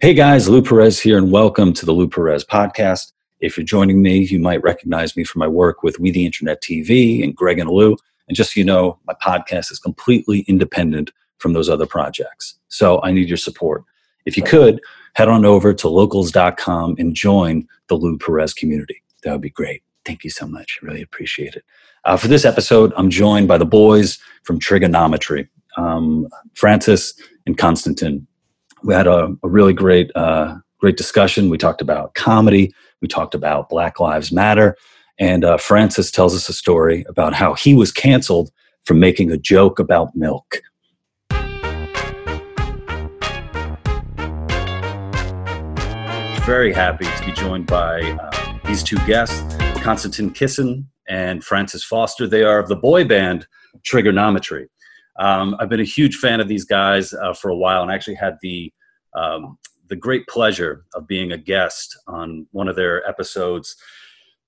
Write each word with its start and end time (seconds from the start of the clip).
Hey 0.00 0.14
guys, 0.14 0.48
Lou 0.48 0.62
Perez 0.62 1.00
here, 1.00 1.18
and 1.18 1.32
welcome 1.32 1.72
to 1.72 1.84
the 1.84 1.90
Lou 1.90 2.08
Perez 2.08 2.44
podcast. 2.44 3.10
If 3.40 3.56
you're 3.56 3.66
joining 3.66 4.00
me, 4.00 4.18
you 4.18 4.38
might 4.38 4.62
recognize 4.62 5.16
me 5.16 5.24
from 5.24 5.40
my 5.40 5.48
work 5.48 5.82
with 5.82 5.98
We 5.98 6.12
the 6.12 6.24
Internet 6.24 6.62
TV 6.62 7.24
and 7.24 7.34
Greg 7.34 7.58
and 7.58 7.68
Lou. 7.68 7.96
And 8.28 8.36
just 8.36 8.54
so 8.54 8.60
you 8.60 8.64
know, 8.64 9.00
my 9.08 9.14
podcast 9.20 9.72
is 9.72 9.80
completely 9.80 10.42
independent 10.46 11.10
from 11.38 11.52
those 11.52 11.68
other 11.68 11.84
projects. 11.84 12.60
So 12.68 13.02
I 13.02 13.10
need 13.10 13.26
your 13.26 13.36
support. 13.36 13.82
If 14.24 14.36
you 14.36 14.44
could, 14.44 14.80
head 15.14 15.26
on 15.26 15.44
over 15.44 15.74
to 15.74 15.88
locals.com 15.88 16.94
and 16.96 17.12
join 17.12 17.66
the 17.88 17.96
Lou 17.96 18.18
Perez 18.18 18.54
community. 18.54 19.02
That 19.24 19.32
would 19.32 19.40
be 19.40 19.50
great. 19.50 19.82
Thank 20.04 20.22
you 20.22 20.30
so 20.30 20.46
much. 20.46 20.78
Really 20.80 21.02
appreciate 21.02 21.54
it. 21.54 21.64
Uh, 22.04 22.16
for 22.16 22.28
this 22.28 22.44
episode, 22.44 22.92
I'm 22.96 23.10
joined 23.10 23.48
by 23.48 23.58
the 23.58 23.66
boys 23.66 24.20
from 24.44 24.60
Triggernometry, 24.60 25.48
um, 25.76 26.28
Francis 26.54 27.14
and 27.46 27.58
Konstantin. 27.58 28.28
We 28.84 28.94
had 28.94 29.06
a, 29.06 29.34
a 29.42 29.48
really 29.48 29.72
great, 29.72 30.10
uh, 30.14 30.56
great 30.78 30.96
discussion. 30.96 31.48
We 31.48 31.58
talked 31.58 31.80
about 31.80 32.14
comedy. 32.14 32.72
We 33.00 33.08
talked 33.08 33.34
about 33.34 33.68
Black 33.68 33.98
Lives 33.98 34.30
Matter. 34.30 34.76
And 35.18 35.44
uh, 35.44 35.56
Francis 35.56 36.10
tells 36.10 36.34
us 36.34 36.48
a 36.48 36.52
story 36.52 37.04
about 37.08 37.34
how 37.34 37.54
he 37.54 37.74
was 37.74 37.90
canceled 37.90 38.50
for 38.84 38.94
making 38.94 39.32
a 39.32 39.36
joke 39.36 39.78
about 39.80 40.14
milk. 40.14 40.60
Very 46.46 46.72
happy 46.72 47.04
to 47.04 47.26
be 47.26 47.32
joined 47.32 47.66
by 47.66 48.00
uh, 48.00 48.58
these 48.64 48.82
two 48.82 48.96
guests, 49.06 49.56
Konstantin 49.82 50.30
Kisin 50.30 50.84
and 51.08 51.42
Francis 51.44 51.84
Foster. 51.84 52.26
They 52.26 52.44
are 52.44 52.58
of 52.58 52.68
the 52.68 52.76
boy 52.76 53.04
band 53.04 53.46
Triggernometry. 53.82 54.68
Um, 55.18 55.56
I've 55.58 55.68
been 55.68 55.80
a 55.80 55.84
huge 55.84 56.16
fan 56.16 56.40
of 56.40 56.48
these 56.48 56.64
guys 56.64 57.12
uh, 57.12 57.32
for 57.34 57.50
a 57.50 57.56
while, 57.56 57.82
and 57.82 57.90
I 57.90 57.94
actually 57.94 58.14
had 58.14 58.36
the 58.40 58.72
um, 59.14 59.58
the 59.88 59.96
great 59.96 60.26
pleasure 60.26 60.84
of 60.94 61.06
being 61.06 61.32
a 61.32 61.38
guest 61.38 61.98
on 62.06 62.46
one 62.52 62.68
of 62.68 62.76
their 62.76 63.06
episodes. 63.08 63.76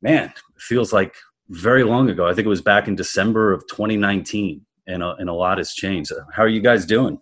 Man, 0.03 0.25
it 0.25 0.63
feels 0.63 0.93
like 0.93 1.15
very 1.49 1.83
long 1.83 2.11
ago. 2.11 2.27
I 2.27 2.35
think 2.35 2.47
it 2.47 2.51
was 2.51 2.63
back 2.63 2.89
in 2.89 2.95
December 2.95 3.53
of 3.53 3.67
2019, 3.69 4.65
and 4.87 5.03
a, 5.03 5.15
and 5.17 5.29
a 5.29 5.33
lot 5.33 5.59
has 5.59 5.73
changed. 5.73 6.13
How 6.33 6.43
are 6.43 6.49
you 6.49 6.61
guys 6.61 6.85
doing? 6.87 7.21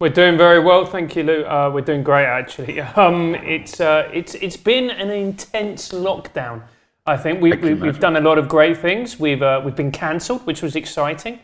We're 0.00 0.08
doing 0.08 0.38
very 0.38 0.60
well, 0.60 0.86
thank 0.86 1.14
you, 1.14 1.24
Lou. 1.24 1.44
Uh, 1.44 1.70
we're 1.74 1.82
doing 1.82 2.02
great, 2.02 2.24
actually. 2.24 2.80
Um, 2.96 3.34
it's 3.34 3.80
uh, 3.80 4.08
it's 4.12 4.34
it's 4.36 4.56
been 4.56 4.90
an 4.90 5.10
intense 5.10 5.90
lockdown. 5.90 6.62
I 7.06 7.16
think 7.16 7.40
we, 7.40 7.52
we, 7.52 7.86
have 7.86 7.98
done 7.98 8.16
a 8.16 8.20
lot 8.20 8.38
of 8.38 8.48
great 8.48 8.76
things. 8.76 9.18
We've 9.18 9.42
uh, 9.42 9.60
we've 9.64 9.76
been 9.76 9.90
cancelled, 9.90 10.46
which 10.46 10.62
was 10.62 10.76
exciting. 10.76 11.40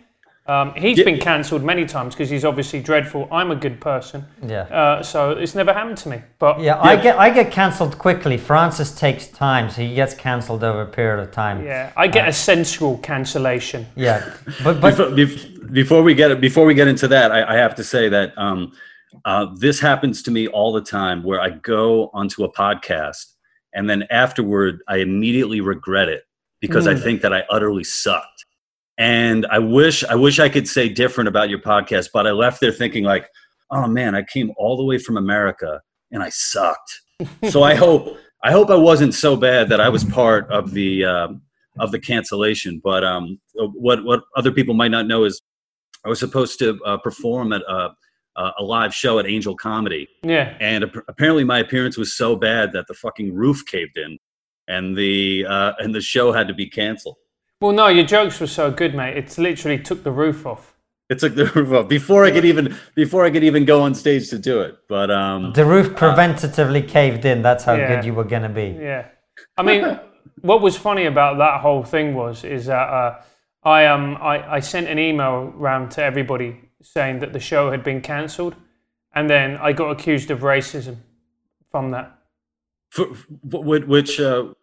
Um, 0.49 0.75
he's 0.75 0.99
yeah. 0.99 1.05
been 1.05 1.19
cancelled 1.19 1.65
many 1.65 1.85
times 1.87 2.15
because 2.15 2.31
he's 2.31 2.45
obviously 2.45 2.81
dreadful. 2.81 3.29
I'm 3.33 3.51
a 3.51 3.57
good 3.57 3.81
person. 3.81 4.25
Yeah. 4.47 4.63
Uh, 4.63 5.03
so 5.03 5.33
it's 5.33 5.55
never 5.55 5.73
happened 5.73 5.99
to 5.99 6.09
me. 6.09 6.23
But 6.39 6.61
yeah, 6.61 6.77
yeah, 6.77 6.81
I 6.81 6.97
get 6.97 7.19
I 7.19 7.31
get 7.31 7.51
cancelled 7.51 7.99
quickly. 7.99 8.37
Francis 8.37 8.95
takes 8.95 9.27
time, 9.27 9.71
so 9.71 9.83
he 9.83 9.95
gets 9.95 10.15
cancelled 10.15 10.63
over 10.63 10.83
a 10.83 10.87
period 10.87 11.23
of 11.23 11.33
time. 11.33 11.65
Yeah, 11.65 11.93
I 11.97 12.07
get 12.07 12.27
uh, 12.27 12.31
a 12.31 12.33
sensual 12.33 12.99
cancellation. 12.99 13.87
Yeah, 13.97 14.35
but 14.65 14.81
but 14.81 15.17
before, 15.17 15.67
before 15.73 16.03
we 16.03 16.15
get 16.15 16.41
before 16.41 16.65
we 16.65 16.75
get 16.75 16.87
into 16.87 17.09
that, 17.09 17.33
I, 17.33 17.55
I 17.55 17.57
have 17.57 17.75
to 17.77 17.85
say 17.85 18.09
that 18.09 18.37
um, 18.39 18.73
uh, 19.25 19.47
this 19.57 19.81
happens 19.81 20.23
to 20.25 20.31
me 20.31 20.47
all 20.47 20.73
the 20.73 20.83
time, 20.83 21.25
where 21.25 21.41
I 21.41 21.51
go 21.51 22.11
onto 22.15 22.45
a 22.45 22.53
podcast 22.53 23.33
and 23.77 23.89
then 23.89 24.05
afterward 24.11 24.81
I 24.89 24.97
immediately 24.97 25.61
regret 25.61 26.09
it 26.09 26.25
because 26.61 26.87
mm. 26.87 26.97
I 26.97 27.01
think 27.01 27.21
that 27.23 27.33
I 27.33 27.45
utterly 27.51 27.85
sucked 27.85 28.36
and 28.99 29.47
i 29.51 29.59
wish 29.59 30.05
i 30.05 30.15
wish 30.15 30.39
i 30.39 30.49
could 30.49 30.67
say 30.67 30.89
different 30.89 31.29
about 31.29 31.51
your 31.51 31.59
podcast 31.59 32.09
but 32.13 32.27
i 32.27 32.31
left 32.31 32.61
there 32.61 32.73
thinking 32.73 33.05
like 33.05 33.29
oh 33.71 33.87
man 33.87 34.15
i 34.15 34.23
came 34.23 34.51
all 34.57 34.77
the 34.77 34.85
way 34.85 34.99
from 34.99 35.17
america 35.17 35.81
and 36.11 36.23
i 36.23 36.29
sucked. 36.29 37.03
So 37.51 37.63
i 37.63 37.75
hope 37.75 38.19
i 38.43 38.53
hope 38.53 38.71
i 38.71 38.77
wasn't 38.77 39.15
so 39.15 39.37
bad 39.37 39.71
that 39.71 39.81
i 39.81 39.89
was 39.89 40.05
part 40.05 40.51
of 40.51 40.73
the 40.73 41.05
um, 41.05 41.43
of 41.79 41.93
the 41.93 41.99
cancellation. 41.99 42.81
But 42.83 43.05
um, 43.05 43.39
what 43.55 44.05
what 44.05 44.23
other 44.37 44.53
people 44.53 44.75
might 44.75 44.91
not 44.91 45.07
know 45.07 45.25
is 45.25 45.41
i 46.05 46.09
was 46.09 46.19
supposed 46.19 46.59
to 46.61 46.79
uh, 46.85 46.99
perform 46.99 47.53
at 47.53 47.63
a, 47.69 47.91
a 48.37 48.63
live 48.63 48.95
show 48.95 49.19
at 49.19 49.27
angel 49.27 49.57
comedy. 49.57 50.09
Yeah. 50.23 50.57
And 50.61 50.85
apparently 51.09 51.45
my 51.45 51.59
appearance 51.59 51.97
was 51.97 52.15
so 52.15 52.37
bad 52.37 52.73
that 52.73 52.87
the 52.87 52.95
fucking 52.95 53.35
roof 53.35 53.65
caved 53.67 53.97
in 53.97 54.19
and 54.69 54.97
the 54.97 55.47
uh, 55.49 55.73
and 55.79 55.95
the 55.95 56.01
show 56.01 56.33
had 56.33 56.49
to 56.49 56.55
be 56.55 56.69
canceled 56.69 57.17
well, 57.61 57.73
no, 57.73 57.89
your 57.89 58.05
jokes 58.05 58.41
were 58.41 58.47
so 58.47 58.71
good, 58.71 58.95
mate. 58.95 59.17
It's 59.17 59.39
literally 59.39 59.79
took 59.79 60.03
the 60.03 60.11
roof 60.11 60.47
off. 60.47 60.75
It 61.09 61.21
took 61.21 61.35
the 61.35 61.47
roof 61.47 61.73
off 61.73 61.89
before 61.89 62.25
I 62.25 62.33
could 62.33 62.45
even 62.45 62.77
before 62.95 63.25
I 63.25 63.31
could 63.31 63.45
even 63.45 63.65
go 63.65 63.83
on 63.83 63.95
stage 63.95 64.29
to 64.31 64.39
do 64.39 64.61
it. 64.61 64.77
But 64.89 65.11
um, 65.11 65.53
the 65.53 65.65
roof 65.65 65.95
preventatively 65.95 66.85
uh, 66.85 66.89
caved 66.89 67.25
in. 67.25 67.43
That's 67.43 67.65
how 67.65 67.75
yeah, 67.75 67.97
good 67.97 68.05
you 68.05 68.13
were 68.13 68.25
gonna 68.25 68.49
be. 68.49 68.77
Yeah, 68.79 69.07
I 69.57 69.63
mean, 69.63 70.01
what 70.41 70.61
was 70.61 70.77
funny 70.77 71.07
about 71.07 71.39
that 71.39 71.61
whole 71.61 71.85
thing 71.85 72.15
was 72.15 72.45
is 72.45 72.67
that 72.67 72.89
uh, 72.89 73.23
I 73.63 73.87
um 73.87 74.17
I, 74.21 74.57
I 74.57 74.61
sent 74.61 74.89
an 74.89 74.99
email 74.99 75.55
around 75.57 75.91
to 75.93 76.03
everybody 76.03 76.61
saying 76.83 77.21
that 77.21 77.33
the 77.33 77.41
show 77.41 77.71
had 77.71 77.85
been 77.85 78.01
cancelled, 78.01 78.57
and 79.15 79.31
then 79.31 79.57
I 79.59 79.73
got 79.73 79.91
accused 79.91 80.31
of 80.31 80.41
racism 80.41 80.97
from 81.71 81.93
that. 81.93 82.19
For, 82.91 83.07
which 83.45 84.21
uh, 84.21 84.55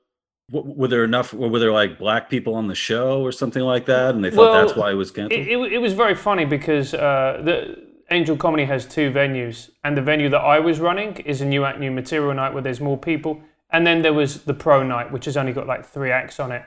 were 0.52 0.88
there 0.88 1.04
enough 1.04 1.34
were 1.34 1.60
there 1.60 1.72
like 1.72 1.98
black 1.98 2.30
people 2.30 2.54
on 2.56 2.68
the 2.68 2.76
show 2.76 3.22
or 3.22 3.32
something 3.32 3.64
like 3.64 3.86
that? 3.86 4.16
And 4.16 4.24
they 4.24 4.30
thought 4.30 4.52
well, 4.52 4.66
that's 4.66 4.78
why 4.78 4.92
it 4.92 4.96
was 4.96 5.12
canceled? 5.12 5.40
it, 5.40 5.48
it, 5.48 5.74
it 5.74 5.78
was 5.80 5.94
very 5.94 6.16
funny 6.16 6.46
because 6.46 6.94
uh, 6.94 7.42
the 7.44 7.88
angel 8.12 8.36
comedy 8.36 8.66
has 8.66 8.86
two 8.86 9.10
venues 9.12 9.70
and 9.84 9.98
the 9.98 10.02
venue 10.02 10.30
that 10.30 10.42
i 10.42 10.60
was 10.60 10.80
running 10.80 11.16
is 11.22 11.40
a 11.40 11.46
new 11.46 11.64
act 11.64 11.80
new 11.80 11.90
material 11.90 12.34
night 12.34 12.54
where 12.54 12.62
there's 12.62 12.82
more 12.82 12.98
people 12.98 13.42
and 13.74 13.88
then 13.88 14.04
there 14.04 14.14
was 14.14 14.44
the 14.44 14.54
pro 14.54 14.84
night 14.84 15.12
which 15.12 15.26
has 15.26 15.36
only 15.36 15.52
got 15.52 15.68
like 15.68 15.84
three 15.84 16.12
acts 16.12 16.40
on 16.40 16.52
it. 16.52 16.64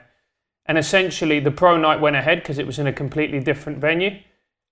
And 0.65 0.77
essentially 0.77 1.39
the 1.39 1.51
pro 1.51 1.77
night 1.77 2.01
went 2.01 2.17
ahead 2.17 2.39
because 2.39 2.59
it 2.59 2.67
was 2.67 2.77
in 2.77 2.85
a 2.85 2.93
completely 2.93 3.39
different 3.39 3.79
venue 3.79 4.19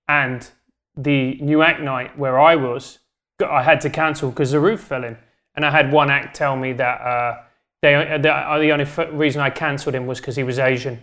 and 0.06 0.48
the 0.94 1.38
new 1.40 1.62
act 1.62 1.80
night 1.80 2.16
where 2.18 2.38
i 2.38 2.54
was 2.54 3.00
i 3.46 3.62
had 3.62 3.80
to 3.80 3.90
cancel 3.90 4.30
because 4.30 4.52
the 4.52 4.60
roof 4.60 4.80
fell 4.80 5.04
in 5.04 5.16
and 5.54 5.64
i 5.64 5.70
had 5.70 5.92
one 5.92 6.10
act 6.10 6.36
tell 6.36 6.56
me 6.56 6.72
that 6.72 7.00
uh, 7.00 7.42
they, 7.86 7.94
uh, 7.94 8.18
the, 8.18 8.32
uh, 8.32 8.58
the 8.58 8.72
only 8.72 9.16
reason 9.16 9.40
I 9.40 9.50
cancelled 9.50 9.94
him 9.94 10.06
was 10.06 10.20
because 10.20 10.36
he 10.36 10.42
was 10.42 10.58
Asian. 10.58 11.02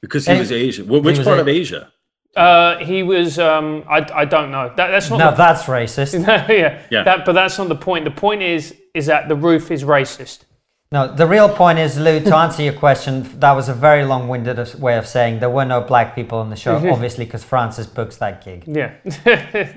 Because 0.00 0.26
he 0.26 0.32
and 0.32 0.40
was 0.40 0.52
Asian. 0.52 0.86
Which 0.86 1.22
part 1.24 1.38
a- 1.38 1.42
of 1.42 1.48
Asia? 1.48 1.90
Uh, 2.36 2.78
he 2.78 3.02
was. 3.02 3.38
Um, 3.38 3.84
I, 3.88 4.04
I 4.12 4.24
don't 4.24 4.50
know. 4.50 4.68
That, 4.76 4.88
that's 4.88 5.08
not. 5.08 5.18
No, 5.18 5.30
the, 5.30 5.36
that's 5.36 5.64
racist. 5.64 6.26
yeah, 6.48 6.82
yeah. 6.90 7.04
That, 7.04 7.24
but 7.24 7.32
that's 7.32 7.56
not 7.58 7.68
the 7.68 7.76
point. 7.76 8.04
The 8.04 8.10
point 8.10 8.42
is, 8.42 8.74
is 8.92 9.06
that 9.06 9.28
the 9.28 9.36
roof 9.36 9.70
is 9.70 9.84
racist. 9.84 10.40
No, 10.94 11.12
the 11.12 11.26
real 11.26 11.48
point 11.48 11.80
is, 11.80 11.98
Lou, 11.98 12.20
to 12.20 12.36
answer 12.36 12.62
your 12.62 12.72
question, 12.72 13.28
that 13.40 13.50
was 13.50 13.68
a 13.68 13.74
very 13.74 14.04
long 14.04 14.28
winded 14.28 14.80
way 14.80 14.96
of 14.96 15.08
saying 15.08 15.40
there 15.40 15.50
were 15.50 15.64
no 15.64 15.80
black 15.80 16.14
people 16.14 16.38
on 16.38 16.50
the 16.50 16.54
show, 16.54 16.76
obviously, 16.88 17.24
because 17.24 17.42
Francis 17.42 17.84
books 17.84 18.16
that 18.18 18.44
gig. 18.44 18.62
Yeah. 18.68 18.92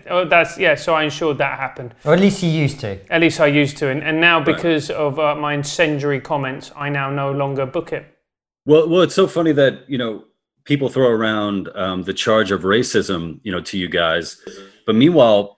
oh, 0.11 0.25
that's, 0.25 0.59
yeah, 0.59 0.75
so 0.75 0.94
I 0.94 1.06
ensured 1.06 1.39
that 1.39 1.57
happened. 1.57 1.95
Or 2.06 2.13
at 2.13 2.19
least 2.19 2.44
you 2.44 2.51
used 2.51 2.79
to. 2.81 3.00
At 3.11 3.22
least 3.22 3.39
I 3.39 3.47
used 3.47 3.77
to. 3.77 3.89
And, 3.89 4.03
and 4.03 4.22
now, 4.22 4.39
because 4.39 4.91
right. 4.91 5.00
of 5.00 5.17
uh, 5.17 5.33
my 5.33 5.56
incendiary 5.56 6.22
comments, 6.22 6.72
I 6.75 6.89
now 6.89 7.09
no 7.09 7.31
longer 7.31 7.66
book 7.66 7.94
it. 7.94 8.06
Well, 8.67 8.88
well, 8.88 9.01
it's 9.01 9.16
so 9.16 9.25
funny 9.25 9.53
that, 9.53 9.89
you 9.89 9.97
know, 9.97 10.23
people 10.66 10.88
throw 10.88 11.09
around 11.09 11.67
um, 11.73 12.03
the 12.03 12.13
charge 12.13 12.51
of 12.51 12.61
racism, 12.61 13.39
you 13.41 13.51
know, 13.51 13.61
to 13.61 13.75
you 13.79 13.89
guys. 13.89 14.39
But 14.85 14.94
meanwhile, 14.94 15.57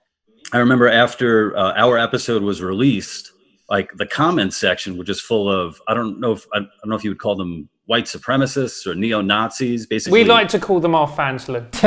I 0.54 0.56
remember 0.56 0.88
after 0.88 1.54
uh, 1.54 1.74
our 1.76 1.98
episode 1.98 2.42
was 2.42 2.62
released, 2.62 3.29
like 3.70 3.92
the 3.96 4.04
comment 4.06 4.52
section, 4.52 4.96
which 4.96 5.08
is 5.08 5.20
full 5.20 5.48
of 5.50 5.80
I 5.88 5.94
don't 5.94 6.18
know 6.18 6.32
if 6.32 6.46
I, 6.52 6.58
don't 6.58 6.70
know 6.86 6.96
if 6.96 7.04
you 7.04 7.10
would 7.10 7.20
call 7.20 7.36
them 7.36 7.68
white 7.86 8.04
supremacists 8.04 8.86
or 8.86 8.94
neo 8.96 9.22
Nazis. 9.22 9.86
Basically, 9.86 10.20
we 10.20 10.28
like 10.28 10.48
to 10.48 10.58
call 10.58 10.80
them 10.80 10.94
our 10.94 11.08
fans, 11.08 11.48
Lou. 11.48 11.60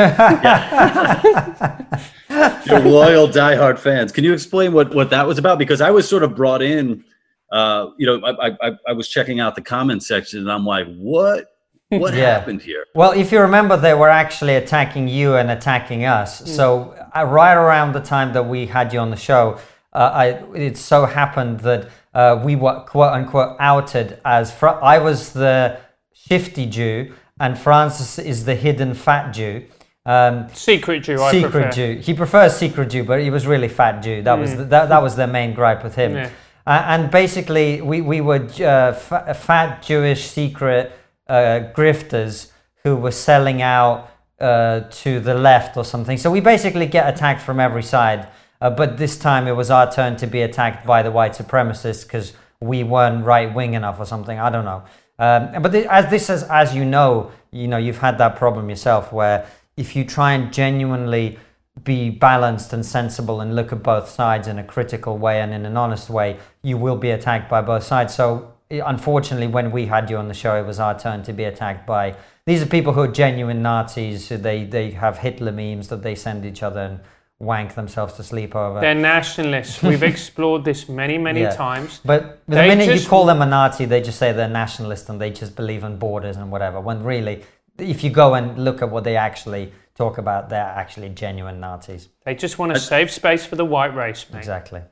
Your 2.66 2.80
loyal, 2.80 3.28
diehard 3.28 3.78
fans. 3.78 4.10
Can 4.10 4.24
you 4.24 4.32
explain 4.32 4.72
what 4.72 4.94
what 4.94 5.10
that 5.10 5.26
was 5.26 5.38
about? 5.38 5.58
Because 5.58 5.82
I 5.82 5.90
was 5.90 6.08
sort 6.08 6.22
of 6.22 6.34
brought 6.34 6.62
in. 6.62 7.04
Uh, 7.52 7.90
you 7.98 8.06
know, 8.06 8.20
I, 8.24 8.56
I 8.62 8.72
I 8.88 8.92
was 8.92 9.08
checking 9.08 9.38
out 9.38 9.54
the 9.54 9.62
comment 9.62 10.02
section, 10.02 10.40
and 10.40 10.50
I'm 10.50 10.64
like, 10.64 10.86
what 10.96 11.54
what 11.90 12.14
yeah. 12.14 12.38
happened 12.38 12.62
here? 12.62 12.86
Well, 12.94 13.12
if 13.12 13.30
you 13.30 13.40
remember, 13.40 13.76
they 13.76 13.92
were 13.94 14.08
actually 14.08 14.54
attacking 14.56 15.08
you 15.08 15.36
and 15.36 15.50
attacking 15.50 16.06
us. 16.06 16.40
Mm. 16.40 16.48
So 16.48 17.08
uh, 17.14 17.24
right 17.24 17.54
around 17.54 17.92
the 17.92 18.00
time 18.00 18.32
that 18.32 18.46
we 18.46 18.64
had 18.66 18.92
you 18.92 18.98
on 19.00 19.10
the 19.10 19.16
show, 19.16 19.58
I, 19.98 20.26
it 20.54 20.76
so 20.76 21.06
happened 21.06 21.60
that 21.60 21.88
uh, 22.14 22.40
we 22.44 22.56
were 22.56 22.80
quote 22.80 23.12
unquote 23.12 23.56
outed 23.60 24.20
as 24.24 24.52
Fra- 24.52 24.80
I 24.82 24.98
was 24.98 25.32
the 25.32 25.78
shifty 26.12 26.66
Jew 26.66 27.12
and 27.40 27.58
Francis 27.58 28.18
is 28.18 28.44
the 28.44 28.54
hidden 28.54 28.94
fat 28.94 29.32
Jew. 29.32 29.64
Um, 30.06 30.48
secret 30.52 31.00
Jew, 31.04 31.18
secret 31.30 31.72
Jew. 31.72 31.96
He 31.96 32.12
prefers 32.12 32.54
secret 32.56 32.90
Jew, 32.90 33.04
but 33.04 33.20
he 33.20 33.30
was 33.30 33.46
really 33.46 33.68
fat 33.68 34.02
Jew. 34.02 34.22
That 34.22 34.36
mm. 34.36 34.42
was 34.42 34.56
the, 34.56 34.64
that, 34.64 34.88
that 34.90 35.02
was 35.02 35.16
their 35.16 35.26
main 35.26 35.54
gripe 35.54 35.82
with 35.82 35.94
him. 35.94 36.14
Yeah. 36.14 36.30
Uh, 36.66 36.82
and 36.86 37.10
basically, 37.10 37.80
we 37.80 38.00
we 38.00 38.20
were 38.20 38.48
uh, 38.60 38.94
f- 38.94 39.36
fat 39.38 39.82
Jewish 39.82 40.24
secret 40.26 40.92
uh, 41.26 41.70
grifters 41.74 42.50
who 42.82 42.96
were 42.96 43.10
selling 43.10 43.62
out 43.62 44.10
uh, 44.40 44.80
to 44.90 45.20
the 45.20 45.34
left 45.34 45.76
or 45.76 45.84
something. 45.84 46.18
So 46.18 46.30
we 46.30 46.40
basically 46.40 46.86
get 46.86 47.12
attacked 47.12 47.40
from 47.40 47.60
every 47.60 47.82
side. 47.82 48.28
Uh, 48.64 48.70
but 48.70 48.96
this 48.96 49.18
time 49.18 49.46
it 49.46 49.52
was 49.52 49.70
our 49.70 49.92
turn 49.92 50.16
to 50.16 50.26
be 50.26 50.40
attacked 50.40 50.86
by 50.86 51.02
the 51.02 51.10
white 51.10 51.32
supremacists 51.32 52.02
because 52.02 52.32
we 52.60 52.82
weren't 52.82 53.22
right 53.22 53.54
wing 53.54 53.74
enough 53.74 54.00
or 54.00 54.06
something. 54.06 54.38
I 54.38 54.48
don't 54.48 54.64
know. 54.64 54.82
Um, 55.18 55.62
but 55.62 55.70
th- 55.72 55.86
as 55.86 56.08
this 56.08 56.30
is, 56.30 56.44
as 56.44 56.74
you 56.74 56.82
know, 56.82 57.30
you 57.50 57.68
know, 57.68 57.76
you've 57.76 57.98
had 57.98 58.16
that 58.16 58.36
problem 58.36 58.70
yourself 58.70 59.12
where 59.12 59.46
if 59.76 59.94
you 59.94 60.02
try 60.02 60.32
and 60.32 60.50
genuinely 60.50 61.38
be 61.82 62.08
balanced 62.08 62.72
and 62.72 62.86
sensible 62.86 63.42
and 63.42 63.54
look 63.54 63.70
at 63.70 63.82
both 63.82 64.08
sides 64.08 64.48
in 64.48 64.58
a 64.58 64.64
critical 64.64 65.18
way 65.18 65.42
and 65.42 65.52
in 65.52 65.66
an 65.66 65.76
honest 65.76 66.08
way, 66.08 66.38
you 66.62 66.78
will 66.78 66.96
be 66.96 67.10
attacked 67.10 67.50
by 67.50 67.60
both 67.60 67.82
sides. 67.82 68.14
So 68.14 68.50
unfortunately, 68.70 69.46
when 69.46 69.72
we 69.72 69.84
had 69.84 70.08
you 70.08 70.16
on 70.16 70.28
the 70.28 70.34
show, 70.34 70.58
it 70.58 70.64
was 70.64 70.80
our 70.80 70.98
turn 70.98 71.22
to 71.24 71.34
be 71.34 71.44
attacked 71.44 71.86
by 71.86 72.16
these 72.46 72.62
are 72.62 72.66
people 72.66 72.94
who 72.94 73.00
are 73.00 73.08
genuine 73.08 73.60
Nazis. 73.60 74.30
They 74.30 74.64
they 74.64 74.92
have 74.92 75.18
Hitler 75.18 75.52
memes 75.52 75.88
that 75.88 76.02
they 76.02 76.14
send 76.14 76.46
each 76.46 76.62
other 76.62 76.80
and 76.80 77.00
wank 77.40 77.74
themselves 77.74 78.14
to 78.14 78.22
sleep 78.22 78.54
over. 78.54 78.80
They're 78.80 78.94
nationalists. 78.94 79.82
We've 79.82 80.02
explored 80.14 80.64
this 80.64 80.88
many, 80.88 81.18
many 81.18 81.42
Yeah. 81.42 81.50
times. 81.50 82.00
But 82.04 82.40
the 82.46 82.56
They 82.56 82.68
minute 82.68 83.00
you 83.00 83.06
call 83.06 83.26
them 83.26 83.42
a 83.42 83.46
Nazi, 83.46 83.84
they 83.84 84.00
just 84.00 84.18
say 84.18 84.32
they're 84.32 84.48
nationalist 84.48 85.08
and 85.08 85.20
they 85.20 85.30
just 85.30 85.56
believe 85.56 85.84
in 85.84 85.96
borders 85.98 86.36
and 86.36 86.50
whatever. 86.50 86.80
When 86.80 87.02
really, 87.02 87.42
if 87.78 88.04
you 88.04 88.10
go 88.10 88.34
and 88.34 88.64
look 88.64 88.82
at 88.82 88.90
what 88.90 89.04
they 89.04 89.16
actually 89.16 89.72
talk 89.94 90.18
about, 90.18 90.48
they're 90.48 90.60
actually 90.60 91.08
genuine 91.10 91.60
Nazis. 91.60 92.08
They 92.24 92.34
just 92.34 92.58
want 92.58 92.74
to 92.74 92.80
save 92.80 93.10
space 93.10 93.44
for 93.44 93.56
the 93.56 93.64
white 93.64 93.94
race, 93.94 94.26
mate. 94.30 94.38
Exactly. 94.38 94.82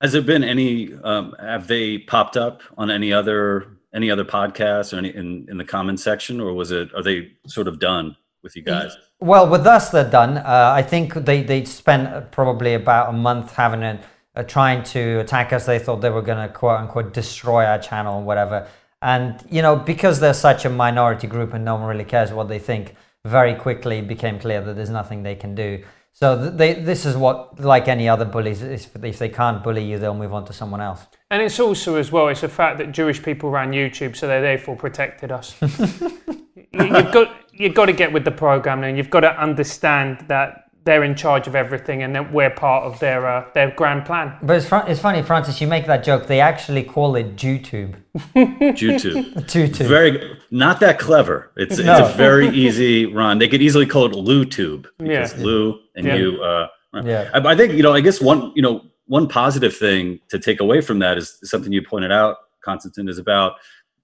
Has 0.00 0.12
there 0.12 0.22
been 0.22 0.44
any? 0.44 0.92
Um, 1.02 1.34
have 1.40 1.66
they 1.66 1.98
popped 1.98 2.36
up 2.36 2.60
on 2.76 2.90
any 2.90 3.12
other 3.12 3.68
any 3.94 4.10
other 4.10 4.24
podcasts 4.24 4.92
or 4.92 4.98
any 4.98 5.14
in, 5.14 5.46
in 5.48 5.56
the 5.56 5.64
comment 5.64 6.00
section, 6.00 6.40
or 6.40 6.52
was 6.52 6.72
it? 6.72 6.92
Are 6.94 7.02
they 7.02 7.30
sort 7.46 7.68
of 7.68 7.78
done 7.78 8.16
with 8.44 8.54
you 8.54 8.62
guys? 8.62 8.96
Well, 9.18 9.48
with 9.48 9.66
us, 9.66 9.90
they're 9.90 10.08
done. 10.08 10.36
Uh, 10.38 10.72
I 10.76 10.82
think 10.82 11.14
they, 11.14 11.42
they 11.42 11.64
spent 11.64 12.06
uh, 12.06 12.20
probably 12.20 12.74
about 12.74 13.08
a 13.08 13.12
month 13.12 13.54
having 13.54 13.82
it, 13.82 14.04
uh, 14.36 14.44
trying 14.44 14.84
to 14.84 15.18
attack 15.18 15.52
us. 15.52 15.66
They 15.66 15.80
thought 15.80 16.00
they 16.00 16.10
were 16.10 16.22
going 16.22 16.46
to 16.46 16.54
quote 16.54 16.78
unquote 16.78 17.12
destroy 17.12 17.64
our 17.64 17.78
channel 17.78 18.18
and 18.18 18.26
whatever. 18.26 18.68
And, 19.02 19.44
you 19.50 19.62
know, 19.62 19.74
because 19.74 20.20
they're 20.20 20.34
such 20.34 20.64
a 20.64 20.70
minority 20.70 21.26
group 21.26 21.54
and 21.54 21.64
no 21.64 21.74
one 21.74 21.88
really 21.88 22.04
cares 22.04 22.32
what 22.32 22.48
they 22.48 22.58
think, 22.58 22.94
very 23.24 23.54
quickly 23.54 23.98
it 23.98 24.08
became 24.08 24.38
clear 24.38 24.60
that 24.60 24.74
there's 24.74 24.90
nothing 24.90 25.22
they 25.22 25.34
can 25.34 25.54
do. 25.54 25.82
So 26.12 26.48
they, 26.50 26.74
this 26.74 27.04
is 27.04 27.16
what, 27.16 27.58
like 27.58 27.88
any 27.88 28.08
other 28.08 28.24
bullies, 28.24 28.62
if, 28.62 28.94
if 29.02 29.18
they 29.18 29.28
can't 29.28 29.64
bully 29.64 29.84
you, 29.84 29.98
they'll 29.98 30.14
move 30.14 30.32
on 30.32 30.44
to 30.44 30.52
someone 30.52 30.80
else. 30.80 31.06
And 31.30 31.42
it's 31.42 31.58
also, 31.58 31.96
as 31.96 32.12
well, 32.12 32.28
it's 32.28 32.44
a 32.44 32.48
fact 32.48 32.78
that 32.78 32.92
Jewish 32.92 33.20
people 33.20 33.50
ran 33.50 33.72
YouTube, 33.72 34.14
so 34.14 34.28
they 34.28 34.40
therefore 34.40 34.76
protected 34.76 35.32
us. 35.32 35.56
You've 35.60 37.12
got 37.12 37.43
you've 37.56 37.74
got 37.74 37.86
to 37.86 37.92
get 37.92 38.12
with 38.12 38.24
the 38.24 38.30
program, 38.30 38.84
and 38.84 38.96
you've 38.96 39.10
got 39.10 39.20
to 39.20 39.40
understand 39.40 40.24
that 40.28 40.60
they're 40.84 41.02
in 41.04 41.14
charge 41.14 41.46
of 41.46 41.54
everything, 41.56 42.02
and 42.02 42.14
that 42.14 42.32
we're 42.32 42.50
part 42.50 42.84
of 42.84 42.98
their 43.00 43.26
uh, 43.26 43.46
their 43.54 43.70
grand 43.70 44.04
plan. 44.04 44.36
But 44.42 44.56
it's, 44.58 44.66
fun- 44.66 44.86
it's 44.90 45.00
funny, 45.00 45.22
Francis, 45.22 45.60
you 45.60 45.66
make 45.66 45.86
that 45.86 46.04
joke. 46.04 46.26
They 46.26 46.40
actually 46.40 46.82
call 46.82 47.16
it 47.16 47.36
YouTube. 47.36 47.94
YouTube. 48.36 49.32
YouTube. 49.34 49.86
very 49.88 50.38
not 50.50 50.80
that 50.80 50.98
clever. 50.98 51.50
It's 51.56 51.78
No. 51.78 51.92
it's 52.04 52.14
a 52.14 52.16
very 52.16 52.48
easy 52.48 53.06
run. 53.06 53.38
They 53.38 53.48
could 53.48 53.62
easily 53.62 53.86
call 53.86 54.06
it 54.06 54.12
Lou 54.14 54.44
Tube 54.44 54.86
because 54.98 55.34
Yeah. 55.34 55.44
Lou 55.44 55.78
and 55.96 56.06
Yeah. 56.06 56.14
you. 56.16 56.42
Uh. 56.42 56.66
Yeah. 57.02 57.30
I, 57.34 57.38
I 57.38 57.56
think 57.56 57.72
you 57.72 57.82
know. 57.82 57.92
I 57.92 58.00
guess 58.00 58.20
one 58.20 58.52
you 58.54 58.62
know 58.62 58.82
one 59.06 59.26
positive 59.26 59.76
thing 59.76 60.20
to 60.28 60.38
take 60.38 60.60
away 60.60 60.80
from 60.80 60.98
that 61.00 61.18
is 61.18 61.38
something 61.44 61.72
you 61.72 61.82
pointed 61.82 62.12
out, 62.12 62.36
Konstantin, 62.64 63.08
is 63.08 63.18
about 63.18 63.54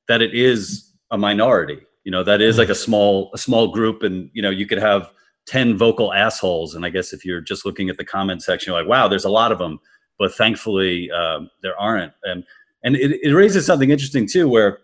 that 0.08 0.20
it 0.23 0.35
is 0.35 0.91
a 1.11 1.17
minority. 1.19 1.79
You 2.05 2.11
know, 2.11 2.25
that 2.25 2.41
is 2.41 2.58
like 2.58 2.69
a 2.69 2.75
small 2.75 3.31
a 3.35 3.38
small 3.38 3.69
group, 3.69 4.02
and 4.02 4.31
you 4.32 4.43
know 4.43 4.50
you 4.50 4.67
could 4.67 4.79
have 4.79 5.11
ten 5.47 5.76
vocal 5.76 6.12
assholes, 6.12 6.75
and 6.75 6.85
I 6.85 6.91
guess 6.91 7.12
if 7.12 7.25
you're 7.25 7.41
just 7.41 7.64
looking 7.64 7.91
at 7.91 7.97
the 7.97 8.05
comment 8.05 8.43
section, 8.43 8.73
you're 8.73 8.81
like, 8.81 8.88
wow, 8.88 9.08
there's 9.08 9.25
a 9.25 9.31
lot 9.31 9.52
of 9.52 9.58
them. 9.58 9.79
But 10.19 10.35
thankfully, 10.35 11.11
um, 11.11 11.50
there 11.62 11.79
aren't, 11.79 12.12
and 12.25 12.44
and 12.82 12.97
it, 12.97 13.20
it 13.23 13.35
raises 13.35 13.67
something 13.67 13.91
interesting 13.91 14.26
too, 14.26 14.49
where 14.49 14.79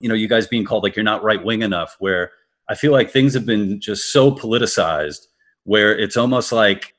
you 0.00 0.08
know 0.08 0.14
you 0.14 0.28
guys 0.28 0.46
being 0.46 0.64
called 0.64 0.82
like 0.82 0.96
you're 0.96 1.04
not 1.04 1.22
right 1.22 1.42
wing 1.42 1.62
enough, 1.62 1.96
where 1.98 2.30
I 2.68 2.74
feel 2.74 2.92
like 2.92 3.10
things 3.10 3.34
have 3.34 3.46
been 3.46 3.80
just 3.80 4.12
so 4.12 4.30
politicized, 4.30 5.26
where 5.64 5.96
it's 5.96 6.16
almost 6.16 6.52
like 6.52 6.94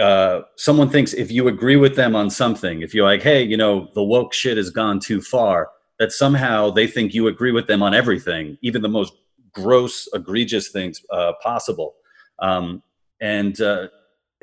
uh, 0.00 0.42
someone 0.56 0.88
thinks 0.88 1.12
if 1.12 1.30
you 1.30 1.48
agree 1.48 1.76
with 1.76 1.94
them 1.96 2.16
on 2.16 2.30
something, 2.30 2.82
if 2.82 2.94
you're 2.94 3.04
like, 3.04 3.22
hey, 3.22 3.42
you 3.42 3.56
know, 3.56 3.88
the 3.94 4.02
woke 4.02 4.32
shit 4.32 4.56
has 4.56 4.70
gone 4.70 4.98
too 4.98 5.20
far, 5.20 5.68
that 6.00 6.10
somehow 6.10 6.70
they 6.70 6.88
think 6.88 7.14
you 7.14 7.28
agree 7.28 7.52
with 7.52 7.68
them 7.68 7.82
on 7.82 7.94
everything, 7.94 8.58
even 8.62 8.82
the 8.82 8.88
most 8.88 9.12
gross, 9.52 10.08
egregious 10.12 10.70
things 10.70 11.00
uh, 11.12 11.32
possible. 11.42 11.94
Um, 12.40 12.82
and 13.20 13.60
uh, 13.60 13.86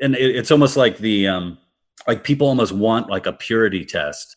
and 0.00 0.14
it, 0.14 0.36
it's 0.36 0.50
almost 0.50 0.76
like 0.78 0.96
the 0.98 1.28
um, 1.28 1.58
like 2.06 2.24
people 2.24 2.46
almost 2.46 2.72
want 2.72 3.10
like 3.10 3.26
a 3.26 3.32
purity 3.32 3.84
test. 3.84 4.36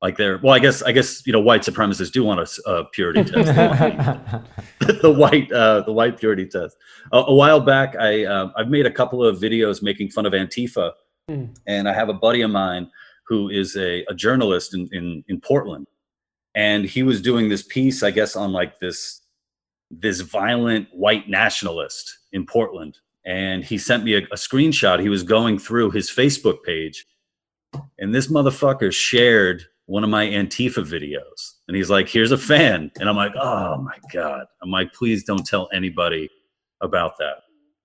Like 0.00 0.16
they're 0.16 0.38
well, 0.38 0.54
I 0.54 0.60
guess 0.60 0.80
I 0.82 0.92
guess 0.92 1.26
you 1.26 1.32
know 1.32 1.40
white 1.40 1.62
supremacists 1.62 2.12
do 2.12 2.22
want 2.22 2.48
a 2.66 2.84
purity 2.92 3.24
test. 3.24 3.50
The 5.02 5.10
white 5.10 5.50
uh, 5.50 5.80
the 5.82 5.92
white 5.92 6.18
purity 6.18 6.46
test. 6.46 6.76
A, 7.12 7.18
a 7.18 7.34
while 7.34 7.60
back, 7.60 7.96
I 7.96 8.24
um, 8.24 8.52
I've 8.56 8.68
made 8.68 8.86
a 8.86 8.90
couple 8.92 9.24
of 9.24 9.38
videos 9.38 9.82
making 9.82 10.10
fun 10.10 10.26
of 10.26 10.32
Antifa, 10.32 10.92
Mm. 11.30 11.54
and 11.66 11.86
I 11.86 11.92
have 11.92 12.08
a 12.08 12.14
buddy 12.14 12.40
of 12.40 12.50
mine 12.50 12.90
who 13.26 13.50
is 13.50 13.76
a, 13.76 14.02
a 14.08 14.14
journalist 14.14 14.74
in, 14.74 14.88
in 14.92 15.22
in 15.28 15.40
Portland, 15.42 15.86
and 16.58 16.84
he 16.84 17.04
was 17.04 17.22
doing 17.22 17.48
this 17.48 17.62
piece, 17.62 18.02
I 18.02 18.10
guess, 18.10 18.34
on 18.34 18.52
like 18.52 18.80
this 18.80 19.22
this 19.90 20.20
violent 20.20 20.88
white 20.92 21.28
nationalist 21.28 22.18
in 22.32 22.44
Portland, 22.44 22.98
and 23.24 23.64
he 23.64 23.78
sent 23.78 24.02
me 24.02 24.14
a, 24.14 24.18
a 24.32 24.36
screenshot. 24.36 25.00
He 25.00 25.08
was 25.08 25.22
going 25.22 25.60
through 25.60 25.92
his 25.92 26.10
Facebook 26.10 26.64
page, 26.64 27.06
and 27.98 28.12
this 28.12 28.26
motherfucker 28.26 28.92
shared 28.92 29.62
one 29.86 30.02
of 30.02 30.10
my 30.10 30.26
Antifa 30.26 30.84
videos. 30.84 31.54
And 31.68 31.76
he's 31.76 31.90
like, 31.90 32.08
here's 32.08 32.32
a 32.32 32.36
fan. 32.36 32.90
And 32.98 33.08
I'm 33.08 33.16
like, 33.16 33.32
oh 33.40 33.78
my 33.78 33.96
God. 34.12 34.44
I'm 34.62 34.70
like, 34.70 34.92
please 34.92 35.24
don't 35.24 35.46
tell 35.46 35.68
anybody 35.72 36.28
about 36.82 37.16
that. 37.18 37.36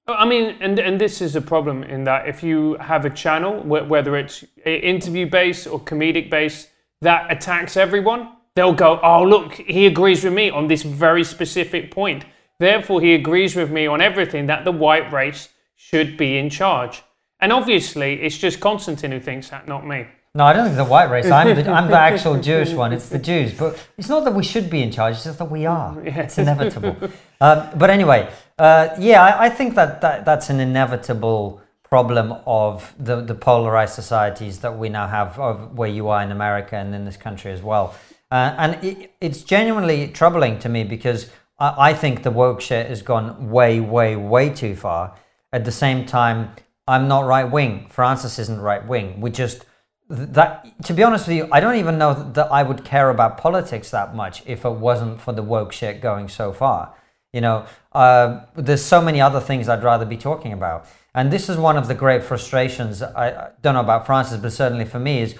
I 0.07 0.25
mean, 0.25 0.57
and 0.59 0.79
and 0.79 0.99
this 0.99 1.21
is 1.21 1.35
a 1.35 1.41
problem 1.41 1.83
in 1.83 2.03
that 2.05 2.27
if 2.27 2.43
you 2.43 2.75
have 2.81 3.05
a 3.05 3.09
channel, 3.09 3.61
whether 3.63 4.17
it's 4.17 4.43
interview 4.65 5.29
based 5.29 5.67
or 5.67 5.79
comedic 5.79 6.29
based, 6.31 6.69
that 7.01 7.31
attacks 7.31 7.77
everyone, 7.77 8.29
they'll 8.55 8.73
go, 8.73 9.00
"Oh, 9.01 9.23
look, 9.23 9.53
he 9.53 9.85
agrees 9.85 10.23
with 10.23 10.33
me 10.33 10.50
on 10.50 10.67
this 10.67 10.83
very 10.83 11.23
specific 11.23 11.91
point. 11.91 12.25
Therefore, 12.59 13.01
he 13.01 13.13
agrees 13.13 13.55
with 13.55 13.71
me 13.71 13.88
on 13.88 14.01
everything 14.01 14.47
that 14.47 14.63
the 14.65 14.71
white 14.71 15.11
race 15.11 15.50
should 15.75 16.17
be 16.17 16.38
in 16.38 16.50
charge." 16.50 17.03
And 17.39 17.51
obviously, 17.51 18.21
it's 18.21 18.38
just 18.38 18.59
Konstantin 18.59 19.11
who 19.11 19.19
thinks 19.19 19.50
that, 19.50 19.67
not 19.67 19.85
me. 19.85 20.07
No, 20.35 20.45
I 20.45 20.53
don't 20.53 20.65
think 20.65 20.77
the 20.77 20.83
white 20.85 21.11
race. 21.11 21.29
I'm 21.29 21.55
the, 21.55 21.69
I'm 21.69 21.91
the 21.91 22.00
actual 22.00 22.41
Jewish 22.50 22.72
one. 22.72 22.91
It's 22.91 23.07
the 23.10 23.19
Jews. 23.19 23.53
But 23.53 23.77
it's 24.00 24.10
not 24.10 24.24
that 24.24 24.33
we 24.33 24.43
should 24.43 24.67
be 24.67 24.81
in 24.81 24.91
charge, 24.91 25.13
it's 25.15 25.25
just 25.25 25.38
that 25.38 25.51
we 25.51 25.67
are. 25.67 25.95
It's 26.03 26.39
inevitable. 26.39 26.95
um, 27.41 27.69
but 27.77 27.91
anyway, 27.91 28.31
uh, 28.57 28.95
yeah, 28.98 29.22
I, 29.22 29.45
I 29.45 29.50
think 29.50 29.75
that, 29.75 30.01
that 30.01 30.25
that's 30.25 30.50
an 30.50 30.60
inevitable 30.60 31.62
problem 31.83 32.33
of 32.48 32.95
the, 32.98 33.22
the 33.22 33.36
polarized 33.36 33.93
societies 33.93 34.57
that 34.62 34.75
we 34.75 34.89
now 34.89 35.05
have, 35.05 35.38
of 35.38 35.77
where 35.77 35.89
you 35.89 36.07
are 36.07 36.24
in 36.24 36.31
America 36.31 36.77
and 36.77 36.95
in 36.95 37.05
this 37.05 37.17
country 37.17 37.51
as 37.51 37.62
well. 37.62 37.93
Uh, 38.33 38.55
and 38.57 38.83
it, 38.83 39.13
it's 39.21 39.43
genuinely 39.43 40.07
troubling 40.07 40.57
to 40.57 40.67
me 40.67 40.83
because 40.83 41.29
I, 41.59 41.89
I 41.89 41.93
think 41.93 42.23
the 42.23 42.31
woke 42.31 42.61
shit 42.61 42.87
has 42.87 43.03
gone 43.03 43.51
way, 43.51 43.79
way, 43.79 44.15
way 44.15 44.49
too 44.49 44.75
far. 44.75 45.15
At 45.51 45.65
the 45.65 45.71
same 45.71 46.07
time, 46.07 46.49
I'm 46.87 47.07
not 47.07 47.25
right 47.25 47.43
wing. 47.43 47.85
Francis 47.91 48.39
isn't 48.39 48.59
right 48.59 48.83
wing. 48.87 49.21
We 49.21 49.29
just 49.29 49.65
that 50.09 50.65
to 50.83 50.93
be 50.93 51.01
honest 51.01 51.27
with 51.27 51.37
you 51.37 51.47
i 51.51 51.59
don't 51.61 51.77
even 51.77 51.97
know 51.97 52.13
that 52.33 52.51
i 52.51 52.61
would 52.61 52.83
care 52.83 53.09
about 53.09 53.37
politics 53.37 53.89
that 53.91 54.13
much 54.13 54.43
if 54.45 54.65
it 54.65 54.69
wasn't 54.69 55.19
for 55.19 55.31
the 55.31 55.41
woke 55.41 55.71
shit 55.71 56.01
going 56.01 56.27
so 56.27 56.51
far 56.51 56.93
you 57.31 57.39
know 57.39 57.65
uh, 57.93 58.41
there's 58.55 58.83
so 58.83 59.01
many 59.01 59.21
other 59.21 59.39
things 59.39 59.69
i'd 59.69 59.81
rather 59.81 60.05
be 60.05 60.17
talking 60.17 60.51
about 60.51 60.85
and 61.15 61.31
this 61.31 61.47
is 61.47 61.55
one 61.57 61.77
of 61.77 61.87
the 61.87 61.95
great 61.95 62.21
frustrations 62.21 63.01
I, 63.01 63.29
I 63.29 63.49
don't 63.61 63.73
know 63.75 63.79
about 63.79 64.05
francis 64.05 64.37
but 64.37 64.51
certainly 64.51 64.85
for 64.85 64.99
me 64.99 65.21
is 65.21 65.35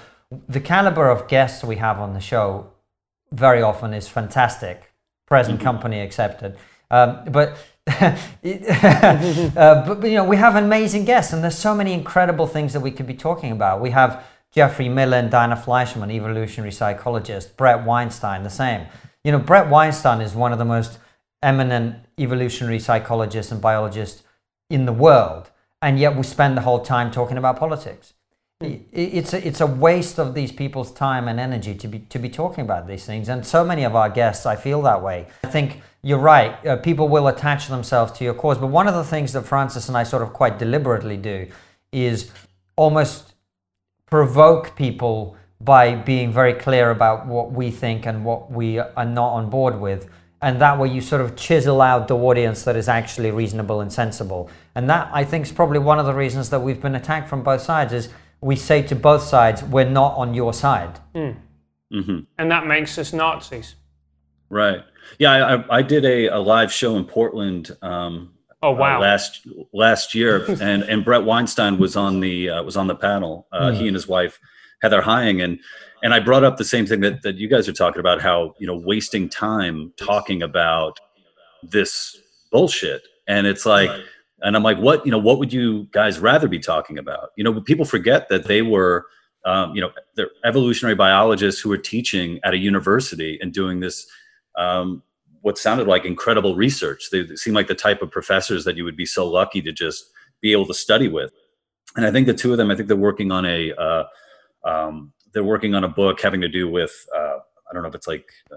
the 0.48 0.62
caliber 0.62 1.10
of 1.10 1.28
guests 1.28 1.64
we 1.64 1.76
have 1.76 2.00
on 2.00 2.14
the 2.14 2.22
show 2.22 2.73
very 3.34 3.62
often 3.62 3.94
is 3.94 4.08
fantastic 4.08 4.92
present 5.26 5.60
company 5.60 6.00
accepted. 6.00 6.56
Um, 6.92 7.20
but 7.32 7.58
uh, 7.88 8.16
but, 9.86 10.02
but, 10.02 10.10
you 10.10 10.16
know 10.16 10.24
we 10.24 10.38
have 10.38 10.56
amazing 10.56 11.04
guests 11.06 11.34
and 11.34 11.44
there's 11.44 11.58
so 11.58 11.76
many 11.76 11.92
incredible 11.92 12.48
things 12.48 12.72
that 12.74 12.80
we 12.80 12.92
could 12.92 13.08
be 13.08 13.16
talking 13.16 13.52
about. 13.52 13.82
We 13.82 13.90
have 13.90 14.24
Geoffrey 14.52 14.88
Miller 14.88 15.28
diana 15.28 15.56
fleischman 15.56 16.12
evolutionary 16.12 16.72
psychologist 16.72 17.58
Bret 17.58 17.84
Weinstein 17.84 18.44
the 18.44 18.50
same. 18.50 18.88
You 19.24 19.32
know 19.34 19.40
Bret 19.40 19.70
Weinstein 19.70 20.22
is 20.22 20.34
one 20.36 20.54
of 20.54 20.60
the 20.60 20.66
most 20.66 21.00
eminent 21.42 21.98
evolutionary 22.20 22.80
psychologists 22.80 23.52
and 23.52 23.62
biologists 23.62 24.24
in 24.70 24.86
the 24.86 24.94
world. 24.94 25.50
And 25.82 26.00
yet 26.00 26.16
we 26.16 26.24
spend 26.24 26.56
the 26.56 26.62
whole 26.62 26.80
time 26.80 27.12
talking 27.12 27.38
about 27.38 27.58
politics 27.58 28.13
it's 28.92 29.34
a, 29.34 29.48
it's 29.48 29.62
a 29.62 29.68
waste 29.68 30.20
of 30.20 30.34
these 30.34 30.52
people's 30.52 30.92
time 30.92 31.28
and 31.28 31.40
energy 31.40 31.76
to 31.76 31.88
be 31.88 32.00
to 32.00 32.20
be 32.20 32.30
talking 32.30 32.64
about 32.64 32.88
these 32.88 33.06
things. 33.06 33.30
And 33.30 33.46
so 33.46 33.64
many 33.64 33.84
of 33.84 33.96
our 33.96 34.10
guests 34.10 34.46
I 34.46 34.56
feel 34.56 34.82
that 34.84 35.02
way. 35.02 35.28
I 35.44 35.48
think 35.48 35.82
you're 36.02 36.20
right. 36.20 36.66
Uh, 36.66 36.78
people 36.78 37.08
will 37.08 37.28
attach 37.28 37.68
themselves 37.68 38.12
to 38.14 38.24
your 38.24 38.34
cause. 38.34 38.58
But 38.58 38.68
one 38.68 38.88
of 38.88 38.94
the 38.94 39.04
things 39.04 39.34
that 39.34 39.44
Francis 39.44 39.88
and 39.88 39.98
I 39.98 40.04
sort 40.04 40.22
of 40.22 40.34
quite 40.34 40.60
deliberately 40.60 41.18
do 41.18 41.48
is 41.92 42.32
almost 42.76 43.34
provoke 44.08 44.76
people 44.76 45.38
by 45.62 45.96
being 45.96 46.32
very 46.32 46.54
clear 46.54 46.92
about 46.92 47.26
what 47.26 47.52
we 47.52 47.72
think 47.72 48.06
and 48.06 48.26
what 48.26 48.52
we 48.52 48.80
are 48.80 49.06
not 49.06 49.34
on 49.34 49.50
board 49.50 49.80
with. 49.80 50.10
And 50.42 50.60
that 50.60 50.78
way 50.78 50.90
you 50.90 51.00
sort 51.00 51.22
of 51.22 51.38
chisel 51.38 51.82
out 51.82 52.10
the 52.10 52.18
audience 52.18 52.64
that 52.64 52.76
is 52.76 52.90
actually 52.90 53.32
reasonable 53.32 53.80
and 53.80 53.92
sensible. 53.92 54.50
And 54.76 54.90
that 54.90 55.10
I 55.14 55.24
think 55.24 55.46
is 55.46 55.54
probably 55.54 55.80
one 55.80 56.00
of 56.00 56.06
the 56.06 56.14
reasons 56.14 56.50
that 56.50 56.60
we've 56.60 56.82
been 56.82 56.96
attacked 56.96 57.30
from 57.30 57.44
both 57.44 57.62
sides 57.62 57.94
is 57.94 58.10
we 58.44 58.56
say 58.56 58.82
to 58.84 58.96
both 58.96 59.24
sides, 59.24 59.64
we're 59.64 59.90
not 59.90 60.16
on 60.18 60.34
your 60.34 60.54
side. 60.54 61.00
Mm. 61.16 61.38
Mm-hmm. 61.94 62.20
And 62.38 62.52
that 62.52 62.68
makes 62.68 62.98
us 62.98 63.14
Nazis. 63.14 63.76
Right. 64.50 64.84
Yeah, 65.20 65.64
I, 65.70 65.78
I 65.78 65.82
did 65.82 66.06
a, 66.06 66.28
a 66.28 66.40
live 66.40 66.72
show 66.72 66.98
in 66.98 67.06
Portland. 67.06 67.76
Um, 67.82 68.34
oh 68.62 68.72
wow! 68.72 68.98
Uh, 68.98 69.02
last 69.02 69.48
last 69.74 70.16
year, 70.16 70.46
and 70.62 70.84
and 70.84 71.04
Bret 71.04 71.24
Weinstein 71.24 71.78
was 71.78 71.96
on 71.96 72.20
the 72.20 72.50
uh, 72.50 72.64
was 72.64 72.78
on 72.78 72.88
the 72.88 72.96
panel. 72.96 73.48
Uh, 73.52 73.70
mm. 73.70 73.76
He 73.76 73.88
and 73.88 73.96
his 73.96 74.08
wife 74.08 74.40
Heather 74.82 75.02
Heying, 75.02 75.42
and 75.42 75.60
and 76.04 76.14
I 76.14 76.20
brought 76.20 76.44
up 76.44 76.58
the 76.58 76.66
same 76.66 76.86
thing 76.86 77.02
that 77.02 77.22
that 77.24 77.36
you 77.36 77.48
guys 77.48 77.68
are 77.68 77.74
talking 77.74 78.00
about. 78.00 78.22
How 78.22 78.54
you 78.60 78.68
know 78.68 78.78
wasting 78.78 79.30
time 79.30 79.94
talking 79.98 80.42
about 80.42 81.00
this 81.64 82.18
bullshit, 82.52 83.04
and 83.28 83.48
it's 83.48 83.66
like. 83.66 83.90
Right. 83.90 84.04
And 84.44 84.56
I'm 84.56 84.64
like, 84.64 84.78
what 84.78 85.06
you 85.06 85.12
know? 85.12 85.18
What 85.18 85.40
would 85.40 85.52
you 85.54 85.88
guys 85.92 86.20
rather 86.20 86.48
be 86.48 86.60
talking 86.60 86.98
about? 86.98 87.30
You 87.38 87.44
know, 87.44 87.62
people 87.62 87.86
forget 87.86 88.28
that 88.30 88.46
they 88.46 88.62
were, 88.62 89.08
um, 89.46 89.74
you 89.74 89.82
know, 89.82 89.92
they're 90.16 90.32
evolutionary 90.44 90.96
biologists 90.96 91.62
who 91.62 91.70
were 91.70 91.78
teaching 91.78 92.40
at 92.44 92.54
a 92.54 92.58
university 92.58 93.40
and 93.42 93.54
doing 93.54 93.80
this 93.80 94.06
um, 94.58 95.02
what 95.42 95.58
sounded 95.58 95.88
like 95.88 96.06
incredible 96.06 96.56
research. 96.56 97.10
They, 97.12 97.26
seemed 97.36 97.56
like 97.56 97.68
the 97.68 97.76
type 97.76 98.02
of 98.02 98.12
professors 98.12 98.66
that 98.66 98.78
you 98.78 98.84
would 98.84 98.98
be 98.98 99.06
so 99.06 99.28
lucky 99.28 99.62
to 99.62 99.72
just 99.72 100.12
be 100.42 100.52
able 100.52 100.66
to 100.68 100.74
study 100.74 101.08
with. 101.08 101.32
And 101.96 102.06
I 102.06 102.12
think 102.12 102.28
the 102.28 102.34
two 102.34 102.52
of 102.52 102.58
them, 102.58 102.72
I 102.72 102.76
think 102.76 102.88
they're 102.88 102.98
working 102.98 103.32
on 103.32 103.46
a, 103.46 103.74
uh, 103.74 104.04
um, 104.66 105.14
they're 105.34 105.44
working 105.44 105.76
on 105.76 105.84
a 105.84 105.90
book 105.90 106.22
having 106.22 106.42
to 106.42 106.48
do 106.48 106.70
with, 106.70 106.94
uh, 107.16 107.38
I 107.70 107.74
don't 107.74 107.84
know 107.84 107.90
if 107.90 107.96
it's 107.96 108.08
like 108.08 108.26
uh, 108.52 108.56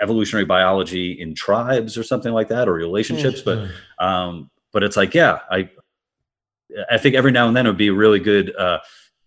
evolutionary 0.00 0.44
biology 0.44 1.12
in 1.12 1.34
tribes 1.34 1.96
or 1.96 2.02
something 2.02 2.32
like 2.32 2.48
that, 2.48 2.68
or 2.68 2.74
relationships. 2.74 3.42
Mm-hmm. 3.42 3.72
But, 3.98 4.04
um, 4.04 4.50
but 4.72 4.82
it's 4.82 4.96
like, 4.96 5.14
yeah, 5.14 5.40
I, 5.50 5.70
I 6.90 6.98
think 6.98 7.14
every 7.14 7.32
now 7.32 7.48
and 7.48 7.56
then 7.56 7.66
it 7.66 7.70
would 7.70 7.78
be 7.78 7.90
really 7.90 8.20
good 8.20 8.54
uh, 8.56 8.78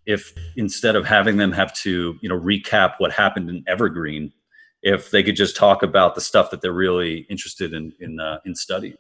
if 0.05 0.33
instead 0.55 0.95
of 0.95 1.05
having 1.05 1.37
them 1.37 1.51
have 1.51 1.73
to, 1.77 2.17
you 2.21 2.29
know, 2.29 2.39
recap 2.39 2.95
what 2.97 3.11
happened 3.11 3.49
in 3.49 3.63
Evergreen, 3.67 4.33
if 4.81 5.11
they 5.11 5.23
could 5.23 5.35
just 5.35 5.55
talk 5.55 5.81
about 5.81 6.15
the 6.15 6.21
stuff 6.21 6.51
that 6.51 6.61
they're 6.61 6.73
really 6.73 7.25
interested 7.29 7.73
in 7.73 7.93
in 7.99 8.19
uh, 8.19 8.39
in 8.45 8.53
studying. 8.53 8.97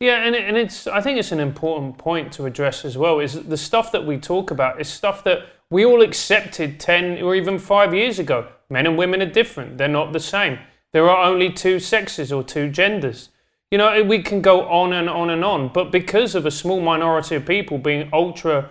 Yeah, 0.00 0.24
and 0.24 0.34
and 0.34 0.56
it's 0.56 0.86
I 0.86 1.02
think 1.02 1.18
it's 1.18 1.32
an 1.32 1.40
important 1.40 1.98
point 1.98 2.32
to 2.32 2.46
address 2.46 2.84
as 2.84 2.96
well. 2.96 3.20
Is 3.20 3.34
the 3.34 3.58
stuff 3.58 3.92
that 3.92 4.06
we 4.06 4.16
talk 4.16 4.50
about 4.50 4.80
is 4.80 4.88
stuff 4.88 5.22
that 5.24 5.40
we 5.68 5.84
all 5.84 6.00
accepted 6.00 6.80
ten 6.80 7.22
or 7.22 7.34
even 7.34 7.58
five 7.58 7.94
years 7.94 8.18
ago. 8.18 8.48
Men 8.70 8.86
and 8.86 8.96
women 8.96 9.20
are 9.20 9.30
different; 9.30 9.76
they're 9.76 9.88
not 9.88 10.12
the 10.12 10.20
same. 10.20 10.58
There 10.92 11.08
are 11.08 11.24
only 11.24 11.52
two 11.52 11.78
sexes 11.78 12.32
or 12.32 12.42
two 12.42 12.70
genders. 12.70 13.28
You 13.70 13.78
know, 13.78 14.02
we 14.02 14.22
can 14.22 14.40
go 14.40 14.68
on 14.68 14.92
and 14.92 15.08
on 15.08 15.30
and 15.30 15.44
on, 15.44 15.72
but 15.72 15.92
because 15.92 16.34
of 16.34 16.44
a 16.44 16.50
small 16.50 16.80
minority 16.80 17.36
of 17.36 17.46
people 17.46 17.78
being 17.78 18.08
ultra 18.12 18.70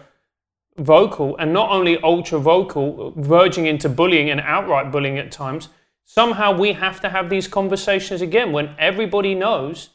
vocal 0.78 1.38
and 1.38 1.54
not 1.54 1.70
only 1.72 1.98
ultra 2.02 2.40
vocal, 2.40 3.14
verging 3.16 3.66
into 3.66 3.88
bullying 3.88 4.30
and 4.30 4.42
outright 4.42 4.92
bullying 4.92 5.18
at 5.18 5.32
times, 5.32 5.70
Somehow 6.12 6.58
we 6.58 6.74
have 6.74 7.00
to 7.02 7.10
have 7.10 7.30
these 7.30 7.48
conversations 7.48 8.20
again 8.20 8.52
when 8.52 8.74
everybody 8.80 9.36
knows 9.36 9.90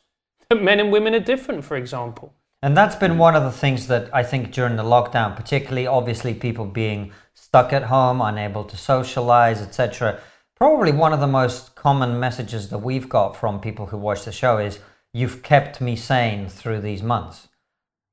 that 0.49 0.63
men 0.63 0.79
and 0.79 0.93
women 0.93 1.13
are 1.13 1.19
different, 1.19 1.65
for 1.65 1.77
example. 1.77 2.33
And 2.63 2.77
that's 2.77 2.95
been 2.95 3.19
one 3.19 3.35
of 3.35 3.43
the 3.43 3.51
things 3.51 3.89
that 3.89 4.15
I 4.15 4.23
think 4.23 4.53
during 4.53 4.77
the 4.77 4.85
lockdown, 4.85 5.35
particularly 5.35 5.89
obviously 5.89 6.33
people 6.33 6.67
being 6.67 7.11
stuck 7.35 7.73
at 7.73 7.83
home, 7.83 8.21
unable 8.21 8.63
to 8.63 8.77
socialize, 8.77 9.61
etc. 9.61 10.21
Probably 10.55 10.93
one 10.93 11.13
of 11.13 11.19
the 11.19 11.27
most 11.27 11.75
common 11.75 12.21
messages 12.21 12.69
that 12.69 12.79
we've 12.79 13.09
got 13.09 13.37
from 13.37 13.61
people 13.61 13.87
who 13.87 13.99
watch 13.99 14.25
the 14.25 14.31
show 14.31 14.59
is 14.59 14.79
you've 15.15 15.43
kept 15.43 15.81
me 15.81 15.97
sane 15.97 16.49
through 16.49 16.81
these 16.83 17.03
months. 17.03 17.49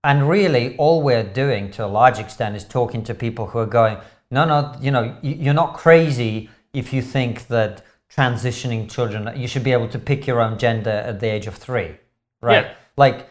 And 0.02 0.30
really, 0.30 0.78
all 0.78 1.02
we're 1.02 1.24
doing 1.24 1.70
to 1.72 1.86
a 1.86 1.88
large 1.88 2.20
extent 2.20 2.56
is 2.56 2.64
talking 2.64 3.04
to 3.04 3.14
people 3.14 3.48
who 3.48 3.60
are 3.60 3.66
going, 3.66 3.98
no, 4.32 4.46
no, 4.46 4.74
you 4.80 4.92
know, 4.92 5.18
you're 5.22 5.54
not 5.54 5.74
crazy 5.74 6.50
if 6.74 6.94
you 6.94 7.02
think 7.02 7.48
that 7.48 7.84
transitioning 8.16 8.90
children 8.90 9.32
you 9.40 9.48
should 9.48 9.64
be 9.64 9.72
able 9.72 9.88
to 9.88 10.00
pick 10.00 10.28
your 10.28 10.42
own 10.42 10.58
gender 10.58 10.90
at 10.90 11.20
the 11.20 11.28
age 11.28 11.48
of 11.48 11.56
three 11.56 11.96
right 12.42 12.66
yeah. 12.66 12.74
like 12.98 13.30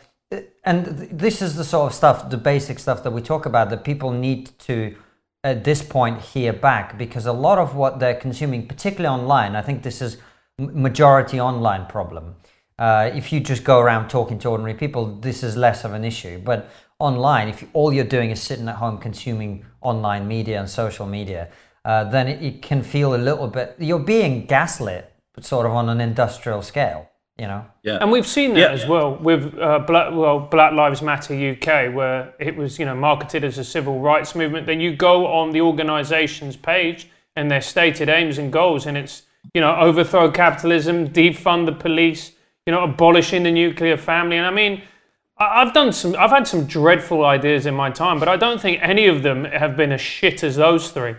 and 0.65 0.87
this 0.87 1.43
is 1.43 1.55
the 1.57 1.65
sort 1.65 1.91
of 1.91 1.95
stuff 1.95 2.31
the 2.31 2.37
basic 2.37 2.79
stuff 2.79 3.03
that 3.03 3.11
we 3.11 3.21
talk 3.21 3.45
about 3.45 3.69
that 3.69 3.85
people 3.85 4.11
need 4.11 4.59
to 4.59 4.97
at 5.45 5.65
this 5.65 5.83
point 5.83 6.21
hear 6.21 6.53
back 6.53 6.97
because 6.97 7.27
a 7.27 7.33
lot 7.33 7.59
of 7.59 7.75
what 7.75 7.99
they're 8.01 8.15
consuming 8.15 8.67
particularly 8.67 9.21
online 9.21 9.55
i 9.55 9.61
think 9.61 9.83
this 9.83 10.01
is 10.01 10.17
majority 10.59 11.39
online 11.39 11.85
problem 11.87 12.35
uh, 12.81 13.11
if 13.15 13.33
you 13.33 13.39
just 13.39 13.63
go 13.63 13.79
around 13.79 14.09
talking 14.09 14.39
to 14.39 14.49
ordinary 14.49 14.75
people 14.75 15.07
this 15.21 15.45
is 15.45 15.57
less 15.57 15.85
of 15.85 15.93
an 15.93 16.05
issue 16.05 16.39
but 16.39 16.69
online 16.99 17.49
if 17.49 17.65
all 17.73 17.93
you're 17.93 18.05
doing 18.05 18.31
is 18.31 18.43
sitting 18.43 18.69
at 18.69 18.77
home 18.77 18.99
consuming 18.99 19.65
online 19.81 20.27
media 20.27 20.59
and 20.59 20.69
social 20.69 21.07
media 21.07 21.49
uh, 21.85 22.05
then 22.05 22.29
it, 22.29 22.43
it, 22.43 22.63
can 22.63 22.83
feel 22.83 23.15
a 23.15 23.17
little 23.17 23.47
bit 23.47 23.75
you're 23.79 23.99
being 23.99 24.45
gaslit, 24.45 25.13
but 25.35 25.45
sort 25.45 25.67
of 25.67 25.73
on 25.73 25.89
an 25.89 26.01
industrial 26.01 26.63
scale. 26.63 27.09
You 27.39 27.47
know. 27.47 27.65
Yeah. 27.83 27.99
And 28.03 28.13
we've 28.13 28.27
seen 28.27 28.53
that 28.53 28.61
yeah. 28.61 28.71
as 28.71 28.87
well 28.87 29.17
with 29.17 29.59
uh, 29.59 29.79
Black, 29.79 30.13
well 30.13 30.41
Black 30.41 30.75
Lives 30.75 31.01
Matter 31.01 31.33
UK, 31.33 31.95
where 31.95 32.35
it 32.39 32.55
was 32.55 32.79
you 32.79 32.85
know 32.85 32.95
marketed 32.95 33.45
as 33.45 33.57
a 33.57 33.65
civil 33.65 33.99
rights 33.99 34.35
movement. 34.35 34.67
Then 34.67 34.79
you 34.79 34.95
go 34.95 35.27
on 35.27 35.53
the 35.53 35.63
organisation's 35.63 36.57
page 36.57 37.09
and 37.37 37.51
their 37.51 37.63
stated 37.63 38.11
aims 38.11 38.37
and 38.37 38.53
goals, 38.53 38.85
and 38.85 38.99
it's 38.99 39.23
you 39.55 39.63
know 39.63 39.75
overthrow 39.77 40.31
capitalism, 40.31 41.09
defund 41.09 41.65
the 41.65 41.73
police, 41.73 42.33
you 42.71 42.77
know 42.77 42.85
abolishing 42.85 43.43
the 43.43 43.51
nuclear 43.51 43.97
family. 43.97 44.37
And 44.37 44.47
I 44.47 44.53
mean, 44.53 44.83
I've 45.37 45.75
done 45.75 45.93
some, 45.93 46.15
I've 46.17 46.31
had 46.31 46.47
some 46.47 46.67
dreadful 46.67 47.25
ideas 47.25 47.67
in 47.67 47.75
my 47.75 47.91
time, 47.91 48.21
but 48.21 48.29
I 48.29 48.37
don't 48.37 48.61
think 48.61 48.79
any 48.81 49.09
of 49.09 49.25
them 49.25 49.45
have 49.45 49.77
been 49.77 49.91
as 49.91 50.01
shit 50.01 50.45
as 50.45 50.55
those 50.55 50.93
three. 50.93 51.17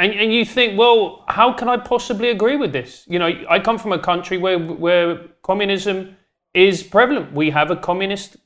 And, 0.00 0.12
and 0.12 0.32
you 0.32 0.44
think, 0.44 0.76
well, 0.76 1.24
how 1.28 1.52
can 1.52 1.68
I 1.68 1.76
possibly 1.76 2.30
agree 2.30 2.56
with 2.56 2.72
this? 2.72 3.04
You 3.08 3.20
know, 3.20 3.30
I 3.48 3.60
come 3.60 3.78
from 3.78 3.92
a 3.92 3.98
country 4.00 4.38
where, 4.38 4.58
where 4.58 5.18
communism 5.42 6.16
is 6.52 6.82
prevalent. 6.82 7.32
We 7.32 7.50
have 7.50 7.70
a 7.70 7.76
communist 7.76 8.36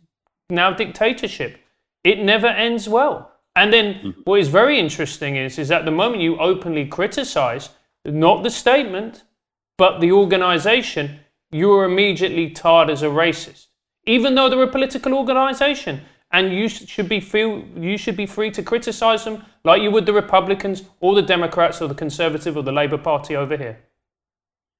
now 0.51 0.73
dictatorship. 0.73 1.59
It 2.05 2.23
never 2.23 2.49
ends 2.49 2.87
well. 2.87 3.33
And 3.57 3.73
then 3.73 3.95
mm-hmm. 3.95 4.21
what 4.25 4.41
is 4.41 4.49
very 4.49 4.79
interesting 4.79 5.37
is, 5.37 5.59
is 5.59 5.71
at 5.71 5.87
the 5.87 5.91
moment 5.91 6.21
you 6.21 6.39
openly 6.39 6.85
criticize 6.87 7.71
not 8.05 8.43
the 8.43 8.51
statement, 8.51 9.23
but 9.79 10.01
the 10.01 10.13
organization, 10.13 11.20
you 11.51 11.73
are 11.73 11.85
immediately 11.85 12.51
tarred 12.51 12.91
as 12.91 13.03
a 13.03 13.07
racist, 13.07 13.67
even 14.07 14.35
though 14.35 14.49
they're 14.49 14.63
a 14.63 14.71
political 14.71 15.15
organization 15.15 16.03
and 16.33 16.53
you 16.53 16.69
should 16.69 17.09
be 17.09 17.21
feel 17.21 17.65
you 17.77 17.97
should 17.97 18.17
be 18.17 18.27
free 18.27 18.51
to 18.51 18.63
criticize 18.63 19.25
them 19.25 19.45
like 19.65 19.83
you 19.83 19.91
would 19.91 20.07
the 20.07 20.13
Republicans 20.13 20.83
or 21.01 21.15
the 21.15 21.23
Democrats 21.23 21.83
or 21.83 21.89
the 21.89 21.95
Conservative 21.95 22.57
or 22.57 22.63
the 22.63 22.73
Labour 22.73 22.99
Party 22.99 23.37
over 23.37 23.57
here. 23.57 23.79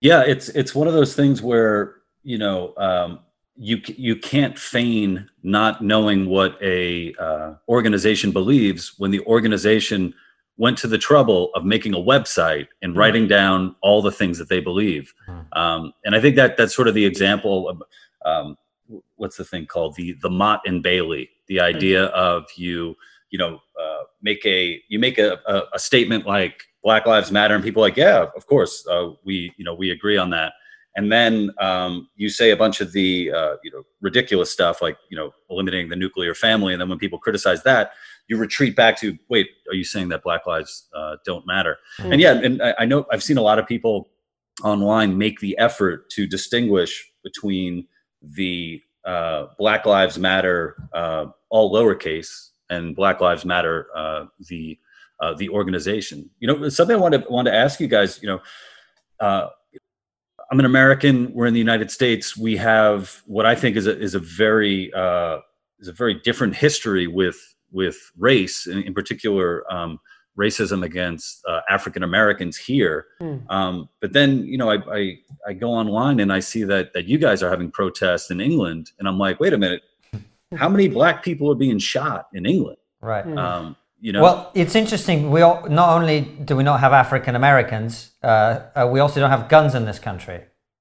Yeah, 0.01 0.23
it's 0.23 0.49
it's 0.51 0.75
one 0.75 0.87
of 0.87 0.95
those 0.95 1.15
things 1.15 1.43
where 1.43 1.97
you 2.23 2.39
know 2.39 2.75
um, 2.77 3.21
you 3.57 3.83
you 3.87 4.17
can't 4.17 4.59
feign 4.59 5.29
not 5.43 5.83
knowing 5.83 6.27
what 6.27 6.57
a 6.63 7.15
uh, 7.19 7.55
organization 7.69 8.31
believes 8.31 8.99
when 8.99 9.11
the 9.11 9.21
organization 9.21 10.15
went 10.61 10.77
to 10.77 10.87
the 10.87 10.99
trouble 10.99 11.51
of 11.55 11.65
making 11.65 11.95
a 11.95 11.99
website 11.99 12.69
and 12.83 12.95
writing 12.95 13.27
down 13.27 13.75
all 13.81 14.03
the 14.03 14.13
things 14.13 14.37
that 14.37 14.51
they 14.51 14.61
believe. 14.61 15.15
Hmm. 15.25 15.41
Um, 15.53 15.93
and 16.05 16.15
I 16.15 16.21
think 16.21 16.37
that 16.37 16.59
that's 16.59 16.77
sort 16.77 16.87
of 16.87 16.93
the 16.93 17.07
example 17.07 17.67
of 17.67 17.83
um, 18.27 18.59
what's 19.17 19.39
the 19.39 19.45
thing 19.45 19.65
called 19.65 19.97
the 19.97 20.13
the 20.21 20.29
Motte 20.29 20.61
and 20.67 20.83
Bailey 20.83 21.31
the 21.49 21.57
mm-hmm. 21.57 21.77
idea 21.77 22.05
of 22.07 22.45
you 22.57 22.95
you 23.31 23.39
know 23.39 23.59
uh, 23.81 24.03
make 24.21 24.45
a 24.45 24.79
you 24.89 24.99
make 24.99 25.19
a, 25.19 25.39
a, 25.47 25.63
a, 25.75 25.79
statement 25.79 26.27
like 26.27 26.65
black 26.85 27.07
lives 27.07 27.33
matter 27.33 27.55
and 27.55 27.65
people 27.65 27.83
are 27.83 27.87
like 27.87 27.97
yeah 27.97 28.27
of 28.37 28.47
course 28.47 28.87
uh, 28.91 29.11
we 29.25 29.55
you 29.57 29.65
know 29.65 29.75
we 29.75 29.91
agree 29.91 30.19
on 30.19 30.29
that 30.29 30.53
and 30.97 31.11
then 31.11 31.51
um, 31.61 32.09
you 32.17 32.29
say 32.29 32.51
a 32.51 32.57
bunch 32.57 32.83
of 32.83 32.93
the 32.93 33.31
uh, 33.33 33.55
you 33.65 33.71
know 33.71 33.83
ridiculous 34.01 34.51
stuff 34.51 34.83
like 34.83 34.99
you 35.11 35.17
know 35.17 35.33
eliminating 35.49 35.89
the 35.89 35.97
nuclear 35.97 36.35
family 36.35 36.75
and 36.75 36.81
then 36.81 36.89
when 36.89 36.99
people 36.99 37.19
criticize 37.19 37.63
that 37.63 37.93
you 38.31 38.39
retreat 38.39 38.75
back 38.75 38.99
to 38.99 39.19
wait 39.29 39.49
are 39.69 39.75
you 39.75 39.85
saying 39.85 40.09
that 40.09 40.23
black 40.23 40.47
lives 40.47 40.89
uh, 40.95 41.17
don't 41.27 41.47
matter 41.47 41.79
mm. 41.99 42.13
and 42.13 42.21
yeah 42.21 42.33
and 42.33 42.63
I, 42.63 42.75
I 42.81 42.85
know 42.87 43.07
i've 43.13 43.23
seen 43.23 43.37
a 43.37 43.43
lot 43.43 43.59
of 43.59 43.67
people 43.67 44.09
online 44.63 45.17
make 45.19 45.41
the 45.41 45.57
effort 45.59 46.11
to 46.11 46.27
distinguish 46.27 47.11
between 47.23 47.87
the 48.23 48.83
uh, 49.05 49.47
Black 49.59 49.87
Lives 49.87 50.19
Matter, 50.19 50.77
uh, 50.93 51.27
all 51.49 51.73
lowercase, 51.73 52.51
and 52.69 52.95
Black 52.95 53.21
Lives 53.21 53.45
Matter, 53.45 53.89
uh, 53.95 54.27
the 54.49 54.79
uh, 55.21 55.35
the 55.35 55.49
organization. 55.51 56.31
You 56.39 56.49
know, 56.49 56.69
something 56.69 56.97
I 56.97 56.99
wanted 56.99 57.25
wanted 57.29 57.51
to 57.53 57.57
ask 57.57 57.81
you 57.81 57.89
guys. 57.89 58.21
You 58.23 58.29
know, 58.29 58.41
uh, 59.21 59.49
I'm 60.51 60.59
an 60.59 60.67
American. 60.67 61.33
We're 61.33 61.47
in 61.47 61.55
the 61.55 61.61
United 61.61 61.91
States. 61.91 62.37
We 62.37 62.57
have 62.57 63.23
what 63.27 63.47
I 63.47 63.55
think 63.55 63.77
is 63.77 63.87
a 63.87 63.99
is 63.99 64.15
a 64.15 64.21
very 64.21 64.93
uh, 64.93 65.39
is 65.79 65.89
a 65.89 65.93
very 65.93 66.15
different 66.15 66.57
history 66.57 67.07
with 67.07 67.55
with 67.73 67.97
race, 68.19 68.67
in, 68.67 68.83
in 68.83 68.95
particular 68.95 69.71
um, 69.73 70.01
racism 70.39 70.85
against 70.85 71.45
uh, 71.47 71.61
African 71.69 72.03
Americans 72.03 72.57
here. 72.57 73.07
Mm. 73.21 73.51
Um, 73.51 73.89
but 74.01 74.13
then, 74.13 74.45
you 74.45 74.59
know, 74.59 74.71
I, 74.71 74.79
I, 74.93 75.19
I 75.49 75.53
go 75.53 75.71
online 75.71 76.21
and 76.21 76.33
I 76.33 76.41
see 76.41 76.65
that 76.65 76.93
that 76.95 77.07
you 77.07 77.19
guys 77.19 77.43
are 77.43 77.51
having 77.51 77.71
protests 77.71 78.31
in 78.31 78.41
England, 78.41 78.93
and 78.99 79.09
I'm 79.09 79.19
like, 79.19 79.41
wait 79.41 79.53
a 79.53 79.59
minute, 79.59 79.83
how 80.57 80.69
many 80.69 80.89
black 80.89 81.23
people 81.23 81.51
are 81.51 81.57
being 81.57 81.79
shot 81.79 82.29
in 82.33 82.47
England? 82.47 82.79
Right. 83.01 83.25
Mm. 83.25 83.39
Um, 83.39 83.77
you 84.01 84.13
know, 84.13 84.23
Well, 84.23 84.51
it's 84.55 84.75
interesting. 84.75 85.31
We 85.31 85.43
all, 85.43 85.69
not 85.69 85.91
only 86.01 86.23
do 86.23 86.57
we 86.57 86.63
not 86.63 86.81
have 86.81 86.93
African 86.93 87.37
Americans, 87.37 88.13
uh, 88.23 88.61
uh, 88.75 88.89
we 88.91 89.01
also 89.01 89.21
don't 89.21 89.31
have 89.31 89.49
guns 89.49 89.75
in 89.75 89.85
this 89.85 89.99
country, 89.99 90.41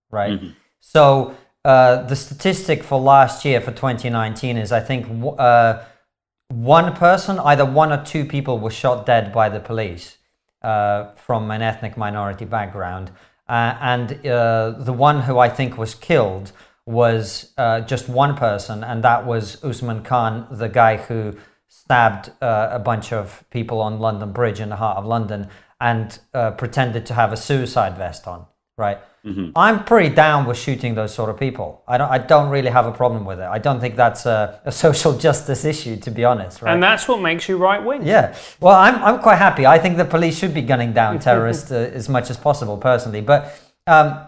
right? 0.10 0.40
Mhm. 0.40 0.56
So 0.80 1.36
uh, 1.66 2.04
the 2.04 2.16
statistic 2.16 2.82
for 2.82 3.00
last 3.00 3.44
year 3.44 3.60
for 3.60 3.72
2019 3.72 4.58
is, 4.58 4.72
I 4.72 4.80
think, 4.80 5.06
uh, 5.38 5.84
one 6.50 6.96
person, 6.96 7.40
either 7.40 7.66
one 7.66 7.92
or 7.92 8.04
two 8.04 8.26
people, 8.26 8.60
were 8.60 8.72
shot 8.72 9.06
dead 9.06 9.32
by 9.32 9.50
the 9.50 9.60
police 9.60 10.18
uh, 10.62 11.12
from 11.16 11.50
an 11.52 11.62
ethnic 11.62 11.96
minority 11.96 12.46
background, 12.46 13.12
uh, 13.48 13.78
and 13.82 14.26
uh, 14.26 14.72
the 14.72 14.94
one 14.94 15.22
who 15.22 15.40
I 15.40 15.50
think 15.50 15.78
was 15.78 15.96
killed 15.96 16.52
was 16.86 17.54
uh, 17.58 17.82
just 17.82 18.10
one 18.10 18.36
person, 18.36 18.84
and 18.84 19.04
that 19.04 19.26
was 19.26 19.64
Usman 19.64 20.04
Khan, 20.04 20.48
the 20.52 20.70
guy 20.70 20.98
who 20.98 21.38
stabbed 21.68 22.32
uh, 22.42 22.70
a 22.72 22.80
bunch 22.80 23.14
of 23.14 23.44
people 23.52 23.80
on 23.80 24.00
London 24.00 24.32
Bridge 24.32 24.60
in 24.60 24.70
the 24.70 24.76
heart 24.76 24.98
of 24.98 25.06
London 25.06 25.48
and 25.80 26.20
uh, 26.34 26.52
pretended 26.52 27.06
to 27.06 27.14
have 27.14 27.32
a 27.32 27.38
suicide 27.38 27.96
vest 27.98 28.28
on. 28.28 28.46
Right. 28.76 28.98
Mhm. 29.30 29.52
I'm 29.56 29.84
pretty 29.84 30.10
down 30.16 30.46
with 30.48 30.58
shooting 30.58 30.96
those 30.96 31.14
sort 31.14 31.30
of 31.30 31.38
people. 31.38 31.84
I 31.88 31.98
don't. 31.98 32.10
I 32.10 32.18
don't 32.18 32.50
really 32.50 32.70
have 32.72 32.86
a 32.86 32.92
problem 32.92 33.26
with 33.26 33.40
it. 33.40 33.48
I 33.58 33.60
don't 33.60 33.80
think 33.80 33.96
that's 33.96 34.26
a, 34.26 34.60
a 34.66 34.72
social 34.86 35.14
justice 35.18 35.66
issue, 35.66 35.96
to 35.98 36.12
be 36.12 36.24
honest. 36.26 36.62
Right. 36.62 36.74
And 36.74 36.82
that's 36.82 37.08
what 37.08 37.22
makes 37.22 37.48
you 37.50 37.58
right 37.58 37.84
wing. 37.84 38.06
Yeah. 38.06 38.36
Well, 38.60 38.76
I'm, 38.76 38.96
I'm 39.04 39.20
quite 39.20 39.38
happy. 39.38 39.66
I 39.66 39.78
think 39.80 39.98
the 39.98 40.06
police 40.06 40.38
should 40.40 40.54
be 40.54 40.62
gunning 40.62 40.94
down 40.94 41.20
terrorists 41.28 41.72
uh, 41.72 41.92
as 41.94 42.10
much 42.10 42.30
as 42.30 42.38
possible, 42.38 42.78
personally. 42.78 43.22
But 43.22 43.42
um, 43.88 44.20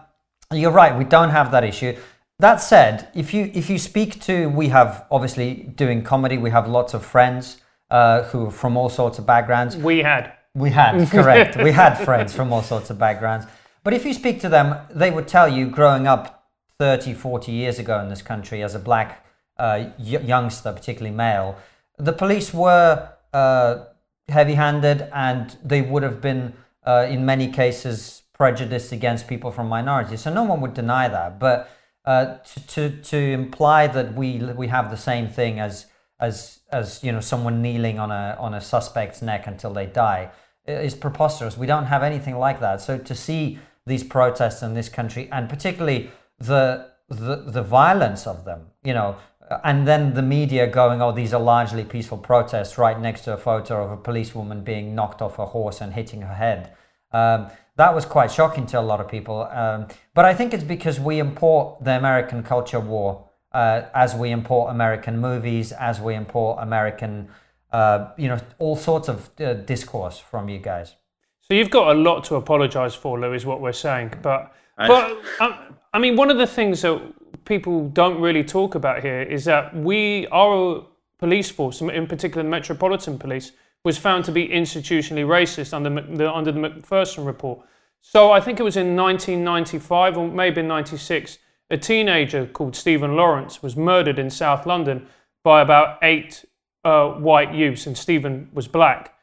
you're 0.51 0.71
right. 0.83 0.97
We 0.97 1.05
don't 1.05 1.31
have 1.31 1.51
that 1.51 1.63
issue. 1.63 1.95
That 2.39 2.57
said, 2.61 3.07
if 3.13 3.33
you 3.33 3.51
if 3.53 3.69
you 3.69 3.77
speak 3.77 4.19
to, 4.21 4.49
we 4.49 4.69
have 4.69 5.05
obviously 5.11 5.53
doing 5.75 6.03
comedy. 6.03 6.37
We 6.37 6.49
have 6.51 6.67
lots 6.67 6.93
of 6.93 7.05
friends 7.05 7.61
uh, 7.91 8.23
who 8.23 8.47
are 8.47 8.51
from 8.51 8.77
all 8.77 8.89
sorts 8.89 9.19
of 9.19 9.25
backgrounds. 9.25 9.75
We 9.77 9.99
had. 10.03 10.33
We 10.53 10.69
had, 10.69 11.07
correct. 11.09 11.55
we 11.63 11.71
had 11.71 11.95
friends 11.95 12.33
from 12.33 12.51
all 12.51 12.61
sorts 12.61 12.89
of 12.89 12.97
backgrounds. 12.99 13.45
But 13.83 13.93
if 13.93 14.05
you 14.05 14.13
speak 14.13 14.39
to 14.41 14.49
them, 14.49 14.77
they 14.89 15.09
would 15.09 15.27
tell 15.27 15.47
you 15.47 15.67
growing 15.67 16.07
up 16.07 16.49
30, 16.77 17.13
40 17.13 17.51
years 17.51 17.79
ago 17.79 17.99
in 17.99 18.09
this 18.09 18.21
country 18.21 18.61
as 18.63 18.75
a 18.75 18.79
black 18.79 19.25
uh, 19.57 19.89
youngster, 19.97 20.71
particularly 20.71 21.15
male, 21.15 21.57
the 21.97 22.13
police 22.13 22.53
were 22.53 23.13
uh, 23.33 23.85
heavy 24.27 24.55
handed 24.55 25.07
and 25.13 25.57
they 25.63 25.81
would 25.81 26.03
have 26.03 26.21
been, 26.21 26.53
uh, 26.83 27.05
in 27.09 27.25
many 27.25 27.47
cases, 27.47 28.23
prejudiced 28.33 28.91
against 28.91 29.27
people 29.27 29.51
from 29.51 29.67
minorities. 29.67 30.21
So 30.21 30.33
no 30.33 30.43
one 30.43 30.61
would 30.61 30.73
deny 30.73 31.07
that. 31.07 31.39
But 31.39 31.69
uh, 32.05 32.37
to, 32.37 32.67
to, 32.67 32.89
to 32.89 33.17
imply 33.17 33.87
that 33.87 34.15
we, 34.15 34.37
we 34.37 34.67
have 34.67 34.89
the 34.89 34.97
same 34.97 35.27
thing 35.27 35.59
as, 35.59 35.85
as, 36.19 36.61
as 36.71 37.03
you 37.03 37.11
know, 37.11 37.19
someone 37.19 37.61
kneeling 37.61 37.99
on 37.99 38.09
a, 38.09 38.35
on 38.39 38.55
a 38.55 38.61
suspect's 38.61 39.21
neck 39.21 39.45
until 39.45 39.73
they 39.73 39.85
die 39.85 40.31
is 40.65 40.95
preposterous. 40.95 41.57
We 41.57 41.67
don't 41.67 41.85
have 41.85 42.03
anything 42.03 42.37
like 42.37 42.59
that. 42.59 42.81
So 42.81 42.97
to 42.97 43.15
see 43.15 43.59
these 43.85 44.03
protests 44.03 44.61
in 44.61 44.73
this 44.73 44.89
country, 44.89 45.29
and 45.31 45.49
particularly 45.49 46.11
the 46.39 46.89
the, 47.09 47.35
the 47.45 47.61
violence 47.61 48.25
of 48.25 48.45
them, 48.45 48.67
you 48.83 48.93
know, 48.93 49.17
and 49.65 49.85
then 49.85 50.13
the 50.13 50.21
media 50.21 50.65
going, 50.67 51.01
"Oh, 51.01 51.11
these 51.11 51.33
are 51.33 51.41
largely 51.41 51.83
peaceful 51.83 52.17
protests," 52.17 52.77
right 52.77 52.99
next 52.99 53.21
to 53.21 53.33
a 53.33 53.37
photo 53.37 53.83
of 53.83 53.91
a 53.91 53.97
policewoman 53.97 54.63
being 54.63 54.95
knocked 54.95 55.21
off 55.21 55.35
her 55.35 55.45
horse 55.45 55.81
and 55.81 55.93
hitting 55.93 56.21
her 56.21 56.35
head. 56.35 56.73
Um, 57.11 57.47
that 57.75 57.93
was 57.93 58.05
quite 58.05 58.31
shocking 58.31 58.65
to 58.67 58.79
a 58.79 58.81
lot 58.81 59.01
of 59.01 59.07
people. 59.07 59.43
Um, 59.51 59.87
but 60.13 60.25
I 60.25 60.33
think 60.33 60.53
it's 60.53 60.63
because 60.63 60.99
we 60.99 61.19
import 61.19 61.83
the 61.83 61.97
American 61.97 62.43
culture 62.43 62.79
war 62.79 63.29
uh, 63.51 63.83
as 63.93 64.15
we 64.15 64.31
import 64.31 64.71
American 64.71 65.17
movies, 65.19 65.71
as 65.71 65.99
we 65.99 66.15
import 66.15 66.59
American 66.61 67.29
uh, 67.71 68.11
you 68.17 68.27
know, 68.27 68.39
all 68.59 68.75
sorts 68.75 69.07
of 69.07 69.29
uh, 69.39 69.53
discourse 69.53 70.19
from 70.19 70.49
you 70.49 70.59
guys. 70.59 70.95
So 71.41 71.53
you've 71.53 71.69
got 71.69 71.95
a 71.95 71.99
lot 71.99 72.23
to 72.25 72.35
apologise 72.35 72.93
for, 72.95 73.19
Lou, 73.19 73.33
is 73.33 73.45
what 73.45 73.61
we're 73.61 73.71
saying. 73.73 74.13
But, 74.21 74.53
I- 74.77 74.87
but 74.87 75.17
um, 75.39 75.55
I 75.93 75.99
mean, 75.99 76.15
one 76.15 76.29
of 76.31 76.37
the 76.37 76.47
things 76.47 76.81
that 76.83 77.01
people 77.45 77.89
don't 77.89 78.19
really 78.21 78.43
talk 78.43 78.75
about 78.75 79.01
here 79.01 79.21
is 79.23 79.45
that 79.45 79.75
we, 79.75 80.27
our 80.31 80.85
police 81.17 81.49
force, 81.49 81.81
in 81.81 82.07
particular 82.07 82.43
the 82.43 82.49
Metropolitan 82.49 83.17
Police, 83.17 83.51
was 83.83 83.97
found 83.97 84.23
to 84.25 84.31
be 84.31 84.47
institutionally 84.47 85.25
racist 85.25 85.73
under 85.73 85.89
the, 85.89 86.31
under 86.31 86.51
the 86.51 86.59
Macpherson 86.59 87.25
report. 87.25 87.59
So 88.01 88.31
I 88.31 88.39
think 88.39 88.59
it 88.59 88.63
was 88.63 88.77
in 88.77 88.95
1995 88.95 90.17
or 90.17 90.27
maybe 90.27 90.61
96, 90.61 91.37
a 91.69 91.77
teenager 91.77 92.45
called 92.45 92.75
Stephen 92.75 93.15
Lawrence 93.15 93.63
was 93.63 93.75
murdered 93.75 94.19
in 94.19 94.29
South 94.29 94.65
London 94.65 95.07
by 95.43 95.61
about 95.61 95.97
eight 96.03 96.45
uh, 96.83 97.09
white 97.09 97.53
youths, 97.53 97.87
and 97.87 97.97
Stephen 97.97 98.49
was 98.53 98.67
black. 98.67 99.13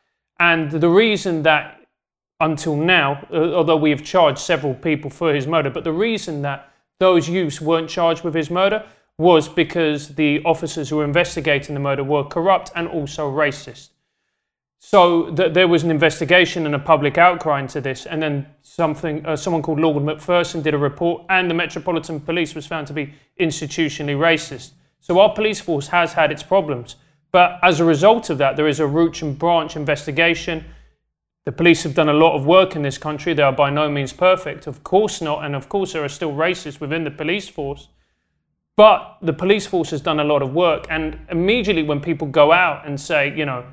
And 0.41 0.71
the 0.71 0.89
reason 0.89 1.43
that 1.43 1.78
until 2.40 2.77
now, 2.77 3.27
uh, 3.33 3.53
although 3.55 3.77
we 3.77 3.90
have 3.90 4.05
charged 4.05 4.38
several 4.38 4.74
people 4.74 5.11
for 5.11 5.35
his 5.35 5.46
murder, 5.46 5.70
but 5.70 5.85
the 5.85 5.92
reason 5.92 6.42
that 6.42 6.70
those 6.98 7.29
youths 7.29 7.61
weren't 7.61 7.88
charged 7.88 8.24
with 8.24 8.35
his 8.35 8.51
murder 8.51 8.85
was 9.18 9.48
because 9.48 10.14
the 10.14 10.42
officers 10.44 10.88
who 10.88 10.96
were 10.96 11.05
investigating 11.05 11.74
the 11.74 11.81
murder 11.81 12.05
were 12.05 12.24
corrupt 12.24 12.70
and 12.77 12.87
also 12.88 13.31
racist. 13.31 13.90
So 14.79 15.35
th- 15.35 15.53
there 15.55 15.66
was 15.66 15.83
an 15.83 15.90
investigation 15.90 16.64
and 16.64 16.74
a 16.74 16.79
public 16.79 17.18
outcry 17.18 17.61
into 17.61 17.81
this, 17.81 18.07
and 18.07 18.22
then 18.22 18.46
something, 18.62 19.27
uh, 19.27 19.35
someone 19.35 19.62
called 19.62 19.81
Lord 19.81 20.05
Macpherson 20.05 20.62
did 20.62 20.74
a 20.74 20.79
report, 20.79 21.24
and 21.29 21.51
the 21.51 21.55
Metropolitan 21.55 22.20
Police 22.20 22.55
was 22.55 22.66
found 22.66 22.87
to 22.87 22.92
be 22.92 23.12
institutionally 23.40 24.16
racist. 24.16 24.72
So 25.01 25.18
our 25.18 25.33
police 25.35 25.61
force 25.61 25.88
has 25.88 26.12
had 26.12 26.31
its 26.31 26.44
problems, 26.44 26.94
but 27.33 27.59
as 27.62 27.81
a 27.81 27.85
result 27.85 28.31
of 28.31 28.38
that, 28.38 28.57
there 28.57 28.68
is 28.68 28.79
a 28.79 28.87
root 28.87 29.20
and 29.22 29.37
branch 29.37 29.74
investigation. 29.74 30.64
The 31.44 31.53
police 31.53 31.83
have 31.83 31.94
done 31.94 32.09
a 32.09 32.14
lot 32.14 32.37
of 32.37 32.44
work 32.44 32.77
in 32.77 32.83
this 32.83 32.98
country. 32.98 33.33
They 33.33 33.42
are 33.42 33.53
by 33.53 33.70
no 33.70 33.88
means 33.88 34.12
perfect, 34.12 34.66
of 34.66 34.85
course 34.85 35.22
not, 35.22 35.44
and 35.44 35.57
of 35.57 35.68
course 35.68 35.92
there 35.94 36.05
are 36.05 36.09
still 36.09 36.33
racists 36.33 36.81
within 36.81 37.05
the 37.05 37.11
police 37.11 37.48
force. 37.48 37.88
But 38.77 39.18
the 39.22 39.33
police 39.33 39.66
force 39.66 39.90
has 39.90 40.01
done 40.01 40.20
a 40.20 40.24
lot 40.24 40.42
of 40.42 40.53
work, 40.53 40.87
and 40.90 41.18
immediately 41.31 41.83
when 41.83 42.01
people 42.01 42.29
go 42.29 42.53
out 42.53 42.87
and 42.87 43.01
say, 43.01 43.35
you 43.37 43.44
know, 43.44 43.64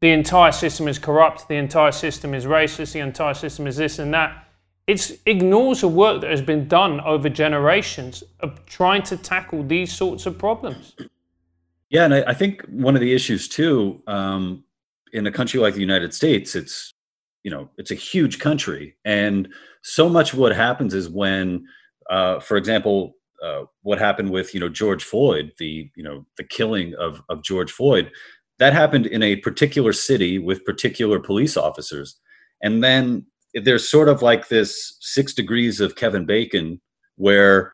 the 0.00 0.10
entire 0.10 0.52
system 0.52 0.88
is 0.88 0.98
corrupt, 0.98 1.48
the 1.48 1.56
entire 1.56 1.92
system 1.92 2.34
is 2.34 2.44
racist, 2.44 2.92
the 2.92 3.00
entire 3.00 3.34
system 3.34 3.66
is 3.66 3.76
this 3.76 3.98
and 3.98 4.12
that, 4.14 4.48
it 4.86 5.20
ignores 5.26 5.82
the 5.82 5.88
work 5.88 6.22
that 6.22 6.30
has 6.30 6.40
been 6.40 6.66
done 6.66 7.00
over 7.02 7.28
generations 7.28 8.24
of 8.40 8.64
trying 8.64 9.02
to 9.02 9.16
tackle 9.16 9.62
these 9.62 9.92
sorts 9.92 10.24
of 10.24 10.38
problems. 10.38 10.94
Yeah, 11.90 12.04
and 12.04 12.14
I, 12.14 12.22
I 12.28 12.34
think 12.34 12.62
one 12.62 12.94
of 12.94 13.00
the 13.00 13.12
issues 13.12 13.48
too, 13.48 14.02
um, 14.06 14.64
in 15.12 15.26
a 15.26 15.32
country 15.32 15.60
like 15.60 15.74
the 15.74 15.80
United 15.80 16.14
States, 16.14 16.56
it's 16.56 16.94
you 17.48 17.54
know 17.54 17.70
it's 17.78 17.90
a 17.90 17.94
huge 17.94 18.40
country, 18.40 18.94
and 19.06 19.48
so 19.80 20.06
much 20.06 20.34
of 20.34 20.38
what 20.38 20.54
happens 20.54 20.92
is 20.92 21.08
when, 21.08 21.64
uh, 22.10 22.40
for 22.40 22.58
example, 22.58 23.14
uh, 23.42 23.62
what 23.80 23.98
happened 23.98 24.28
with 24.28 24.52
you 24.52 24.60
know 24.60 24.68
George 24.68 25.02
Floyd, 25.02 25.52
the 25.58 25.90
you 25.96 26.04
know 26.04 26.26
the 26.36 26.44
killing 26.44 26.94
of 26.96 27.22
of 27.30 27.42
George 27.42 27.72
Floyd, 27.72 28.10
that 28.58 28.74
happened 28.74 29.06
in 29.06 29.22
a 29.22 29.36
particular 29.36 29.94
city 29.94 30.38
with 30.38 30.66
particular 30.66 31.18
police 31.18 31.56
officers, 31.56 32.20
and 32.62 32.84
then 32.84 33.24
there's 33.54 33.88
sort 33.88 34.10
of 34.10 34.20
like 34.20 34.48
this 34.48 34.98
six 35.00 35.32
degrees 35.32 35.80
of 35.80 35.96
Kevin 35.96 36.26
Bacon 36.26 36.82
where 37.16 37.72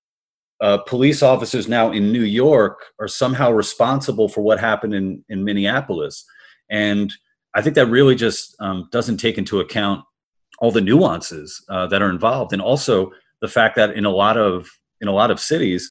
uh, 0.60 0.78
police 0.86 1.20
officers 1.20 1.66
now 1.66 1.90
in 1.90 2.12
New 2.12 2.22
York 2.22 2.78
are 3.00 3.08
somehow 3.08 3.50
responsible 3.50 4.28
for 4.28 4.40
what 4.40 4.60
happened 4.60 4.94
in, 4.94 5.24
in 5.28 5.42
Minneapolis. 5.42 6.24
And 6.70 7.12
I 7.54 7.62
think 7.62 7.76
that 7.76 7.86
really 7.86 8.14
just 8.14 8.56
um, 8.60 8.88
doesn't 8.90 9.18
take 9.18 9.38
into 9.38 9.60
account 9.60 10.04
all 10.58 10.72
the 10.72 10.80
nuances 10.80 11.64
uh, 11.68 11.86
that 11.86 12.02
are 12.02 12.10
involved. 12.10 12.52
And 12.52 12.62
also 12.62 13.12
the 13.40 13.48
fact 13.48 13.76
that 13.76 13.96
in 13.96 14.04
a 14.04 14.10
lot 14.10 14.36
of, 14.36 14.68
in 15.00 15.08
a 15.08 15.12
lot 15.12 15.30
of 15.30 15.38
cities, 15.38 15.90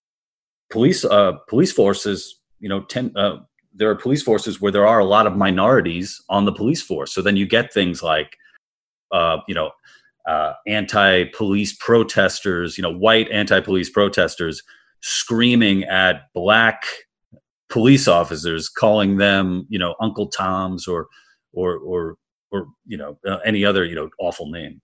police, 0.71 1.05
uh, 1.05 1.33
police 1.47 1.71
forces, 1.71 2.39
you 2.59 2.69
know, 2.69 2.81
tend, 2.83 3.15
uh, 3.17 3.37
there 3.73 3.89
are 3.89 3.95
police 3.95 4.21
forces 4.21 4.61
where 4.61 4.71
there 4.71 4.87
are 4.87 4.99
a 4.99 5.05
lot 5.05 5.25
of 5.27 5.35
minorities 5.35 6.21
on 6.29 6.45
the 6.45 6.51
police 6.51 6.81
force. 6.81 7.13
So 7.13 7.21
then 7.21 7.37
you 7.37 7.45
get 7.45 7.73
things 7.73 8.03
like, 8.03 8.37
uh, 9.11 9.37
you 9.47 9.55
know, 9.55 9.71
uh, 10.27 10.53
anti-police 10.67 11.73
protesters, 11.77 12.77
you 12.77 12.81
know, 12.81 12.93
white 12.93 13.29
anti-police 13.31 13.89
protesters 13.89 14.63
screaming 15.01 15.83
at 15.83 16.31
black 16.33 16.85
police 17.69 18.07
officers, 18.07 18.69
calling 18.69 19.17
them, 19.17 19.65
you 19.69 19.79
know, 19.79 19.95
Uncle 19.99 20.27
Toms 20.27 20.87
or, 20.87 21.07
or, 21.53 21.77
or, 21.77 22.15
or 22.51 22.67
you 22.85 22.97
know, 22.97 23.17
uh, 23.27 23.37
any 23.45 23.63
other, 23.63 23.85
you 23.85 23.95
know, 23.95 24.09
awful 24.19 24.49
name. 24.49 24.81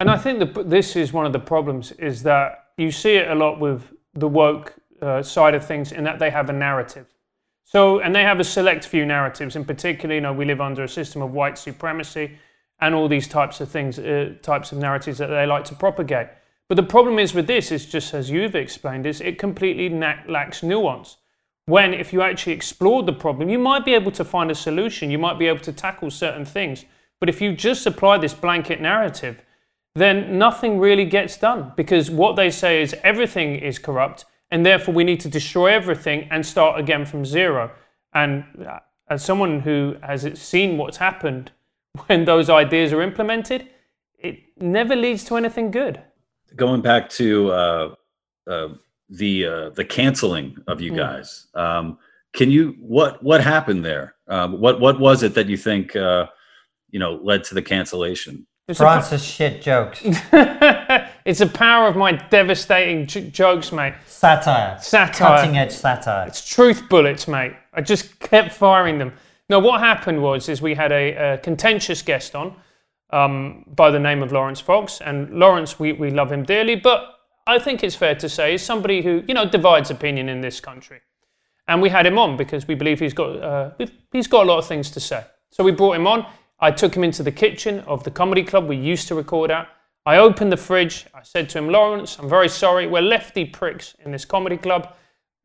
And 0.00 0.08
I 0.10 0.16
think 0.16 0.38
that 0.38 0.70
this 0.70 0.94
is 0.96 1.12
one 1.12 1.26
of 1.26 1.32
the 1.32 1.40
problems 1.40 1.92
is 1.92 2.22
that 2.22 2.66
you 2.76 2.90
see 2.90 3.16
it 3.16 3.28
a 3.28 3.34
lot 3.34 3.58
with 3.58 3.92
the 4.14 4.28
woke 4.28 4.74
uh, 5.02 5.22
side 5.22 5.54
of 5.54 5.64
things 5.66 5.92
in 5.92 6.04
that 6.04 6.18
they 6.18 6.30
have 6.30 6.48
a 6.48 6.52
narrative. 6.52 7.06
So, 7.64 7.98
and 8.00 8.14
they 8.14 8.22
have 8.22 8.40
a 8.40 8.44
select 8.44 8.86
few 8.86 9.04
narratives. 9.04 9.56
In 9.56 9.64
particular, 9.64 10.14
you 10.14 10.20
know, 10.20 10.32
we 10.32 10.44
live 10.44 10.60
under 10.60 10.84
a 10.84 10.88
system 10.88 11.20
of 11.22 11.32
white 11.32 11.58
supremacy. 11.58 12.38
and 12.80 12.94
all 12.94 13.08
these 13.08 13.28
types 13.28 13.60
of 13.60 13.68
things, 13.68 13.98
uh, 13.98 14.34
types 14.42 14.72
of 14.72 14.78
narratives 14.78 15.18
that 15.18 15.28
they 15.28 15.46
like 15.46 15.64
to 15.64 15.74
propagate. 15.74 16.28
But 16.68 16.76
the 16.76 16.82
problem 16.82 17.18
is 17.18 17.34
with 17.34 17.46
this 17.46 17.72
is 17.72 17.86
just 17.86 18.14
as 18.14 18.30
you've 18.30 18.54
explained, 18.54 19.06
is 19.06 19.20
it 19.20 19.38
completely 19.38 19.88
na- 19.88 20.22
lacks 20.28 20.62
nuance. 20.62 21.16
When 21.68 21.92
if 21.92 22.14
you 22.14 22.22
actually 22.22 22.54
explored 22.54 23.04
the 23.04 23.12
problem, 23.12 23.50
you 23.50 23.58
might 23.58 23.84
be 23.84 23.92
able 23.92 24.10
to 24.12 24.24
find 24.24 24.50
a 24.50 24.54
solution. 24.54 25.10
You 25.10 25.18
might 25.18 25.38
be 25.38 25.48
able 25.48 25.60
to 25.60 25.72
tackle 25.72 26.10
certain 26.10 26.46
things. 26.46 26.86
But 27.20 27.28
if 27.28 27.42
you 27.42 27.52
just 27.52 27.84
apply 27.84 28.16
this 28.16 28.32
blanket 28.32 28.80
narrative, 28.80 29.42
then 29.94 30.38
nothing 30.38 30.78
really 30.78 31.04
gets 31.04 31.36
done 31.36 31.74
because 31.76 32.10
what 32.10 32.36
they 32.36 32.48
say 32.48 32.80
is 32.80 32.96
everything 33.04 33.56
is 33.56 33.78
corrupt 33.78 34.24
and 34.50 34.64
therefore 34.64 34.94
we 34.94 35.04
need 35.04 35.20
to 35.20 35.28
destroy 35.28 35.66
everything 35.66 36.26
and 36.30 36.46
start 36.46 36.80
again 36.80 37.04
from 37.04 37.26
zero. 37.26 37.70
And 38.14 38.44
uh, 38.66 38.78
as 39.10 39.22
someone 39.22 39.60
who 39.60 39.96
has 40.02 40.26
seen 40.40 40.78
what's 40.78 40.96
happened 40.96 41.52
when 42.06 42.24
those 42.24 42.48
ideas 42.48 42.94
are 42.94 43.02
implemented, 43.02 43.68
it 44.18 44.38
never 44.56 44.96
leads 44.96 45.22
to 45.24 45.36
anything 45.36 45.70
good. 45.70 46.00
Going 46.56 46.80
back 46.80 47.10
to 47.10 47.52
uh, 47.52 47.94
uh, 48.46 48.68
the 49.08 49.46
uh, 49.46 49.70
the 49.70 49.84
canceling 49.84 50.56
of 50.66 50.80
you 50.80 50.92
mm. 50.92 50.96
guys, 50.96 51.46
um, 51.54 51.98
can 52.32 52.50
you 52.50 52.76
what 52.78 53.22
what 53.22 53.42
happened 53.42 53.84
there? 53.84 54.14
Um, 54.28 54.60
what 54.60 54.80
what 54.80 55.00
was 55.00 55.22
it 55.22 55.34
that 55.34 55.48
you 55.48 55.56
think 55.56 55.96
uh, 55.96 56.26
you 56.90 56.98
know 56.98 57.20
led 57.22 57.44
to 57.44 57.54
the 57.54 57.62
cancellation? 57.62 58.46
Francis 58.74 59.24
shit 59.24 59.62
jokes. 59.62 60.00
it's 60.04 61.38
the 61.38 61.50
power 61.52 61.88
of 61.88 61.96
my 61.96 62.12
devastating 62.12 63.06
j- 63.06 63.30
jokes, 63.30 63.72
mate. 63.72 63.94
Satire. 64.06 64.78
Satire. 64.78 65.38
Cutting 65.38 65.56
edge 65.56 65.72
satire. 65.72 66.26
It's 66.26 66.46
truth 66.46 66.86
bullets, 66.90 67.26
mate. 67.26 67.54
I 67.72 67.80
just 67.80 68.18
kept 68.20 68.52
firing 68.52 68.98
them. 68.98 69.14
No, 69.48 69.58
what 69.58 69.80
happened 69.80 70.22
was 70.22 70.50
is 70.50 70.60
we 70.60 70.74
had 70.74 70.92
a, 70.92 71.14
a 71.14 71.38
contentious 71.38 72.02
guest 72.02 72.34
on 72.34 72.54
um, 73.10 73.64
by 73.68 73.90
the 73.90 73.98
name 73.98 74.22
of 74.22 74.32
Laurence 74.32 74.60
Fox, 74.60 75.00
and 75.00 75.30
Laurence, 75.38 75.78
we, 75.78 75.92
we 75.92 76.10
love 76.10 76.30
him 76.30 76.44
dearly, 76.44 76.76
but 76.76 77.17
I 77.48 77.58
think 77.58 77.82
it's 77.82 77.94
fair 77.94 78.14
to 78.16 78.28
say 78.28 78.54
is 78.54 78.62
somebody 78.62 79.00
who 79.00 79.24
you 79.26 79.32
know 79.32 79.48
divides 79.48 79.90
opinion 79.90 80.28
in 80.28 80.42
this 80.42 80.60
country, 80.60 81.00
and 81.66 81.80
we 81.80 81.88
had 81.88 82.04
him 82.04 82.18
on 82.18 82.36
because 82.36 82.68
we 82.68 82.74
believe 82.74 83.00
he's 83.00 83.14
got 83.14 83.42
uh, 83.42 83.70
he's 84.12 84.26
got 84.26 84.44
a 84.44 84.48
lot 84.48 84.58
of 84.58 84.66
things 84.66 84.90
to 84.90 85.00
say. 85.00 85.24
So 85.50 85.64
we 85.64 85.72
brought 85.72 85.96
him 85.96 86.06
on. 86.06 86.26
I 86.60 86.70
took 86.70 86.94
him 86.94 87.04
into 87.04 87.22
the 87.22 87.32
kitchen 87.32 87.80
of 87.80 88.04
the 88.04 88.10
comedy 88.10 88.42
club 88.42 88.68
we 88.68 88.76
used 88.76 89.08
to 89.08 89.14
record 89.14 89.50
at. 89.50 89.66
I 90.04 90.18
opened 90.18 90.52
the 90.52 90.58
fridge. 90.58 91.06
I 91.14 91.22
said 91.22 91.48
to 91.50 91.58
him, 91.58 91.70
Laurence, 91.70 92.18
I'm 92.18 92.28
very 92.28 92.48
sorry. 92.50 92.86
We're 92.86 93.00
lefty 93.00 93.46
pricks 93.46 93.94
in 94.04 94.12
this 94.12 94.26
comedy 94.26 94.58
club. 94.58 94.94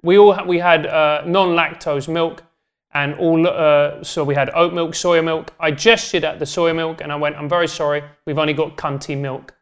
We 0.01 0.17
all 0.17 0.33
ha- 0.33 0.43
we 0.43 0.59
had 0.59 0.85
uh, 0.85 1.23
non-lactose 1.25 2.09
milk, 2.09 2.43
and 2.93 3.15
all 3.15 3.47
uh, 3.47 4.03
so 4.03 4.25
we 4.25 4.35
had 4.35 4.49
oat 4.53 4.73
milk, 4.73 4.91
soya 4.91 5.23
milk. 5.23 5.53
I 5.57 5.71
gestured 5.71 6.25
at 6.25 6.39
the 6.39 6.45
soya 6.45 6.75
milk, 6.75 6.99
and 6.99 7.13
I 7.13 7.15
went, 7.15 7.37
"I'm 7.37 7.47
very 7.47 7.69
sorry. 7.69 8.03
We've 8.25 8.39
only 8.39 8.53
got 8.53 8.75
cunty 8.75 9.17
milk." 9.17 9.55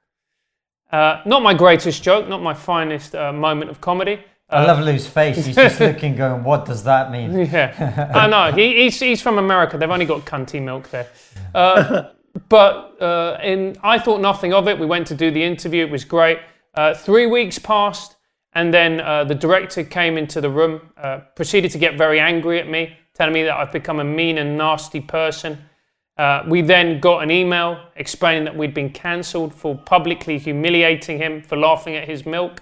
Uh, 0.91 1.21
not 1.25 1.41
my 1.41 1.54
greatest 1.54 2.04
joke, 2.04 2.27
not 2.27 2.41
my 2.41 2.54
finest 2.54 3.15
uh, 3.15 3.32
moment 3.32 3.71
of 3.71 3.80
comedy. 3.80 4.19
I 4.51 4.65
love 4.65 4.84
Lou's 4.84 5.08
face. 5.08 5.45
He's 5.45 5.56
just 5.56 5.80
looking, 5.80 6.15
going, 6.15 6.43
"What 6.43 6.65
does 6.65 6.84
that 6.84 7.12
mean?" 7.12 7.45
Yeah, 7.45 8.12
I 8.13 8.27
know. 8.27 8.51
He, 8.51 8.84
he's 8.84 8.99
he's 8.99 9.21
from 9.21 9.38
America. 9.38 9.77
They've 9.77 9.89
only 9.89 10.06
got 10.06 10.25
cunty 10.25 10.62
milk 10.62 10.89
there. 10.89 11.08
Uh, 11.56 12.10
but 12.49 13.01
uh, 13.01 13.38
in, 13.41 13.77
I 13.82 13.97
thought 13.97 14.19
nothing 14.19 14.54
of 14.54 14.67
it. 14.67 14.77
We 14.77 14.86
went 14.86 15.08
to 15.08 15.15
do 15.15 15.32
the 15.32 15.43
interview. 15.43 15.86
It 15.86 15.91
was 15.91 16.04
great. 16.04 16.39
Uh, 16.73 16.93
three 16.93 17.27
weeks 17.27 17.58
passed, 17.60 18.17
and 18.54 18.73
then 18.73 18.99
uh, 18.99 19.23
the 19.23 19.36
director 19.36 19.84
came 19.84 20.17
into 20.17 20.41
the 20.41 20.49
room, 20.49 20.82
uh, 20.97 21.19
proceeded 21.36 21.71
to 21.71 21.77
get 21.77 21.97
very 21.97 22.19
angry 22.19 22.60
at 22.60 22.69
me, 22.69 22.97
telling 23.13 23.34
me 23.34 23.43
that 23.43 23.56
I've 23.56 23.71
become 23.71 23.99
a 23.99 24.06
mean 24.06 24.38
and 24.38 24.58
nasty 24.58 24.99
person. 24.99 25.58
Uh, 26.17 26.43
we 26.47 26.62
then 26.62 27.00
got 27.00 27.24
an 27.24 27.32
email 27.32 27.84
explaining 27.95 28.43
that 28.43 28.56
we'd 28.56 28.74
been 28.74 28.89
cancelled 28.89 29.54
for 29.54 29.76
publicly 29.76 30.38
humiliating 30.38 31.17
him 31.17 31.41
for 31.41 31.58
laughing 31.58 31.95
at 31.95 32.08
his 32.08 32.26
milk. 32.26 32.62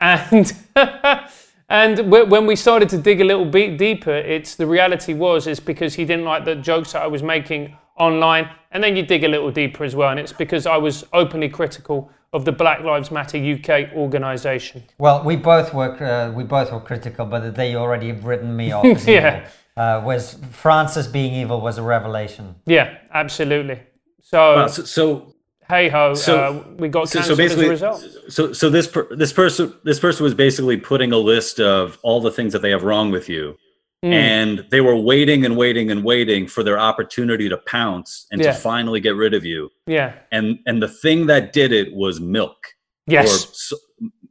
And 0.00 0.52
and 1.68 2.10
when 2.10 2.46
we 2.46 2.56
started 2.56 2.88
to 2.88 2.98
dig 2.98 3.20
a 3.20 3.24
little 3.24 3.44
bit 3.44 3.78
deeper, 3.78 4.14
it's 4.14 4.56
the 4.56 4.66
reality 4.66 5.14
was 5.14 5.46
is 5.46 5.60
because 5.60 5.94
he 5.94 6.04
didn't 6.04 6.24
like 6.24 6.44
the 6.44 6.56
jokes 6.56 6.92
that 6.92 7.02
I 7.02 7.06
was 7.06 7.22
making 7.22 7.76
online. 7.98 8.50
And 8.72 8.82
then 8.82 8.96
you 8.96 9.02
dig 9.04 9.22
a 9.22 9.28
little 9.28 9.50
deeper 9.50 9.84
as 9.84 9.94
well, 9.94 10.10
and 10.10 10.18
it's 10.18 10.32
because 10.32 10.66
I 10.66 10.78
was 10.78 11.04
openly 11.12 11.48
critical 11.48 12.10
of 12.32 12.46
the 12.46 12.52
Black 12.52 12.80
Lives 12.80 13.10
Matter 13.10 13.36
UK 13.36 13.94
organisation. 13.94 14.82
Well, 14.98 15.22
we 15.22 15.36
both 15.36 15.74
were 15.74 16.02
uh, 16.02 16.32
we 16.32 16.44
both 16.44 16.72
were 16.72 16.80
critical, 16.80 17.26
but 17.26 17.54
they 17.54 17.74
already 17.74 18.08
have 18.08 18.24
written 18.24 18.56
me 18.56 18.72
off. 18.72 19.06
yeah. 19.06 19.48
Uh, 19.76 20.02
was 20.04 20.38
Francis 20.50 21.06
being 21.06 21.32
evil 21.32 21.60
was 21.60 21.78
a 21.78 21.82
revelation. 21.82 22.54
Yeah, 22.66 22.98
absolutely. 23.12 23.80
So, 24.20 24.56
wow, 24.56 24.66
so, 24.66 24.84
so 24.84 25.34
hey 25.68 25.88
ho, 25.88 26.14
so, 26.14 26.38
uh, 26.38 26.74
we 26.76 26.88
got 26.88 27.08
so, 27.08 27.22
so 27.22 27.34
basically, 27.34 27.64
as 27.70 27.82
a 27.82 27.88
result. 27.88 28.06
So, 28.28 28.52
so 28.52 28.68
this 28.68 28.86
per, 28.86 29.14
this 29.16 29.32
person 29.32 29.74
this 29.84 29.98
person 29.98 30.24
was 30.24 30.34
basically 30.34 30.76
putting 30.76 31.12
a 31.12 31.16
list 31.16 31.58
of 31.58 31.98
all 32.02 32.20
the 32.20 32.30
things 32.30 32.52
that 32.52 32.60
they 32.60 32.70
have 32.70 32.82
wrong 32.82 33.10
with 33.10 33.28
you, 33.30 33.56
mm. 34.04 34.12
and 34.12 34.66
they 34.70 34.82
were 34.82 34.96
waiting 34.96 35.46
and 35.46 35.56
waiting 35.56 35.90
and 35.90 36.04
waiting 36.04 36.46
for 36.46 36.62
their 36.62 36.78
opportunity 36.78 37.48
to 37.48 37.56
pounce 37.56 38.26
and 38.30 38.42
yeah. 38.42 38.52
to 38.52 38.58
finally 38.58 39.00
get 39.00 39.16
rid 39.16 39.32
of 39.32 39.44
you. 39.44 39.70
Yeah. 39.86 40.14
And 40.30 40.58
and 40.66 40.82
the 40.82 40.88
thing 40.88 41.26
that 41.26 41.52
did 41.52 41.72
it 41.72 41.94
was 41.94 42.20
milk. 42.20 42.58
Yes. 43.06 43.72
Or 43.72 43.78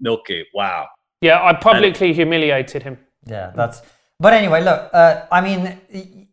Milkgate. 0.04 0.46
Wow. 0.54 0.88
Yeah, 1.22 1.44
I 1.44 1.54
publicly 1.54 2.08
and, 2.08 2.16
humiliated 2.16 2.84
him. 2.84 2.98
Yeah, 3.26 3.52
that's. 3.56 3.82
But 4.22 4.34
anyway, 4.34 4.62
look. 4.64 4.90
Uh, 4.94 5.26
I 5.32 5.42
mean, 5.42 5.82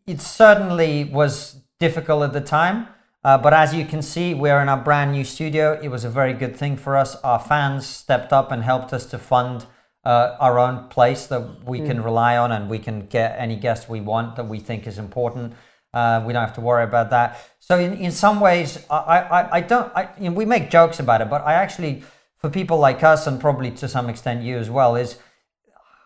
it 0.06 0.20
certainly 0.20 1.04
was 1.04 1.60
difficult 1.80 2.22
at 2.22 2.32
the 2.32 2.40
time 2.40 2.88
uh, 3.24 3.36
but 3.36 3.52
as 3.52 3.74
you 3.74 3.84
can 3.84 4.00
see, 4.00 4.32
we're 4.32 4.60
in 4.60 4.68
our 4.68 4.80
brand 4.80 5.12
new 5.12 5.24
studio. 5.24 5.78
It 5.82 5.88
was 5.88 6.04
a 6.04 6.10
very 6.10 6.32
good 6.32 6.56
thing 6.56 6.76
for 6.76 6.96
us. 6.96 7.16
Our 7.16 7.40
fans 7.40 7.86
stepped 7.86 8.32
up 8.32 8.52
and 8.52 8.62
helped 8.62 8.92
us 8.92 9.06
to 9.06 9.18
fund 9.18 9.66
uh, 10.04 10.36
our 10.38 10.58
own 10.58 10.88
place 10.88 11.26
that 11.26 11.64
we 11.64 11.80
mm. 11.80 11.86
can 11.86 12.02
rely 12.02 12.36
on 12.36 12.52
and 12.52 12.70
we 12.70 12.78
can 12.78 13.06
get 13.06 13.34
any 13.38 13.56
guest 13.56 13.88
we 13.88 14.00
want 14.00 14.36
that 14.36 14.46
we 14.46 14.60
think 14.60 14.86
is 14.86 14.98
important. 14.98 15.52
Uh, 15.92 16.22
we 16.24 16.32
don't 16.32 16.40
have 16.40 16.54
to 16.54 16.60
worry 16.60 16.84
about 16.84 17.10
that. 17.10 17.40
So 17.58 17.78
in, 17.78 17.94
in 17.94 18.12
some 18.12 18.40
ways, 18.40 18.86
I, 18.88 18.96
I, 18.96 19.56
I 19.56 19.60
don't, 19.60 19.92
I, 19.96 20.08
you 20.18 20.30
know, 20.30 20.36
we 20.36 20.44
make 20.44 20.70
jokes 20.70 21.00
about 21.00 21.20
it, 21.20 21.28
but 21.28 21.44
I 21.44 21.54
actually, 21.54 22.04
for 22.36 22.48
people 22.48 22.78
like 22.78 23.02
us 23.02 23.26
and 23.26 23.40
probably 23.40 23.72
to 23.72 23.88
some 23.88 24.08
extent 24.08 24.42
you 24.42 24.58
as 24.58 24.70
well, 24.70 24.94
is 24.94 25.18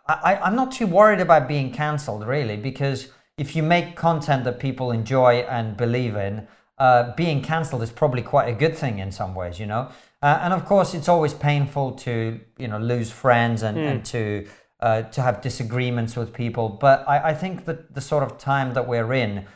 I, 0.06 0.36
I'm 0.42 0.56
not 0.56 0.72
too 0.72 0.86
worried 0.86 1.20
about 1.20 1.48
being 1.48 1.72
cancelled 1.72 2.26
really, 2.26 2.56
because 2.56 3.08
if 3.38 3.56
you 3.56 3.62
make 3.62 3.96
content 3.96 4.44
that 4.44 4.58
people 4.58 4.90
enjoy 4.90 5.36
and 5.48 5.76
believe 5.76 6.16
in, 6.16 6.46
uh, 6.78 7.14
being 7.14 7.42
cancelled 7.42 7.82
is 7.82 7.90
probably 7.90 8.22
quite 8.22 8.48
a 8.48 8.52
good 8.52 8.76
thing 8.76 8.98
in 8.98 9.12
some 9.12 9.34
ways, 9.34 9.60
you 9.60 9.66
know. 9.66 9.88
Uh, 10.22 10.38
and 10.42 10.52
of 10.52 10.64
course, 10.64 10.94
it's 10.94 11.08
always 11.08 11.34
painful 11.34 11.92
to 11.92 12.40
you 12.58 12.68
know 12.68 12.78
lose 12.78 13.10
friends 13.10 13.62
and, 13.62 13.76
mm. 13.76 13.90
and 13.90 14.04
to 14.04 14.46
uh, 14.80 15.02
to 15.02 15.22
have 15.22 15.40
disagreements 15.40 16.16
with 16.16 16.32
people. 16.32 16.68
But 16.68 17.04
I, 17.08 17.30
I 17.30 17.34
think 17.34 17.64
that 17.66 17.94
the 17.94 18.00
sort 18.00 18.22
of 18.22 18.38
time 18.38 18.74
that 18.74 18.86
we're 18.88 19.12
in, 19.12 19.46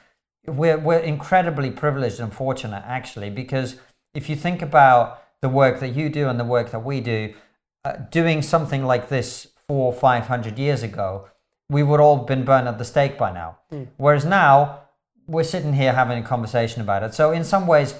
we're 0.46 0.78
we're 0.78 0.98
incredibly 0.98 1.70
privileged 1.70 2.20
and 2.20 2.32
fortunate 2.32 2.82
actually, 2.86 3.30
because 3.30 3.76
if 4.14 4.28
you 4.28 4.36
think 4.36 4.62
about 4.62 5.22
the 5.42 5.48
work 5.48 5.80
that 5.80 5.94
you 5.94 6.08
do 6.08 6.28
and 6.28 6.38
the 6.40 6.44
work 6.44 6.70
that 6.70 6.84
we 6.84 7.00
do, 7.00 7.34
uh, 7.84 7.92
doing 8.10 8.42
something 8.42 8.84
like 8.84 9.08
this 9.08 9.48
four 9.68 9.92
or 9.92 9.98
five 9.98 10.26
hundred 10.26 10.58
years 10.58 10.82
ago, 10.82 11.28
we 11.68 11.82
would 11.82 12.00
all 12.00 12.18
been 12.18 12.44
burned 12.44 12.68
at 12.68 12.78
the 12.78 12.84
stake 12.84 13.18
by 13.18 13.32
now. 13.32 13.58
Mm. 13.72 13.88
Whereas 13.96 14.24
now 14.24 14.82
we're 15.26 15.44
sitting 15.44 15.72
here 15.72 15.92
having 15.92 16.18
a 16.18 16.26
conversation 16.26 16.80
about 16.80 17.02
it. 17.02 17.14
So 17.14 17.32
in 17.32 17.44
some 17.44 17.66
ways, 17.66 17.94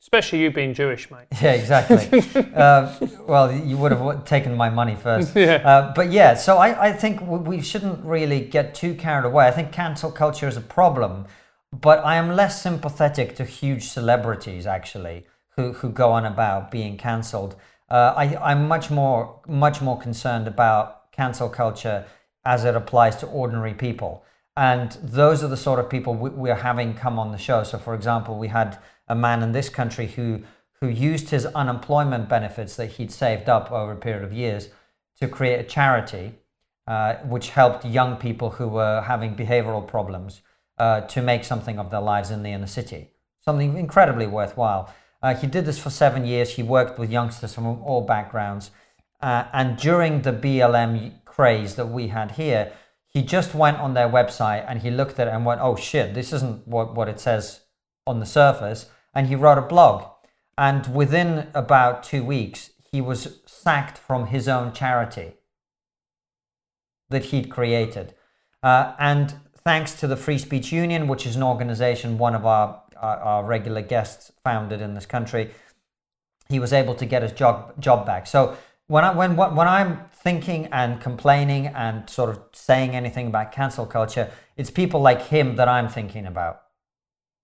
especially 0.00 0.40
you 0.40 0.50
being 0.50 0.74
Jewish, 0.74 1.10
mate. 1.10 1.26
Yeah, 1.40 1.52
exactly. 1.52 2.22
uh, 2.54 2.98
well, 3.26 3.52
you 3.52 3.76
would 3.76 3.92
have 3.92 4.24
taken 4.24 4.56
my 4.56 4.68
money 4.68 4.96
first. 4.96 5.34
Yeah. 5.36 5.62
Uh, 5.64 5.92
but 5.94 6.10
yeah, 6.10 6.34
so 6.34 6.58
I, 6.58 6.88
I 6.88 6.92
think 6.92 7.20
we 7.22 7.60
shouldn't 7.60 8.04
really 8.04 8.40
get 8.40 8.74
too 8.74 8.94
carried 8.94 9.24
away. 9.24 9.46
I 9.46 9.52
think 9.52 9.72
cancel 9.72 10.10
culture 10.10 10.48
is 10.48 10.56
a 10.56 10.60
problem, 10.60 11.26
but 11.72 12.04
I 12.04 12.16
am 12.16 12.34
less 12.34 12.60
sympathetic 12.60 13.36
to 13.36 13.44
huge 13.44 13.84
celebrities 13.84 14.66
actually 14.66 15.26
who, 15.56 15.72
who 15.72 15.90
go 15.90 16.10
on 16.10 16.24
about 16.24 16.70
being 16.70 16.96
cancelled. 16.96 17.54
Uh, 17.88 18.14
I, 18.16 18.36
I'm 18.36 18.66
much 18.66 18.90
more 18.90 19.40
much 19.46 19.82
more 19.82 19.98
concerned 19.98 20.48
about 20.48 21.01
cancel 21.22 21.48
culture 21.48 21.98
as 22.44 22.64
it 22.64 22.74
applies 22.74 23.16
to 23.16 23.26
ordinary 23.26 23.74
people. 23.74 24.12
And 24.56 24.88
those 25.02 25.38
are 25.44 25.48
the 25.48 25.62
sort 25.68 25.78
of 25.80 25.88
people 25.88 26.12
we, 26.14 26.30
we 26.30 26.50
are 26.50 26.62
having 26.70 26.94
come 27.04 27.18
on 27.18 27.32
the 27.32 27.38
show. 27.48 27.62
So, 27.64 27.78
for 27.78 27.94
example, 27.94 28.38
we 28.44 28.48
had 28.48 28.70
a 29.08 29.14
man 29.14 29.42
in 29.42 29.52
this 29.52 29.68
country 29.80 30.06
who 30.16 30.28
who 30.80 30.88
used 30.88 31.30
his 31.30 31.46
unemployment 31.62 32.28
benefits 32.28 32.74
that 32.74 32.88
he'd 32.94 33.12
saved 33.12 33.48
up 33.48 33.70
over 33.70 33.92
a 33.92 33.96
period 34.06 34.24
of 34.24 34.32
years 34.32 34.62
to 35.20 35.28
create 35.28 35.60
a 35.60 35.68
charity 35.76 36.26
uh, 36.88 37.14
which 37.34 37.50
helped 37.50 37.84
young 37.84 38.16
people 38.16 38.50
who 38.50 38.66
were 38.66 39.00
having 39.12 39.36
behavioral 39.36 39.86
problems 39.86 40.42
uh, 40.78 41.00
to 41.02 41.22
make 41.22 41.44
something 41.44 41.78
of 41.78 41.88
their 41.92 42.00
lives 42.12 42.32
in 42.32 42.42
the 42.42 42.50
inner 42.50 42.66
city. 42.66 43.02
Something 43.44 43.78
incredibly 43.78 44.26
worthwhile. 44.26 44.92
Uh, 45.22 45.34
he 45.42 45.46
did 45.46 45.64
this 45.64 45.78
for 45.78 45.90
seven 45.90 46.26
years. 46.26 46.48
He 46.58 46.64
worked 46.64 46.98
with 46.98 47.12
youngsters 47.18 47.54
from 47.54 47.64
all 47.88 48.02
backgrounds. 48.16 48.72
Uh, 49.22 49.44
and 49.52 49.76
during 49.76 50.22
the 50.22 50.32
BLM 50.32 51.24
craze 51.24 51.76
that 51.76 51.86
we 51.86 52.08
had 52.08 52.32
here, 52.32 52.72
he 53.08 53.22
just 53.22 53.54
went 53.54 53.78
on 53.78 53.94
their 53.94 54.08
website 54.08 54.64
and 54.66 54.82
he 54.82 54.90
looked 54.90 55.18
at 55.20 55.28
it 55.28 55.34
and 55.34 55.46
went, 55.46 55.60
oh 55.60 55.76
shit, 55.76 56.14
this 56.14 56.32
isn't 56.32 56.66
what, 56.66 56.94
what 56.94 57.08
it 57.08 57.20
says 57.20 57.60
on 58.06 58.20
the 58.20 58.26
surface. 58.26 58.86
and 59.14 59.28
he 59.28 59.34
wrote 59.34 59.58
a 59.58 59.62
blog. 59.62 60.06
And 60.58 60.94
within 60.94 61.48
about 61.54 62.02
two 62.02 62.24
weeks, 62.24 62.70
he 62.90 63.00
was 63.00 63.40
sacked 63.46 63.98
from 63.98 64.26
his 64.26 64.48
own 64.48 64.72
charity 64.72 65.34
that 67.10 67.26
he'd 67.26 67.50
created. 67.50 68.14
Uh, 68.62 68.94
and 68.98 69.34
thanks 69.64 69.92
to 70.00 70.06
the 70.06 70.16
Free 70.16 70.38
Speech 70.38 70.72
Union, 70.72 71.08
which 71.08 71.26
is 71.26 71.36
an 71.36 71.42
organization 71.42 72.18
one 72.18 72.34
of 72.34 72.44
our, 72.44 72.82
our, 72.96 73.16
our, 73.18 73.44
regular 73.44 73.82
guests 73.82 74.32
founded 74.44 74.80
in 74.80 74.94
this 74.94 75.06
country, 75.06 75.50
he 76.48 76.58
was 76.58 76.72
able 76.72 76.94
to 76.94 77.06
get 77.06 77.22
his 77.22 77.32
job, 77.32 77.80
job 77.80 78.04
back. 78.06 78.26
So 78.26 78.56
when, 78.88 79.04
I, 79.04 79.14
when, 79.14 79.36
when 79.36 79.68
I'm 79.68 80.04
thinking 80.12 80.66
and 80.66 81.00
complaining 81.00 81.66
and 81.68 82.08
sort 82.08 82.30
of 82.30 82.40
saying 82.52 82.94
anything 82.94 83.28
about 83.28 83.52
cancel 83.52 83.86
culture, 83.86 84.30
it's 84.56 84.70
people 84.70 85.00
like 85.00 85.22
him 85.22 85.56
that 85.56 85.68
I'm 85.68 85.88
thinking 85.88 86.26
about. 86.26 86.62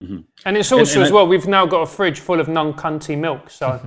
Mm-hmm. 0.03 0.21
And 0.45 0.57
it's 0.57 0.71
also 0.71 0.93
and, 0.93 0.97
and 0.97 1.05
as 1.07 1.13
well, 1.13 1.27
we've 1.27 1.47
now 1.47 1.67
got 1.67 1.83
a 1.83 1.87
fridge 1.87 2.21
full 2.21 2.41
of 2.41 2.49
non-cunty 2.49 3.19
milk. 3.19 3.51
So. 3.51 3.81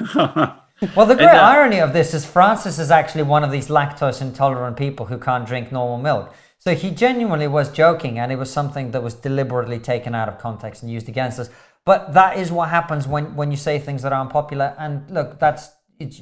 well, 0.14 1.06
the 1.06 1.14
great 1.14 1.28
and, 1.28 1.38
uh, 1.38 1.42
irony 1.42 1.80
of 1.80 1.92
this 1.92 2.14
is 2.14 2.24
Francis 2.24 2.78
is 2.78 2.90
actually 2.90 3.22
one 3.22 3.44
of 3.44 3.52
these 3.52 3.68
lactose 3.68 4.20
intolerant 4.20 4.76
people 4.76 5.06
who 5.06 5.18
can't 5.18 5.46
drink 5.46 5.70
normal 5.70 5.98
milk. 5.98 6.34
So 6.58 6.74
he 6.74 6.90
genuinely 6.90 7.46
was 7.46 7.70
joking, 7.70 8.18
and 8.18 8.32
it 8.32 8.36
was 8.36 8.50
something 8.50 8.92
that 8.92 9.02
was 9.02 9.14
deliberately 9.14 9.78
taken 9.78 10.14
out 10.14 10.28
of 10.28 10.38
context 10.38 10.82
and 10.82 10.90
used 10.90 11.08
against 11.08 11.38
us. 11.38 11.50
But 11.84 12.14
that 12.14 12.38
is 12.38 12.50
what 12.50 12.70
happens 12.70 13.06
when, 13.06 13.36
when 13.36 13.50
you 13.50 13.58
say 13.58 13.78
things 13.78 14.02
that 14.02 14.12
are 14.12 14.20
unpopular. 14.20 14.74
And 14.78 15.10
look, 15.10 15.38
that's 15.38 15.68
it's 16.00 16.20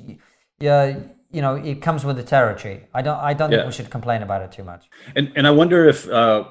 yeah, 0.63 0.97
you 1.33 1.43
know, 1.43 1.57
it 1.57 1.83
comes 1.83 2.05
with 2.05 2.17
the 2.17 2.23
territory. 2.23 2.87
I 2.95 3.03
don't 3.03 3.19
I 3.19 3.35
don't 3.35 3.51
yeah. 3.51 3.59
think 3.59 3.67
we 3.67 3.73
should 3.73 3.91
complain 3.91 4.23
about 4.23 4.43
it 4.43 4.53
too 4.53 4.63
much. 4.63 4.89
And 5.17 5.33
and 5.35 5.47
I 5.47 5.51
wonder 5.51 5.89
if 5.89 6.09
uh, 6.09 6.45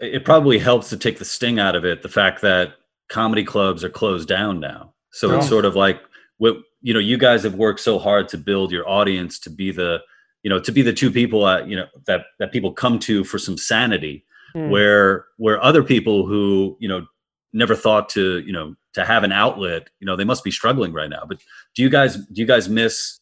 it 0.00 0.24
probably 0.24 0.58
helps 0.58 0.88
to 0.90 0.96
take 0.96 1.18
the 1.18 1.24
sting 1.24 1.58
out 1.58 1.74
of 1.74 1.84
it, 1.84 2.02
the 2.02 2.08
fact 2.08 2.42
that 2.42 2.74
comedy 3.08 3.44
clubs 3.44 3.82
are 3.82 3.88
closed 3.88 4.28
down 4.28 4.60
now. 4.60 4.94
So 5.10 5.36
it's 5.36 5.48
sort 5.48 5.64
of 5.64 5.74
like 5.74 6.00
what 6.38 6.56
you 6.82 6.94
know, 6.94 7.00
you 7.00 7.18
guys 7.18 7.42
have 7.42 7.54
worked 7.54 7.80
so 7.80 7.98
hard 7.98 8.28
to 8.28 8.38
build 8.38 8.70
your 8.70 8.88
audience 8.88 9.40
to 9.40 9.50
be 9.50 9.72
the 9.72 10.00
you 10.44 10.50
know 10.50 10.60
to 10.60 10.70
be 10.70 10.82
the 10.82 10.92
two 10.92 11.10
people 11.10 11.44
uh, 11.44 11.64
you 11.64 11.74
know 11.74 11.86
that 12.06 12.26
that 12.38 12.52
people 12.52 12.72
come 12.72 13.00
to 13.00 13.24
for 13.24 13.38
some 13.38 13.58
sanity 13.58 14.24
mm. 14.54 14.70
where 14.70 15.26
where 15.38 15.60
other 15.60 15.82
people 15.82 16.24
who 16.24 16.76
you 16.78 16.88
know 16.88 17.04
never 17.52 17.74
thought 17.74 18.08
to 18.10 18.38
you 18.40 18.52
know 18.52 18.76
to 18.92 19.04
have 19.04 19.24
an 19.24 19.32
outlet 19.32 19.90
you 19.98 20.06
know 20.06 20.14
they 20.14 20.24
must 20.24 20.44
be 20.44 20.52
struggling 20.52 20.92
right 20.92 21.10
now 21.10 21.24
but 21.26 21.38
do 21.74 21.82
you 21.82 21.90
guys 21.90 22.16
do 22.16 22.40
you 22.40 22.46
guys 22.46 22.68
miss 22.68 23.18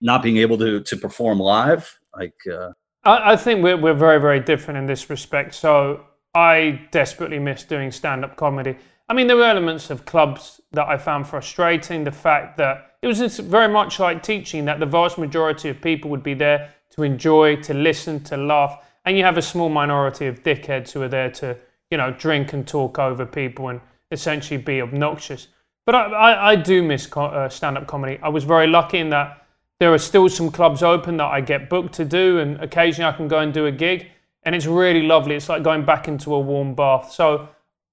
not 0.00 0.22
being 0.22 0.36
able 0.38 0.58
to 0.58 0.80
to 0.80 0.96
perform 0.96 1.38
live 1.38 1.98
like 2.16 2.34
uh... 2.52 2.70
I, 3.04 3.32
I 3.32 3.36
think 3.36 3.62
we're, 3.62 3.76
we're 3.76 3.94
very 3.94 4.20
very 4.20 4.40
different 4.40 4.78
in 4.78 4.86
this 4.86 5.10
respect 5.10 5.54
so 5.54 6.04
i 6.34 6.80
desperately 6.90 7.38
miss 7.38 7.64
doing 7.64 7.90
stand-up 7.90 8.36
comedy 8.36 8.76
i 9.08 9.14
mean 9.14 9.26
there 9.26 9.36
were 9.36 9.44
elements 9.44 9.90
of 9.90 10.04
clubs 10.04 10.60
that 10.72 10.88
i 10.88 10.96
found 10.96 11.26
frustrating 11.26 12.04
the 12.04 12.12
fact 12.12 12.56
that 12.58 12.96
it 13.02 13.08
was 13.08 13.38
very 13.38 13.72
much 13.72 14.00
like 14.00 14.22
teaching 14.22 14.64
that 14.64 14.80
the 14.80 14.86
vast 14.86 15.16
majority 15.16 15.68
of 15.68 15.80
people 15.80 16.10
would 16.10 16.24
be 16.24 16.34
there 16.34 16.74
to 16.90 17.02
enjoy, 17.02 17.56
to 17.62 17.74
listen, 17.74 18.22
to 18.24 18.36
laugh, 18.36 18.84
and 19.04 19.16
you 19.16 19.22
have 19.22 19.38
a 19.38 19.42
small 19.42 19.68
minority 19.68 20.26
of 20.26 20.42
dickheads 20.42 20.90
who 20.90 21.02
are 21.02 21.08
there 21.08 21.30
to, 21.30 21.56
you 21.90 21.98
know, 21.98 22.10
drink 22.10 22.52
and 22.52 22.66
talk 22.66 22.98
over 22.98 23.24
people 23.24 23.68
and 23.68 23.80
essentially 24.10 24.58
be 24.58 24.80
obnoxious. 24.80 25.48
But 25.84 25.94
I, 25.94 26.04
I, 26.06 26.50
I 26.52 26.56
do 26.56 26.82
miss 26.82 27.10
uh, 27.16 27.48
stand-up 27.48 27.86
comedy. 27.86 28.18
I 28.22 28.28
was 28.28 28.42
very 28.42 28.66
lucky 28.66 28.98
in 28.98 29.10
that 29.10 29.45
there 29.78 29.92
are 29.92 29.98
still 29.98 30.28
some 30.28 30.50
clubs 30.50 30.82
open 30.82 31.16
that 31.18 31.26
I 31.26 31.40
get 31.40 31.68
booked 31.68 31.94
to 31.94 32.04
do, 32.04 32.38
and 32.38 32.60
occasionally 32.60 33.12
I 33.12 33.16
can 33.16 33.28
go 33.28 33.38
and 33.38 33.52
do 33.52 33.66
a 33.66 33.72
gig, 33.72 34.08
and 34.42 34.54
it's 34.54 34.66
really 34.66 35.02
lovely. 35.02 35.34
It's 35.34 35.48
like 35.48 35.62
going 35.62 35.84
back 35.84 36.08
into 36.08 36.34
a 36.34 36.40
warm 36.40 36.74
bath. 36.74 37.12
So 37.12 37.48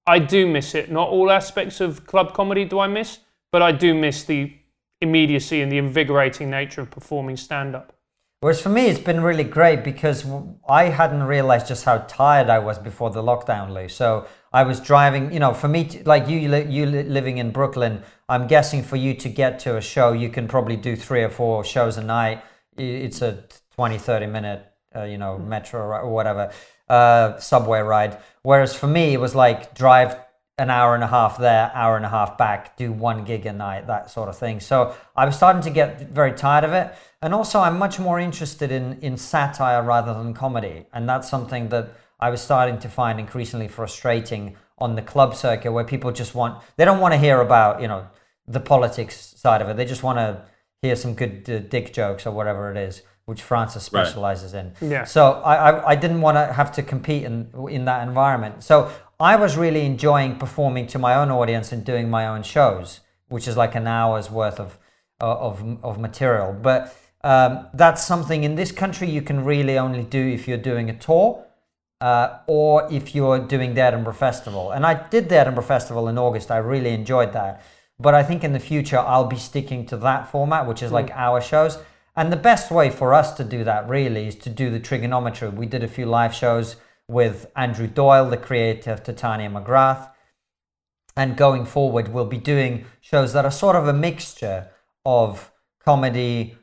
I 0.06 0.18
do 0.18 0.46
miss 0.46 0.74
it. 0.74 0.90
Not 0.90 1.08
all 1.08 1.30
aspects 1.30 1.80
of 1.80 2.06
club 2.06 2.34
comedy 2.34 2.64
do 2.64 2.78
I 2.78 2.86
miss, 2.86 3.20
but 3.50 3.62
I 3.62 3.72
do 3.72 3.94
miss 3.94 4.24
the 4.24 4.52
immediacy 5.00 5.60
and 5.60 5.70
the 5.70 5.78
invigorating 5.78 6.50
nature 6.50 6.80
of 6.80 6.90
performing 6.90 7.36
stand 7.36 7.74
up. 7.74 7.93
Whereas 8.44 8.60
for 8.60 8.68
me, 8.68 8.88
it's 8.88 9.00
been 9.00 9.22
really 9.22 9.42
great 9.42 9.82
because 9.82 10.26
I 10.68 10.90
hadn't 10.90 11.22
realized 11.22 11.66
just 11.66 11.86
how 11.86 12.04
tired 12.06 12.50
I 12.50 12.58
was 12.58 12.78
before 12.78 13.08
the 13.08 13.22
lockdown, 13.22 13.72
Lou. 13.72 13.88
So 13.88 14.26
I 14.52 14.64
was 14.64 14.80
driving, 14.80 15.32
you 15.32 15.40
know, 15.40 15.54
for 15.54 15.66
me, 15.66 15.84
to, 15.84 16.06
like 16.06 16.28
you, 16.28 16.38
you 16.38 16.84
living 16.84 17.38
in 17.38 17.52
Brooklyn, 17.52 18.02
I'm 18.28 18.46
guessing 18.46 18.82
for 18.82 18.96
you 18.96 19.14
to 19.14 19.30
get 19.30 19.60
to 19.60 19.78
a 19.78 19.80
show, 19.80 20.12
you 20.12 20.28
can 20.28 20.46
probably 20.46 20.76
do 20.76 20.94
three 20.94 21.22
or 21.22 21.30
four 21.30 21.64
shows 21.64 21.96
a 21.96 22.04
night. 22.04 22.42
It's 22.76 23.22
a 23.22 23.44
20, 23.76 23.96
30 23.96 24.26
minute, 24.26 24.66
uh, 24.94 25.04
you 25.04 25.16
know, 25.16 25.38
metro 25.38 25.80
or 25.80 26.12
whatever, 26.12 26.52
uh, 26.90 27.38
subway 27.38 27.80
ride. 27.80 28.18
Whereas 28.42 28.74
for 28.74 28.88
me, 28.88 29.14
it 29.14 29.20
was 29.20 29.34
like 29.34 29.74
drive 29.74 30.18
an 30.58 30.70
hour 30.70 30.94
and 30.94 31.02
a 31.02 31.08
half 31.08 31.38
there, 31.38 31.72
hour 31.74 31.96
and 31.96 32.06
a 32.06 32.08
half 32.08 32.38
back, 32.38 32.76
do 32.76 32.92
one 32.92 33.24
gig 33.24 33.44
a 33.46 33.52
night, 33.52 33.88
that 33.88 34.10
sort 34.10 34.28
of 34.28 34.38
thing. 34.38 34.60
So 34.60 34.94
I 35.16 35.24
was 35.26 35.34
starting 35.34 35.62
to 35.62 35.70
get 35.70 36.10
very 36.10 36.32
tired 36.32 36.62
of 36.62 36.72
it. 36.72 36.94
And 37.24 37.32
also, 37.32 37.58
I'm 37.58 37.78
much 37.78 37.98
more 37.98 38.20
interested 38.20 38.70
in, 38.70 38.98
in 39.00 39.16
satire 39.16 39.82
rather 39.82 40.12
than 40.12 40.34
comedy. 40.34 40.84
And 40.92 41.08
that's 41.08 41.26
something 41.26 41.70
that 41.70 41.86
I 42.20 42.28
was 42.28 42.42
starting 42.42 42.78
to 42.80 42.88
find 42.90 43.18
increasingly 43.18 43.66
frustrating 43.66 44.56
on 44.76 44.94
the 44.94 45.00
club 45.00 45.34
circuit 45.34 45.72
where 45.72 45.84
people 45.84 46.12
just 46.12 46.34
want, 46.34 46.62
they 46.76 46.84
don't 46.84 47.00
want 47.00 47.14
to 47.14 47.18
hear 47.18 47.40
about, 47.40 47.80
you 47.80 47.88
know, 47.88 48.06
the 48.46 48.60
politics 48.60 49.16
side 49.38 49.62
of 49.62 49.70
it. 49.70 49.78
They 49.78 49.86
just 49.86 50.02
want 50.02 50.18
to 50.18 50.42
hear 50.82 50.96
some 50.96 51.14
good 51.14 51.48
uh, 51.48 51.60
dick 51.60 51.94
jokes 51.94 52.26
or 52.26 52.30
whatever 52.30 52.70
it 52.70 52.76
is, 52.76 53.00
which 53.24 53.40
Francis 53.40 53.84
specializes 53.84 54.52
right. 54.52 54.66
in. 54.82 54.90
Yeah. 54.90 55.04
So 55.04 55.40
I, 55.52 55.70
I, 55.70 55.90
I 55.92 55.94
didn't 55.94 56.20
want 56.20 56.36
to 56.36 56.52
have 56.52 56.72
to 56.72 56.82
compete 56.82 57.24
in, 57.24 57.48
in 57.70 57.86
that 57.86 58.06
environment. 58.06 58.62
So 58.62 58.92
I 59.18 59.36
was 59.36 59.56
really 59.56 59.86
enjoying 59.86 60.36
performing 60.36 60.88
to 60.88 60.98
my 60.98 61.14
own 61.14 61.30
audience 61.30 61.72
and 61.72 61.86
doing 61.86 62.10
my 62.10 62.26
own 62.26 62.42
shows, 62.42 63.00
which 63.28 63.48
is 63.48 63.56
like 63.56 63.74
an 63.74 63.86
hour's 63.86 64.30
worth 64.30 64.60
of 64.60 64.76
uh, 65.22 65.36
of, 65.38 65.82
of 65.82 65.98
material. 65.98 66.52
But 66.52 66.94
um, 67.24 67.68
that's 67.72 68.06
something 68.06 68.44
in 68.44 68.54
this 68.54 68.70
country 68.70 69.08
you 69.08 69.22
can 69.22 69.44
really 69.44 69.78
only 69.78 70.02
do 70.02 70.24
if 70.24 70.46
you're 70.46 70.58
doing 70.58 70.90
a 70.90 70.96
tour 70.96 71.42
uh, 72.02 72.38
or 72.46 72.86
if 72.92 73.14
you're 73.14 73.38
doing 73.38 73.72
the 73.72 73.80
Edinburgh 73.80 74.12
Festival. 74.12 74.72
And 74.72 74.84
I 74.84 75.08
did 75.08 75.30
the 75.30 75.38
Edinburgh 75.38 75.64
Festival 75.64 76.06
in 76.08 76.18
August. 76.18 76.50
I 76.50 76.58
really 76.58 76.90
enjoyed 76.90 77.32
that. 77.32 77.64
But 77.98 78.14
I 78.14 78.22
think 78.22 78.44
in 78.44 78.52
the 78.52 78.60
future 78.60 78.98
I'll 78.98 79.24
be 79.24 79.38
sticking 79.38 79.86
to 79.86 79.96
that 79.98 80.30
format, 80.30 80.68
which 80.68 80.82
is 80.82 80.92
like 80.92 81.08
mm. 81.08 81.16
our 81.16 81.40
shows. 81.40 81.78
And 82.14 82.30
the 82.30 82.36
best 82.36 82.70
way 82.70 82.90
for 82.90 83.14
us 83.14 83.32
to 83.38 83.42
do 83.42 83.64
that 83.64 83.88
really 83.88 84.28
is 84.28 84.36
to 84.36 84.50
do 84.50 84.68
the 84.68 84.78
Triggernometry. 84.78 85.54
We 85.54 85.64
did 85.64 85.82
a 85.82 85.88
few 85.88 86.04
live 86.04 86.34
shows 86.34 86.76
with 87.08 87.50
Andrew 87.56 87.86
Doyle, 87.86 88.28
the 88.28 88.36
creator 88.36 88.92
of 88.92 89.02
Titania 89.02 89.48
McGrath. 89.48 90.10
And 91.16 91.38
going 91.38 91.64
forward, 91.64 92.08
we'll 92.08 92.26
be 92.26 92.36
doing 92.36 92.84
shows 93.00 93.32
that 93.32 93.46
are 93.46 93.50
sort 93.50 93.76
of 93.76 93.88
a 93.88 93.94
mixture 93.94 94.68
of 95.06 95.50
comedy, 95.82 96.58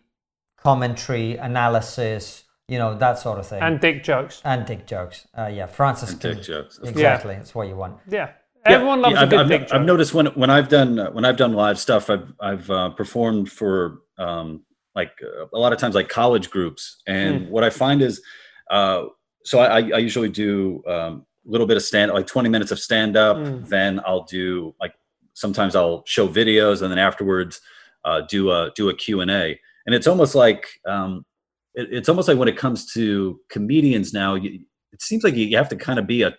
commentary, 0.64 1.38
analysis, 1.38 2.44
you 2.68 2.78
know, 2.78 2.98
that 2.98 3.20
sort 3.20 3.40
of 3.40 3.48
thing. 3.48 3.62
And 3.62 3.80
dick 3.80 4.04
jokes. 4.04 4.42
And 4.46 4.66
dick 4.66 4.88
jokes. 4.88 5.28
Uh, 5.38 5.48
yeah, 5.48 5.66
Francis. 5.66 6.12
And 6.12 6.20
dick 6.20 6.42
jokes. 6.42 6.80
Exactly. 6.84 7.34
Yeah. 7.34 7.40
That's 7.40 7.56
what 7.56 7.68
you 7.68 7.76
want. 7.76 7.98
Yeah. 8.08 8.32
Everyone 8.66 9.00
yeah, 9.00 9.08
loves 9.08 9.16
yeah, 9.16 9.24
a 9.24 9.28
good 9.28 9.40
I've, 9.40 9.48
dick 9.48 9.62
I've, 9.64 9.82
I've 9.82 9.86
noticed 9.86 10.14
when 10.14 10.28
when 10.28 10.52
I've 10.52 10.70
done 10.70 11.00
uh, 11.00 11.12
when 11.12 11.26
I've 11.26 11.38
done 11.38 11.54
live 11.54 11.80
stuff, 11.80 12.10
I've 12.12 12.32
I've 12.40 12.70
uh, 12.70 12.90
performed 12.92 13.52
for 13.52 14.02
um, 14.20 14.64
like 14.94 15.12
uh, 15.24 15.48
a 15.52 15.58
lot 15.58 15.74
of 15.74 15.80
times 15.80 15.96
like 15.96 16.10
college 16.10 16.52
groups, 16.52 17.02
and 17.08 17.42
mm. 17.42 17.50
what 17.50 17.64
I 17.64 17.72
find 17.72 18.04
is 18.04 18.22
uh, 18.70 19.06
so 19.44 19.60
I, 19.60 19.78
I 19.78 19.98
usually 19.98 20.30
do 20.30 20.84
um, 20.88 21.26
a 21.48 21.50
little 21.50 21.68
bit 21.68 21.78
of 21.78 21.84
stand, 21.84 22.12
like 22.12 22.28
20 22.28 22.50
minutes 22.50 22.72
of 22.72 22.80
stand 22.80 23.18
up. 23.18 23.38
Mm. 23.38 23.68
Then 23.68 24.00
I'll 24.06 24.24
do 24.24 24.76
like 24.80 24.94
sometimes 25.34 25.76
I'll 25.76 26.04
show 26.06 26.28
videos, 26.28 26.82
and 26.82 26.92
then 26.92 27.00
afterwards 27.00 27.62
uh, 28.06 28.22
do 28.22 28.52
a 28.52 28.72
do 28.76 28.90
a 28.90 28.94
Q 28.94 29.22
and 29.22 29.32
A. 29.32 29.60
And 29.86 29.96
it's 29.96 30.08
almost 30.08 30.36
like 30.36 30.68
um, 30.88 31.26
it, 31.74 31.88
it's 31.92 32.10
almost 32.10 32.28
like 32.28 32.38
when 32.38 32.48
it 32.48 32.58
comes 32.58 32.92
to 32.94 33.40
comedians 33.50 34.14
now, 34.14 34.36
you, 34.36 34.62
it 34.92 35.02
seems 35.02 35.24
like 35.24 35.36
you, 35.36 35.56
have 35.58 35.70
to 35.70 35.76
kind 35.76 36.00
of 36.00 36.08
be 36.08 36.22
a 36.24 36.36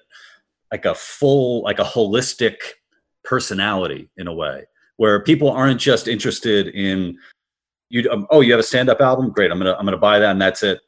like 0.70 0.85
a 0.85 0.94
full, 0.94 1.62
like 1.62 1.78
a 1.78 1.85
holistic 1.85 2.57
personality 3.24 4.11
in 4.16 4.26
a 4.26 4.35
way, 4.35 4.64
where 4.96 5.22
people 5.22 5.50
aren't 5.50 5.81
just 5.81 6.09
interested 6.09 6.68
in 6.68 7.16
you. 7.88 8.09
Um, 8.11 8.26
oh, 8.31 8.40
you 8.40 8.52
have 8.52 8.61
a 8.61 8.64
stand 8.64 8.88
up 8.88 9.00
album? 9.00 9.31
Great, 9.31 9.50
I'm 9.50 9.59
gonna 9.59 9.74
I'm 9.78 9.85
gonna 9.85 9.96
buy 9.96 10.18
that, 10.18 10.31
and 10.31 10.40
that's 10.40 10.62
it 10.62 10.81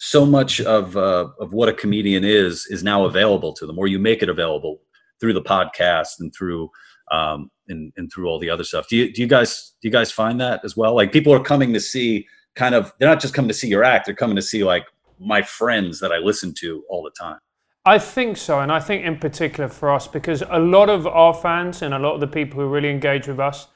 so 0.00 0.24
much 0.24 0.62
of 0.62 0.96
uh, 0.96 1.28
of 1.38 1.52
what 1.52 1.68
a 1.68 1.74
comedian 1.74 2.24
is 2.24 2.66
is 2.70 2.82
now 2.82 3.04
available 3.04 3.52
to 3.52 3.66
them, 3.66 3.78
or 3.78 3.86
you 3.86 3.98
make 3.98 4.22
it 4.22 4.28
available 4.28 4.80
through 5.20 5.34
the 5.34 5.42
podcast 5.42 6.20
and 6.20 6.34
through 6.34 6.70
um, 7.10 7.50
and, 7.68 7.92
and 7.96 8.12
through 8.12 8.26
all 8.26 8.38
the 8.38 8.50
other 8.50 8.64
stuff. 8.64 8.88
Do 8.88 8.96
you 8.96 9.12
do 9.12 9.22
you 9.22 9.28
guys 9.28 9.72
do 9.80 9.88
you 9.88 9.92
guys 9.92 10.10
find 10.10 10.40
that 10.40 10.64
as 10.64 10.76
well? 10.76 10.94
Like 10.94 11.12
people 11.12 11.32
are 11.32 11.42
coming 11.42 11.72
to 11.72 11.80
see 11.80 12.26
kind 12.54 12.74
of 12.74 12.92
they're 12.98 13.08
not 13.08 13.20
just 13.20 13.34
coming 13.34 13.48
to 13.48 13.54
see 13.54 13.68
your 13.68 13.84
act; 13.84 14.06
they're 14.06 14.14
coming 14.14 14.36
to 14.36 14.42
see 14.42 14.64
like 14.64 14.86
my 15.18 15.42
friends 15.42 16.00
that 16.00 16.12
I 16.12 16.18
listen 16.18 16.54
to 16.60 16.84
all 16.88 17.02
the 17.02 17.10
time. 17.10 17.38
I 17.84 17.98
think 17.98 18.36
so, 18.36 18.60
and 18.60 18.70
I 18.70 18.80
think 18.80 19.04
in 19.04 19.18
particular 19.18 19.68
for 19.68 19.90
us 19.90 20.06
because 20.06 20.42
a 20.50 20.58
lot 20.58 20.90
of 20.90 21.06
our 21.06 21.34
fans 21.34 21.82
and 21.82 21.94
a 21.94 21.98
lot 21.98 22.14
of 22.14 22.20
the 22.20 22.26
people 22.26 22.60
who 22.60 22.68
really 22.68 22.90
engage 22.90 23.26
with 23.26 23.40
us 23.40 23.68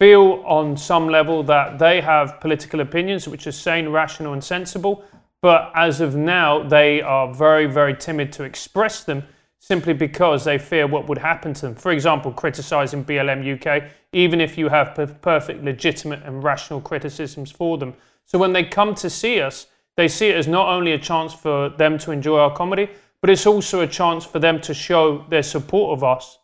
feel 0.00 0.42
on 0.46 0.76
some 0.76 1.08
level 1.08 1.44
that 1.44 1.78
they 1.78 2.00
have 2.00 2.40
political 2.40 2.80
opinions 2.80 3.28
which 3.28 3.46
are 3.46 3.52
sane, 3.52 3.88
rational, 3.88 4.32
and 4.32 4.42
sensible 4.42 5.04
but 5.42 5.72
as 5.74 6.00
of 6.00 6.14
now, 6.14 6.62
they 6.62 7.02
are 7.02 7.34
very, 7.34 7.66
very 7.66 7.96
timid 7.96 8.32
to 8.34 8.44
express 8.44 9.02
them 9.02 9.24
simply 9.62 9.92
because 9.92 10.44
they 10.44 10.58
fear 10.58 10.88
what 10.88 11.08
would 11.08 11.18
happen 11.18 11.54
to 11.54 11.66
them. 11.66 11.74
For 11.76 11.92
example, 11.92 12.32
criticizing 12.32 13.04
BLM 13.04 13.46
UK, 13.46 13.84
even 14.12 14.40
if 14.40 14.58
you 14.58 14.68
have 14.68 14.92
perfect, 15.22 15.62
legitimate, 15.62 16.20
and 16.24 16.42
rational 16.42 16.80
criticisms 16.80 17.52
for 17.52 17.78
them. 17.78 17.94
So 18.24 18.40
when 18.40 18.52
they 18.52 18.64
come 18.64 18.92
to 18.96 19.08
see 19.08 19.40
us, 19.40 19.68
they 19.96 20.08
see 20.08 20.30
it 20.30 20.36
as 20.36 20.48
not 20.48 20.66
only 20.68 20.94
a 20.94 20.98
chance 20.98 21.32
for 21.32 21.68
them 21.68 21.96
to 21.98 22.10
enjoy 22.10 22.40
our 22.40 22.52
comedy, 22.52 22.90
but 23.20 23.30
it's 23.30 23.46
also 23.46 23.82
a 23.82 23.86
chance 23.86 24.24
for 24.24 24.40
them 24.40 24.60
to 24.62 24.74
show 24.74 25.24
their 25.28 25.44
support 25.44 25.96
of 25.96 26.02
us 26.02 26.40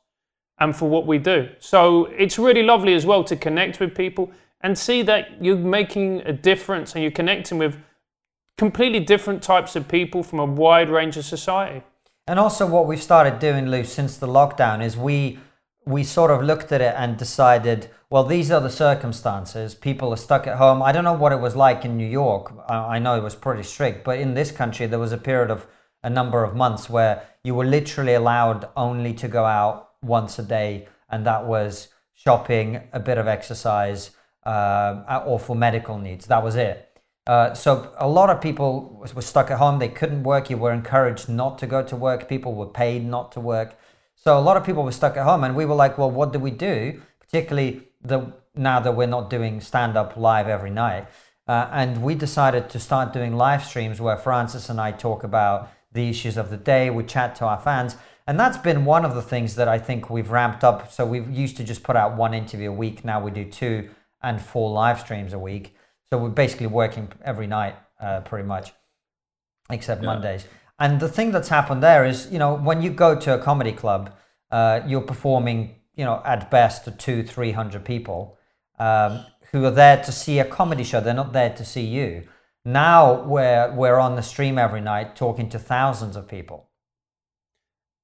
and 0.61 0.77
for 0.77 0.89
what 0.89 1.05
we 1.05 1.19
do. 1.19 1.49
So 1.59 2.05
it's 2.17 2.39
really 2.39 2.63
lovely 2.63 2.95
as 2.95 3.05
well 3.05 3.25
to 3.25 3.35
connect 3.35 3.81
with 3.81 3.97
people 3.97 4.31
and 4.61 4.79
see 4.79 5.03
that 5.03 5.43
you're 5.45 5.57
making 5.57 6.21
a 6.21 6.33
difference 6.33 6.95
and 6.95 7.03
you're 7.03 7.11
connecting 7.11 7.59
with 7.59 7.77
completely 8.57 9.01
different 9.01 9.43
types 9.43 9.75
of 9.75 9.89
people 9.89 10.23
from 10.23 10.39
a 10.39 10.45
wide 10.45 10.89
range 10.89 11.17
of 11.17 11.25
society. 11.25 11.83
And 12.29 12.39
also, 12.39 12.67
what 12.67 12.87
we've 12.87 13.03
started 13.03 13.39
doing, 13.39 13.71
Lou, 13.71 13.85
since 13.85 14.19
the 14.19 14.27
lockdown 14.27 14.85
is 14.85 14.99
we 14.99 15.39
we 15.87 16.05
sort 16.05 16.31
of 16.31 16.43
looked 16.43 16.71
at 16.73 16.83
it 16.83 16.95
and 16.99 17.17
decided, 17.17 17.89
well, 18.11 18.23
these 18.23 18.51
are 18.51 18.61
the 18.61 18.69
circumstances. 18.69 19.75
People 19.75 20.13
are 20.13 20.19
stuck 20.19 20.47
at 20.47 20.59
home. 20.59 20.83
I 20.83 20.93
don't 20.93 21.05
know 21.05 21.15
what 21.15 21.33
it 21.33 21.41
was 21.41 21.57
like 21.57 21.87
in 21.87 21.97
New 21.97 22.07
York. 22.07 22.53
I 22.69 22.99
know 22.99 23.17
it 23.17 23.23
was 23.23 23.35
pretty 23.35 23.63
strict, 23.63 24.05
but 24.05 24.19
in 24.19 24.35
this 24.35 24.51
country, 24.53 24.87
there 24.87 24.99
was 24.99 25.13
a 25.13 25.17
period 25.17 25.51
of 25.51 25.67
a 26.03 26.11
number 26.11 26.45
of 26.45 26.55
months 26.55 26.91
where 26.91 27.23
you 27.43 27.55
were 27.55 27.65
literally 27.65 28.13
allowed 28.13 28.69
only 28.77 29.15
to 29.15 29.29
go 29.29 29.47
out 29.47 29.93
once 30.03 30.39
a 30.39 30.43
day, 30.43 30.87
and 31.09 31.25
that 31.25 31.47
was 31.47 31.89
shopping, 32.13 32.83
a 32.93 33.01
bit 33.01 33.17
of 33.17 33.27
exercise, 33.27 34.11
uh, 34.45 35.23
or 35.27 35.39
for 35.41 35.57
medical 35.57 35.97
needs. 35.97 36.27
That 36.27 36.45
was 36.45 36.57
it. 36.57 36.88
Uh, 37.29 37.53
so 37.53 37.93
a 37.99 38.09
lot 38.09 38.31
of 38.31 38.41
people 38.41 39.07
were 39.15 39.21
stuck 39.21 39.51
at 39.51 39.59
home. 39.59 39.79
They 39.79 39.91
couldn't 39.91 40.23
work. 40.23 40.49
You 40.49 40.57
were 40.57 40.73
encouraged 40.73 41.29
not 41.29 41.59
to 41.59 41.67
go 41.67 41.83
to 41.83 41.95
work. 41.95 42.27
People 42.27 42.55
were 42.55 42.67
paid 42.67 43.05
not 43.05 43.33
to 43.33 43.41
work. 43.41 43.79
So 44.17 44.39
a 44.39 44.41
lot 44.41 44.57
of 44.57 44.65
people 44.65 44.83
were 44.83 44.93
stuck 44.93 45.17
at 45.19 45.25
home, 45.25 45.45
and 45.45 45.55
we 45.55 45.67
were 45.67 45.75
like, 45.75 45.99
"Well, 45.99 46.11
what 46.11 46.33
do 46.33 46.39
we 46.39 46.51
do?" 46.51 47.03
Particularly 47.21 47.83
the 48.01 48.33
now 48.55 48.81
that 48.81 48.97
we're 48.97 49.07
not 49.07 49.29
doing 49.29 49.61
stand 49.61 49.97
up 49.97 50.17
live 50.17 50.49
every 50.49 50.71
night, 50.71 51.07
uh, 51.47 51.69
and 51.71 52.03
we 52.03 52.15
decided 52.15 52.71
to 52.71 52.81
start 52.81 53.13
doing 53.13 53.37
live 53.37 53.63
streams 53.63 54.01
where 54.01 54.17
Francis 54.17 54.71
and 54.71 54.81
I 54.81 54.93
talk 54.93 55.23
about 55.23 55.69
the 55.93 56.09
issues 56.09 56.39
of 56.39 56.49
the 56.49 56.57
day. 56.57 56.89
We 56.89 57.05
chat 57.05 57.35
to 57.37 57.45
our 57.45 57.61
fans, 57.61 57.97
and 58.27 58.41
that's 58.41 58.57
been 58.57 58.87
one 58.87 59.05
of 59.05 59.15
the 59.15 59.23
things 59.23 59.55
that 59.57 59.69
I 59.69 59.79
think 59.79 60.09
we've 60.09 60.31
ramped 60.31 60.65
up. 60.65 60.91
So 60.91 61.05
we 61.05 61.21
used 61.21 61.59
to 61.59 61.65
just 61.65 61.83
put 61.83 61.95
out 61.95 62.17
one 62.17 62.33
interview 62.33 62.71
a 62.71 62.75
week. 62.75 63.05
Now 63.05 63.21
we 63.21 63.31
do 63.31 63.45
two 63.45 63.91
and 64.23 64.41
four 64.41 64.71
live 64.71 64.99
streams 64.99 65.35
a 65.35 65.39
week. 65.39 65.75
So 66.11 66.19
we're 66.19 66.31
basically 66.31 66.69
working 66.69 67.11
every 67.23 67.47
night, 67.47 67.77
uh, 68.01 68.21
pretty 68.21 68.47
much, 68.47 68.73
except 69.71 70.03
yeah. 70.03 70.07
Mondays. 70.07 70.47
And 70.79 71.01
the 71.01 71.09
thing 71.09 71.33
that's 71.33 71.49
happened 71.49 71.83
there 71.83 72.05
is, 72.05 72.29
you 72.31 72.39
know, 72.39 72.55
when 72.55 72.83
you 72.83 72.91
go 72.91 73.15
to 73.19 73.35
a 73.35 73.39
comedy 73.39 73.73
club, 73.73 74.15
uh, 74.51 74.81
you're 74.87 75.03
performing, 75.03 75.75
you 75.95 76.05
know, 76.05 76.23
at 76.25 76.51
best 76.51 76.85
to 76.85 76.91
two, 76.93 77.23
three 77.23 77.53
hundred 77.53 77.85
people 77.85 78.39
um, 78.79 79.25
who 79.51 79.65
are 79.65 79.71
there 79.71 80.03
to 80.05 80.13
see 80.13 80.39
a 80.39 80.45
comedy 80.45 80.85
show. 80.85 81.01
They're 81.01 81.15
not 81.15 81.33
there 81.33 81.55
to 81.55 81.65
see 81.65 81.85
you. 81.85 82.29
Now 82.65 83.23
we're 83.23 83.73
we're 83.75 83.99
on 83.99 84.17
the 84.17 84.23
stream 84.23 84.59
every 84.59 84.81
night 84.81 85.17
talking 85.17 85.49
to 85.51 85.59
thousands 85.59 86.17
of 86.17 86.29
people. 86.29 86.69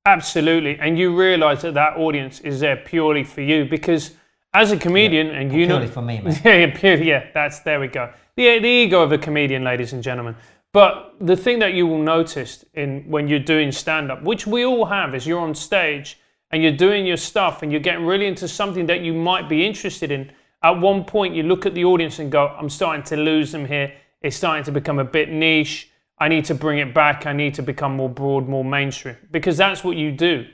Absolutely, 0.06 0.78
and 0.78 0.98
you 0.98 1.16
realise 1.16 1.62
that 1.62 1.74
that 1.74 1.96
audience 1.96 2.40
is 2.40 2.60
there 2.60 2.76
purely 2.76 3.24
for 3.24 3.40
you 3.40 3.64
because 3.64 4.12
as 4.54 4.70
a 4.70 4.76
comedian, 4.76 5.26
yeah, 5.26 5.40
and 5.40 5.52
you 5.52 5.66
know, 5.66 5.76
purely 5.78 5.92
for 5.92 6.02
me, 6.02 6.20
man. 6.20 6.40
Yeah, 6.44 6.54
yeah, 6.66 6.78
purely, 6.78 7.08
yeah. 7.08 7.26
That's 7.34 7.60
there 7.60 7.80
we 7.80 7.88
go. 7.88 8.12
The 8.36 8.58
the 8.60 8.68
ego 8.68 9.02
of 9.02 9.12
a 9.12 9.18
comedian, 9.18 9.64
ladies 9.64 9.92
and 9.92 10.02
gentlemen. 10.02 10.36
But 10.72 11.14
the 11.20 11.36
thing 11.36 11.58
that 11.60 11.74
you 11.74 11.86
will 11.86 12.02
notice 12.02 12.64
in 12.74 13.04
when 13.08 13.28
you're 13.28 13.38
doing 13.38 13.70
stand 13.70 14.10
up, 14.10 14.22
which 14.22 14.46
we 14.46 14.64
all 14.64 14.86
have, 14.86 15.14
is 15.14 15.26
you're 15.26 15.40
on 15.40 15.54
stage 15.54 16.18
and 16.50 16.62
you're 16.62 16.72
doing 16.72 17.06
your 17.06 17.16
stuff 17.16 17.62
and 17.62 17.70
you're 17.70 17.80
getting 17.80 18.06
really 18.06 18.26
into 18.26 18.48
something 18.48 18.86
that 18.86 19.00
you 19.00 19.12
might 19.12 19.48
be 19.48 19.64
interested 19.66 20.10
in. 20.10 20.32
At 20.62 20.80
one 20.80 21.04
point, 21.04 21.34
you 21.34 21.42
look 21.42 21.66
at 21.66 21.74
the 21.74 21.84
audience 21.84 22.18
and 22.18 22.30
go, 22.30 22.48
"I'm 22.48 22.70
starting 22.70 23.04
to 23.04 23.16
lose 23.16 23.52
them 23.52 23.66
here. 23.66 23.92
It's 24.22 24.36
starting 24.36 24.64
to 24.64 24.72
become 24.72 24.98
a 24.98 25.04
bit 25.04 25.30
niche." 25.30 25.90
I 26.18 26.28
need 26.28 26.44
to 26.46 26.54
bring 26.54 26.78
it 26.78 26.94
back. 26.94 27.26
I 27.26 27.32
need 27.32 27.54
to 27.54 27.62
become 27.62 27.96
more 27.96 28.08
broad, 28.08 28.48
more 28.48 28.64
mainstream. 28.64 29.16
Because 29.30 29.56
that's 29.56 29.82
what 29.82 29.96
you 29.96 30.12
do. 30.12 30.46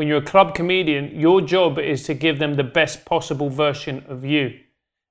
When 0.00 0.08
you're 0.08 0.16
a 0.16 0.22
club 0.22 0.54
comedian, 0.54 1.20
your 1.20 1.42
job 1.42 1.78
is 1.78 2.04
to 2.04 2.14
give 2.14 2.38
them 2.38 2.54
the 2.54 2.64
best 2.64 3.04
possible 3.04 3.50
version 3.50 4.02
of 4.08 4.24
you. 4.24 4.58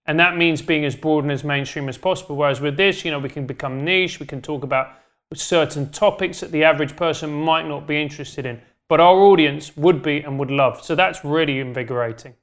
And 0.07 0.19
that 0.19 0.35
means 0.35 0.63
being 0.63 0.83
as 0.83 0.95
broad 0.95 1.25
and 1.25 1.31
as 1.31 1.43
mainstream 1.43 1.87
as 1.87 1.95
possible. 1.95 2.35
Whereas 2.35 2.59
with 2.59 2.75
this, 2.75 3.05
you 3.05 3.11
know, 3.11 3.19
we 3.19 3.29
can 3.29 3.45
become 3.45 3.85
niche, 3.85 4.19
we 4.19 4.25
can 4.25 4.41
talk 4.41 4.63
about 4.63 4.87
certain 5.35 5.91
topics 5.91 6.39
that 6.39 6.51
the 6.51 6.63
average 6.63 6.95
person 6.95 7.31
might 7.31 7.67
not 7.67 7.85
be 7.85 8.01
interested 8.01 8.47
in, 8.47 8.59
but 8.87 8.99
our 8.99 9.15
audience 9.15 9.77
would 9.77 10.01
be 10.01 10.21
and 10.21 10.39
would 10.39 10.49
love. 10.49 10.83
So 10.83 10.95
that's 10.95 11.23
really 11.23 11.59
invigorating. 11.59 12.33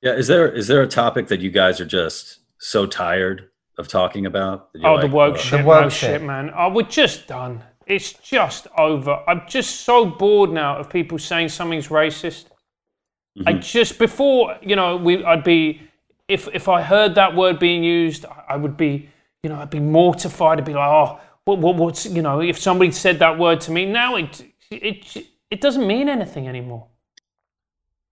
Yeah, 0.00 0.14
is 0.14 0.26
there 0.26 0.50
is 0.50 0.68
there 0.68 0.80
a 0.80 0.88
topic 0.88 1.26
that 1.26 1.40
you 1.40 1.50
guys 1.50 1.82
are 1.82 1.84
just 1.84 2.38
so 2.56 2.86
tired 2.86 3.50
of 3.76 3.88
talking 3.88 4.24
about? 4.24 4.70
Oh, 4.82 4.94
like, 4.94 5.02
the 5.02 5.14
woke 5.14 5.36
shit, 5.36 5.60
the 5.60 5.66
woke 5.66 5.90
shit, 5.90 6.22
man. 6.22 6.50
Oh, 6.56 6.70
we're 6.72 6.84
just 6.84 7.26
done. 7.26 7.62
It's 7.86 8.12
just 8.12 8.66
over. 8.78 9.22
I'm 9.26 9.42
just 9.46 9.80
so 9.80 10.06
bored 10.06 10.50
now 10.50 10.78
of 10.78 10.88
people 10.88 11.18
saying 11.18 11.50
something's 11.50 11.88
racist. 11.88 12.46
Mm-hmm. 13.38 13.48
I 13.48 13.52
just 13.54 13.98
before 13.98 14.56
you 14.62 14.76
know 14.76 14.96
we 14.96 15.24
I'd 15.24 15.44
be 15.44 15.82
if 16.28 16.48
if 16.54 16.68
I 16.68 16.82
heard 16.82 17.14
that 17.16 17.34
word 17.34 17.58
being 17.58 17.84
used, 17.84 18.24
I 18.48 18.56
would 18.56 18.76
be 18.76 19.08
you 19.42 19.50
know 19.50 19.56
I'd 19.56 19.70
be 19.70 19.80
mortified. 19.80 20.58
I'd 20.58 20.64
be 20.64 20.72
like, 20.72 20.88
oh, 20.88 21.20
what, 21.44 21.58
what 21.58 21.76
what's 21.76 22.06
you 22.06 22.22
know 22.22 22.40
if 22.40 22.58
somebody 22.58 22.90
said 22.90 23.18
that 23.18 23.38
word 23.38 23.60
to 23.62 23.70
me 23.70 23.84
now 23.86 24.16
it 24.16 24.44
it 24.70 25.16
it 25.50 25.60
doesn't 25.60 25.86
mean 25.86 26.08
anything 26.08 26.48
anymore. 26.48 26.88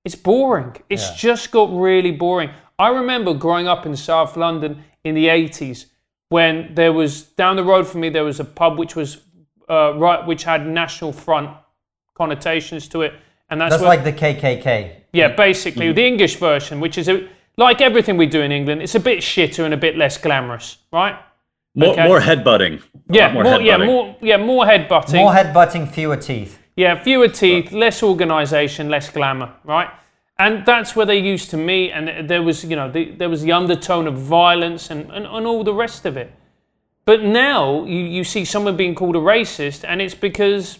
It's 0.05 0.17
boring. 0.17 0.77
It's 0.89 1.11
yeah. 1.11 1.17
just 1.17 1.51
got 1.53 1.73
really 1.73 2.13
boring. 2.13 2.51
I 2.79 2.89
remember 2.89 3.35
growing 3.35 3.69
up 3.69 3.87
in 3.87 3.97
South 3.97 4.37
London 4.37 4.83
in 5.05 5.15
the 5.15 5.27
80s 5.27 5.87
when 6.29 6.75
there 6.75 6.93
was 6.93 7.23
down 7.23 7.57
the 7.57 7.65
road 7.65 7.87
from 7.87 8.01
me 8.01 8.09
there 8.09 8.25
was 8.25 8.41
a 8.41 8.45
pub 8.45 8.79
which 8.79 8.97
was 8.97 9.23
uh, 9.69 9.95
right 9.97 10.27
which 10.27 10.45
had 10.45 10.67
national 10.67 11.13
front 11.13 11.51
connotations 12.15 12.89
to 12.89 13.03
it 13.03 13.15
and 13.51 13.61
that's, 13.61 13.73
that's 13.73 13.83
where, 13.83 13.97
like 13.97 14.05
the 14.05 14.13
KKK 14.13 14.97
yeah 15.13 15.29
basically 15.29 15.87
mm-hmm. 15.87 15.95
the 15.95 16.07
English 16.07 16.37
version 16.37 16.81
which 16.81 16.99
is 16.99 17.09
a, 17.09 17.29
like 17.57 17.81
everything 17.81 18.17
we 18.17 18.27
do 18.27 18.41
in 18.41 18.53
England 18.53 18.83
it's 18.83 18.95
a 18.95 19.01
bit 19.01 19.19
shitter 19.21 19.65
and 19.65 19.75
a 19.75 19.77
bit 19.77 19.97
less 19.97 20.19
glamorous 20.19 20.79
right? 20.93 21.17
More, 21.75 21.93
okay. 21.93 22.07
more 22.07 22.21
headbutting. 22.21 22.83
Yeah 23.09 23.33
more, 23.33 23.45
more 23.45 23.61
yeah 23.63 23.77
more 23.79 24.17
yeah 24.21 24.37
more 24.37 24.65
headbutting. 24.67 25.15
More 25.15 25.33
headbutting 25.33 25.91
fewer 25.91 26.19
teeth. 26.19 26.59
Yeah 26.77 27.03
fewer 27.03 27.29
teeth 27.29 27.73
less 27.73 28.03
organization 28.03 28.91
less 28.91 29.09
glamour 29.09 29.55
right? 29.65 29.89
And 30.39 30.67
that's 30.67 30.97
where 30.97 31.07
they 31.07 31.19
used 31.19 31.51
to 31.51 31.57
meet 31.57 31.93
and 31.93 32.29
there 32.29 32.43
was 32.43 32.65
you 32.65 32.77
know 32.77 32.91
the, 32.91 33.13
there 33.13 33.31
was 33.31 33.43
the 33.43 33.53
undertone 33.53 34.07
of 34.07 34.19
violence 34.19 34.91
and, 34.91 35.11
and, 35.11 35.25
and 35.27 35.47
all 35.47 35.65
the 35.65 35.73
rest 35.73 36.05
of 36.05 36.17
it 36.17 36.33
but 37.05 37.23
now 37.23 37.85
you, 37.85 37.99
you 37.99 38.25
see 38.25 38.45
someone 38.45 38.77
being 38.77 38.95
called 38.95 39.17
a 39.17 39.21
racist 39.21 39.85
and 39.87 40.01
it's 40.01 40.15
because 40.15 40.79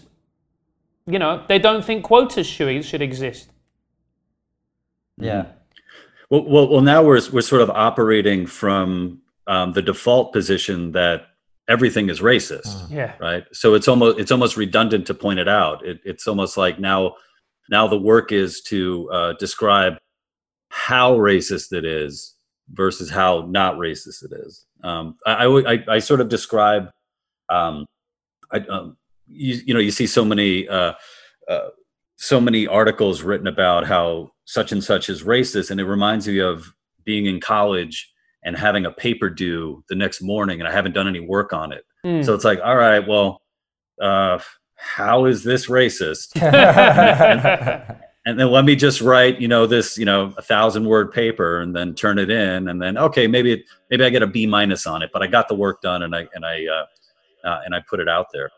you 1.05 1.19
know 1.19 1.43
they 1.47 1.59
don't 1.59 1.83
think 1.83 2.03
quotas 2.03 2.47
should, 2.47 2.83
should 2.85 3.01
exist. 3.01 3.49
Yeah. 5.17 5.47
Well, 6.29 6.45
well, 6.47 6.69
well 6.69 6.81
now 6.81 7.03
we're, 7.03 7.21
we're 7.31 7.41
sort 7.41 7.61
of 7.61 7.69
operating 7.69 8.45
from 8.47 9.21
um, 9.47 9.73
the 9.73 9.81
default 9.81 10.33
position 10.33 10.91
that 10.93 11.27
everything 11.67 12.09
is 12.09 12.19
racist 12.19 12.65
mm. 12.65 12.91
yeah. 12.91 13.13
right? 13.19 13.43
So 13.53 13.73
it's 13.73 13.87
almost 13.87 14.19
it's 14.19 14.31
almost 14.31 14.57
redundant 14.57 15.07
to 15.07 15.13
point 15.13 15.39
it 15.39 15.47
out. 15.47 15.85
It, 15.85 15.99
it's 16.03 16.27
almost 16.27 16.57
like 16.57 16.79
now 16.79 17.15
now 17.69 17.87
the 17.87 17.97
work 17.97 18.31
is 18.31 18.61
to 18.63 19.09
uh, 19.11 19.33
describe 19.33 19.97
how 20.69 21.15
racist 21.15 21.71
it 21.71 21.85
is 21.85 22.35
versus 22.71 23.09
how 23.09 23.47
not 23.49 23.75
racist 23.75 24.23
it 24.23 24.31
is. 24.45 24.65
Um, 24.83 25.17
I, 25.25 25.45
I, 25.45 25.83
I, 25.87 25.99
sort 25.99 26.19
of 26.19 26.27
describe, 26.27 26.89
um, 27.49 27.85
I, 28.51 28.59
um, 28.59 28.97
you, 29.27 29.61
you 29.65 29.73
know, 29.73 29.79
you 29.79 29.91
see 29.91 30.07
so 30.07 30.25
many, 30.25 30.67
uh, 30.67 30.93
uh, 31.47 31.69
so 32.17 32.41
many 32.41 32.67
articles 32.67 33.21
written 33.21 33.47
about 33.47 33.87
how 33.87 34.31
such 34.45 34.71
and 34.71 34.83
such 34.83 35.09
is 35.09 35.23
racist, 35.23 35.71
and 35.71 35.79
it 35.79 35.85
reminds 35.85 36.27
me 36.27 36.39
of 36.39 36.73
being 37.05 37.25
in 37.25 37.39
college 37.39 38.11
and 38.43 38.57
having 38.57 38.85
a 38.85 38.91
paper 38.91 39.29
due 39.29 39.83
the 39.89 39.95
next 39.95 40.21
morning, 40.21 40.59
and 40.59 40.67
I 40.67 40.71
haven't 40.71 40.93
done 40.93 41.07
any 41.07 41.21
work 41.21 41.53
on 41.53 41.71
it. 41.71 41.85
Mm. 42.05 42.25
So 42.25 42.33
it's 42.33 42.43
like, 42.43 42.59
all 42.63 42.75
right, 42.75 43.05
well, 43.07 43.41
uh, 44.01 44.39
how 44.75 45.25
is 45.25 45.43
this 45.43 45.67
racist? 45.67 46.35
and, 46.41 47.97
then 48.25 48.49
let 48.49 48.63
me 48.63 48.75
just 48.75 49.01
write, 49.01 49.41
you 49.41 49.47
know, 49.47 49.65
this, 49.65 49.97
you 49.97 50.05
know, 50.05 50.33
a 50.37 50.41
thousand 50.41 50.85
word 50.85 51.11
paper 51.11 51.59
and 51.61 51.75
then 51.75 51.93
turn 51.93 52.17
it 52.17 52.29
in. 52.29 52.69
And 52.69 52.81
then, 52.81 52.97
okay, 52.97 53.27
maybe, 53.27 53.53
it, 53.53 53.65
maybe 53.89 54.05
I 54.05 54.09
get 54.09 54.23
a 54.23 54.27
B 54.27 54.45
minus 54.45 54.87
on 54.87 55.01
it, 55.01 55.09
but 55.11 55.21
I 55.21 55.27
got 55.27 55.49
the 55.49 55.55
work 55.55 55.81
done 55.81 56.03
and 56.03 56.15
I, 56.15 56.27
and 56.33 56.45
I, 56.45 56.65
uh, 56.65 57.47
uh, 57.47 57.59
and 57.65 57.75
I 57.75 57.81
put 57.81 57.99
it 57.99 58.07
out 58.07 58.27
there. 58.31 58.49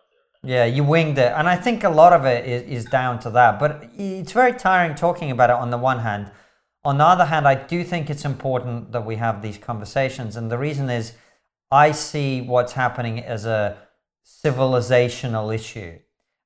Yeah, 0.43 0.65
you 0.65 0.83
winged 0.83 1.17
it. 1.17 1.31
And 1.35 1.49
I 1.49 1.55
think 1.55 1.83
a 1.83 1.89
lot 1.89 2.13
of 2.13 2.25
it 2.25 2.45
is, 2.45 2.83
is 2.83 2.85
down 2.85 3.17
to 3.21 3.31
that. 3.31 3.59
But 3.59 3.89
it's 3.97 4.31
very 4.31 4.53
tiring 4.53 4.93
talking 4.93 5.31
about 5.31 5.49
it 5.49 5.55
on 5.55 5.71
the 5.71 5.79
one 5.79 5.99
hand. 5.99 6.29
On 6.83 6.99
the 6.99 7.03
other 7.03 7.25
hand, 7.25 7.47
I 7.47 7.55
do 7.55 7.83
think 7.83 8.11
it's 8.11 8.25
important 8.25 8.91
that 8.91 9.03
we 9.03 9.15
have 9.15 9.41
these 9.41 9.57
conversations. 9.57 10.35
And 10.35 10.51
the 10.51 10.59
reason 10.59 10.91
is 10.91 11.13
I 11.71 11.91
see 11.91 12.41
what's 12.41 12.73
happening 12.73 13.19
as 13.19 13.47
a 13.47 13.77
civilizational 14.23 15.53
issue. 15.53 15.97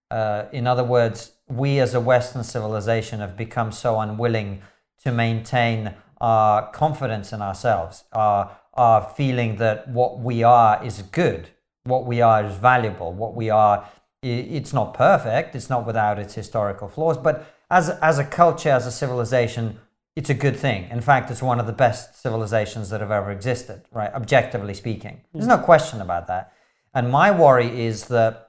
Uh, 0.10 0.46
in 0.54 0.66
other 0.66 0.86
words, 0.86 1.34
we 1.50 1.80
as 1.80 1.94
a 1.94 2.00
Western 2.00 2.44
civilization 2.44 3.20
have 3.20 3.36
become 3.36 3.72
so 3.72 4.00
unwilling 4.00 4.62
to 5.04 5.12
maintain 5.12 5.94
our 6.22 6.70
confidence 6.72 7.34
in 7.34 7.42
ourselves, 7.42 8.04
our, 8.14 8.58
our 8.74 9.02
feeling 9.16 9.56
that 9.58 9.88
what 9.88 10.20
we 10.20 10.44
are 10.44 10.84
is 10.84 11.02
good, 11.02 11.50
what 11.84 12.06
we 12.06 12.22
are 12.22 12.46
is 12.46 12.56
valuable, 12.56 13.14
what 13.14 13.36
we 13.36 13.50
are, 13.50 13.88
it's 14.22 14.74
not 14.74 14.94
perfect, 14.94 15.56
it's 15.56 15.70
not 15.70 15.86
without 15.86 16.20
its 16.20 16.36
historical 16.36 16.88
flaws, 16.88 17.18
but 17.18 17.56
as, 17.72 17.90
as 18.02 18.20
a 18.20 18.26
culture, 18.26 18.70
as 18.70 18.86
a 18.86 18.92
civilization, 18.92 19.80
it's 20.16 20.30
a 20.30 20.34
good 20.34 20.58
thing. 20.58 20.90
In 20.90 21.02
fact, 21.02 21.32
it's 21.32 21.42
one 21.42 21.60
of 21.60 21.68
the 21.68 21.74
best 21.74 22.22
civilizations 22.22 22.90
that 22.90 23.00
have 23.00 23.12
ever 23.12 23.32
existed, 23.32 23.84
right? 23.92 24.14
Objectively 24.14 24.74
speaking. 24.74 25.22
There's 25.34 25.48
no 25.48 25.58
question 25.58 26.02
about 26.02 26.28
that. 26.28 26.52
And 26.94 27.10
my 27.10 27.32
worry 27.32 27.86
is 27.86 28.08
that 28.08 28.49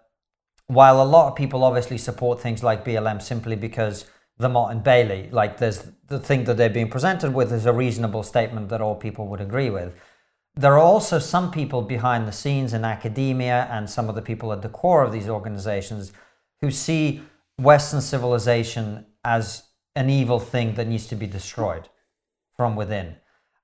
while 0.71 1.03
a 1.03 1.13
lot 1.17 1.27
of 1.27 1.35
people 1.35 1.65
obviously 1.65 1.99
support 1.99 2.41
things 2.41 2.63
like 2.63 2.85
BLM 2.85 3.21
simply 3.21 3.57
because 3.57 4.05
the 4.39 4.49
and 4.49 4.85
Bailey, 4.85 5.29
like 5.33 5.59
there's 5.59 5.83
the 6.07 6.21
thing 6.21 6.45
that 6.45 6.57
they're 6.57 6.71
being 6.71 6.89
presented 6.89 7.35
with 7.35 7.53
is 7.53 7.67
a 7.67 7.73
reasonable 7.73 8.23
statement 8.23 8.69
that 8.69 8.81
all 8.81 8.95
people 8.95 9.27
would 9.27 9.41
agree 9.41 9.69
with. 9.69 9.97
There 10.55 10.75
are 10.75 10.79
also 10.95 11.19
some 11.19 11.51
people 11.51 11.83
behind 11.83 12.29
the 12.29 12.33
scenes 12.33 12.73
in 12.73 12.85
academia 12.85 13.67
and 13.69 13.91
some 13.91 14.09
of 14.09 14.15
the 14.15 14.23
people 14.23 14.53
at 14.53 14.63
the 14.63 14.69
core 14.69 15.03
of 15.03 15.11
these 15.11 15.29
organizations 15.29 16.13
who 16.61 16.71
see 16.71 17.23
Western 17.59 18.01
civilization 18.01 19.07
as 19.25 19.65
an 19.97 20.09
evil 20.09 20.39
thing 20.39 20.75
that 20.75 20.87
needs 20.87 21.09
to 21.09 21.17
be 21.17 21.27
destroyed 21.27 21.89
from 22.57 22.77
within. 22.77 23.17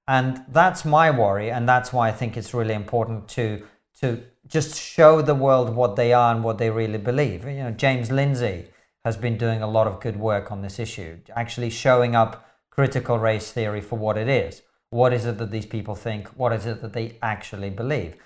And 0.09 0.45
that's 0.49 0.85
my 0.85 1.13
worry, 1.13 1.53
and 1.53 1.69
that's 1.69 1.93
why 1.93 2.09
I 2.09 2.13
think 2.13 2.37
it's 2.37 2.53
really 2.53 2.75
important 2.75 3.29
to 3.29 3.65
to 4.01 4.23
just 4.49 4.81
show 4.81 5.23
the 5.23 5.35
world 5.35 5.75
what 5.75 5.97
they 5.97 6.13
are 6.13 6.35
and 6.35 6.45
what 6.45 6.59
they 6.59 6.71
really 6.71 6.99
believe. 6.99 7.45
You 7.45 7.65
know, 7.65 7.71
James 7.71 8.11
Lindsay 8.11 8.69
has 9.05 9.17
been 9.17 9.39
doing 9.39 9.63
a 9.63 9.71
lot 9.71 9.87
of 9.87 10.01
good 10.01 10.17
work 10.17 10.51
on 10.51 10.63
this 10.63 10.79
issue, 10.79 11.19
actually 11.35 11.71
showing 11.71 12.17
up 12.17 12.45
critical 12.71 13.19
race 13.19 13.53
theory 13.53 13.81
for 13.81 13.99
what 13.99 14.19
it 14.19 14.29
is. 14.29 14.63
What 14.91 15.13
is 15.13 15.27
it 15.27 15.39
that 15.39 15.51
these 15.51 15.67
people 15.67 15.95
think? 15.95 16.29
What 16.29 16.53
is 16.53 16.67
it 16.67 16.83
that 16.83 16.93
they 16.93 17.19
actually 17.23 17.71
believe? 17.71 18.17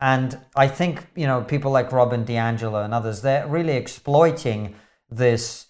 And 0.00 0.38
I 0.56 0.66
think, 0.68 1.06
you 1.14 1.26
know, 1.26 1.42
people 1.42 1.70
like 1.70 1.92
Robin 1.92 2.24
DiAngelo 2.24 2.84
and 2.84 2.94
others, 2.94 3.22
they're 3.22 3.46
really 3.46 3.74
exploiting 3.74 4.74
this 5.10 5.66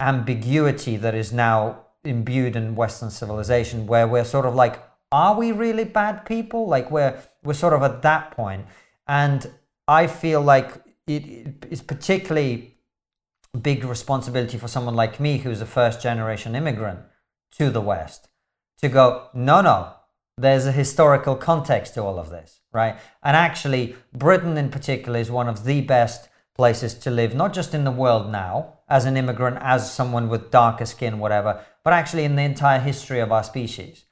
ambiguity 0.00 0.96
that 0.96 1.14
is 1.14 1.32
now 1.32 1.84
imbued 2.02 2.56
in 2.56 2.74
Western 2.74 3.10
civilization, 3.10 3.86
where 3.86 4.08
we're 4.08 4.24
sort 4.24 4.46
of 4.46 4.54
like, 4.54 4.82
are 5.12 5.36
we 5.36 5.52
really 5.52 5.84
bad 5.84 6.24
people? 6.24 6.66
Like 6.66 6.90
we're 6.90 7.22
we're 7.44 7.54
sort 7.54 7.74
of 7.74 7.82
at 7.82 8.02
that 8.02 8.30
point. 8.32 8.66
And 9.06 9.50
I 9.86 10.06
feel 10.06 10.40
like 10.40 10.82
it 11.06 11.64
is 11.70 11.82
particularly 11.82 12.78
big 13.60 13.84
responsibility 13.84 14.58
for 14.58 14.68
someone 14.68 14.94
like 14.94 15.20
me, 15.20 15.38
who's 15.38 15.60
a 15.60 15.66
first 15.66 16.00
generation 16.00 16.54
immigrant 16.54 17.00
to 17.58 17.70
the 17.70 17.80
West, 17.80 18.28
to 18.80 18.88
go, 18.88 19.28
no, 19.34 19.60
no, 19.60 19.92
there's 20.36 20.66
a 20.66 20.72
historical 20.72 21.36
context 21.36 21.94
to 21.94 22.02
all 22.02 22.18
of 22.18 22.30
this, 22.30 22.60
right? 22.72 22.96
And 23.22 23.36
actually, 23.36 23.96
Britain 24.12 24.56
in 24.56 24.70
particular 24.70 25.18
is 25.18 25.30
one 25.30 25.48
of 25.48 25.64
the 25.64 25.80
best 25.82 26.28
places 26.56 26.94
to 26.94 27.10
live, 27.10 27.34
not 27.34 27.52
just 27.52 27.74
in 27.74 27.84
the 27.84 27.90
world 27.90 28.30
now, 28.30 28.78
as 28.88 29.04
an 29.04 29.16
immigrant, 29.16 29.58
as 29.60 29.92
someone 29.92 30.28
with 30.28 30.50
darker 30.50 30.86
skin, 30.86 31.18
whatever, 31.18 31.64
but 31.82 31.92
actually 31.92 32.24
in 32.24 32.36
the 32.36 32.42
entire 32.42 32.80
history 32.80 33.20
of 33.20 33.32
our 33.32 33.44
species. 33.44 34.04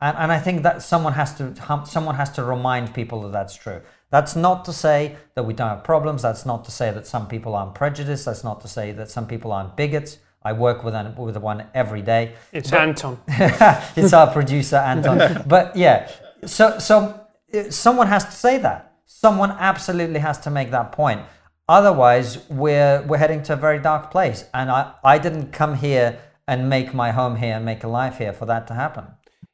And, 0.00 0.16
and 0.16 0.32
I 0.32 0.38
think 0.38 0.62
that 0.62 0.82
someone 0.82 1.12
has 1.14 1.34
to 1.36 1.54
someone 1.86 2.14
has 2.14 2.30
to 2.32 2.44
remind 2.44 2.94
people 2.94 3.22
that 3.22 3.32
that's 3.32 3.54
true. 3.54 3.82
That's 4.10 4.34
not 4.34 4.64
to 4.64 4.72
say 4.72 5.16
that 5.34 5.44
we 5.44 5.54
don't 5.54 5.68
have 5.68 5.84
problems. 5.84 6.22
That's 6.22 6.44
not 6.44 6.64
to 6.64 6.70
say 6.70 6.90
that 6.90 7.06
some 7.06 7.28
people 7.28 7.54
aren't 7.54 7.74
prejudiced. 7.74 8.24
That's 8.24 8.42
not 8.42 8.60
to 8.62 8.68
say 8.68 8.92
that 8.92 9.10
some 9.10 9.26
people 9.26 9.52
aren't 9.52 9.76
bigots. 9.76 10.18
I 10.42 10.52
work 10.52 10.82
with 10.82 10.94
an, 10.94 11.14
with 11.16 11.36
one 11.36 11.66
every 11.74 12.02
day. 12.02 12.32
It's 12.52 12.70
but, 12.70 12.80
Anton. 12.80 13.20
it's 13.28 14.12
our 14.12 14.32
producer 14.32 14.76
Anton. 14.76 15.44
but 15.46 15.76
yeah, 15.76 16.10
so 16.44 16.78
so 16.78 17.20
uh, 17.54 17.70
someone 17.70 18.06
has 18.06 18.24
to 18.24 18.32
say 18.32 18.58
that. 18.58 18.94
Someone 19.06 19.50
absolutely 19.50 20.20
has 20.20 20.38
to 20.40 20.50
make 20.50 20.70
that 20.70 20.92
point. 20.92 21.20
Otherwise, 21.68 22.48
we're 22.48 23.02
we're 23.02 23.18
heading 23.18 23.42
to 23.44 23.52
a 23.52 23.56
very 23.56 23.78
dark 23.78 24.10
place. 24.10 24.44
And 24.54 24.70
I 24.70 24.94
I 25.04 25.18
didn't 25.18 25.52
come 25.52 25.76
here 25.76 26.18
and 26.48 26.68
make 26.68 26.94
my 26.94 27.12
home 27.12 27.36
here 27.36 27.54
and 27.54 27.64
make 27.64 27.84
a 27.84 27.88
life 27.88 28.18
here 28.18 28.32
for 28.32 28.46
that 28.46 28.66
to 28.68 28.74
happen. 28.74 29.04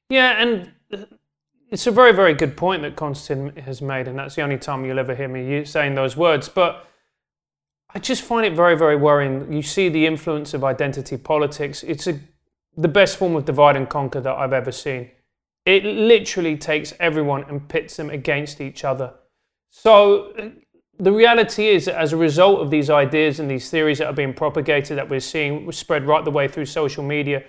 Yeah, 0.09 0.41
and 0.41 0.73
it's 1.71 1.87
a 1.87 1.91
very, 1.91 2.13
very 2.13 2.35
good 2.35 2.57
point 2.57 2.83
that 2.83 2.97
Konstantin 2.97 3.63
has 3.63 3.83
made, 3.83 4.07
and 4.07 4.19
that's 4.19 4.37
the 4.37 4.43
only 4.43 4.59
time 4.59 4.85
you'll 4.85 4.99
ever 4.99 5.15
hear 5.15 5.29
me 5.29 5.65
saying 5.65 5.95
those 5.95 6.17
words. 6.17 6.49
But 6.49 6.87
I 7.95 7.99
just 7.99 8.23
find 8.23 8.47
it 8.47 8.55
very, 8.55 8.77
very 8.77 8.97
worrying. 8.97 9.53
You 9.53 9.63
see 9.63 9.89
the 9.89 10.07
influence 10.07 10.55
of 10.55 10.63
identity 10.63 11.17
politics. 11.17 11.83
It's 11.83 12.07
a, 12.07 12.21
the 12.77 12.89
best 12.89 13.17
form 13.17 13.35
of 13.35 13.45
divide 13.45 13.75
and 13.75 13.89
conquer 13.89 14.21
that 14.21 14.35
I've 14.35 14.53
ever 14.53 14.71
seen. 14.71 15.11
It 15.65 15.85
literally 15.85 16.57
takes 16.57 16.95
everyone 17.01 17.45
and 17.49 17.69
pits 17.69 17.97
them 17.97 18.11
against 18.11 18.61
each 18.61 18.85
other. 18.85 19.15
So 19.71 20.33
uh, 20.39 20.51
the 20.99 21.13
reality 21.13 21.67
is 21.69 21.87
that 21.87 21.97
as 21.97 22.13
a 22.13 22.17
result 22.17 22.61
of 22.61 22.71
these 22.71 22.91
ideas 22.91 23.41
and 23.41 23.51
these 23.51 23.69
theories 23.71 23.99
that 23.99 24.07
are 24.07 24.13
being 24.13 24.35
propagated, 24.35 24.99
that 24.99 25.09
we're 25.09 25.19
seeing 25.21 25.71
spread 25.73 26.07
right 26.07 26.25
the 26.25 26.31
way 26.31 26.47
through 26.47 26.67
social 26.67 27.03
media, 27.03 27.43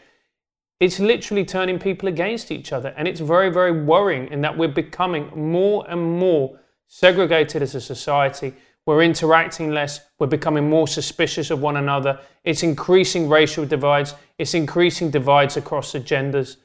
it's 0.80 1.00
literally 1.00 1.44
turning 1.44 1.80
people 1.80 2.08
against 2.08 2.52
each 2.52 2.72
other. 2.72 2.94
And 2.98 3.08
it's 3.08 3.20
very, 3.20 3.50
very 3.50 3.72
worrying 3.84 4.28
in 4.28 4.42
that 4.42 4.58
we're 4.58 4.68
becoming 4.68 5.32
more 5.36 5.86
and 5.90 6.20
more 6.20 6.60
segregated 6.88 7.62
as 7.62 7.74
a 7.74 7.82
society. 7.82 8.54
We're 8.86 9.02
interacting 9.02 9.72
less. 9.72 10.00
We're 10.20 10.28
becoming 10.28 10.70
more 10.70 10.88
suspicious 10.88 11.50
of 11.50 11.62
one 11.62 11.78
another. 11.78 12.20
It's 12.44 12.64
increasing 12.64 13.28
racial 13.28 13.66
divides. 13.66 14.14
It's 14.38 14.54
increasing 14.54 15.10
divides 15.10 15.58
across 15.58 15.92
the 15.92 16.00
genders. 16.00 16.58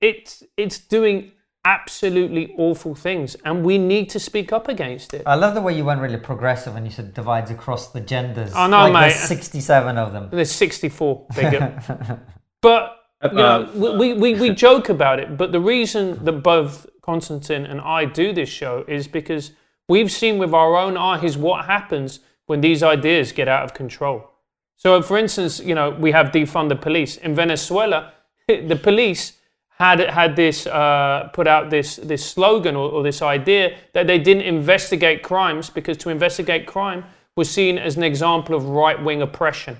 It's, 0.00 0.42
it's 0.56 0.78
doing 0.78 1.32
absolutely 1.64 2.52
awful 2.58 2.92
things 2.92 3.36
and 3.44 3.64
we 3.64 3.78
need 3.78 4.10
to 4.10 4.18
speak 4.18 4.52
up 4.52 4.66
against 4.66 5.14
it. 5.14 5.22
I 5.24 5.36
love 5.36 5.54
the 5.54 5.60
way 5.60 5.76
you 5.76 5.84
went 5.84 6.00
really 6.00 6.16
progressive 6.16 6.74
and 6.74 6.84
you 6.84 6.90
said 6.90 7.14
divides 7.14 7.52
across 7.52 7.92
the 7.92 8.00
genders. 8.00 8.52
I 8.52 8.66
know, 8.66 8.90
like 8.90 8.92
mate. 8.92 9.00
There's 9.10 9.28
67 9.28 9.96
of 9.96 10.12
them. 10.12 10.28
There's 10.32 10.50
64 10.50 11.26
bigger. 11.36 12.20
but 12.60 13.01
you 13.22 13.30
know, 13.32 13.62
uh, 13.62 13.96
we, 13.96 14.14
we, 14.14 14.34
we 14.34 14.50
joke 14.66 14.88
about 14.88 15.20
it, 15.20 15.36
but 15.36 15.52
the 15.52 15.60
reason 15.60 16.24
that 16.24 16.32
both 16.32 16.86
Konstantin 17.02 17.66
and 17.66 17.80
I 17.80 18.04
do 18.04 18.32
this 18.32 18.48
show 18.48 18.84
is 18.88 19.08
because 19.08 19.52
we've 19.88 20.10
seen 20.10 20.38
with 20.38 20.54
our 20.54 20.76
own 20.76 20.96
eyes 20.96 21.36
what 21.36 21.66
happens 21.66 22.20
when 22.46 22.60
these 22.60 22.82
ideas 22.82 23.32
get 23.32 23.48
out 23.48 23.64
of 23.64 23.74
control. 23.74 24.28
So, 24.76 25.00
for 25.02 25.16
instance, 25.16 25.60
you 25.60 25.74
know, 25.74 25.90
we 25.90 26.10
have 26.12 26.32
defund 26.32 26.68
the 26.68 26.76
police. 26.76 27.16
In 27.16 27.34
Venezuela, 27.34 28.12
the 28.48 28.76
police 28.76 29.34
had 29.78 30.00
had 30.00 30.36
this 30.36 30.66
uh, 30.66 31.30
put 31.32 31.46
out 31.46 31.70
this 31.70 31.96
this 31.96 32.24
slogan 32.24 32.76
or, 32.76 32.90
or 32.90 33.02
this 33.02 33.22
idea 33.22 33.76
that 33.94 34.06
they 34.06 34.18
didn't 34.18 34.42
investigate 34.42 35.22
crimes 35.22 35.70
because 35.70 35.96
to 35.98 36.10
investigate 36.10 36.66
crime 36.66 37.04
was 37.36 37.50
seen 37.50 37.78
as 37.78 37.96
an 37.96 38.02
example 38.02 38.54
of 38.54 38.68
right 38.68 39.02
wing 39.02 39.22
oppression. 39.22 39.78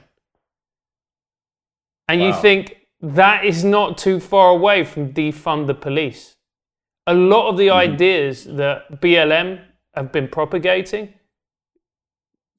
And 2.09 2.21
wow. 2.21 2.29
you 2.29 2.33
think 2.35 2.82
that 3.03 3.45
is 3.45 3.65
not 3.65 3.99
too 3.99 4.21
far 4.21 4.51
away 4.51 4.85
from 4.85 5.13
defund 5.13 5.67
the 5.67 5.75
police. 5.75 6.37
A 7.07 7.15
lot 7.15 7.49
of 7.49 7.57
the 7.59 7.67
mm. 7.67 7.73
ideas 7.73 8.45
that 8.45 9.01
BLM 9.01 9.61
have 9.95 10.13
been 10.13 10.29
propagating, 10.29 11.13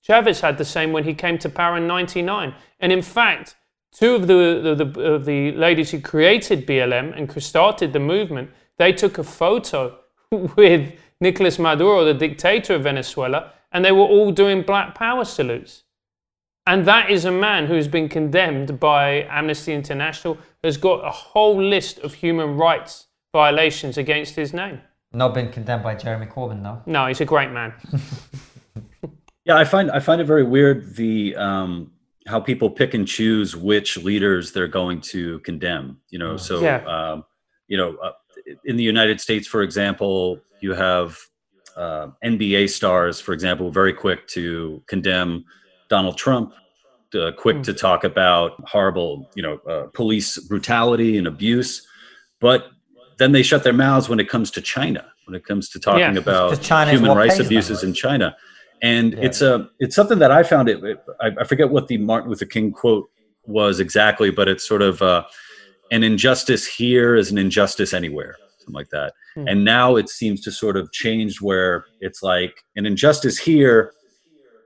Chavez 0.02 0.42
had 0.42 0.58
the 0.58 0.66
same 0.66 0.92
when 0.92 1.06
he 1.06 1.14
came 1.14 1.38
to 1.40 1.50
power 1.50 1.78
in 1.78 1.88
99. 1.88 2.54
And 2.82 2.92
in 2.92 3.02
fact, 3.02 3.56
two 3.94 4.16
of 4.16 4.28
the, 4.28 4.76
the, 4.76 4.86
the, 4.86 5.02
of 5.02 5.26
the 5.26 5.54
ladies 5.54 5.92
who 5.92 6.02
created 6.02 6.68
BLM 6.68 7.18
and 7.18 7.42
started 7.42 7.94
the 7.94 8.00
movement, 8.00 8.50
they 8.78 8.92
took 8.92 9.18
a 9.18 9.24
photo 9.24 9.98
with 10.32 10.94
Nicolas 11.22 11.58
Maduro, 11.58 12.04
the 12.04 12.14
dictator 12.14 12.76
of 12.76 12.84
Venezuela, 12.84 13.54
and 13.72 13.86
they 13.86 13.94
were 13.94 14.02
all 14.02 14.32
doing 14.32 14.62
black 14.62 14.94
power 14.94 15.24
salutes. 15.24 15.84
And 16.66 16.86
that 16.86 17.10
is 17.10 17.26
a 17.26 17.32
man 17.32 17.66
who's 17.66 17.88
been 17.88 18.08
condemned 18.08 18.80
by 18.80 19.28
Amnesty 19.30 19.74
International, 19.74 20.38
has 20.64 20.78
got 20.78 21.06
a 21.06 21.10
whole 21.10 21.62
list 21.62 22.00
of 22.00 22.14
human 22.14 22.56
rights 22.56 23.08
violations 23.34 23.98
against 23.98 24.36
his 24.36 24.54
name. 24.54 24.80
Not 25.12 25.34
been 25.34 25.52
condemned 25.52 25.84
by 25.84 25.96
Jeremy 25.96 26.28
Corbyn, 26.28 26.64
though. 26.64 26.82
No, 26.86 27.06
he's 27.08 27.20
a 27.20 27.26
great 27.26 27.52
man. 27.52 27.74
yeah, 29.46 29.58
I 29.58 29.66
find 29.66 29.92
I 29.92 30.00
find 30.00 30.22
it 30.22 30.24
very 30.26 30.44
weird 30.44 30.96
the 30.96 31.36
um, 31.36 31.92
how 32.26 32.40
people 32.40 32.70
pick 32.70 32.94
and 32.94 33.08
choose 33.08 33.56
which 33.56 33.98
leaders 33.98 34.54
they're 34.54 34.68
going 34.68 35.02
to 35.02 35.40
condemn. 35.40 36.00
You 36.10 36.20
know, 36.20 36.38
so 36.38 36.62
yeah. 36.62 36.78
um, 36.86 37.26
you 37.68 37.78
know, 37.78 37.96
uh, 37.98 38.14
in 38.66 38.78
the 38.78 38.84
United 38.84 39.20
States, 39.20 39.48
for 39.48 39.62
example, 39.62 40.40
you 40.62 40.74
have 40.74 41.18
uh, 41.76 42.08
NBA 42.24 42.70
stars, 42.70 43.20
for 43.20 43.34
example, 43.34 43.70
very 43.70 43.94
quick 43.94 44.28
to 44.30 44.82
condemn 44.88 45.46
Donald 45.96 46.18
Trump, 46.18 46.54
uh, 47.14 47.32
quick 47.38 47.58
mm. 47.58 47.64
to 47.64 47.74
talk 47.74 48.04
about 48.04 48.52
horrible, 48.68 49.30
you 49.36 49.44
know, 49.44 49.56
uh, 49.70 49.84
police 49.94 50.40
brutality 50.40 51.20
and 51.20 51.28
abuse, 51.28 51.88
but 52.40 52.60
then 53.20 53.32
they 53.32 53.44
shut 53.44 53.64
their 53.64 53.78
mouths 53.86 54.10
when 54.10 54.20
it 54.20 54.28
comes 54.28 54.50
to 54.50 54.60
China, 54.60 55.06
when 55.26 55.36
it 55.36 55.46
comes 55.46 55.70
to 55.70 55.80
talking 55.80 56.16
yeah, 56.16 56.24
about 56.24 56.58
human 56.88 57.16
rights 57.16 57.38
abuses 57.38 57.82
them. 57.82 57.90
in 57.90 57.94
China. 57.94 58.36
and 58.82 59.14
Yeah. 59.14 59.28
it's 59.28 59.42
a 59.42 59.70
it's 59.80 59.96
something 59.96 60.20
that 60.24 60.32
I 60.32 60.42
found 60.42 60.68
it. 60.68 60.78
I, 61.22 61.28
I 61.42 61.44
forget 61.52 61.70
what 61.70 61.88
the 61.88 61.98
Martin 62.00 62.30
Luther 62.32 62.50
King 62.56 62.72
quote 62.72 63.08
was 63.46 63.80
exactly, 63.80 64.32
but 64.32 64.48
it's 64.48 64.68
sort 64.68 64.82
of 64.82 65.00
uh, 65.02 65.24
an 65.92 66.02
injustice 66.04 66.66
here 66.66 67.16
is 67.22 67.32
an 67.32 67.38
injustice 67.38 67.94
anywhere, 67.94 68.34
something 68.58 68.74
like 68.74 68.90
that. 68.90 69.14
Hmm. 69.36 69.48
And 69.50 69.64
now 69.64 69.96
it 70.02 70.10
seems 70.10 70.42
to 70.46 70.52
sort 70.52 70.76
of 70.76 70.92
change 70.92 71.40
where 71.40 71.86
it's 72.00 72.24
like 72.24 72.54
an 72.78 72.86
injustice 72.88 73.38
here 73.38 73.94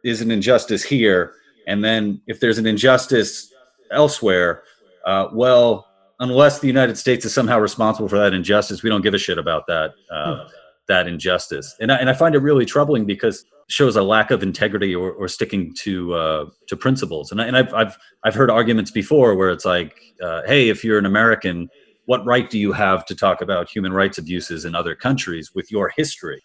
is 0.04 0.22
an 0.22 0.32
injustice 0.32 0.84
here, 0.84 1.34
and 1.68 1.84
then 1.84 2.22
if 2.28 2.40
there's 2.40 2.58
an 2.58 2.66
injustice 2.66 3.54
elsewhere, 3.92 4.64
uh, 5.06 5.28
well, 5.34 5.88
unless 6.20 6.60
the 6.60 6.68
United 6.68 6.98
States 6.98 7.26
is 7.26 7.34
somehow 7.34 7.60
responsible 7.60 8.10
for 8.10 8.18
that 8.18 8.34
injustice, 8.34 8.84
we 8.84 8.90
don't 8.90 9.02
give 9.02 9.14
a 9.14 9.18
shit 9.18 9.38
about 9.38 9.68
that 9.68 9.94
uh, 10.12 10.48
that 10.88 11.08
injustice. 11.08 11.76
And 11.80 11.92
I, 11.92 11.96
and 11.98 12.10
I 12.10 12.14
find 12.14 12.34
it 12.36 12.40
really 12.40 12.66
troubling 12.66 13.06
because 13.06 13.42
it 13.42 13.72
shows 13.72 13.96
a 13.96 14.02
lack 14.02 14.32
of 14.32 14.42
integrity 14.42 14.96
or, 14.96 15.12
or 15.12 15.28
sticking 15.28 15.74
to 15.80 16.14
uh, 16.14 16.46
to 16.68 16.78
principles. 16.78 17.32
And, 17.32 17.42
I, 17.42 17.46
and 17.46 17.58
I've, 17.58 17.74
I've 17.74 17.98
I've 18.24 18.36
heard 18.36 18.50
arguments 18.50 18.92
before 18.92 19.36
where 19.36 19.52
it's 19.52 19.66
like, 19.66 20.00
uh, 20.22 20.42
hey, 20.46 20.70
if 20.70 20.84
you're 20.84 20.98
an 20.98 21.06
American, 21.06 21.70
what 22.06 22.26
right 22.26 22.50
do 22.50 22.58
you 22.58 22.72
have 22.72 23.06
to 23.06 23.16
talk 23.16 23.42
about 23.42 23.70
human 23.70 23.92
rights 23.94 24.18
abuses 24.18 24.66
in 24.66 24.76
other 24.76 24.96
countries 24.96 25.54
with 25.54 25.72
your 25.72 25.92
history? 25.96 26.42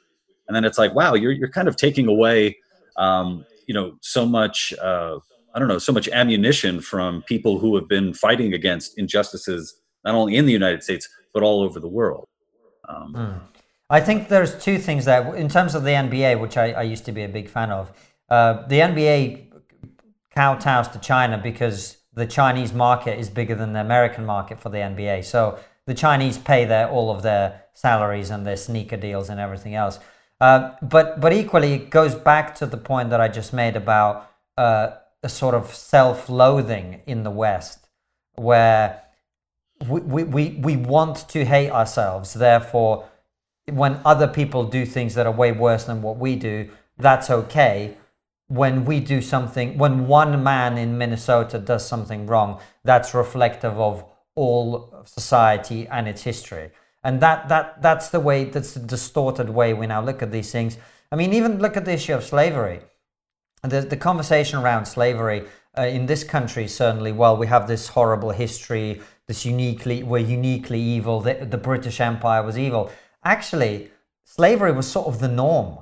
And 0.48 0.56
then 0.56 0.64
it's 0.64 0.76
like, 0.76 0.94
wow, 0.94 1.14
you're 1.14 1.32
you're 1.32 1.48
kind 1.48 1.68
of 1.68 1.76
taking 1.76 2.08
away, 2.08 2.56
um, 2.96 3.44
you 3.66 3.74
know, 3.74 3.96
so 4.00 4.26
much. 4.26 4.72
Uh, 4.80 5.18
I 5.54 5.58
don't 5.58 5.68
know, 5.68 5.76
so 5.76 5.92
much 5.92 6.08
ammunition 6.08 6.80
from 6.80 7.20
people 7.24 7.58
who 7.58 7.76
have 7.76 7.86
been 7.86 8.14
fighting 8.14 8.54
against 8.54 8.96
injustices 8.98 9.74
not 10.02 10.14
only 10.14 10.36
in 10.36 10.46
the 10.46 10.52
United 10.52 10.82
States 10.82 11.06
but 11.34 11.42
all 11.42 11.60
over 11.60 11.78
the 11.78 11.88
world. 11.88 12.26
Um, 12.88 13.42
I 13.90 14.00
think 14.00 14.28
there's 14.28 14.58
two 14.62 14.78
things 14.78 15.04
that, 15.04 15.34
in 15.34 15.48
terms 15.48 15.74
of 15.74 15.84
the 15.84 15.90
NBA, 15.90 16.40
which 16.40 16.56
I, 16.56 16.72
I 16.72 16.82
used 16.82 17.04
to 17.04 17.12
be 17.12 17.24
a 17.24 17.28
big 17.28 17.48
fan 17.48 17.70
of, 17.70 17.92
uh, 18.28 18.66
the 18.66 18.78
NBA 18.78 19.52
kowtows 20.34 20.88
to 20.92 20.98
China 20.98 21.36
because 21.36 21.98
the 22.14 22.26
Chinese 22.26 22.72
market 22.72 23.18
is 23.18 23.28
bigger 23.28 23.54
than 23.54 23.72
the 23.74 23.80
American 23.80 24.24
market 24.24 24.60
for 24.60 24.70
the 24.70 24.78
NBA. 24.78 25.24
So 25.24 25.58
the 25.86 25.94
Chinese 25.94 26.38
pay 26.38 26.64
their 26.64 26.88
all 26.88 27.10
of 27.10 27.22
their 27.22 27.64
salaries 27.74 28.30
and 28.30 28.46
their 28.46 28.56
sneaker 28.56 28.96
deals 28.96 29.28
and 29.28 29.40
everything 29.40 29.74
else. 29.74 29.98
Uh, 30.42 30.74
but 30.94 31.20
but 31.20 31.32
equally, 31.32 31.72
it 31.74 31.88
goes 31.90 32.14
back 32.16 32.52
to 32.56 32.66
the 32.66 32.76
point 32.76 33.10
that 33.10 33.20
I 33.20 33.28
just 33.28 33.52
made 33.52 33.76
about 33.76 34.14
uh, 34.58 34.86
a 35.22 35.28
sort 35.28 35.54
of 35.54 35.72
self-loathing 35.72 37.02
in 37.06 37.22
the 37.22 37.30
West, 37.30 37.78
where 38.34 39.02
we, 39.88 40.00
we, 40.00 40.22
we, 40.24 40.44
we 40.68 40.76
want 40.76 41.16
to 41.28 41.44
hate 41.44 41.70
ourselves. 41.70 42.34
Therefore, 42.34 42.94
when 43.70 44.00
other 44.04 44.26
people 44.26 44.64
do 44.64 44.84
things 44.84 45.14
that 45.14 45.26
are 45.26 45.36
way 45.42 45.52
worse 45.52 45.84
than 45.84 46.02
what 46.02 46.16
we 46.18 46.34
do, 46.34 46.68
that's 46.98 47.30
okay. 47.30 47.96
When 48.48 48.84
we 48.84 48.98
do 48.98 49.22
something, 49.22 49.78
when 49.78 50.08
one 50.08 50.42
man 50.42 50.76
in 50.76 50.98
Minnesota 50.98 51.60
does 51.60 51.86
something 51.86 52.26
wrong, 52.26 52.60
that's 52.82 53.14
reflective 53.14 53.78
of 53.78 54.04
all 54.34 55.04
society 55.04 55.86
and 55.86 56.08
its 56.08 56.22
history. 56.24 56.72
And 57.04 57.20
that, 57.20 57.48
that 57.48 57.82
that's 57.82 58.10
the 58.10 58.20
way, 58.20 58.44
that's 58.44 58.74
the 58.74 58.80
distorted 58.80 59.50
way 59.50 59.74
we 59.74 59.86
now 59.86 60.02
look 60.02 60.22
at 60.22 60.30
these 60.30 60.52
things. 60.52 60.78
I 61.10 61.16
mean, 61.16 61.32
even 61.32 61.58
look 61.58 61.76
at 61.76 61.84
the 61.84 61.92
issue 61.92 62.14
of 62.14 62.24
slavery. 62.24 62.80
The, 63.62 63.80
the 63.80 63.96
conversation 63.96 64.58
around 64.60 64.86
slavery 64.86 65.44
uh, 65.76 65.82
in 65.82 66.06
this 66.06 66.24
country, 66.24 66.68
certainly, 66.68 67.12
well, 67.12 67.36
we 67.36 67.46
have 67.46 67.66
this 67.66 67.88
horrible 67.88 68.30
history, 68.30 69.00
this 69.26 69.44
uniquely, 69.44 70.02
we're 70.02 70.18
uniquely 70.18 70.80
evil, 70.80 71.20
the, 71.20 71.34
the 71.34 71.58
British 71.58 72.00
Empire 72.00 72.42
was 72.42 72.58
evil. 72.58 72.90
Actually, 73.24 73.90
slavery 74.24 74.72
was 74.72 74.86
sort 74.86 75.06
of 75.06 75.20
the 75.20 75.28
norm 75.28 75.78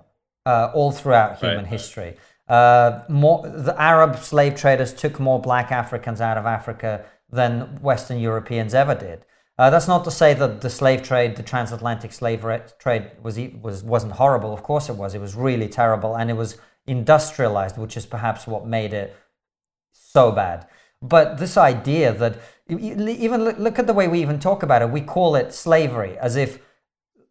uh, 0.46 0.70
all 0.74 0.92
throughout 0.92 1.38
human 1.38 1.58
Right. 1.58 1.66
history. 1.66 2.16
Uh, 2.48 3.02
more, 3.08 3.46
the 3.46 3.74
Arab 3.80 4.18
slave 4.18 4.56
traders 4.56 4.92
took 4.92 5.20
more 5.20 5.40
black 5.40 5.70
Africans 5.70 6.20
out 6.20 6.36
of 6.36 6.46
Africa 6.46 7.04
than 7.30 7.80
Western 7.80 8.18
Europeans 8.18 8.74
ever 8.74 8.94
did. 8.94 9.24
Uh, 9.60 9.68
that's 9.68 9.86
not 9.86 10.04
to 10.04 10.10
say 10.10 10.32
that 10.32 10.62
the 10.62 10.70
slave 10.70 11.02
trade, 11.02 11.36
the 11.36 11.42
transatlantic 11.42 12.14
slave 12.14 12.46
trade, 12.78 13.10
was 13.22 13.38
was 13.60 13.84
wasn't 13.84 14.12
horrible. 14.12 14.54
Of 14.54 14.62
course, 14.62 14.88
it 14.88 14.96
was. 14.96 15.14
It 15.14 15.20
was 15.20 15.34
really 15.34 15.68
terrible, 15.68 16.16
and 16.16 16.30
it 16.30 16.38
was 16.44 16.56
industrialized, 16.86 17.76
which 17.76 17.94
is 17.94 18.06
perhaps 18.06 18.46
what 18.46 18.66
made 18.66 18.94
it 18.94 19.14
so 19.92 20.32
bad. 20.32 20.66
But 21.02 21.36
this 21.36 21.58
idea 21.58 22.14
that 22.14 22.38
even 22.70 23.44
look- 23.44 23.58
look 23.58 23.78
at 23.78 23.86
the 23.86 23.92
way 23.92 24.08
we 24.08 24.22
even 24.22 24.38
talk 24.38 24.62
about 24.62 24.80
it, 24.80 24.88
we 24.88 25.02
call 25.02 25.36
it 25.36 25.52
slavery, 25.52 26.16
as 26.16 26.36
if 26.36 26.58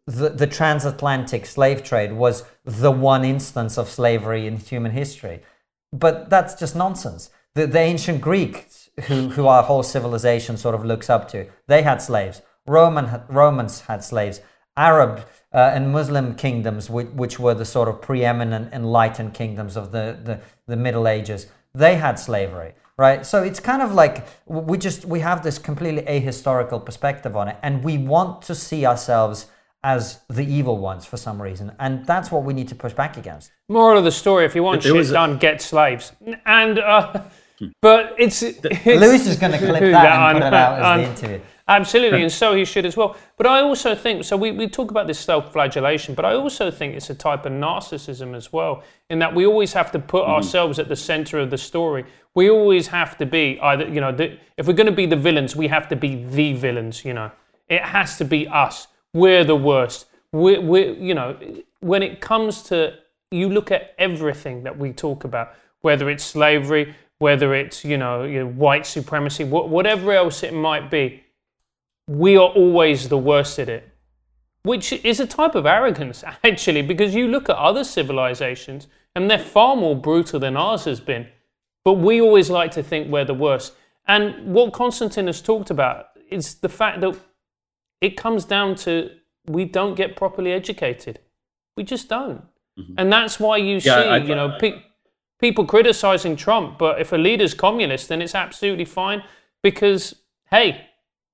the, 0.06 0.28
the 0.28 0.46
transatlantic 0.46 1.46
slave 1.46 1.82
trade 1.82 2.12
was 2.12 2.44
the 2.64 2.92
one 2.92 3.24
instance 3.24 3.76
of 3.76 3.88
slavery 3.88 4.46
in 4.46 4.56
human 4.58 4.92
history. 4.92 5.42
But 5.92 6.30
that's 6.30 6.54
just 6.54 6.76
nonsense. 6.76 7.30
The, 7.56 7.66
the 7.66 7.80
ancient 7.80 8.20
Greeks, 8.20 8.79
who, 9.02 9.28
who 9.30 9.46
our 9.46 9.62
whole 9.62 9.82
civilization 9.82 10.56
sort 10.56 10.74
of 10.74 10.84
looks 10.84 11.08
up 11.10 11.28
to, 11.30 11.46
they 11.66 11.82
had 11.82 12.00
slaves. 12.02 12.42
Roman, 12.66 13.22
Romans 13.28 13.80
had 13.82 14.04
slaves. 14.04 14.40
Arab 14.76 15.24
uh, 15.52 15.72
and 15.74 15.92
Muslim 15.92 16.34
kingdoms, 16.34 16.88
which, 16.88 17.08
which 17.08 17.38
were 17.38 17.54
the 17.54 17.64
sort 17.64 17.88
of 17.88 18.00
preeminent 18.00 18.72
enlightened 18.72 19.34
kingdoms 19.34 19.76
of 19.76 19.92
the, 19.92 20.18
the, 20.22 20.40
the 20.66 20.76
Middle 20.76 21.08
Ages, 21.08 21.46
they 21.74 21.96
had 21.96 22.18
slavery, 22.18 22.74
right? 22.96 23.26
So 23.26 23.42
it's 23.42 23.60
kind 23.60 23.82
of 23.82 23.92
like 23.92 24.26
we 24.46 24.78
just 24.78 25.04
we 25.04 25.20
have 25.20 25.42
this 25.42 25.58
completely 25.58 26.02
ahistorical 26.02 26.84
perspective 26.84 27.36
on 27.36 27.48
it, 27.48 27.56
and 27.62 27.82
we 27.84 27.98
want 27.98 28.42
to 28.42 28.54
see 28.54 28.86
ourselves 28.86 29.46
as 29.82 30.20
the 30.28 30.44
evil 30.44 30.78
ones 30.78 31.06
for 31.06 31.16
some 31.16 31.40
reason, 31.40 31.72
and 31.78 32.04
that's 32.06 32.30
what 32.30 32.44
we 32.44 32.52
need 32.54 32.68
to 32.68 32.74
push 32.74 32.92
back 32.92 33.16
against. 33.16 33.50
Moral 33.68 33.98
of 33.98 34.04
the 34.04 34.12
story: 34.12 34.44
If 34.44 34.54
you 34.54 34.62
want 34.62 34.82
There 34.82 34.90
shit 34.92 34.98
was 34.98 35.10
a- 35.10 35.14
done, 35.14 35.38
get 35.38 35.60
slaves. 35.62 36.12
And 36.44 36.78
uh, 36.78 37.22
but 37.80 38.14
it's, 38.18 38.42
it's 38.42 38.86
Lewis 38.86 39.26
is 39.26 39.36
going 39.36 39.52
to 39.52 39.58
clip 39.58 39.80
that 39.80 39.90
Yeah, 39.90 40.30
and 40.30 40.38
put 40.38 40.44
I 40.44 40.48
it 40.48 40.50
know, 40.50 40.56
out 40.56 40.78
as 40.78 40.84
I 40.84 40.96
the 40.96 41.08
interview. 41.08 41.40
Absolutely, 41.68 42.22
and 42.22 42.32
so 42.42 42.54
he 42.54 42.64
should 42.64 42.84
as 42.84 42.96
well. 42.96 43.16
But 43.36 43.46
I 43.46 43.60
also 43.60 43.94
think 43.94 44.24
so. 44.24 44.36
We, 44.36 44.50
we 44.50 44.68
talk 44.68 44.90
about 44.90 45.06
this 45.06 45.18
self 45.18 45.52
flagellation, 45.52 46.14
but 46.14 46.24
I 46.24 46.34
also 46.34 46.70
think 46.70 46.94
it's 46.94 47.10
a 47.10 47.14
type 47.14 47.46
of 47.46 47.52
narcissism 47.52 48.34
as 48.34 48.52
well, 48.52 48.82
in 49.08 49.18
that 49.20 49.34
we 49.34 49.46
always 49.46 49.72
have 49.74 49.92
to 49.92 49.98
put 49.98 50.22
mm-hmm. 50.22 50.32
ourselves 50.32 50.78
at 50.78 50.88
the 50.88 50.96
center 50.96 51.38
of 51.38 51.50
the 51.50 51.58
story. 51.58 52.04
We 52.34 52.50
always 52.50 52.88
have 52.88 53.18
to 53.18 53.26
be 53.26 53.58
either, 53.60 53.88
you 53.88 54.00
know, 54.00 54.12
the, 54.12 54.38
if 54.56 54.66
we're 54.66 54.74
going 54.74 54.86
to 54.86 54.92
be 54.92 55.06
the 55.06 55.16
villains, 55.16 55.54
we 55.54 55.68
have 55.68 55.88
to 55.88 55.96
be 55.96 56.24
the 56.24 56.52
villains, 56.54 57.04
you 57.04 57.12
know. 57.12 57.30
It 57.68 57.82
has 57.82 58.18
to 58.18 58.24
be 58.24 58.48
us. 58.48 58.88
We're 59.12 59.44
the 59.44 59.56
worst. 59.56 60.06
We're, 60.32 60.60
we're 60.60 60.92
you 60.92 61.14
know, 61.14 61.36
when 61.80 62.02
it 62.02 62.20
comes 62.20 62.62
to, 62.64 62.98
you 63.30 63.48
look 63.48 63.70
at 63.70 63.94
everything 63.98 64.64
that 64.64 64.76
we 64.76 64.92
talk 64.92 65.24
about, 65.24 65.54
whether 65.82 66.10
it's 66.10 66.24
slavery, 66.24 66.94
whether 67.20 67.54
it's, 67.54 67.84
you 67.84 67.96
know, 67.96 68.24
you 68.24 68.40
know 68.40 68.50
white 68.50 68.84
supremacy, 68.86 69.44
wha- 69.44 69.66
whatever 69.66 70.12
else 70.12 70.42
it 70.42 70.52
might 70.52 70.90
be 70.90 71.22
we 72.08 72.36
are 72.36 72.48
always 72.48 73.08
the 73.08 73.16
worst 73.18 73.56
at 73.60 73.68
it, 73.68 73.88
which 74.64 74.92
is 74.92 75.20
a 75.20 75.26
type 75.26 75.54
of 75.54 75.64
arrogance, 75.64 76.24
actually, 76.44 76.82
because 76.82 77.14
you 77.14 77.28
look 77.28 77.48
at 77.48 77.54
other 77.56 77.84
civilizations 77.84 78.88
and 79.14 79.30
they're 79.30 79.38
far 79.38 79.76
more 79.76 79.94
brutal 79.94 80.40
than 80.40 80.56
ours 80.56 80.84
has 80.86 80.98
been. 80.98 81.28
But 81.84 81.94
we 81.94 82.20
always 82.20 82.50
like 82.50 82.72
to 82.72 82.82
think 82.82 83.12
we're 83.12 83.24
the 83.24 83.34
worst. 83.34 83.74
And 84.08 84.52
what 84.52 84.72
Konstantin 84.72 85.26
has 85.28 85.40
talked 85.40 85.70
about 85.70 86.06
is 86.30 86.54
the 86.56 86.68
fact 86.68 87.00
that 87.02 87.16
it 88.00 88.16
comes 88.16 88.44
down 88.44 88.74
to 88.76 89.10
we 89.46 89.64
don't 89.64 89.94
get 89.94 90.16
properly 90.16 90.52
educated. 90.52 91.20
We 91.76 91.84
just 91.84 92.08
don't. 92.08 92.42
And 92.98 93.12
that's 93.12 93.38
why 93.38 93.58
you 93.58 93.76
Mm-hmm. 93.76 93.86
Yeah, 93.88 94.02
see, 94.02 94.08
I- 94.08 94.16
you 94.28 94.34
know, 94.34 94.56
pe- 94.58 94.82
people 95.40 95.64
criticizing 95.64 96.36
Trump, 96.36 96.78
but 96.78 97.00
if 97.00 97.12
a 97.12 97.16
leader's 97.16 97.54
communist, 97.54 98.08
then 98.08 98.22
it's 98.22 98.34
absolutely 98.34 98.84
fine 98.84 99.22
because, 99.62 100.14
hey, 100.50 100.86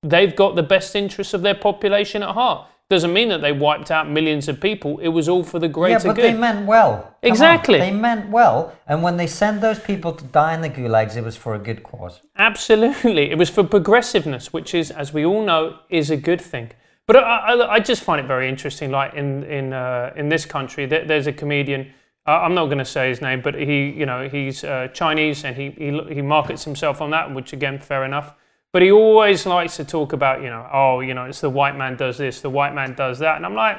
they've 0.03 0.35
got 0.35 0.55
the 0.55 0.63
best 0.63 0.95
interests 0.95 1.33
of 1.33 1.41
their 1.41 1.55
population 1.55 2.23
at 2.23 2.29
heart. 2.29 2.67
Doesn't 2.89 3.11
mean 3.11 3.27
that 3.29 3.41
they 3.41 3.51
wiped 3.51 3.91
out 3.91 4.09
millions 4.09 4.47
of 4.47 4.61
people. 4.61 4.99
It 4.99 5.09
was 5.09 5.27
all 5.27 5.43
for 5.43 5.59
the 5.59 5.67
greater 5.67 5.97
good. 5.97 6.03
Yeah, 6.03 6.09
but 6.09 6.15
good. 6.15 6.33
they 6.33 6.37
meant 6.37 6.65
well. 6.65 6.91
Come 6.93 7.03
on, 7.05 7.13
Exactly. 7.21 7.79
They 7.79 7.91
meant 7.91 8.29
well. 8.29 8.73
And 8.87 9.03
when 9.03 9.17
they 9.17 9.27
sent 9.27 9.59
those 9.59 9.77
people 9.77 10.13
to 10.13 10.23
die 10.23 10.53
in 10.53 10.61
the 10.61 10.69
gulags, 10.69 11.17
it 11.17 11.23
was 11.23 11.35
for 11.35 11.53
a 11.53 11.59
good 11.59 11.83
cause. 11.83 12.21
Absolutely. 12.37 13.29
It 13.29 13.37
was 13.37 13.49
for 13.49 13.65
progressiveness, 13.65 14.53
which 14.53 14.73
is, 14.73 14.89
as 14.89 15.11
we 15.11 15.25
all 15.25 15.43
know, 15.43 15.79
is 15.89 16.09
a 16.09 16.15
good 16.15 16.39
thing. 16.39 16.71
But 17.07 17.17
I, 17.17 17.21
I, 17.21 17.73
I 17.73 17.79
just 17.79 18.03
find 18.03 18.21
it 18.21 18.27
very 18.27 18.47
interesting. 18.47 18.89
Like 18.89 19.13
in 19.15 19.43
in 19.43 19.73
uh, 19.73 20.13
in 20.15 20.29
this 20.29 20.45
country, 20.45 20.85
there's 20.85 21.27
a 21.27 21.33
comedian. 21.33 21.93
Uh, 22.27 22.41
I'm 22.41 22.53
not 22.53 22.65
going 22.65 22.79
to 22.79 22.85
say 22.85 23.07
his 23.07 23.21
name, 23.21 23.41
but 23.41 23.55
he, 23.55 23.89
you 23.89 24.05
know, 24.05 24.27
he's 24.27 24.63
uh, 24.65 24.89
Chinese 24.93 25.45
and 25.45 25.55
he, 25.55 25.69
he 25.71 26.15
he 26.15 26.21
markets 26.21 26.65
himself 26.65 26.99
on 26.99 27.11
that, 27.11 27.33
which 27.33 27.53
again, 27.53 27.79
fair 27.79 28.03
enough. 28.03 28.33
But 28.73 28.81
he 28.81 28.91
always 28.91 29.45
likes 29.45 29.77
to 29.77 29.85
talk 29.85 30.11
about, 30.11 30.41
you 30.41 30.49
know, 30.49 30.67
oh, 30.71 30.99
you 30.99 31.13
know, 31.13 31.23
it's 31.23 31.39
the 31.39 31.49
white 31.49 31.77
man 31.77 31.95
does 31.95 32.17
this, 32.17 32.41
the 32.41 32.49
white 32.49 32.75
man 32.75 32.95
does 32.95 33.19
that, 33.19 33.37
and 33.37 33.45
I'm 33.45 33.55
like, 33.55 33.77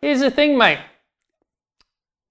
here's 0.00 0.20
the 0.20 0.30
thing, 0.30 0.58
mate. 0.58 0.80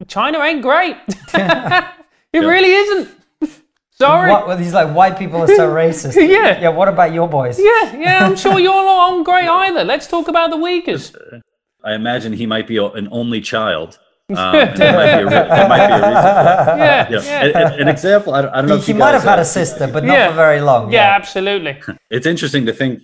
China 0.06 0.40
ain't 0.40 0.62
great. 0.62 0.98
it 1.34 2.40
really 2.40 2.74
isn't. 2.74 3.10
Sorry. 3.92 4.30
What, 4.30 4.48
well, 4.48 4.58
he's 4.58 4.74
like, 4.74 4.94
white 4.94 5.18
people 5.18 5.42
are 5.42 5.48
so 5.48 5.70
racist. 5.74 6.16
Yeah. 6.16 6.60
Yeah, 6.60 6.70
what 6.70 6.90
about 6.90 7.14
your 7.14 7.30
boys? 7.30 7.58
Yeah, 7.58 7.96
yeah, 7.96 8.26
I'm 8.26 8.36
sure 8.36 8.60
you're 8.60 8.74
not 8.74 9.14
on 9.14 9.24
great 9.24 9.48
either. 9.48 9.86
Let's 9.86 10.08
talk 10.08 10.28
about 10.28 10.50
the 10.50 10.58
Uyghurs. 10.58 11.42
I 11.86 11.94
imagine 11.94 12.34
he 12.34 12.46
might 12.46 12.68
be 12.68 12.78
an 12.78 13.08
only 13.12 13.40
child 13.40 14.00
Um, 14.30 14.36
that, 14.54 14.78
might 14.78 15.18
be 15.18 15.24
a, 15.24 15.30
that 15.30 15.70
might 15.70 15.88
be 15.88 15.94
a 15.94 15.98
reason. 15.98 16.14
Yeah, 16.80 17.10
You 17.10 17.16
know, 17.18 17.22
yeah. 17.24 17.74
an, 17.74 17.82
an 17.82 17.88
example. 17.90 18.34
I 18.34 18.42
don't, 18.44 18.52
I 18.54 18.58
don't 18.62 18.70
know 18.70 18.76
He, 18.76 18.82
if 18.82 18.88
he 18.88 18.94
might 18.94 19.12
have 19.12 19.24
had 19.24 19.40
a 19.40 19.46
sister, 19.46 19.86
but 19.88 20.06
not 20.06 20.14
Yeah. 20.14 20.30
for 20.30 20.36
very 20.36 20.62
long. 20.62 20.92
yeah, 20.94 21.14
absolutely. 21.16 21.82
it's 22.10 22.26
interesting 22.26 22.66
to 22.66 22.74
think 22.74 23.02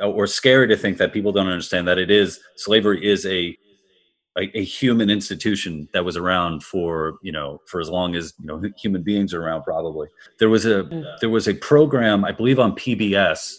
uh, 0.00 0.08
or 0.10 0.26
scary 0.28 0.68
to 0.68 0.76
think 0.76 0.98
that 0.98 1.12
people 1.12 1.32
don't 1.32 1.48
understand 1.48 1.88
that 1.88 1.98
it 1.98 2.10
is 2.10 2.38
slavery 2.56 3.04
is 3.04 3.26
a 3.26 3.56
a, 4.36 4.50
a 4.58 4.64
human 4.64 5.10
institution 5.10 5.88
that 5.92 6.04
was 6.04 6.16
around 6.16 6.62
for 6.64 7.18
you 7.22 7.30
know 7.32 7.60
for 7.68 7.80
as 7.80 7.88
long 7.88 8.14
as 8.16 8.32
you 8.40 8.46
know 8.46 8.60
human 8.76 9.02
beings 9.04 9.32
are 9.32 9.40
around 9.44 9.62
probably 9.62 10.08
there 10.40 10.48
was 10.48 10.66
a 10.66 10.82
there 11.20 11.30
was 11.30 11.46
a 11.46 11.54
program 11.54 12.24
i 12.24 12.32
believe 12.32 12.58
on 12.58 12.72
pbs 12.72 13.52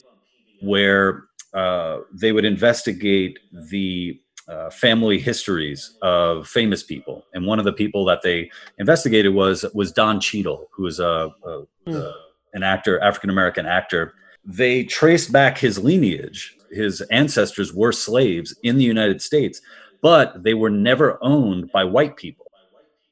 where 0.62 1.24
uh, 1.54 2.00
they 2.14 2.34
would 2.34 2.44
investigate 2.44 3.40
the 3.70 4.20
uh, 4.48 4.70
family 4.70 5.18
histories 5.18 5.98
of 6.02 6.48
famous 6.48 6.84
people 6.84 7.26
and 7.34 7.46
one 7.46 7.60
of 7.60 7.66
the 7.66 7.74
people 7.74 8.06
that 8.06 8.22
they 8.22 8.50
investigated 8.78 9.34
was 9.34 9.66
was 9.74 9.92
don 9.92 10.20
Cheadle, 10.20 10.68
who 10.72 10.86
is 10.86 11.00
a, 11.00 11.30
a, 11.44 11.64
a 11.88 12.14
an 12.54 12.64
actor 12.64 13.00
african 13.02 13.30
american 13.30 13.66
actor 13.66 14.14
they 14.46 14.84
traced 14.84 15.32
back 15.32 15.58
his 15.58 15.80
lineage. 15.80 16.56
His 16.72 17.02
ancestors 17.12 17.74
were 17.74 17.92
slaves 17.92 18.56
in 18.64 18.78
the 18.78 18.84
United 18.84 19.22
States, 19.22 19.62
but 20.02 20.44
they 20.44 20.54
were 20.54 20.70
never 20.70 21.18
owned 21.24 21.72
by 21.72 21.84
white 21.84 22.16
people. 22.16 22.46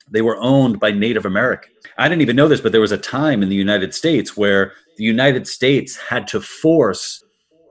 They 0.09 0.21
were 0.21 0.37
owned 0.37 0.79
by 0.79 0.91
Native 0.91 1.25
Americans. 1.25 1.73
I 1.97 2.07
didn't 2.07 2.21
even 2.21 2.35
know 2.35 2.47
this, 2.47 2.61
but 2.61 2.71
there 2.71 2.81
was 2.81 2.91
a 2.91 2.97
time 2.97 3.41
in 3.41 3.49
the 3.49 3.55
United 3.55 3.93
States 3.93 4.37
where 4.37 4.73
the 4.97 5.03
United 5.03 5.47
States 5.47 5.95
had 5.95 6.27
to 6.27 6.41
force 6.41 7.23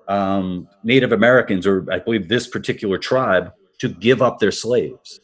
um, 0.09 0.68
Native 0.82 1.12
Americans, 1.12 1.66
or 1.66 1.86
I 1.92 1.98
believe 1.98 2.28
this 2.28 2.46
particular 2.46 2.98
tribe, 2.98 3.53
to 3.78 3.88
give 3.88 4.22
up 4.22 4.38
their 4.38 4.53
slaves. 4.53 5.20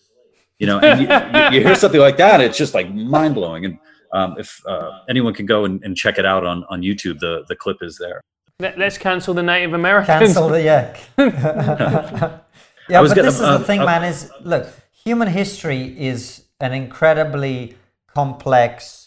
You 0.59 0.67
know, 0.67 0.81
and 0.81 1.01
you, 1.01 1.07
you, 1.09 1.59
you 1.61 1.67
hear 1.67 1.77
something 1.77 2.01
like 2.01 2.17
that, 2.17 2.41
it's 2.41 2.59
just 2.59 2.75
like 2.75 2.93
mind 2.93 3.35
blowing. 3.35 3.65
And 3.65 3.79
um, 4.13 4.35
if 4.39 4.61
uh, 4.67 5.01
anyone 5.09 5.33
can 5.33 5.47
go 5.47 5.65
and, 5.65 5.83
and 5.85 5.97
check 5.97 6.19
it 6.19 6.27
out 6.27 6.45
on, 6.45 6.65
on 6.69 6.83
YouTube, 6.83 7.21
the, 7.21 7.45
the 7.49 7.55
clip 7.55 7.77
is 7.81 7.97
there. 7.99 8.21
Let, 8.61 8.81
us 8.81 8.99
cancel 8.99 9.35
the 9.35 9.43
Native 9.43 9.75
Americans. 9.75 10.19
Cancel 10.19 10.49
the 10.49 10.63
yeah. 10.65 10.97
yeah, 12.89 13.01
was 13.01 13.11
but 13.11 13.17
gonna- 13.17 13.23
this 13.23 13.37
is 13.37 13.43
uh, 13.43 13.59
the 13.59 13.65
thing, 13.65 13.81
uh, 13.81 13.87
man. 13.87 14.03
Is 14.03 14.33
look, 14.41 14.67
human 14.91 15.29
history 15.29 15.97
is 15.97 16.45
an 16.61 16.73
incredibly 16.73 17.77
complex 18.09 19.07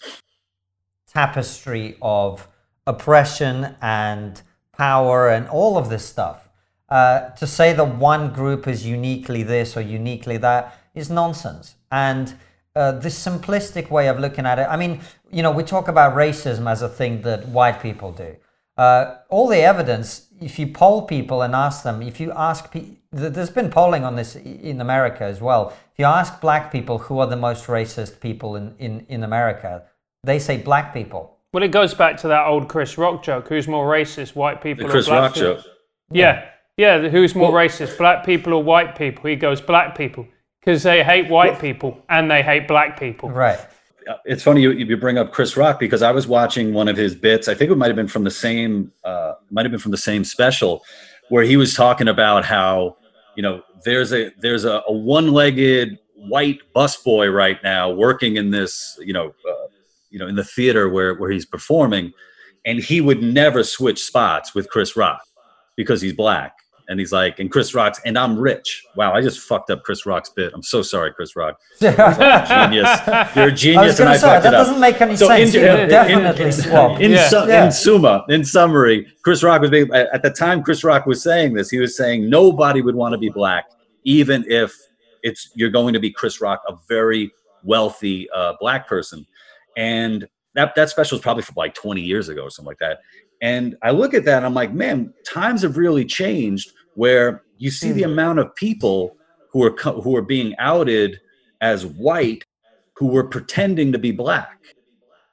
tapestry 1.05 1.97
of 2.01 2.47
oppression 2.87 3.75
and 3.81 4.41
power 4.81 5.29
and 5.29 5.47
all 5.49 5.77
of 5.77 5.89
this 5.89 6.03
stuff. 6.03 6.49
Uh, 6.89 7.29
to 7.41 7.45
say 7.45 7.71
that 7.71 7.89
one 8.13 8.33
group 8.33 8.67
is 8.67 8.79
uniquely 8.85 9.43
this 9.43 9.77
or 9.77 9.81
uniquely 9.81 10.37
that 10.37 10.61
is 10.95 11.07
nonsense. 11.09 11.75
And 11.91 12.33
uh, 12.75 12.93
this 12.93 13.15
simplistic 13.27 13.91
way 13.91 14.07
of 14.09 14.19
looking 14.19 14.45
at 14.45 14.57
it, 14.57 14.67
I 14.75 14.77
mean, 14.77 14.93
you 15.31 15.43
know, 15.43 15.51
we 15.51 15.63
talk 15.63 15.87
about 15.87 16.15
racism 16.15 16.65
as 16.69 16.81
a 16.81 16.89
thing 16.89 17.21
that 17.21 17.47
white 17.47 17.79
people 17.79 18.11
do. 18.11 18.35
Uh, 18.75 19.17
all 19.29 19.47
the 19.47 19.61
evidence, 19.73 20.07
if 20.41 20.57
you 20.57 20.67
poll 20.67 21.03
people 21.03 21.43
and 21.43 21.53
ask 21.53 21.83
them, 21.83 22.01
if 22.01 22.19
you 22.19 22.31
ask, 22.31 22.71
pe- 22.71 22.95
there's 23.11 23.51
been 23.51 23.69
polling 23.69 24.03
on 24.03 24.15
this 24.15 24.35
in 24.35 24.81
America 24.81 25.23
as 25.23 25.39
well. 25.41 25.63
If 25.93 25.99
you 25.99 26.05
ask 26.05 26.41
black 26.41 26.71
people 26.71 26.97
who 26.97 27.19
are 27.19 27.27
the 27.27 27.41
most 27.47 27.67
racist 27.67 28.19
people 28.19 28.55
in, 28.55 28.73
in, 28.79 29.05
in 29.07 29.23
America, 29.23 29.83
they 30.23 30.39
say 30.39 30.57
black 30.57 30.91
people. 30.91 31.37
Well, 31.53 31.63
it 31.63 31.71
goes 31.71 31.93
back 31.93 32.17
to 32.17 32.27
that 32.29 32.47
old 32.47 32.67
Chris 32.69 32.97
Rock 32.97 33.23
joke: 33.23 33.47
who's 33.47 33.67
more 33.67 33.85
racist, 33.91 34.35
white 34.35 34.61
people 34.61 34.83
The 34.83 34.89
or 34.89 34.91
Chris 34.91 35.07
black 35.07 35.21
Rock 35.21 35.33
people? 35.33 35.55
joke. 35.55 35.65
Yeah, 36.11 36.45
yeah. 36.77 36.97
the- 36.99 37.09
Who's 37.09 37.35
more 37.35 37.51
racist, 37.51 37.97
black 37.97 38.25
people 38.25 38.53
or 38.53 38.63
white 38.63 38.97
people? 38.97 39.29
He 39.29 39.35
goes 39.35 39.59
black 39.61 39.97
people 39.97 40.27
because 40.61 40.83
they 40.83 41.03
hate 41.03 41.29
white 41.29 41.59
people 41.59 42.03
and 42.09 42.29
they 42.31 42.41
hate 42.41 42.67
black 42.67 42.99
people. 42.99 43.29
Right. 43.29 43.59
it's 44.25 44.43
funny 44.43 44.61
you, 44.61 44.71
you 44.71 44.97
bring 44.97 45.17
up 45.17 45.31
Chris 45.31 45.55
Rock 45.57 45.79
because 45.79 46.01
I 46.01 46.11
was 46.11 46.25
watching 46.27 46.73
one 46.73 46.87
of 46.87 46.97
his 46.97 47.15
bits. 47.15 47.47
I 47.47 47.53
think 47.53 47.69
it 47.71 47.75
might 47.77 47.87
have 47.87 47.95
been 47.95 48.07
from 48.07 48.23
the 48.23 48.31
same, 48.31 48.91
uh, 49.03 49.33
might 49.51 49.63
have 49.65 49.71
been 49.71 49.79
from 49.79 49.91
the 49.91 49.97
same 49.97 50.23
special, 50.23 50.83
where 51.29 51.43
he 51.43 51.55
was 51.57 51.73
talking 51.73 52.07
about 52.07 52.45
how 52.45 52.97
you 53.35 53.43
know 53.43 53.61
there's 53.83 54.13
a 54.13 54.31
there's 54.39 54.63
a, 54.65 54.81
a 54.87 54.91
one-legged 54.93 55.97
white 56.15 56.59
busboy 56.75 57.33
right 57.33 57.61
now 57.63 57.89
working 57.89 58.35
in 58.37 58.51
this 58.51 58.97
you 59.01 59.11
know 59.13 59.33
uh, 59.49 59.60
you 60.11 60.19
know 60.19 60.27
in 60.27 60.35
the 60.35 60.43
theater 60.43 60.89
where 60.89 61.15
where 61.15 61.31
he's 61.31 61.45
performing, 61.45 62.11
and 62.65 62.79
he 62.79 63.01
would 63.01 63.23
never 63.23 63.63
switch 63.63 64.03
spots 64.03 64.53
with 64.53 64.69
Chris 64.69 64.95
Rock 64.95 65.21
because 65.75 66.01
he's 66.01 66.13
black. 66.13 66.53
And 66.89 66.99
he's 66.99 67.13
like, 67.13 67.39
and 67.39 67.49
Chris 67.49 67.73
Rock's, 67.73 68.01
and 68.03 68.17
I'm 68.19 68.37
rich. 68.37 68.83
Wow, 68.97 69.13
I 69.13 69.21
just 69.21 69.39
fucked 69.39 69.69
up 69.69 69.81
Chris 69.83 70.05
Rock's 70.05 70.27
bit. 70.29 70.51
I'm 70.53 70.63
so 70.63 70.81
sorry, 70.81 71.13
Chris 71.13 71.37
Rock. 71.37 71.57
Genius. 71.79 72.99
You're 73.35 73.47
a 73.47 73.51
genius, 73.51 73.99
I 73.99 74.03
and 74.03 74.09
I 74.09 74.17
say 74.17 74.27
fucked 74.27 74.43
that 74.43 74.53
it 74.53 74.53
up. 74.53 74.65
doesn't 74.65 74.79
make 74.81 74.99
any 74.99 75.15
So 75.15 75.27
sense. 75.27 75.55
in- 75.55 75.63
in- 75.63 75.87
definitely 75.89 76.45
in- 76.45 76.51
swap. 76.51 76.99
In, 76.99 77.11
Yeah. 77.11 77.27
su- 77.29 77.45
Yeah. 77.47 77.65
in 77.65 77.71
summa, 77.71 78.25
in 78.27 78.43
summary, 78.43 79.07
Chris 79.23 79.41
Rock 79.41 79.61
was 79.61 79.69
being, 79.69 79.89
at 79.93 80.09
at 80.13 80.21
the 80.21 80.31
time 80.31 80.63
Chris 80.63 80.83
Rock 80.83 81.05
was 81.05 81.23
saying 81.23 81.53
this, 81.53 81.69
he 81.69 81.79
was 81.79 81.95
saying 81.95 82.29
nobody 82.29 82.81
would 82.81 82.95
want 82.95 83.13
to 83.13 83.17
be 83.17 83.29
black, 83.29 83.65
even 84.03 84.43
if 84.49 84.75
it's 85.23 85.49
you're 85.55 85.69
going 85.69 85.93
to 85.93 85.99
be 85.99 86.11
Chris 86.11 86.41
Rock, 86.41 86.61
a 86.67 86.73
very 86.89 87.31
wealthy 87.63 88.27
uh, 88.35 88.53
black 88.59 88.87
person. 88.87 89.25
And 89.77 90.27
that 90.55 90.75
that 90.75 90.89
special 90.89 91.17
is 91.17 91.21
probably 91.21 91.43
from 91.43 91.55
like 91.57 91.73
20 91.73 92.01
years 92.01 92.29
ago 92.29 92.43
or 92.43 92.49
something 92.49 92.67
like 92.67 92.79
that. 92.79 92.99
And 93.41 93.75
I 93.81 93.91
look 93.91 94.13
at 94.13 94.25
that 94.25 94.37
and 94.37 94.45
I'm 94.45 94.53
like, 94.53 94.73
man, 94.73 95.13
times 95.25 95.63
have 95.63 95.77
really 95.77 96.05
changed 96.05 96.71
where 96.95 97.43
you 97.57 97.71
see 97.71 97.91
the 97.91 98.03
amount 98.03 98.39
of 98.39 98.53
people 98.55 99.15
who 99.49 99.63
are 99.63 99.71
co- 99.71 100.01
who 100.01 100.15
are 100.15 100.21
being 100.21 100.55
outed 100.57 101.19
as 101.61 101.85
white 101.85 102.45
who 102.95 103.07
were 103.07 103.23
pretending 103.23 103.91
to 103.91 103.99
be 103.99 104.11
black. 104.11 104.57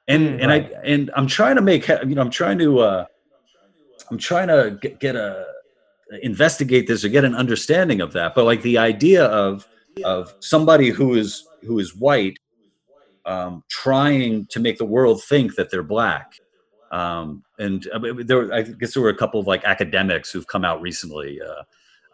And 0.07 0.41
and 0.41 0.51
i 0.51 0.57
and 0.83 1.11
i'm 1.15 1.27
trying 1.27 1.55
to 1.55 1.61
make 1.61 1.87
you 1.87 2.15
know 2.15 2.21
i'm 2.21 2.31
trying 2.31 2.57
to 2.57 2.79
uh 2.79 3.05
i'm 4.09 4.17
trying 4.17 4.47
to 4.47 4.75
get, 4.81 4.99
get 4.99 5.15
a 5.15 5.45
investigate 6.21 6.87
this 6.87 7.03
or 7.03 7.09
get 7.09 7.23
an 7.23 7.35
understanding 7.35 8.01
of 8.01 8.13
that. 8.13 8.35
But 8.35 8.45
like 8.45 8.61
the 8.61 8.77
idea 8.77 9.25
of 9.25 9.67
of 10.05 10.33
somebody 10.39 10.89
who 10.89 11.15
is 11.15 11.45
who 11.61 11.79
is 11.79 11.95
white 11.95 12.37
um 13.29 13.63
trying 13.69 14.45
to 14.53 14.59
make 14.59 14.77
the 14.77 14.85
world 14.95 15.17
think 15.31 15.55
that 15.55 15.67
they're 15.71 15.83
black 15.97 16.27
um 16.91 17.43
and 17.59 17.87
uh, 17.93 17.99
there 18.29 18.41
i 18.53 18.61
guess 18.61 18.93
there 18.93 19.03
were 19.03 19.15
a 19.17 19.21
couple 19.23 19.39
of 19.39 19.47
like 19.53 19.63
academics 19.75 20.31
who've 20.31 20.47
come 20.47 20.65
out 20.69 20.81
recently 20.81 21.39
uh 21.49 21.63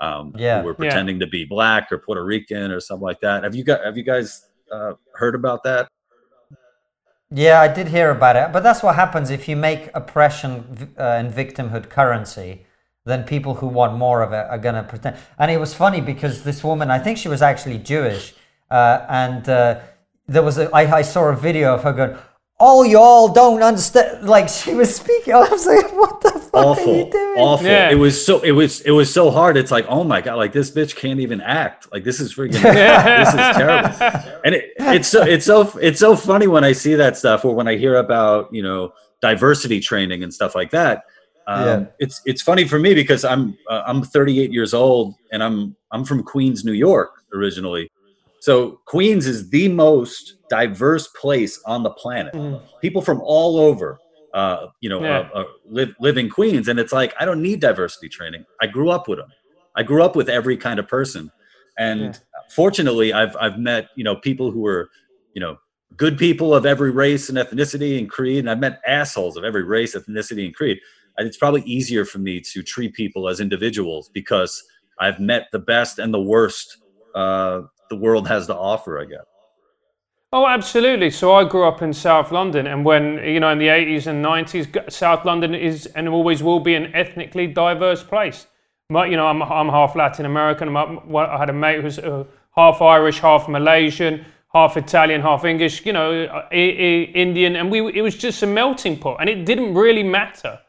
um 0.08 0.34
Yeah. 0.36 0.60
who 0.60 0.66
were 0.66 0.74
Yeah. 0.74 0.78
pretending 0.78 1.18
to 1.20 1.28
be 1.28 1.46
black 1.46 1.84
or 1.92 1.98
puerto 2.06 2.24
rican 2.24 2.72
or 2.76 2.80
something 2.80 3.08
like 3.12 3.22
that 3.22 3.44
have 3.44 3.56
you 3.56 3.64
got 3.64 3.80
have 3.88 3.98
you 3.98 4.04
guys 4.04 4.28
uh 4.72 4.94
heard 5.22 5.36
about 5.36 5.64
that 5.64 5.88
Yeah, 7.32 7.60
I 7.60 7.68
did 7.68 7.88
hear 7.88 8.12
about 8.12 8.36
it, 8.36 8.54
but 8.54 8.62
that's 8.62 8.84
what 8.84 8.96
happens 8.96 9.30
if 9.30 9.48
you 9.50 9.56
make 9.56 9.90
oppression 9.94 10.94
uh, 10.98 11.20
and 11.20 11.34
victimhood 11.34 11.90
currency. 11.90 12.66
Then 13.04 13.24
people 13.24 13.56
who 13.56 13.68
want 13.68 13.94
more 13.98 14.22
of 14.22 14.32
it 14.32 14.46
are 14.50 14.58
gonna 14.58 14.84
pretend. 14.84 15.18
And 15.38 15.52
it 15.52 15.60
was 15.60 15.74
funny 15.74 16.02
because 16.02 16.44
this 16.44 16.64
woman, 16.64 16.90
I 16.92 17.00
think 17.00 17.18
she 17.18 17.28
was 17.28 17.42
actually 17.42 17.80
Jewish, 17.80 18.34
uh, 18.72 19.06
and 19.10 19.48
uh, 19.50 19.80
there 20.28 20.44
was 20.44 20.58
a, 20.58 20.70
I, 20.76 20.98
I 20.98 21.02
saw 21.02 21.26
a 21.26 21.36
video 21.36 21.76
of 21.76 21.84
her 21.84 21.94
going, 21.94 22.18
"Oh, 22.60 22.84
y'all 22.84 23.28
don't 23.30 23.62
understand." 23.62 24.28
Like 24.28 24.50
she 24.50 24.74
was 24.74 24.96
speaking, 24.96 25.34
I 25.34 25.40
was 25.50 25.66
like, 25.66 25.92
"What 25.94 26.22
the 26.22 26.32
fuck 26.32 26.78
are 26.78 26.80
you 26.82 27.10
doing?" 27.12 27.36
awful 27.38 27.68
Yeah. 27.68 27.92
it 27.92 27.96
was 27.96 28.26
so 28.26 28.40
it 28.40 28.52
was 28.52 28.82
it 28.82 28.92
was 28.92 29.14
so 29.14 29.30
hard 29.30 29.58
it's 29.58 29.72
like 29.72 29.86
oh 29.90 30.06
my 30.06 30.22
god 30.22 30.36
like 30.38 30.54
this 30.54 30.72
bitch 30.72 30.96
can't 30.96 31.20
even 31.20 31.42
act 31.42 31.92
like 31.92 32.06
this 32.06 32.22
is 32.22 32.34
freaking 32.34 32.64
yeah. 32.64 33.26
this 33.26 33.34
is 33.34 33.58
terrible 33.58 34.40
and 34.46 34.56
it, 34.56 34.72
it's 34.80 35.10
so 35.10 35.22
it's 35.24 35.46
so 35.46 35.70
it's 35.82 36.00
so 36.00 36.16
funny 36.16 36.48
when 36.48 36.64
i 36.64 36.72
see 36.72 36.96
that 36.96 37.18
stuff 37.18 37.44
or 37.44 37.54
when 37.54 37.68
i 37.68 37.76
hear 37.76 37.96
about 37.98 38.48
you 38.54 38.64
know 38.64 38.94
diversity 39.22 39.82
training 39.82 40.24
and 40.24 40.34
stuff 40.34 40.56
like 40.56 40.72
that 40.72 41.04
um, 41.48 41.66
Yeah. 41.66 41.86
it's 42.00 42.22
it's 42.26 42.42
funny 42.42 42.66
for 42.66 42.80
me 42.80 42.94
because 42.94 43.26
i'm 43.26 43.58
uh, 43.70 43.84
i'm 43.86 44.02
38 44.02 44.54
years 44.54 44.74
old 44.74 45.16
and 45.34 45.44
i'm 45.44 45.76
i'm 45.92 46.06
from 46.06 46.24
queens 46.24 46.64
new 46.64 46.72
york 46.72 47.12
originally 47.34 47.92
so 48.46 48.80
queens 48.86 49.26
is 49.26 49.50
the 49.50 49.68
most 49.70 50.36
diverse 50.52 51.08
place 51.22 51.60
on 51.66 51.80
the 51.82 51.90
planet. 52.04 52.34
People 52.80 53.02
from 53.02 53.20
all 53.24 53.58
over 53.58 53.90
uh, 54.36 54.68
you 54.84 54.90
know 54.90 55.02
Yeah. 55.02 55.30
uh, 55.34 55.40
uh, 55.40 55.44
live 55.78 55.92
live 56.06 56.18
in 56.24 56.30
queens. 56.30 56.68
And 56.68 56.78
it's 56.84 56.94
like 57.02 57.12
i 57.20 57.24
don't 57.28 57.42
need 57.42 57.60
diversity 57.70 58.10
training. 58.18 58.44
I 58.64 58.68
grew 58.68 58.90
up 58.98 59.08
with 59.10 59.20
them 59.20 59.32
i 59.80 59.82
grew 59.90 60.02
up 60.08 60.16
with 60.20 60.30
every 60.30 60.58
kind 60.68 60.80
of 60.82 60.88
person. 60.88 61.24
And 61.88 62.02
fortunately 62.60 63.08
i've 63.20 63.36
i've 63.46 63.58
met 63.72 63.84
you 64.00 64.04
know 64.08 64.16
people 64.30 64.48
who 64.52 64.64
are 64.74 64.84
you 65.36 65.42
know 65.44 65.54
good 66.04 66.16
people 66.26 66.50
of 66.60 66.64
every 66.74 66.92
race 67.06 67.26
and 67.30 67.38
ethnicity 67.44 67.92
and 68.00 68.08
creed. 68.16 68.40
And 68.44 68.50
i've 68.52 68.64
met 68.68 68.76
assholes 69.00 69.36
of 69.38 69.44
every 69.50 69.64
race 69.76 69.92
ethnicity 70.00 70.46
and 70.46 70.54
creed. 70.60 70.78
And 71.18 71.24
it's 71.28 71.38
probably 71.44 71.64
easier 71.78 72.04
for 72.12 72.20
me 72.20 72.36
to 72.52 72.58
treat 72.74 72.92
people 72.94 73.24
as 73.32 73.38
individuals 73.48 74.04
because 74.20 74.52
i've 75.06 75.20
met 75.32 75.44
the 75.56 75.64
best 75.74 75.94
and 76.04 76.14
the 76.14 76.22
worst 76.36 76.68
uh, 77.24 77.62
the 77.90 77.96
world 77.96 78.28
has 78.28 78.48
to 78.48 78.56
offer 78.56 79.00
i 79.00 79.06
guess 79.06 79.26
Oh, 80.34 80.46
absolutely. 80.46 81.12
So 81.12 81.34
I 81.34 81.46
grew 81.46 81.66
up 81.66 81.82
in 81.82 81.94
South 81.94 82.30
London, 82.30 82.68
and 82.68 82.84
when 82.84 83.24
you 83.24 83.40
know 83.40 83.52
in 83.52 83.58
the 83.58 83.68
80s 83.68 84.08
and 84.08 84.26
90s, 84.26 84.92
South 84.92 85.24
London 85.24 85.56
is 85.56 85.86
and 85.96 86.10
always 86.10 86.44
will 86.44 86.60
be 86.60 86.76
an 86.76 86.94
ethnically 86.94 87.48
diverse 87.48 88.04
place. 88.04 88.48
My, 88.90 89.06
you 89.06 89.16
know, 89.16 89.28
I'm, 89.28 89.42
I'm 89.42 89.70
half 89.70 89.96
Latin 89.96 90.26
American. 90.26 90.76
I 90.76 91.38
had 91.38 91.50
a 91.50 91.54
mate 91.54 91.82
who's 91.82 92.00
uh, 92.00 92.26
half 92.54 92.82
Irish, 92.82 93.20
half 93.20 93.48
Malaysian, 93.48 94.26
half 94.54 94.76
Italian, 94.76 95.22
half 95.22 95.46
English. 95.46 95.86
You 95.86 95.94
know, 95.94 96.50
Indian, 96.52 97.56
and 97.56 97.72
we 97.72 97.80
it 97.94 98.02
was 98.02 98.18
just 98.18 98.44
a 98.44 98.48
melting 98.48 99.00
pot, 99.00 99.18
and 99.22 99.30
it 99.30 99.46
didn't 99.46 99.74
really 99.74 100.04
matter 100.04 100.60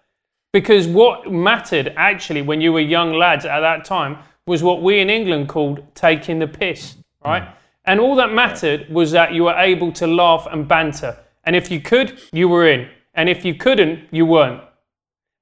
because 0.52 0.86
what 0.86 1.32
mattered 1.32 1.92
actually 1.96 2.42
when 2.42 2.60
you 2.60 2.72
were 2.72 2.80
young 2.80 3.12
lads 3.14 3.44
at 3.44 3.60
that 3.60 3.84
time 3.84 4.18
was 4.46 4.62
what 4.62 4.80
we 4.80 5.00
in 5.00 5.10
England 5.10 5.48
called 5.48 5.82
taking 5.96 6.38
the 6.38 6.46
piss, 6.46 6.96
right? 7.26 7.48
And 7.84 8.00
all 8.00 8.16
that 8.16 8.32
mattered 8.32 8.88
was 8.88 9.12
that 9.12 9.32
you 9.32 9.44
were 9.44 9.56
able 9.56 9.92
to 9.92 10.06
laugh 10.06 10.46
and 10.50 10.66
banter. 10.66 11.16
And 11.44 11.54
if 11.54 11.70
you 11.70 11.80
could, 11.80 12.18
you 12.32 12.48
were 12.48 12.68
in. 12.68 12.88
And 13.14 13.28
if 13.28 13.44
you 13.44 13.54
couldn't, 13.54 14.08
you 14.10 14.26
weren't. 14.26 14.62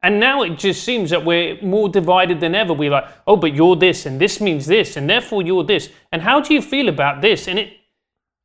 And 0.02 0.20
now 0.20 0.42
it 0.42 0.58
just 0.58 0.84
seems 0.84 1.08
that 1.10 1.24
we're 1.24 1.60
more 1.62 1.88
divided 1.88 2.38
than 2.38 2.54
ever. 2.54 2.74
We're 2.74 2.90
like, 2.90 3.06
oh, 3.26 3.36
but 3.36 3.54
you're 3.54 3.74
this, 3.74 4.04
and 4.04 4.20
this 4.20 4.38
means 4.38 4.66
this, 4.66 4.98
and 4.98 5.08
therefore 5.08 5.40
you're 5.42 5.64
this. 5.64 5.88
And 6.12 6.20
how 6.20 6.40
do 6.40 6.52
you 6.52 6.60
feel 6.60 6.90
about 6.90 7.22
this? 7.22 7.48
And 7.48 7.58
it, 7.58 7.72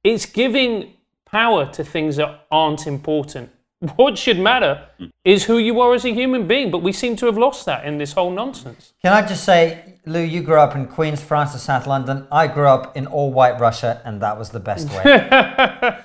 it's 0.01 0.25
giving 0.25 0.93
power 1.25 1.69
to 1.73 1.83
things 1.83 2.15
that 2.15 2.45
aren't 2.49 2.87
important. 2.87 3.49
What 3.95 4.17
should 4.17 4.39
matter 4.39 4.87
hmm. 4.97 5.05
is 5.23 5.45
who 5.45 5.57
you 5.57 5.79
are 5.79 5.93
as 5.93 6.05
a 6.05 6.13
human 6.13 6.47
being, 6.47 6.71
but 6.71 6.81
we 6.81 6.91
seem 6.91 7.15
to 7.17 7.25
have 7.25 7.37
lost 7.37 7.65
that 7.65 7.85
in 7.85 7.97
this 7.97 8.13
whole 8.13 8.31
nonsense. 8.31 8.93
Can 9.01 9.13
I 9.13 9.21
just 9.25 9.43
say, 9.43 9.98
Lou, 10.09 10.21
you 10.21 10.41
grew 10.41 10.59
up 10.59 10.75
in 10.75 10.87
Queens, 10.87 11.21
Francis, 11.21 11.61
or 11.61 11.65
South 11.65 11.87
London. 11.87 12.27
I 12.31 12.47
grew 12.47 12.67
up 12.67 12.97
in 12.97 13.05
all 13.07 13.31
white 13.31 13.59
Russia, 13.59 14.01
and 14.03 14.21
that 14.21 14.37
was 14.37 14.49
the 14.49 14.59
best 14.59 14.89
way. 14.89 15.03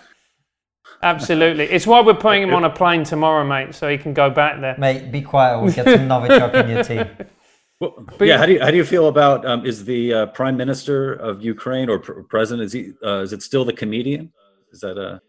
Absolutely. 1.03 1.65
It's 1.65 1.87
why 1.87 2.01
we're 2.01 2.15
putting 2.15 2.43
him 2.43 2.55
on 2.55 2.65
a 2.65 2.71
plane 2.71 3.05
tomorrow, 3.05 3.45
mate, 3.45 3.75
so 3.75 3.89
he 3.89 3.99
can 3.99 4.15
go 4.15 4.31
back 4.31 4.61
there. 4.61 4.77
Mate, 4.79 5.11
be 5.11 5.23
quiet. 5.23 5.61
We'll 5.61 5.73
get 5.73 5.85
some 5.85 6.09
Novichok 6.09 6.55
in 6.55 6.69
your 6.71 6.85
team. 6.85 7.09
Well, 7.81 8.07
yeah, 8.21 8.39
how 8.39 8.47
do 8.47 8.53
you 8.53 8.61
how 8.61 8.71
do 8.71 8.77
you 8.77 8.85
feel 8.85 9.09
about 9.09 9.45
um, 9.45 9.67
is 9.67 9.85
the 9.85 10.15
uh, 10.15 10.27
prime 10.27 10.57
minister 10.57 11.13
of 11.13 11.43
Ukraine 11.43 11.91
or 11.91 11.99
pr- 11.99 12.21
president 12.23 12.67
is 12.67 12.73
he 12.73 12.93
uh, 13.05 13.19
is 13.23 13.33
it 13.33 13.43
still 13.43 13.65
the 13.65 13.73
comedian? 13.73 14.33
Is 14.71 14.79
that 14.81 14.97
a 14.97 15.21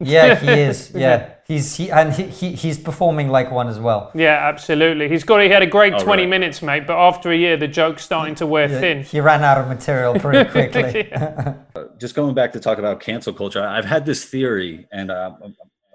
yeah, 0.00 0.36
he 0.36 0.48
is. 0.60 0.92
Yeah, 0.94 1.34
he's 1.46 1.74
he 1.74 1.90
and 1.90 2.12
he, 2.12 2.24
he 2.24 2.52
he's 2.52 2.78
performing 2.78 3.28
like 3.28 3.50
one 3.50 3.68
as 3.68 3.80
well. 3.80 4.10
Yeah, 4.14 4.48
absolutely. 4.48 5.08
He's 5.08 5.24
got 5.24 5.40
he 5.40 5.48
had 5.48 5.62
a 5.62 5.66
great 5.66 5.98
twenty 5.98 6.22
right. 6.22 6.30
minutes, 6.30 6.62
mate. 6.62 6.86
But 6.86 6.98
after 6.98 7.30
a 7.32 7.36
year, 7.36 7.56
the 7.56 7.68
joke's 7.68 8.04
starting 8.04 8.34
to 8.36 8.46
wear 8.46 8.70
yeah, 8.70 8.80
thin. 8.80 9.02
He 9.02 9.20
ran 9.20 9.42
out 9.42 9.58
of 9.58 9.68
material 9.68 10.14
pretty 10.18 10.48
quickly. 10.50 11.12
Just 11.98 12.14
going 12.14 12.34
back 12.34 12.52
to 12.52 12.60
talk 12.60 12.78
about 12.78 13.00
cancel 13.00 13.32
culture, 13.32 13.64
I've 13.64 13.84
had 13.84 14.06
this 14.06 14.24
theory, 14.24 14.86
and 14.92 15.10
uh, 15.10 15.32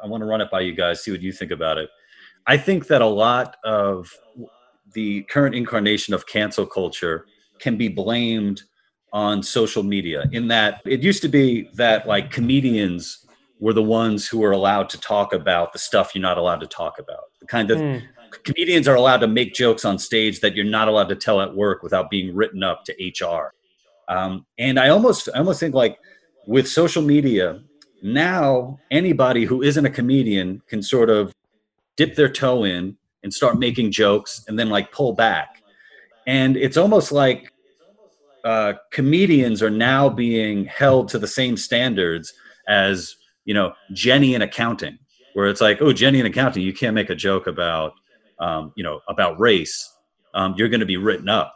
I 0.04 0.08
want 0.08 0.22
to 0.22 0.26
run 0.26 0.42
it 0.42 0.52
by 0.52 0.62
you 0.62 0.74
guys, 0.74 1.02
see 1.02 1.12
what 1.12 1.22
you 1.22 1.32
think 1.32 1.52
about 1.52 1.78
it. 1.78 1.90
I 2.46 2.58
think 2.58 2.88
that 2.88 3.02
a 3.02 3.08
lot 3.08 3.56
of 3.64 4.12
the 4.94 5.24
current 5.24 5.56
incarnation 5.56 6.14
of 6.14 6.28
cancel 6.28 6.66
culture 6.66 7.26
can 7.60 7.78
be 7.78 7.88
blamed 7.88 8.64
on 9.14 9.42
social 9.44 9.84
media. 9.84 10.26
In 10.32 10.48
that, 10.50 10.82
it 10.86 11.02
used 11.02 11.22
to 11.22 11.30
be 11.30 11.70
that 11.76 12.08
like 12.08 12.32
comedians 12.32 13.23
were 13.64 13.72
the 13.72 13.82
ones 13.82 14.28
who 14.28 14.40
were 14.40 14.52
allowed 14.52 14.90
to 14.90 15.00
talk 15.00 15.32
about 15.32 15.72
the 15.72 15.80
stuff 15.80 16.14
you're 16.14 16.22
not 16.22 16.38
allowed 16.38 16.60
to 16.60 16.68
talk 16.68 17.00
about. 17.00 17.32
The 17.40 17.48
kind 17.48 17.72
of 17.72 17.78
mm. 17.78 18.04
comedians 18.44 18.90
are 18.90 18.96
allowed 18.96 19.22
to 19.22 19.28
make 19.28 19.54
jokes 19.54 19.86
on 19.86 19.98
stage 19.98 20.42
that 20.42 20.54
you're 20.54 20.66
not 20.66 20.90
allowed 20.90 21.08
to 21.08 21.16
tell 21.16 21.40
at 21.40 21.56
work 21.56 21.82
without 21.82 22.10
being 22.10 22.36
written 22.36 22.62
up 22.62 22.84
to 22.84 22.94
HR. 22.94 23.54
Um, 24.10 24.46
and 24.60 24.78
I 24.78 24.90
almost, 24.90 25.30
I 25.34 25.38
almost 25.38 25.62
think 25.62 25.74
like 25.74 25.98
with 26.46 26.68
social 26.68 27.02
media 27.02 27.62
now, 28.02 28.80
anybody 28.92 29.46
who 29.46 29.62
isn't 29.62 29.86
a 29.86 29.90
comedian 29.90 30.62
can 30.68 30.84
sort 30.84 31.10
of 31.10 31.34
dip 31.96 32.16
their 32.18 32.28
toe 32.28 32.66
in 32.66 32.98
and 33.24 33.34
start 33.34 33.58
making 33.58 33.94
jokes 33.94 34.44
and 34.50 34.60
then 34.60 34.70
like 34.70 34.92
pull 34.92 35.14
back. 35.14 35.64
And 36.28 36.58
it's 36.58 36.76
almost 36.76 37.14
like 37.14 37.54
uh, 38.44 38.74
comedians 38.92 39.64
are 39.64 39.70
now 39.70 40.10
being 40.10 40.66
held 40.66 41.08
to 41.10 41.18
the 41.18 41.30
same 41.30 41.56
standards 41.56 42.34
as 42.68 43.16
you 43.46 43.54
know 43.54 43.74
jenny 43.92 44.36
in 44.36 44.42
accounting 44.42 44.98
where 45.34 45.48
it's 45.48 45.62
like 45.62 45.82
oh 45.82 45.94
jenny 45.94 46.20
in 46.20 46.26
accounting 46.26 46.64
you 46.64 46.74
can't 46.74 46.96
make 46.96 47.10
a 47.10 47.16
joke 47.16 47.48
about 47.48 47.94
um, 48.40 48.74
you 48.76 48.84
know 48.84 49.02
about 49.08 49.40
race. 49.40 49.90
Um, 50.34 50.56
you're 50.58 50.70
going 50.70 50.80
to 50.80 50.86
be 50.86 50.98
written 50.98 51.30
up. 51.30 51.56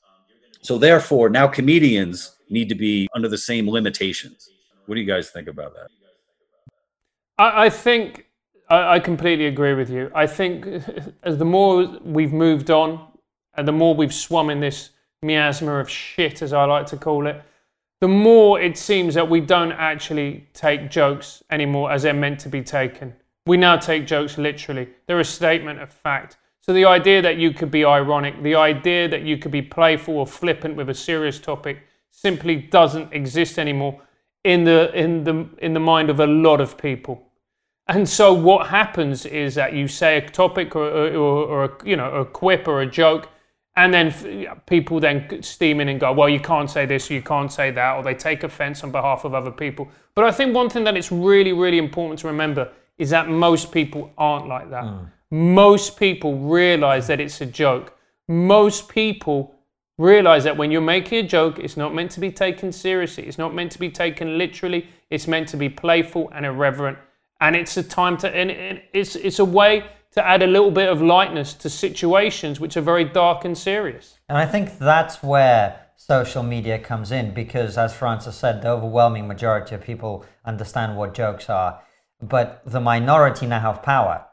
So 0.61 0.77
therefore 0.77 1.29
now 1.29 1.47
comedians 1.47 2.38
need 2.49 2.69
to 2.69 2.75
be 2.75 3.07
under 3.15 3.27
the 3.27 3.38
same 3.38 3.69
limitations. 3.69 4.49
What 4.85 4.95
do 4.95 5.01
you 5.01 5.07
guys 5.07 5.29
think 5.29 5.47
about 5.47 5.73
that? 5.73 5.89
I, 7.38 7.65
I 7.65 7.69
think 7.69 8.27
I, 8.69 8.95
I 8.95 8.99
completely 8.99 9.47
agree 9.47 9.73
with 9.73 9.89
you. 9.89 10.11
I 10.15 10.27
think 10.27 10.67
as 11.23 11.38
the 11.38 11.45
more 11.45 11.85
we've 12.03 12.33
moved 12.33 12.71
on 12.71 13.07
and 13.55 13.67
the 13.67 13.71
more 13.71 13.95
we've 13.95 14.13
swum 14.13 14.49
in 14.49 14.59
this 14.59 14.91
miasma 15.23 15.79
of 15.79 15.89
shit 15.89 16.43
as 16.43 16.53
i 16.53 16.63
like 16.63 16.85
to 16.85 16.95
call 16.95 17.25
it 17.25 17.41
the 17.99 18.07
more 18.07 18.61
it 18.61 18.77
seems 18.77 19.15
that 19.15 19.27
we 19.29 19.41
don't 19.41 19.71
actually 19.71 20.47
take 20.53 20.89
jokes 20.91 21.43
anymore 21.49 21.91
as 21.91 22.03
they're 22.03 22.13
meant 22.13 22.39
to 22.41 22.49
be 22.49 22.61
taken. 22.61 23.13
We 23.47 23.57
now 23.57 23.77
take 23.77 24.05
jokes 24.05 24.37
literally. 24.37 24.89
They're 25.07 25.19
a 25.19 25.25
statement 25.25 25.81
of 25.81 25.91
fact. 25.91 26.37
So 26.61 26.73
the 26.73 26.85
idea 26.85 27.21
that 27.21 27.37
you 27.37 27.53
could 27.53 27.71
be 27.71 27.85
ironic, 27.85 28.43
the 28.43 28.55
idea 28.55 29.07
that 29.07 29.21
you 29.21 29.37
could 29.37 29.51
be 29.51 29.61
playful 29.61 30.17
or 30.17 30.27
flippant 30.27 30.75
with 30.75 30.89
a 30.89 30.93
serious 30.93 31.39
topic 31.39 31.79
simply 32.11 32.57
doesn't 32.57 33.13
exist 33.13 33.57
anymore 33.57 34.01
in 34.43 34.63
the 34.63 34.91
in 34.93 35.23
the 35.23 35.47
in 35.59 35.73
the 35.73 35.79
mind 35.79 36.09
of 36.09 36.19
a 36.19 36.27
lot 36.27 36.59
of 36.59 36.77
people. 36.77 37.23
And 37.87 38.07
so 38.07 38.33
what 38.33 38.67
happens 38.67 39.25
is 39.25 39.55
that 39.55 39.73
you 39.73 39.87
say 39.87 40.17
a 40.17 40.29
topic 40.29 40.75
or, 40.75 40.89
or, 40.89 41.15
or 41.15 41.63
a, 41.63 41.71
you 41.85 41.95
know 41.95 42.11
a 42.15 42.25
quip 42.25 42.67
or 42.67 42.81
a 42.81 42.85
joke 42.85 43.29
and 43.78 43.93
then 43.93 44.57
people 44.65 44.99
then 44.99 45.41
steam 45.43 45.80
in 45.80 45.88
and 45.88 45.99
go, 45.99 46.11
well, 46.11 46.28
you 46.28 46.39
can't 46.39 46.69
say 46.69 46.88
this, 46.88 47.11
you 47.11 47.21
can't 47.21 47.51
say 47.51 47.69
that, 47.69 47.95
or 47.95 48.01
they 48.01 48.15
take 48.15 48.43
offense 48.43 48.84
on 48.84 48.91
behalf 48.91 49.23
of 49.23 49.36
other 49.36 49.51
people. 49.51 49.88
But 50.15 50.25
I 50.25 50.32
think 50.32 50.55
one 50.55 50.67
thing 50.67 50.84
that 50.86 50.97
it's 50.97 51.11
really, 51.11 51.53
really 51.53 51.78
important 51.78 52.19
to 52.21 52.28
remember 52.28 52.71
is 52.97 53.11
that 53.11 53.30
most 53.30 53.71
people 53.71 54.11
aren't 54.17 54.47
like 54.47 54.71
that. 54.71 54.84
Mm. 54.84 55.11
Most 55.30 55.95
people 55.95 56.39
realize 56.39 57.05
that 57.05 57.19
it's 57.19 57.39
a 57.39 57.45
joke. 57.45 57.95
Most 58.28 58.89
people 58.89 59.53
realize 59.99 60.43
that 60.45 60.57
when 60.57 60.71
you're 60.71 60.82
making 60.82 61.23
a 61.23 61.28
joke, 61.28 61.59
it's 61.59 61.78
not 61.78 61.93
meant 61.93 62.09
to 62.11 62.19
be 62.19 62.32
taken 62.32 62.71
seriously. 62.71 63.28
It's 63.28 63.38
not 63.38 63.53
meant 63.53 63.71
to 63.73 63.80
be 63.80 63.91
taken 63.91 64.39
literally. 64.39 64.88
It's 65.11 65.28
meant 65.28 65.47
to 65.49 65.57
be 65.57 65.69
playful 65.69 66.32
and 66.34 66.47
irreverent. 66.47 66.97
And 67.41 67.55
it's 67.55 67.78
a 67.78 67.84
time 67.84 68.17
to, 68.17 68.36
and 68.36 68.82
it's, 68.91 69.15
it's 69.15 69.38
a 69.38 69.45
way 69.45 69.86
to 70.11 70.25
add 70.25 70.41
a 70.41 70.47
little 70.47 70.71
bit 70.71 70.89
of 70.89 71.01
lightness 71.01 71.53
to 71.53 71.69
situations 71.69 72.59
which 72.59 72.75
are 72.77 72.81
very 72.81 73.03
dark 73.03 73.45
and 73.45 73.57
serious. 73.57 74.19
And 74.29 74.37
I 74.37 74.45
think 74.45 74.79
that's 74.79 75.21
where 75.21 75.87
social 75.95 76.43
media 76.43 76.79
comes 76.79 77.11
in 77.11 77.33
because, 77.33 77.77
as 77.77 77.93
Francis 77.93 78.35
said, 78.35 78.61
the 78.61 78.69
overwhelming 78.69 79.27
majority 79.27 79.75
of 79.75 79.81
people 79.81 80.25
understand 80.45 80.95
what 80.95 81.13
jokes 81.13 81.49
are, 81.49 81.81
but 82.21 82.61
the 82.65 82.79
minority 82.79 83.45
now 83.45 83.59
have 83.59 83.83
power. 83.83 84.25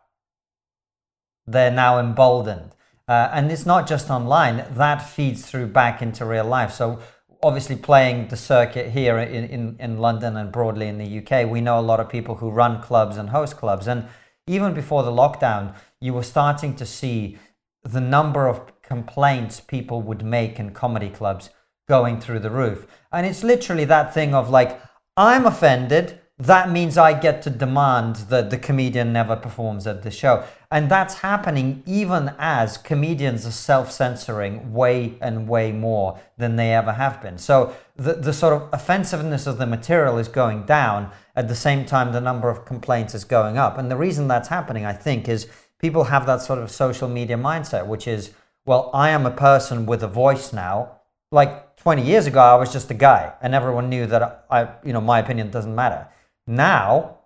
They're 1.46 1.70
now 1.70 1.98
emboldened. 1.98 2.70
Uh, 3.06 3.28
and 3.32 3.52
it's 3.52 3.66
not 3.66 3.86
just 3.86 4.08
online, 4.08 4.64
that 4.70 4.98
feeds 4.98 5.44
through 5.44 5.66
back 5.66 6.00
into 6.00 6.24
real 6.24 6.46
life. 6.46 6.72
So, 6.72 7.00
obviously, 7.42 7.76
playing 7.76 8.28
the 8.28 8.36
circuit 8.36 8.90
here 8.92 9.18
in, 9.18 9.44
in, 9.44 9.76
in 9.78 9.98
London 9.98 10.36
and 10.38 10.50
broadly 10.50 10.88
in 10.88 10.96
the 10.96 11.18
UK, 11.18 11.50
we 11.50 11.60
know 11.60 11.78
a 11.78 11.82
lot 11.82 12.00
of 12.00 12.08
people 12.08 12.36
who 12.36 12.50
run 12.50 12.80
clubs 12.80 13.18
and 13.18 13.28
host 13.28 13.58
clubs. 13.58 13.86
And 13.86 14.06
even 14.46 14.74
before 14.74 15.02
the 15.02 15.10
lockdown, 15.10 15.74
you 16.00 16.12
were 16.12 16.22
starting 16.22 16.76
to 16.76 16.86
see 16.86 17.38
the 17.82 18.00
number 18.00 18.48
of 18.48 18.80
complaints 18.82 19.60
people 19.60 20.02
would 20.02 20.24
make 20.24 20.58
in 20.58 20.70
comedy 20.72 21.08
clubs 21.10 21.50
going 21.88 22.20
through 22.20 22.40
the 22.40 22.50
roof. 22.50 22.86
And 23.12 23.26
it's 23.26 23.44
literally 23.44 23.84
that 23.86 24.14
thing 24.14 24.34
of 24.34 24.50
like, 24.50 24.80
I'm 25.16 25.46
offended. 25.46 26.20
That 26.38 26.70
means 26.70 26.98
I 26.98 27.18
get 27.18 27.42
to 27.42 27.50
demand 27.50 28.16
that 28.28 28.50
the 28.50 28.58
comedian 28.58 29.12
never 29.12 29.36
performs 29.36 29.86
at 29.86 30.02
the 30.02 30.10
show. 30.10 30.44
And 30.70 30.90
that's 30.90 31.14
happening 31.14 31.84
even 31.86 32.34
as 32.38 32.76
comedians 32.76 33.46
are 33.46 33.52
self 33.52 33.92
censoring 33.92 34.72
way 34.72 35.16
and 35.20 35.46
way 35.46 35.70
more 35.70 36.18
than 36.36 36.56
they 36.56 36.74
ever 36.74 36.92
have 36.92 37.22
been. 37.22 37.38
So 37.38 37.76
the, 37.94 38.14
the 38.14 38.32
sort 38.32 38.54
of 38.54 38.68
offensiveness 38.72 39.46
of 39.46 39.58
the 39.58 39.66
material 39.66 40.18
is 40.18 40.26
going 40.26 40.66
down. 40.66 41.12
At 41.36 41.48
the 41.48 41.54
same 41.54 41.84
time, 41.84 42.12
the 42.12 42.20
number 42.20 42.48
of 42.48 42.64
complaints 42.64 43.14
is 43.14 43.24
going 43.24 43.58
up. 43.58 43.76
And 43.76 43.90
the 43.90 43.96
reason 43.96 44.28
that's 44.28 44.48
happening, 44.48 44.84
I 44.84 44.92
think, 44.92 45.28
is 45.28 45.48
people 45.80 46.04
have 46.04 46.26
that 46.26 46.42
sort 46.42 46.60
of 46.60 46.70
social 46.70 47.08
media 47.08 47.36
mindset, 47.36 47.86
which 47.86 48.06
is, 48.06 48.30
well, 48.64 48.90
I 48.94 49.10
am 49.10 49.26
a 49.26 49.30
person 49.30 49.84
with 49.84 50.02
a 50.02 50.08
voice 50.08 50.52
now. 50.52 51.00
Like 51.32 51.76
20 51.76 52.02
years 52.02 52.26
ago, 52.26 52.40
I 52.40 52.54
was 52.54 52.72
just 52.72 52.90
a 52.90 52.94
guy, 52.94 53.32
and 53.42 53.54
everyone 53.54 53.88
knew 53.88 54.06
that 54.06 54.46
I, 54.48 54.68
you 54.84 54.92
know, 54.92 55.00
my 55.00 55.18
opinion 55.18 55.50
doesn't 55.50 55.74
matter. 55.74 56.06
Now, 56.46 57.18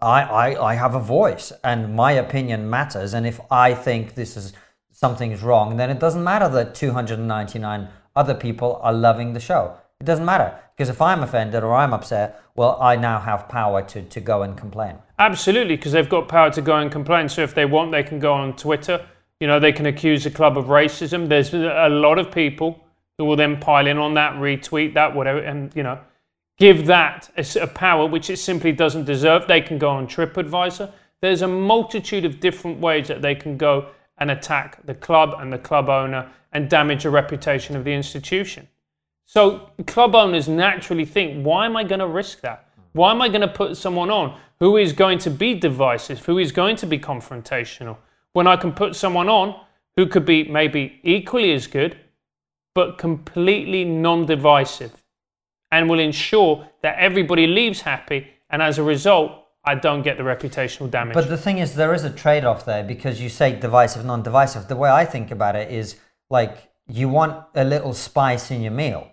I, 0.00 0.22
I, 0.22 0.72
I 0.72 0.74
have 0.74 0.94
a 0.94 1.00
voice, 1.00 1.52
and 1.64 1.96
my 1.96 2.12
opinion 2.12 2.68
matters. 2.68 3.14
And 3.14 3.26
if 3.26 3.40
I 3.50 3.72
think 3.74 4.14
this 4.14 4.36
is 4.36 4.52
something 4.92 5.32
is 5.32 5.42
wrong, 5.42 5.76
then 5.76 5.88
it 5.90 5.98
doesn't 5.98 6.22
matter 6.22 6.48
that 6.50 6.74
299 6.74 7.88
other 8.14 8.34
people 8.34 8.78
are 8.82 8.92
loving 8.92 9.32
the 9.32 9.40
show. 9.40 9.76
It 10.00 10.04
doesn't 10.04 10.24
matter 10.24 10.58
because 10.76 10.88
if 10.88 11.00
I'm 11.00 11.22
offended 11.22 11.64
or 11.64 11.74
I'm 11.74 11.94
upset, 11.94 12.40
well, 12.54 12.78
I 12.80 12.96
now 12.96 13.18
have 13.18 13.48
power 13.48 13.82
to, 13.82 14.02
to 14.02 14.20
go 14.20 14.42
and 14.42 14.56
complain. 14.56 14.96
Absolutely, 15.18 15.76
because 15.76 15.92
they've 15.92 16.08
got 16.08 16.28
power 16.28 16.50
to 16.50 16.62
go 16.62 16.76
and 16.76 16.92
complain. 16.92 17.28
So 17.28 17.42
if 17.42 17.54
they 17.54 17.64
want, 17.64 17.92
they 17.92 18.02
can 18.02 18.18
go 18.18 18.32
on 18.32 18.54
Twitter 18.56 19.06
You 19.40 19.46
know, 19.46 19.60
they 19.60 19.72
can 19.72 19.86
accuse 19.86 20.24
the 20.24 20.30
club 20.30 20.56
of 20.56 20.66
racism. 20.66 21.28
There's 21.28 21.52
a 21.52 21.88
lot 21.90 22.18
of 22.18 22.30
people 22.32 22.82
who 23.18 23.24
will 23.26 23.36
then 23.36 23.58
pile 23.60 23.86
in 23.86 23.98
on 23.98 24.14
that, 24.14 24.34
retweet 24.34 24.94
that, 24.94 25.14
whatever, 25.14 25.38
and 25.38 25.74
you 25.74 25.82
know, 25.82 25.98
give 26.58 26.86
that 26.86 27.30
a, 27.36 27.62
a 27.62 27.66
power 27.66 28.06
which 28.06 28.30
it 28.30 28.38
simply 28.38 28.72
doesn't 28.72 29.04
deserve. 29.04 29.46
They 29.46 29.60
can 29.60 29.78
go 29.78 29.90
on 29.90 30.06
TripAdvisor. 30.06 30.90
There's 31.20 31.42
a 31.42 31.48
multitude 31.48 32.24
of 32.24 32.40
different 32.40 32.80
ways 32.80 33.08
that 33.08 33.20
they 33.22 33.34
can 33.34 33.56
go 33.56 33.88
and 34.18 34.30
attack 34.30 34.84
the 34.86 34.94
club 34.94 35.34
and 35.38 35.52
the 35.52 35.58
club 35.58 35.88
owner 35.88 36.30
and 36.52 36.70
damage 36.70 37.02
the 37.02 37.10
reputation 37.10 37.76
of 37.76 37.84
the 37.84 37.92
institution. 37.92 38.68
So 39.26 39.70
club 39.86 40.14
owners 40.14 40.48
naturally 40.48 41.04
think, 41.04 41.44
why 41.44 41.66
am 41.66 41.76
I 41.76 41.84
going 41.84 41.98
to 41.98 42.06
risk 42.06 42.40
that? 42.40 42.68
Why 42.92 43.10
am 43.10 43.20
I 43.20 43.28
going 43.28 43.42
to 43.42 43.48
put 43.48 43.76
someone 43.76 44.10
on 44.10 44.38
who 44.60 44.76
is 44.76 44.92
going 44.92 45.18
to 45.18 45.30
be 45.30 45.54
divisive, 45.54 46.24
who 46.24 46.38
is 46.38 46.52
going 46.52 46.76
to 46.76 46.86
be 46.86 46.98
confrontational, 46.98 47.98
when 48.32 48.46
I 48.46 48.56
can 48.56 48.72
put 48.72 48.96
someone 48.96 49.28
on 49.28 49.60
who 49.96 50.06
could 50.06 50.24
be 50.24 50.44
maybe 50.44 51.00
equally 51.02 51.52
as 51.52 51.66
good, 51.66 51.98
but 52.74 52.98
completely 52.98 53.84
non 53.84 54.26
divisive 54.26 55.02
and 55.72 55.90
will 55.90 55.98
ensure 55.98 56.68
that 56.82 56.96
everybody 56.98 57.46
leaves 57.46 57.80
happy. 57.80 58.28
And 58.48 58.62
as 58.62 58.78
a 58.78 58.82
result, 58.82 59.32
I 59.64 59.74
don't 59.74 60.02
get 60.02 60.16
the 60.16 60.22
reputational 60.22 60.88
damage. 60.90 61.14
But 61.14 61.28
the 61.28 61.36
thing 61.36 61.58
is, 61.58 61.74
there 61.74 61.92
is 61.92 62.04
a 62.04 62.10
trade 62.10 62.44
off 62.44 62.64
there 62.64 62.84
because 62.84 63.20
you 63.20 63.28
say 63.28 63.58
divisive, 63.58 64.04
non 64.04 64.22
divisive. 64.22 64.68
The 64.68 64.76
way 64.76 64.90
I 64.90 65.04
think 65.04 65.30
about 65.30 65.56
it 65.56 65.70
is 65.70 65.96
like 66.30 66.70
you 66.86 67.08
want 67.08 67.44
a 67.54 67.64
little 67.64 67.92
spice 67.92 68.50
in 68.50 68.62
your 68.62 68.72
meal, 68.72 69.10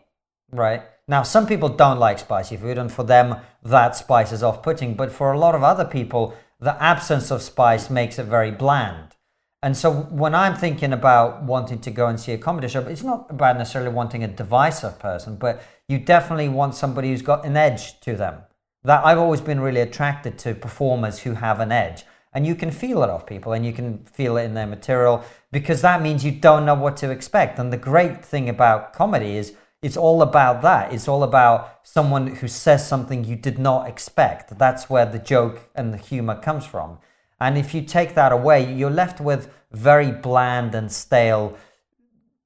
right? 0.54 0.84
Now, 1.08 1.24
some 1.24 1.48
people 1.48 1.70
don't 1.70 2.00
like 2.00 2.20
spicy 2.20 2.56
food, 2.56 2.78
and 2.78 2.92
for 2.92 3.04
them, 3.04 3.38
that 3.64 3.96
spice 3.96 4.32
is 4.32 4.44
off 4.44 4.64
putting. 4.64 4.96
But 4.96 5.12
for 5.12 5.34
a 5.34 5.40
lot 5.40 5.56
of 5.56 5.64
other 5.64 5.86
people, 5.86 6.36
the 6.60 6.82
absence 6.82 7.30
of 7.30 7.42
spice 7.42 7.90
makes 7.90 8.18
it 8.18 8.24
very 8.26 8.52
bland. 8.52 9.14
And 9.62 9.78
so 9.78 9.92
when 9.94 10.36
I'm 10.36 10.56
thinking 10.56 10.92
about 10.92 11.44
wanting 11.44 11.80
to 11.80 11.92
go 11.92 12.08
and 12.08 12.20
see 12.20 12.34
a 12.34 12.38
comedy 12.38 12.68
show, 12.68 12.82
it's 12.82 13.04
not 13.04 13.28
about 13.30 13.58
necessarily 13.58 13.92
wanting 13.92 14.24
a 14.24 14.28
divisive 14.28 15.00
person, 15.00 15.38
but 15.38 15.64
you 15.88 16.00
definitely 16.00 16.50
want 16.50 16.76
somebody 16.76 17.10
who's 17.10 17.22
got 17.22 17.46
an 17.46 17.56
edge 17.56 18.00
to 18.02 18.16
them. 18.16 18.42
That 18.84 19.06
I've 19.06 19.18
always 19.18 19.40
been 19.40 19.62
really 19.62 19.80
attracted 19.80 20.38
to 20.40 20.54
performers 20.54 21.20
who 21.20 21.34
have 21.34 21.62
an 21.62 21.72
edge. 21.72 22.04
And 22.34 22.46
you 22.46 22.56
can 22.56 22.72
feel 22.72 23.04
it 23.04 23.10
off 23.10 23.26
people 23.26 23.54
and 23.54 23.66
you 23.66 23.72
can 23.72 24.00
feel 24.06 24.38
it 24.38 24.44
in 24.44 24.54
their 24.54 24.68
material 24.68 25.24
because 25.52 25.82
that 25.82 26.02
means 26.02 26.26
you 26.26 26.32
don't 26.32 26.66
know 26.66 26.76
what 26.76 26.98
to 26.98 27.12
expect. 27.12 27.60
And 27.60 27.72
the 27.72 27.78
great 27.78 28.26
thing 28.26 28.50
about 28.50 28.92
comedy 28.92 29.38
is 29.38 29.54
it's 29.84 29.98
all 29.98 30.22
about 30.22 30.62
that. 30.62 30.94
It's 30.94 31.08
all 31.08 31.24
about 31.24 31.80
someone 31.84 32.28
who 32.28 32.48
says 32.48 32.88
something 32.88 33.24
you 33.26 33.36
did 33.36 33.60
not 33.60 33.88
expect. 33.88 34.58
That's 34.58 34.90
where 34.90 35.06
the 35.06 35.20
joke 35.20 35.70
and 35.76 35.94
the 35.94 35.98
humor 35.98 36.36
comes 36.40 36.66
from. 36.66 36.98
And 37.40 37.58
if 37.58 37.74
you 37.74 37.82
take 37.82 38.16
that 38.16 38.32
away, 38.32 38.74
you're 38.74 38.90
left 38.90 39.20
with 39.20 39.54
very 39.72 40.12
bland 40.12 40.74
and 40.74 40.90
stale 40.90 41.58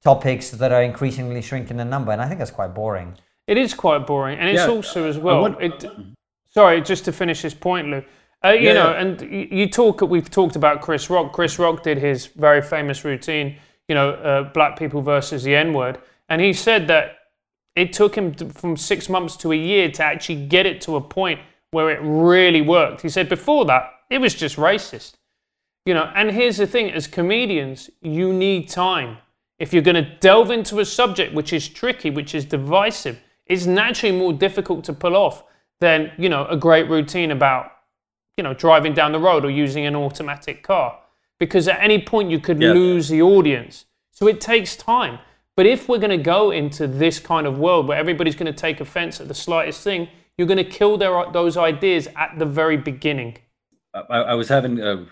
topics 0.02 0.50
that 0.50 0.72
are 0.72 0.82
increasingly 0.82 1.40
shrinking 1.40 1.78
in 1.78 1.88
number. 1.88 2.10
And 2.10 2.20
I 2.20 2.26
think 2.26 2.38
that's 2.38 2.50
quite 2.50 2.74
boring. 2.74 3.14
It 3.46 3.56
is 3.56 3.72
quite 3.72 4.06
boring. 4.06 4.38
And 4.38 4.48
it's 4.48 4.66
yeah, 4.66 4.68
also 4.68 5.08
as 5.08 5.16
well. 5.16 5.42
Want, 5.42 5.62
it, 5.62 5.84
sorry, 6.50 6.80
just 6.82 7.04
to 7.04 7.12
finish 7.12 7.42
this 7.42 7.54
point, 7.54 7.88
Lou. 7.88 8.04
Uh, 8.44 8.50
you 8.50 8.68
yeah. 8.68 8.72
know, 8.74 8.92
and 8.92 9.20
you 9.52 9.68
talk. 9.68 10.00
We've 10.00 10.30
talked 10.30 10.54
about 10.56 10.80
Chris 10.80 11.10
Rock. 11.10 11.32
Chris 11.32 11.58
Rock 11.58 11.82
did 11.82 11.98
his 11.98 12.26
very 12.26 12.62
famous 12.62 13.04
routine. 13.04 13.56
You 13.88 13.94
know, 13.94 14.10
uh, 14.10 14.52
black 14.52 14.78
people 14.78 15.02
versus 15.02 15.42
the 15.42 15.56
N 15.56 15.72
word, 15.72 15.98
and 16.28 16.40
he 16.40 16.52
said 16.52 16.86
that 16.88 17.17
it 17.78 17.92
took 17.92 18.16
him 18.16 18.34
to, 18.34 18.48
from 18.50 18.76
six 18.76 19.08
months 19.08 19.36
to 19.36 19.52
a 19.52 19.56
year 19.56 19.90
to 19.92 20.02
actually 20.02 20.46
get 20.46 20.66
it 20.66 20.80
to 20.82 20.96
a 20.96 21.00
point 21.00 21.40
where 21.70 21.90
it 21.90 22.00
really 22.02 22.62
worked. 22.62 23.02
He 23.02 23.08
said 23.08 23.28
before 23.28 23.64
that 23.66 23.90
it 24.10 24.18
was 24.18 24.34
just 24.34 24.56
racist. 24.56 25.14
You 25.84 25.94
know, 25.94 26.10
and 26.14 26.30
here's 26.30 26.56
the 26.56 26.66
thing: 26.66 26.90
as 26.90 27.06
comedians, 27.06 27.90
you 28.02 28.32
need 28.32 28.68
time. 28.68 29.18
If 29.58 29.72
you're 29.72 29.82
going 29.82 30.02
to 30.04 30.16
delve 30.20 30.50
into 30.50 30.78
a 30.78 30.84
subject 30.84 31.34
which 31.34 31.52
is 31.52 31.68
tricky, 31.68 32.10
which 32.10 32.34
is 32.34 32.44
divisive, 32.44 33.18
it's 33.46 33.66
naturally 33.66 34.16
more 34.16 34.32
difficult 34.32 34.84
to 34.84 34.92
pull 34.92 35.16
off 35.16 35.44
than 35.80 36.12
you 36.18 36.28
know 36.28 36.46
a 36.46 36.56
great 36.56 36.88
routine 36.88 37.30
about 37.30 37.72
you 38.38 38.44
know, 38.44 38.54
driving 38.54 38.94
down 38.94 39.12
the 39.12 39.18
road 39.18 39.44
or 39.44 39.50
using 39.50 39.84
an 39.84 39.96
automatic 39.96 40.62
car. 40.62 40.98
Because 41.40 41.68
at 41.68 41.80
any 41.80 42.00
point 42.00 42.30
you 42.30 42.38
could 42.38 42.62
yeah. 42.62 42.72
lose 42.72 43.08
the 43.08 43.20
audience. 43.20 43.84
So 44.12 44.28
it 44.28 44.40
takes 44.40 44.76
time. 44.76 45.18
But 45.58 45.66
if 45.66 45.88
we're 45.88 45.98
going 45.98 46.16
to 46.16 46.16
go 46.16 46.52
into 46.52 46.86
this 46.86 47.18
kind 47.18 47.44
of 47.44 47.58
world 47.58 47.88
where 47.88 47.98
everybody's 47.98 48.36
going 48.36 48.46
to 48.46 48.56
take 48.56 48.80
offense 48.80 49.20
at 49.20 49.26
the 49.26 49.34
slightest 49.34 49.82
thing, 49.82 50.06
you're 50.36 50.46
going 50.46 50.64
to 50.64 50.70
kill 50.70 50.96
their, 50.96 51.24
those 51.32 51.56
ideas 51.56 52.06
at 52.14 52.38
the 52.38 52.46
very 52.46 52.76
beginning. 52.76 53.38
I, 53.92 54.18
I 54.18 54.34
was 54.34 54.48
having 54.48 54.78
a, 54.78 55.08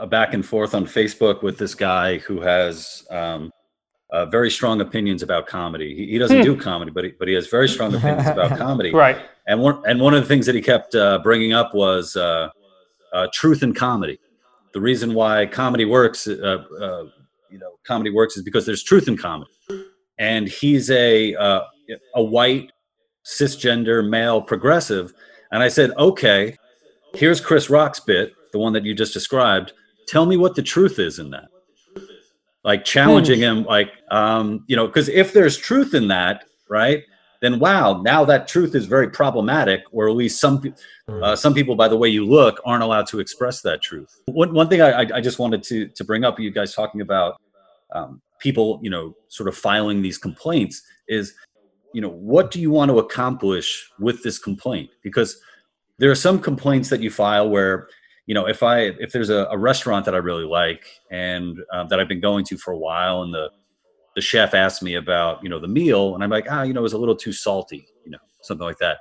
a, 0.00 0.06
back 0.08 0.34
and 0.34 0.44
forth 0.44 0.74
on 0.74 0.86
Facebook 0.86 1.44
with 1.44 1.58
this 1.58 1.76
guy 1.76 2.18
who 2.18 2.40
has 2.40 3.06
um, 3.10 3.52
uh, 4.10 4.26
very 4.26 4.50
strong 4.50 4.80
opinions 4.80 5.22
about 5.22 5.46
comedy. 5.46 5.94
He, 5.94 6.06
he 6.08 6.18
doesn't 6.18 6.38
hmm. 6.38 6.42
do 6.42 6.56
comedy, 6.56 6.90
but 6.90 7.04
he, 7.04 7.12
but 7.16 7.28
he 7.28 7.34
has 7.34 7.46
very 7.46 7.68
strong 7.68 7.94
opinions 7.94 8.26
about 8.26 8.58
comedy. 8.58 8.92
Right. 8.92 9.18
And 9.46 9.60
one 9.60 9.80
and 9.86 10.00
one 10.00 10.14
of 10.14 10.20
the 10.20 10.26
things 10.26 10.46
that 10.46 10.56
he 10.56 10.62
kept 10.62 10.96
uh, 10.96 11.20
bringing 11.22 11.52
up 11.52 11.76
was 11.76 12.16
uh, 12.16 12.48
uh, 13.12 13.28
truth 13.32 13.62
in 13.62 13.72
comedy. 13.72 14.18
The 14.72 14.80
reason 14.80 15.14
why 15.14 15.46
comedy 15.46 15.84
works, 15.84 16.26
uh, 16.26 16.32
uh, 16.80 17.04
you 17.50 17.60
know, 17.60 17.78
comedy 17.86 18.10
works 18.10 18.36
is 18.36 18.42
because 18.42 18.66
there's 18.66 18.82
truth 18.82 19.06
in 19.06 19.16
comedy. 19.16 19.52
And 20.18 20.48
he's 20.48 20.90
a 20.90 21.34
uh, 21.34 21.62
a 22.14 22.22
white 22.22 22.72
cisgender 23.24 24.08
male 24.08 24.40
progressive, 24.40 25.12
and 25.52 25.62
I 25.62 25.68
said, 25.68 25.92
okay, 25.98 26.56
here's 27.14 27.40
Chris 27.40 27.68
Rock's 27.68 28.00
bit, 28.00 28.32
the 28.52 28.58
one 28.58 28.72
that 28.72 28.84
you 28.84 28.94
just 28.94 29.12
described. 29.12 29.72
Tell 30.08 30.26
me 30.26 30.36
what 30.36 30.54
the 30.54 30.62
truth 30.62 30.98
is 30.98 31.18
in 31.18 31.30
that. 31.30 31.48
Like 32.64 32.84
challenging 32.84 33.38
him, 33.38 33.64
like 33.64 33.90
um, 34.10 34.64
you 34.66 34.76
know, 34.76 34.86
because 34.86 35.08
if 35.08 35.32
there's 35.32 35.56
truth 35.56 35.94
in 35.94 36.08
that, 36.08 36.44
right? 36.68 37.04
then 37.40 37.58
wow, 37.58 38.00
now 38.02 38.24
that 38.24 38.48
truth 38.48 38.74
is 38.74 38.86
very 38.86 39.08
problematic, 39.10 39.82
or 39.92 40.08
at 40.08 40.14
least 40.14 40.40
some 40.40 40.74
uh, 41.08 41.36
some 41.36 41.54
people, 41.54 41.76
by 41.76 41.88
the 41.88 41.96
way 41.96 42.08
you 42.08 42.24
look, 42.24 42.60
aren't 42.64 42.82
allowed 42.82 43.06
to 43.08 43.20
express 43.20 43.60
that 43.62 43.82
truth. 43.82 44.20
One, 44.26 44.52
one 44.52 44.68
thing 44.68 44.82
I, 44.82 45.00
I 45.00 45.20
just 45.20 45.38
wanted 45.38 45.62
to 45.64 45.88
to 45.88 46.04
bring 46.04 46.24
up, 46.24 46.40
you 46.40 46.50
guys 46.50 46.74
talking 46.74 47.00
about 47.00 47.40
um, 47.92 48.20
people, 48.40 48.80
you 48.82 48.90
know, 48.90 49.14
sort 49.28 49.48
of 49.48 49.56
filing 49.56 50.02
these 50.02 50.18
complaints 50.18 50.82
is, 51.08 51.34
you 51.92 52.00
know, 52.00 52.10
what 52.10 52.50
do 52.50 52.60
you 52.60 52.70
want 52.70 52.90
to 52.90 52.98
accomplish 52.98 53.90
with 53.98 54.22
this 54.22 54.38
complaint? 54.38 54.90
Because 55.02 55.40
there 55.98 56.10
are 56.10 56.16
some 56.16 56.40
complaints 56.40 56.90
that 56.90 57.00
you 57.00 57.10
file 57.10 57.48
where 57.48 57.88
you 58.26 58.34
know 58.34 58.46
if 58.46 58.62
i 58.62 58.80
if 58.80 59.12
there's 59.12 59.30
a, 59.30 59.46
a 59.50 59.56
restaurant 59.56 60.04
that 60.04 60.14
i 60.14 60.18
really 60.18 60.44
like 60.44 60.84
and 61.10 61.58
um, 61.72 61.88
that 61.88 61.98
i've 61.98 62.08
been 62.08 62.20
going 62.20 62.44
to 62.44 62.56
for 62.56 62.72
a 62.72 62.78
while 62.78 63.22
and 63.22 63.32
the 63.32 63.50
the 64.14 64.20
chef 64.20 64.54
asked 64.54 64.82
me 64.82 64.94
about 64.94 65.42
you 65.42 65.48
know 65.48 65.58
the 65.58 65.68
meal 65.68 66.14
and 66.14 66.22
i'm 66.22 66.30
like 66.30 66.46
ah 66.50 66.62
you 66.62 66.72
know 66.72 66.80
it 66.80 66.82
was 66.82 66.92
a 66.92 66.98
little 66.98 67.16
too 67.16 67.32
salty 67.32 67.86
you 68.04 68.10
know 68.10 68.18
something 68.42 68.66
like 68.66 68.78
that. 68.78 68.98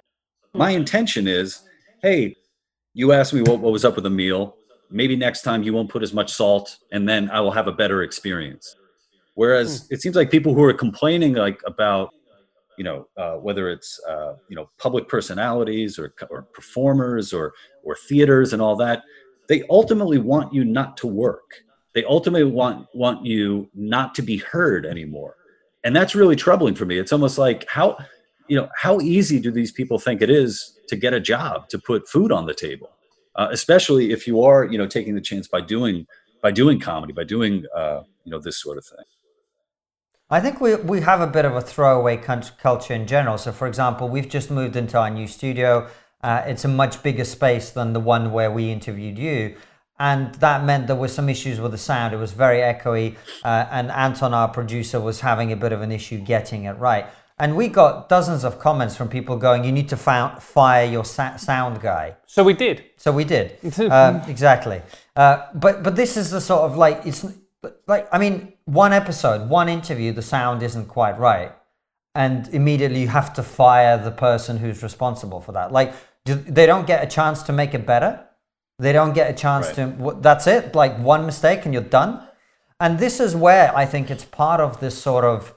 My 0.54 0.72
intention 0.72 1.28
is 1.28 1.62
hey 2.02 2.36
you 2.94 3.12
asked 3.12 3.34
me 3.34 3.42
what, 3.42 3.60
what 3.60 3.74
was 3.74 3.84
up 3.84 3.96
with 3.96 4.04
the 4.04 4.10
meal. 4.10 4.56
Maybe 4.90 5.18
next 5.18 5.42
time 5.42 5.64
you 5.64 5.74
won't 5.74 5.90
put 5.90 6.02
as 6.02 6.14
much 6.14 6.32
salt 6.32 6.78
and 6.92 7.10
then 7.10 7.30
i 7.32 7.40
will 7.42 7.52
have 7.52 7.68
a 7.68 7.72
better 7.72 8.04
experience 8.04 8.76
whereas 9.36 9.88
hmm. 9.88 9.94
it 9.94 10.02
seems 10.02 10.16
like 10.16 10.32
people 10.32 10.54
who 10.54 10.64
are 10.64 10.74
complaining 10.74 11.36
like 11.36 11.62
about 11.66 12.10
you 12.78 12.84
know 12.84 13.08
uh, 13.18 13.36
whether 13.36 13.70
it's 13.70 14.00
uh, 14.10 14.34
you 14.50 14.56
know 14.56 14.70
public 14.78 15.08
personalities 15.08 15.98
or, 15.98 16.14
or 16.30 16.44
performers 16.54 17.32
or 17.32 17.54
or 17.84 17.96
theaters 17.96 18.52
and 18.52 18.62
all 18.62 18.76
that 18.76 19.04
they 19.48 19.64
ultimately 19.70 20.18
want 20.18 20.54
you 20.54 20.64
not 20.64 20.98
to 20.98 21.08
work. 21.08 21.64
They 21.94 22.04
ultimately 22.06 22.50
want 22.50 22.88
want 22.94 23.26
you 23.26 23.70
not 23.74 24.16
to 24.16 24.22
be 24.22 24.38
heard 24.38 24.86
anymore. 24.86 25.36
And 25.84 25.96
that's 25.96 26.16
really 26.16 26.36
troubling 26.36 26.76
for 26.76 26.86
me. 26.86 26.98
It's 26.98 27.14
almost 27.14 27.38
like 27.38 27.66
how 27.70 27.98
you 28.48 28.58
know 28.58 28.70
how 28.76 29.00
easy 29.00 29.40
do 29.40 29.52
these 29.52 29.72
people 29.72 30.00
think 30.00 30.22
it 30.22 30.30
is 30.30 30.78
to 30.88 30.96
get 30.96 31.14
a 31.14 31.20
job 31.20 31.70
to 31.70 31.80
put 31.80 32.08
food 32.08 32.32
on 32.32 32.46
the 32.46 32.54
table? 32.54 32.92
Uh, 33.36 33.50
especially 33.52 34.12
if 34.12 34.28
you 34.28 34.42
are 34.42 34.66
you 34.66 34.78
know 34.78 34.88
taking 34.88 35.16
the 35.16 35.22
chance 35.22 35.48
by 35.48 35.62
doing 35.62 36.06
by 36.42 36.52
doing 36.52 36.80
comedy 36.80 37.14
by 37.14 37.24
doing 37.24 37.66
uh, 37.76 38.02
you 38.24 38.32
know 38.32 38.40
this 38.40 38.62
sort 38.62 38.78
of 38.78 38.86
thing 38.86 39.06
I 40.30 40.39
think 40.39 40.59
we, 40.59 40.76
we 40.76 41.01
have 41.01 41.21
a 41.21 41.28
bit 41.28 41.45
of 41.45 41.55
a 41.55 41.61
throwaway 41.61 42.17
culture 42.17 42.93
in 42.93 43.05
general. 43.05 43.38
So, 43.38 43.51
for 43.51 43.67
example, 43.67 44.09
we've 44.09 44.30
just 44.30 44.49
moved 44.49 44.76
into 44.76 44.97
our 44.97 45.09
new 45.09 45.28
studio. 45.28 45.88
Uh, 46.21 46.41
it's 46.45 46.65
a 46.65 46.67
much 46.67 47.03
bigger 47.03 47.26
space 47.26 47.69
than 47.69 47.93
the 47.93 47.99
one 47.99 48.32
where 48.32 48.51
we 48.51 48.71
interviewed 48.71 49.19
you 49.19 49.55
and 49.99 50.34
that 50.36 50.63
meant 50.63 50.88
there 50.88 50.95
were 50.95 51.07
some 51.07 51.30
issues 51.30 51.59
with 51.59 51.71
the 51.71 51.78
sound. 51.78 52.13
It 52.13 52.17
was 52.17 52.34
very 52.34 52.59
echoey, 52.59 53.15
uh, 53.43 53.65
and 53.71 53.91
Anton, 53.91 54.34
our 54.34 54.49
producer, 54.49 54.99
was 54.99 55.21
having 55.21 55.51
a 55.51 55.55
bit 55.55 55.71
of 55.71 55.82
an 55.82 55.91
issue 55.91 56.19
getting 56.19 56.65
it 56.65 56.73
right. 56.73 57.05
And 57.38 57.55
we 57.57 57.67
got 57.67 58.07
dozens 58.07 58.43
of 58.45 58.59
comments 58.59 58.95
from 58.95 59.09
people 59.09 59.38
going, 59.38 59.63
"You 59.63 59.71
need 59.71 59.89
to 59.89 59.97
fire 59.97 60.86
your 60.86 61.05
sa- 61.05 61.38
sound 61.38 61.82
guy." 61.82 62.15
So 62.28 62.43
we 62.43 62.53
did. 62.53 62.84
So 62.97 63.11
we 63.11 63.23
did. 63.23 63.57
uh, 63.80 64.23
exactly. 64.28 64.82
Uh, 65.15 65.47
but 65.53 65.84
but 65.84 65.95
this 65.95 66.17
is 66.17 66.32
the 66.32 66.41
sort 66.41 66.63
of 66.69 66.78
like 66.78 67.05
it's 67.05 67.26
like 67.88 68.07
I 68.11 68.18
mean, 68.18 68.53
one 68.66 68.93
episode, 68.93 69.49
one 69.49 69.70
interview, 69.70 70.11
the 70.11 70.22
sound 70.22 70.63
isn't 70.63 70.88
quite 70.88 71.18
right, 71.20 71.51
and 72.13 72.47
immediately 72.49 73.01
you 73.01 73.07
have 73.07 73.34
to 73.34 73.43
fire 73.43 73.97
the 73.97 74.11
person 74.11 74.57
who's 74.57 74.84
responsible 74.84 75.41
for 75.41 75.51
that. 75.53 75.72
Like 75.72 75.93
do, 76.26 76.36
they 76.36 76.66
don't 76.66 76.88
get 76.88 77.03
a 77.03 77.07
chance 77.07 77.43
to 77.43 77.53
make 77.53 77.74
it 77.74 77.86
better 77.86 78.26
they 78.78 78.91
don't 78.91 79.13
get 79.13 79.30
a 79.30 79.34
chance 79.34 79.68
right. 79.68 79.97
to. 79.97 80.18
That's 80.22 80.47
it. 80.47 80.76
Like 80.76 80.97
one 80.99 81.26
mistake 81.26 81.66
and 81.66 81.74
you're 81.74 81.84
done. 81.84 82.22
And 82.80 82.99
this 82.99 83.20
is 83.20 83.36
where 83.36 83.76
I 83.76 83.86
think 83.86 84.11
it's 84.11 84.26
part 84.26 84.59
of 84.59 84.80
this 84.80 84.97
sort 84.97 85.24
of 85.24 85.53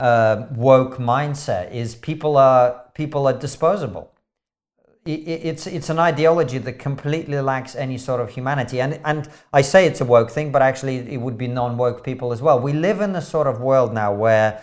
uh, 0.00 0.46
woke 0.52 0.96
mindset 0.96 1.70
is 1.70 1.94
people 1.94 2.36
are 2.36 2.84
people 2.94 3.26
are 3.26 3.38
disposable. 3.38 4.11
It's 5.04 5.66
it's 5.66 5.90
an 5.90 5.98
ideology 5.98 6.58
that 6.58 6.74
completely 6.74 7.40
lacks 7.40 7.74
any 7.74 7.98
sort 7.98 8.20
of 8.20 8.30
humanity, 8.30 8.80
and 8.80 9.00
and 9.04 9.28
I 9.52 9.62
say 9.62 9.86
it's 9.86 10.00
a 10.00 10.04
woke 10.04 10.30
thing, 10.30 10.52
but 10.52 10.62
actually 10.62 10.98
it 10.98 11.20
would 11.20 11.36
be 11.36 11.48
non-woke 11.48 12.04
people 12.04 12.32
as 12.32 12.40
well. 12.40 12.60
We 12.60 12.72
live 12.72 13.00
in 13.00 13.16
a 13.16 13.20
sort 13.20 13.48
of 13.48 13.60
world 13.60 13.92
now 13.92 14.14
where 14.14 14.62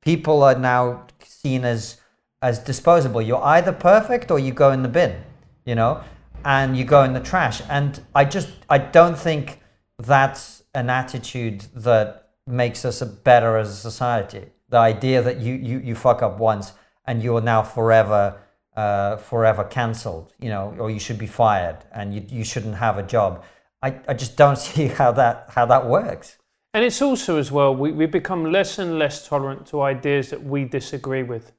people 0.00 0.44
are 0.44 0.56
now 0.56 1.06
seen 1.24 1.64
as 1.64 2.00
as 2.40 2.60
disposable. 2.60 3.20
You're 3.20 3.42
either 3.42 3.72
perfect 3.72 4.30
or 4.30 4.38
you 4.38 4.52
go 4.52 4.70
in 4.70 4.82
the 4.82 4.88
bin, 4.88 5.22
you 5.64 5.74
know, 5.74 6.02
and 6.44 6.76
you 6.76 6.84
go 6.84 7.02
in 7.02 7.12
the 7.12 7.20
trash. 7.20 7.60
And 7.68 8.00
I 8.14 8.24
just 8.24 8.48
I 8.70 8.78
don't 8.78 9.18
think 9.18 9.60
that's 9.98 10.62
an 10.74 10.88
attitude 10.88 11.62
that 11.74 12.30
makes 12.46 12.84
us 12.84 13.02
better 13.02 13.56
as 13.56 13.70
a 13.70 13.76
society. 13.76 14.50
The 14.68 14.78
idea 14.78 15.22
that 15.22 15.40
you 15.40 15.54
you, 15.54 15.78
you 15.80 15.94
fuck 15.94 16.22
up 16.22 16.38
once 16.38 16.72
and 17.06 17.22
you 17.22 17.36
are 17.36 17.40
now 17.40 17.62
forever 17.62 18.40
uh, 18.78 19.16
forever 19.16 19.64
cancelled, 19.64 20.32
you 20.38 20.50
know, 20.50 20.72
or 20.78 20.88
you 20.88 21.00
should 21.00 21.18
be 21.18 21.26
fired 21.26 21.78
and 21.92 22.14
you 22.14 22.22
you 22.28 22.44
shouldn't 22.44 22.76
have 22.76 22.96
a 22.96 23.02
job. 23.02 23.42
I, 23.82 23.88
I 24.06 24.14
just 24.14 24.36
don't 24.36 24.58
see 24.68 24.86
how 24.86 25.10
that 25.12 25.50
how 25.56 25.66
that 25.66 25.86
works. 25.86 26.38
And 26.74 26.84
it's 26.84 27.02
also 27.02 27.38
as 27.38 27.50
well 27.50 27.74
we, 27.74 27.90
we 27.90 28.06
become 28.06 28.52
less 28.52 28.78
and 28.78 28.98
less 28.98 29.26
tolerant 29.26 29.66
to 29.68 29.82
ideas 29.82 30.30
that 30.30 30.42
we 30.42 30.64
disagree 30.64 31.24
with. 31.24 31.52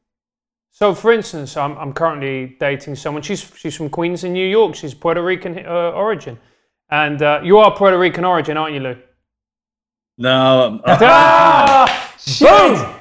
So, 0.72 0.93
for 0.93 1.11
instance, 1.11 1.57
I'm, 1.57 1.76
I'm 1.78 1.93
currently 1.93 2.55
dating 2.59 2.95
someone. 2.95 3.24
She's 3.24 3.51
she's 3.57 3.76
from 3.76 3.89
Queens 3.89 4.24
in 4.24 4.32
New 4.32 4.47
York. 4.47 4.76
She's 4.76 4.93
Puerto 4.93 5.22
Rican 5.22 5.65
uh, 5.65 5.91
origin, 6.05 6.39
and 6.89 7.22
uh, 7.22 7.41
you 7.43 7.57
are 7.57 7.76
Puerto 7.76 7.97
Rican 7.97 8.24
origin, 8.24 8.55
aren't 8.55 8.76
you, 8.76 8.82
Lou? 8.82 8.97
No. 10.17 10.80
Uh, 10.86 10.97
ah, 11.01 12.15
Boom! 12.39 12.99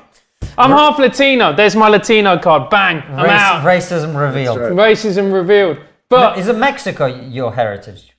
I'm 0.58 0.70
half 0.70 0.98
Latino. 0.98 1.54
There's 1.54 1.76
my 1.76 1.88
Latino 1.88 2.38
card. 2.38 2.68
Bang! 2.70 3.02
I'm 3.08 3.24
Race, 3.24 3.30
out. 3.32 3.64
Racism 3.64 4.18
revealed. 4.20 4.58
right. 4.58 4.72
Racism 4.72 5.32
revealed. 5.32 5.78
But 6.10 6.38
Is 6.38 6.48
it 6.48 6.56
Mexico 6.56 7.06
your 7.06 7.54
heritage? 7.54 8.16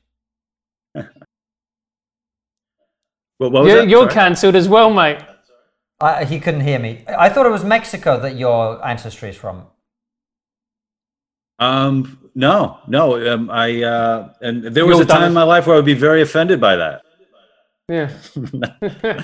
What, 3.38 3.54
what 3.54 3.64
was 3.64 3.72
you're, 3.72 3.82
that? 3.84 3.90
you're 3.90 4.02
Sorry? 4.02 4.14
cancelled 4.14 4.56
as 4.56 4.68
well, 4.68 4.94
mate. 4.94 5.20
I, 6.02 6.26
he 6.26 6.42
couldn't 6.42 6.60
hear 6.60 6.78
me. 6.78 7.06
I 7.08 7.30
thought 7.30 7.46
it 7.46 7.52
was 7.52 7.64
Mexico 7.64 8.20
that 8.20 8.36
your 8.36 8.86
ancestry 8.86 9.30
is 9.30 9.38
from. 9.38 9.66
Um, 11.58 12.30
no, 12.36 12.80
no. 12.88 13.34
Um, 13.34 13.50
I 13.50 13.82
uh, 13.84 14.34
and 14.42 14.64
there 14.64 14.86
was 14.86 14.98
You're 14.98 15.04
a 15.04 15.08
time 15.08 15.22
done. 15.22 15.28
in 15.30 15.34
my 15.34 15.44
life 15.44 15.68
where 15.68 15.76
I 15.76 15.80
would 15.80 15.86
be 15.86 15.94
very 15.94 16.22
offended 16.22 16.60
by 16.60 16.76
that. 16.76 17.02
Yeah. 17.90 18.12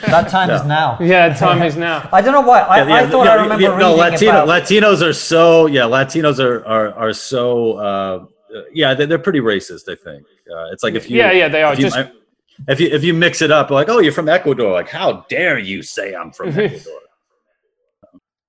That 0.08 0.28
time 0.30 0.50
is 0.50 0.66
now. 0.66 0.98
Yeah, 1.02 1.34
time 1.34 1.62
is 1.62 1.76
now. 1.78 2.10
I 2.14 2.22
don't 2.22 2.34
know 2.34 2.42
why. 2.42 2.62
I, 2.62 3.04
I 3.04 3.08
thought 3.08 3.28
I 3.28 3.36
remember 3.36 3.62
yeah, 3.62 3.78
no, 3.78 3.96
reading 3.96 4.12
Latino, 4.12 4.44
about. 4.44 4.64
Latinos 4.64 5.02
are 5.02 5.14
so 5.14 5.68
yeah. 5.68 5.84
Latinos 5.84 6.40
are 6.40 6.66
are 6.66 6.94
are 6.94 7.14
so 7.14 7.74
uh, 7.78 8.26
yeah. 8.74 8.96
They're, 8.96 9.08
they're 9.08 9.20
pretty 9.20 9.40
racist. 9.40 9.88
I 9.88 9.96
think 9.96 10.26
uh, 10.52 10.74
it's 10.74 10.84
like 10.84 10.96
if 10.96 11.10
you 11.10 11.18
Yeah, 11.18 11.32
yeah, 11.32 11.48
they 11.48 11.62
are. 11.62 11.74
If 11.74 11.80
you, 11.80 11.90
Just 11.90 12.10
if 12.68 12.80
you 12.80 12.88
if 12.88 13.04
you 13.04 13.14
mix 13.14 13.42
it 13.42 13.52
up 13.52 13.70
like 13.70 13.90
oh 13.90 14.00
you're 14.00 14.14
from 14.14 14.30
Ecuador 14.30 14.72
like 14.72 14.90
how 14.90 15.26
dare 15.30 15.60
you 15.60 15.84
say 15.84 16.16
I'm 16.16 16.32
from 16.32 16.58
Ecuador 16.58 17.02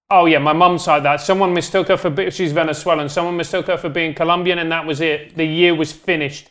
Oh 0.08 0.26
yeah, 0.26 0.38
my 0.38 0.52
mum's 0.52 0.84
side 0.84 1.02
that. 1.02 1.20
Someone 1.20 1.52
mistook 1.52 1.88
her 1.88 1.96
for 1.96 2.30
she's 2.30 2.52
Venezuelan. 2.52 3.08
Someone 3.08 3.36
mistook 3.36 3.66
her 3.66 3.76
for 3.76 3.88
being 3.88 4.14
Colombian, 4.14 4.60
and 4.60 4.70
that 4.70 4.86
was 4.86 5.00
it. 5.00 5.36
The 5.36 5.44
year 5.44 5.74
was 5.74 5.90
finished. 5.92 6.48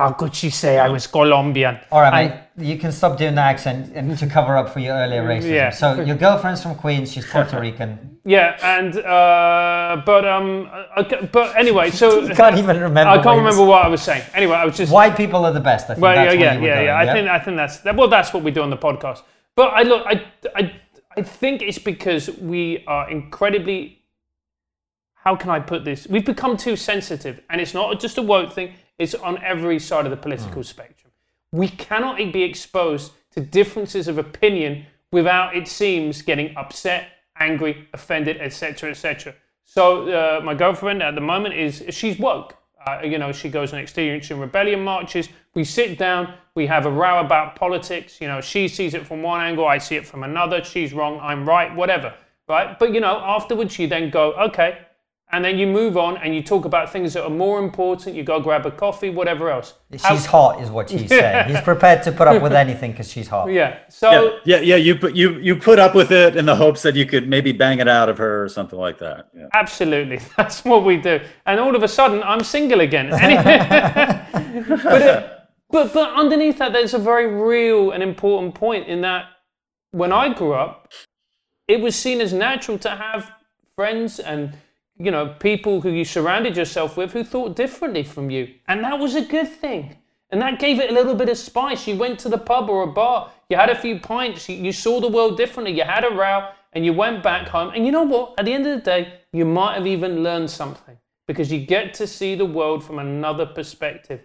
How 0.00 0.12
could 0.12 0.34
she 0.34 0.48
say 0.48 0.78
I 0.78 0.88
was 0.88 1.06
Colombian? 1.06 1.78
All 1.92 2.00
right, 2.00 2.30
mate. 2.56 2.66
You 2.66 2.78
can 2.78 2.90
stop 2.90 3.18
doing 3.18 3.34
the 3.34 3.42
accent 3.42 3.92
and 3.94 4.16
to 4.16 4.26
cover 4.26 4.56
up 4.56 4.70
for 4.70 4.80
your 4.80 4.94
earlier 4.94 5.22
racism. 5.22 5.54
Yeah. 5.54 5.68
So 5.68 6.00
your 6.00 6.16
girlfriend's 6.16 6.62
from 6.62 6.74
Queens. 6.76 7.12
She's 7.12 7.26
Puerto 7.26 7.60
Rican. 7.60 8.06
Yeah, 8.22 8.58
and 8.62 8.98
uh, 8.98 10.02
but 10.04 10.26
um, 10.26 10.70
okay, 10.98 11.26
but 11.32 11.56
anyway, 11.56 11.90
so 11.90 12.20
You 12.28 12.34
can't 12.34 12.58
even 12.58 12.78
remember. 12.78 13.10
I 13.10 13.22
can't 13.22 13.38
remember 13.38 13.64
what 13.64 13.82
I 13.82 13.88
was 13.88 14.02
saying. 14.02 14.22
Anyway, 14.34 14.54
I 14.54 14.66
was 14.66 14.76
just 14.76 14.92
White 14.92 15.16
people 15.16 15.46
are 15.46 15.54
the 15.54 15.66
best. 15.72 15.84
I 15.86 15.94
think 15.94 16.02
Well, 16.02 16.14
that's 16.14 16.34
yeah, 16.34 16.40
yeah, 16.40 16.52
yeah, 16.52 16.74
going, 16.74 16.84
yeah. 16.84 16.98
I 16.98 17.12
think 17.14 17.28
I 17.28 17.38
think 17.38 17.56
that's 17.56 17.78
that, 17.78 17.96
well, 17.96 18.08
that's 18.08 18.34
what 18.34 18.42
we 18.42 18.50
do 18.50 18.60
on 18.60 18.68
the 18.68 18.76
podcast. 18.76 19.22
But 19.56 19.68
I 19.72 19.82
look, 19.84 20.04
I, 20.06 20.26
I, 20.54 20.62
I 21.16 21.22
think 21.22 21.62
it's 21.62 21.78
because 21.78 22.28
we 22.38 22.84
are 22.86 23.10
incredibly. 23.10 24.02
How 25.14 25.34
can 25.34 25.48
I 25.48 25.60
put 25.60 25.86
this? 25.86 26.06
We've 26.06 26.26
become 26.34 26.58
too 26.58 26.76
sensitive, 26.76 27.40
and 27.48 27.58
it's 27.58 27.72
not 27.72 27.98
just 28.00 28.18
a 28.18 28.22
woke 28.22 28.52
thing. 28.52 28.74
It's 29.00 29.14
on 29.14 29.42
every 29.42 29.78
side 29.78 30.04
of 30.04 30.10
the 30.10 30.16
political 30.16 30.62
spectrum. 30.62 31.10
We 31.52 31.68
cannot 31.68 32.18
be 32.18 32.42
exposed 32.42 33.12
to 33.32 33.40
differences 33.40 34.08
of 34.08 34.18
opinion 34.18 34.84
without, 35.10 35.56
it 35.56 35.66
seems, 35.66 36.20
getting 36.20 36.54
upset, 36.54 37.08
angry, 37.38 37.88
offended, 37.94 38.36
etc., 38.36 38.90
etc. 38.90 39.34
So 39.64 40.08
uh, 40.10 40.40
my 40.44 40.54
girlfriend 40.54 41.02
at 41.02 41.14
the 41.14 41.20
moment 41.22 41.54
is 41.54 41.82
she's 41.88 42.18
woke. 42.18 42.56
Uh, 42.86 43.00
you 43.02 43.16
know, 43.16 43.32
she 43.32 43.48
goes 43.48 43.72
on 43.72 43.78
Extinction 43.78 44.38
Rebellion 44.38 44.84
marches. 44.84 45.30
We 45.54 45.64
sit 45.64 45.98
down, 45.98 46.34
we 46.54 46.66
have 46.66 46.84
a 46.84 46.90
row 46.90 47.20
about 47.20 47.56
politics. 47.56 48.20
You 48.20 48.28
know, 48.28 48.42
she 48.42 48.68
sees 48.68 48.92
it 48.92 49.06
from 49.06 49.22
one 49.22 49.40
angle, 49.40 49.66
I 49.66 49.78
see 49.78 49.96
it 49.96 50.06
from 50.06 50.24
another. 50.24 50.62
She's 50.62 50.92
wrong, 50.92 51.18
I'm 51.22 51.48
right, 51.48 51.74
whatever. 51.74 52.12
Right? 52.48 52.78
But 52.78 52.92
you 52.92 53.00
know, 53.00 53.18
afterwards 53.24 53.78
you 53.78 53.86
then 53.86 54.10
go, 54.10 54.34
okay, 54.34 54.78
and 55.32 55.44
then 55.44 55.58
you 55.58 55.66
move 55.66 55.96
on 55.96 56.16
and 56.16 56.34
you 56.34 56.42
talk 56.42 56.64
about 56.64 56.90
things 56.92 57.12
that 57.14 57.22
are 57.24 57.30
more 57.30 57.58
important. 57.60 58.16
You 58.16 58.24
go 58.24 58.40
grab 58.40 58.66
a 58.66 58.70
coffee, 58.70 59.10
whatever 59.10 59.50
else. 59.50 59.74
How- 60.02 60.14
She's 60.14 60.26
hot, 60.26 60.60
is 60.60 60.70
what 60.70 60.90
she's 60.90 61.08
saying. 61.08 61.48
He's 61.54 61.60
prepared 61.60 62.02
to 62.04 62.12
put 62.12 62.26
up 62.28 62.42
with 62.42 62.52
anything 62.52 62.90
because 62.92 63.10
she's 63.10 63.28
hot. 63.28 63.50
yeah. 63.52 63.78
So 63.88 64.38
yeah 64.44 64.56
yeah 64.56 64.60
yeah 64.60 64.76
you 64.76 64.96
put 64.96 65.14
you 65.14 65.38
you 65.38 65.56
put 65.56 65.78
up 65.78 65.94
with 65.94 66.10
it 66.10 66.36
in 66.36 66.46
the 66.46 66.56
hopes 66.56 66.82
that 66.82 66.94
you 66.96 67.06
could 67.06 67.28
maybe 67.28 67.52
bang 67.52 67.78
it 67.78 67.88
out 67.88 68.08
of 68.08 68.18
her 68.18 68.42
or 68.44 68.48
something 68.48 68.78
like 68.78 68.98
that 68.98 69.28
yeah. 69.36 69.46
Absolutely, 69.52 70.20
that's 70.36 70.64
what 70.64 70.84
we 70.84 70.96
do. 70.96 71.20
And 71.46 71.60
all 71.60 71.74
of 71.76 71.82
a 71.82 71.88
sudden, 71.88 72.22
I'm 72.22 72.42
single 72.42 72.80
again. 72.80 73.10
but, 73.10 73.20
it, 75.02 75.08
uh, 75.08 75.28
but 75.70 75.92
but 75.92 76.12
underneath 76.14 76.58
that, 76.58 76.72
there's 76.72 76.94
a 76.94 76.98
very 76.98 77.26
real 77.26 77.92
and 77.92 78.02
important 78.02 78.54
point 78.54 78.88
in 78.88 79.00
that 79.02 79.26
when 79.92 80.12
I 80.12 80.32
grew 80.34 80.54
up, 80.54 80.92
it 81.68 81.80
was 81.80 81.94
seen 81.96 82.20
as 82.20 82.32
natural 82.32 82.78
to 82.78 82.90
have 82.90 83.30
friends 83.76 84.18
and 84.18 84.54
you 85.00 85.10
know 85.10 85.34
people 85.40 85.80
who 85.80 85.90
you 85.90 86.04
surrounded 86.04 86.56
yourself 86.56 86.96
with 86.96 87.12
who 87.12 87.24
thought 87.24 87.56
differently 87.56 88.02
from 88.02 88.30
you, 88.30 88.54
and 88.68 88.84
that 88.84 88.98
was 88.98 89.14
a 89.14 89.22
good 89.22 89.48
thing. 89.48 89.96
And 90.32 90.40
that 90.42 90.60
gave 90.60 90.78
it 90.78 90.90
a 90.90 90.94
little 90.94 91.14
bit 91.14 91.28
of 91.28 91.36
spice. 91.36 91.88
You 91.88 91.96
went 91.96 92.20
to 92.20 92.28
the 92.28 92.38
pub 92.38 92.70
or 92.70 92.84
a 92.84 92.86
bar, 92.86 93.32
you 93.48 93.56
had 93.56 93.68
a 93.68 93.74
few 93.74 93.98
pints, 93.98 94.48
you, 94.48 94.70
saw 94.70 95.00
the 95.00 95.08
world 95.08 95.36
differently, 95.36 95.76
you 95.76 95.82
had 95.82 96.04
a 96.04 96.10
row, 96.14 96.50
and 96.72 96.84
you 96.84 96.92
went 96.92 97.22
back 97.22 97.48
home. 97.48 97.72
And 97.74 97.84
you 97.84 97.90
know 97.90 98.04
what? 98.04 98.34
At 98.38 98.44
the 98.44 98.52
end 98.52 98.64
of 98.66 98.78
the 98.78 98.84
day, 98.84 99.14
you 99.32 99.44
might 99.44 99.74
have 99.74 99.88
even 99.88 100.22
learned 100.22 100.48
something 100.48 100.96
because 101.26 101.50
you 101.50 101.58
get 101.58 101.94
to 101.94 102.06
see 102.06 102.36
the 102.36 102.44
world 102.44 102.84
from 102.84 103.00
another 103.00 103.44
perspective. 103.44 104.20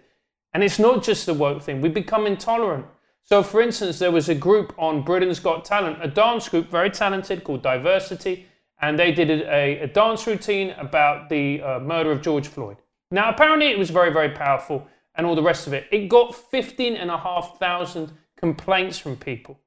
And 0.52 0.62
it's 0.62 0.78
not 0.78 1.02
just 1.02 1.26
the 1.26 1.34
woke 1.34 1.62
thing, 1.62 1.80
we 1.80 1.88
become 1.88 2.26
intolerant. 2.26 2.86
So, 3.24 3.42
for 3.42 3.60
instance, 3.60 3.98
there 3.98 4.12
was 4.12 4.28
a 4.28 4.34
group 4.36 4.72
on 4.78 5.02
Britain's 5.02 5.40
Got 5.40 5.64
Talent, 5.64 5.98
a 6.00 6.06
dance 6.06 6.48
group, 6.48 6.70
very 6.70 6.90
talented, 6.90 7.42
called 7.42 7.62
Diversity, 7.62 8.46
and 8.80 8.98
they 8.98 9.12
did 9.12 9.30
a, 9.30 9.80
a 9.80 9.86
dance 9.86 10.26
routine 10.26 10.70
about 10.78 11.28
the 11.28 11.62
uh, 11.62 11.78
murder 11.80 12.12
of 12.12 12.22
George 12.22 12.48
Floyd. 12.48 12.76
Now, 13.10 13.30
apparently, 13.30 13.68
it 13.68 13.78
was 13.78 13.90
very, 13.90 14.12
very 14.12 14.30
powerful 14.30 14.86
and 15.14 15.26
all 15.26 15.34
the 15.34 15.42
rest 15.42 15.66
of 15.66 15.72
it. 15.72 15.86
It 15.90 16.08
got 16.08 16.34
15,500 16.34 18.10
complaints 18.36 18.98
from 18.98 19.16
people 19.16 19.58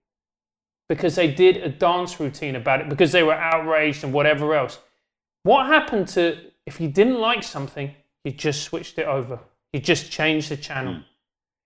because 0.87 1.15
they 1.15 1.31
did 1.31 1.57
a 1.57 1.69
dance 1.69 2.19
routine 2.19 2.55
about 2.55 2.81
it, 2.81 2.89
because 2.89 3.11
they 3.11 3.23
were 3.23 3.33
outraged 3.33 4.03
and 4.03 4.13
whatever 4.13 4.53
else. 4.55 4.79
What 5.43 5.67
happened 5.67 6.07
to 6.09 6.49
if 6.65 6.79
you 6.79 6.87
didn't 6.87 7.19
like 7.19 7.41
something, 7.41 7.95
you 8.23 8.31
just 8.31 8.61
switched 8.61 8.99
it 8.99 9.07
over, 9.07 9.39
you 9.73 9.79
just 9.79 10.11
changed 10.11 10.49
the 10.49 10.57
channel? 10.57 11.01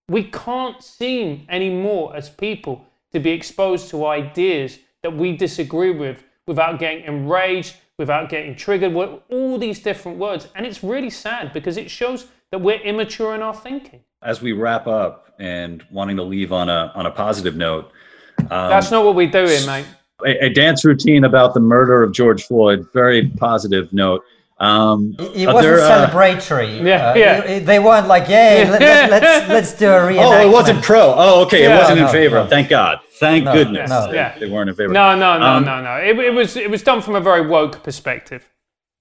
We 0.08 0.24
can't 0.24 0.82
seem 0.82 1.46
anymore 1.50 2.16
as 2.16 2.30
people 2.30 2.86
to 3.12 3.20
be 3.20 3.32
exposed 3.32 3.90
to 3.90 4.06
ideas 4.06 4.80
that 5.02 5.16
we 5.16 5.36
disagree 5.36 5.92
with 5.92 6.24
without 6.48 6.80
getting 6.80 7.04
enraged, 7.06 7.76
without 7.98 8.30
getting 8.30 8.56
triggered, 8.56 8.94
with 8.94 9.10
all 9.30 9.58
these 9.58 9.80
different 9.80 10.18
words. 10.18 10.48
And 10.56 10.66
it's 10.66 10.84
really 10.84 11.10
sad 11.10 11.54
because 11.54 11.78
it 11.78 11.90
shows 11.90 12.28
that 12.52 12.60
we're 12.60 12.80
immature 12.82 13.34
in 13.36 13.42
our 13.42 13.54
thinking. 13.54 14.02
as 14.22 14.42
we 14.42 14.52
wrap 14.54 14.88
up 14.88 15.34
and 15.40 15.84
wanting 15.92 16.16
to 16.18 16.24
leave 16.24 16.54
on 16.54 16.70
a 16.70 16.92
on 16.96 17.06
a 17.08 17.12
positive 17.12 17.56
note 17.56 17.92
um, 18.40 18.70
That's 18.70 18.92
not 18.92 19.04
what 19.04 19.16
we're 19.16 19.30
doing, 19.30 19.66
mate. 19.66 19.86
a, 20.26 20.46
a 20.46 20.50
dance 20.50 20.86
routine 20.86 21.24
about 21.24 21.54
the 21.54 21.60
murder 21.60 22.04
of 22.04 22.12
George 22.14 22.44
Floyd 22.44 22.88
very 22.94 23.30
positive 23.38 23.92
note 23.92 24.24
um, 24.60 25.16
It 25.20 25.48
wasn't 25.48 25.62
there, 25.64 25.80
uh, 25.82 26.10
celebratory. 26.10 26.84
Yeah, 26.86 27.10
Uh, 27.12 27.16
yeah. 27.16 27.38
it- 27.44 27.50
it- 27.50 27.66
they 27.66 27.80
weren't 27.80 28.08
like, 28.08 28.28
"Yay, 28.30 28.70
let, 28.70 28.82
let, 28.82 29.10
let's 29.12 29.50
let's 29.56 29.74
do 29.74 29.88
a 29.88 30.00
reenactment." 30.00 30.40
Oh, 30.44 30.48
it 30.48 30.52
wasn't 30.52 30.84
pro. 30.84 31.14
Oh, 31.18 31.42
okay. 31.44 31.64
Yeah. 31.64 31.76
it 31.76 31.80
wasn't 31.80 32.00
No, 32.00 32.06
in 32.06 32.12
favor. 32.12 32.36
no. 32.38 32.48
Thank 32.48 32.70
God. 32.70 33.00
Thank 33.20 33.46
No, 33.46 33.54
goodness. 33.54 33.90
no. 33.90 34.08
They, 34.10 34.16
Yeah. 34.16 34.38
they 34.40 34.48
weren't 34.50 34.70
in 34.70 34.76
favor. 34.76 34.94
No, 34.94 35.16
no, 35.16 35.38
no, 35.40 35.46
Um, 35.46 35.66
no, 35.66 35.82
no. 35.82 35.96
It, 35.98 36.18
it 36.20 36.34
was 36.34 36.56
it 36.56 36.70
was 36.70 36.82
done 36.84 37.02
from 37.02 37.16
a 37.16 37.22
very 37.22 37.46
woke 37.46 37.84
perspective. 37.84 38.44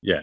Yeah. 0.02 0.22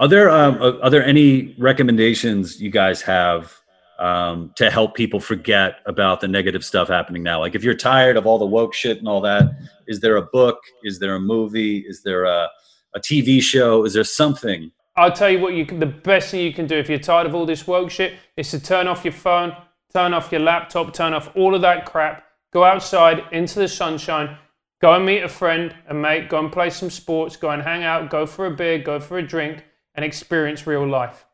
Are 0.00 0.08
there 0.08 0.30
um, 0.30 0.60
are 0.62 0.82
are 0.84 0.90
there 0.90 1.04
any 1.04 1.54
recommendations 1.58 2.60
you 2.60 2.70
guys 2.70 3.02
have 3.02 3.54
um, 3.98 4.50
to 4.56 4.68
help 4.70 4.94
people 4.94 5.20
forget 5.20 5.76
about 5.86 6.20
the 6.20 6.28
negative 6.28 6.64
stuff 6.64 6.88
happening 6.88 7.22
now? 7.22 7.38
Like, 7.40 7.54
if 7.54 7.62
you're 7.64 7.74
tired 7.92 8.16
of 8.16 8.26
all 8.26 8.38
the 8.38 8.44
woke 8.46 8.74
shit 8.74 8.98
and 8.98 9.08
all 9.08 9.20
that, 9.22 9.44
is 9.86 10.00
there 10.00 10.16
a 10.16 10.22
book? 10.22 10.58
Is 10.82 10.98
there 10.98 11.14
a 11.14 11.20
movie? 11.20 11.78
Is 11.88 12.02
there 12.02 12.24
a, 12.24 12.48
a 12.96 13.00
TV 13.00 13.40
show? 13.40 13.84
Is 13.84 13.92
there 13.94 14.04
something? 14.04 14.72
I'll 14.96 15.12
tell 15.12 15.30
you 15.30 15.38
what 15.38 15.52
you 15.52 15.66
can, 15.66 15.78
the 15.78 15.86
best 15.86 16.30
thing 16.30 16.40
you 16.40 16.52
can 16.52 16.66
do 16.66 16.76
if 16.76 16.88
you're 16.88 16.98
tired 16.98 17.26
of 17.26 17.34
all 17.34 17.44
this 17.44 17.66
woke 17.66 17.90
shit 17.90 18.14
is 18.36 18.50
to 18.50 18.58
turn 18.58 18.88
off 18.88 19.04
your 19.04 19.12
phone, 19.12 19.54
turn 19.92 20.14
off 20.14 20.32
your 20.32 20.40
laptop, 20.40 20.94
turn 20.94 21.12
off 21.12 21.30
all 21.36 21.54
of 21.54 21.60
that 21.60 21.84
crap, 21.84 22.24
go 22.52 22.64
outside 22.64 23.22
into 23.30 23.58
the 23.58 23.68
sunshine, 23.68 24.38
go 24.80 24.94
and 24.94 25.04
meet 25.04 25.22
a 25.22 25.28
friend, 25.28 25.74
a 25.88 25.94
mate, 25.94 26.30
go 26.30 26.38
and 26.38 26.50
play 26.50 26.70
some 26.70 26.88
sports, 26.88 27.36
go 27.36 27.50
and 27.50 27.62
hang 27.62 27.84
out, 27.84 28.08
go 28.08 28.24
for 28.24 28.46
a 28.46 28.50
beer, 28.50 28.78
go 28.78 28.98
for 28.98 29.18
a 29.18 29.26
drink, 29.26 29.62
and 29.94 30.04
experience 30.04 30.66
real 30.66 30.88
life. 30.88 31.26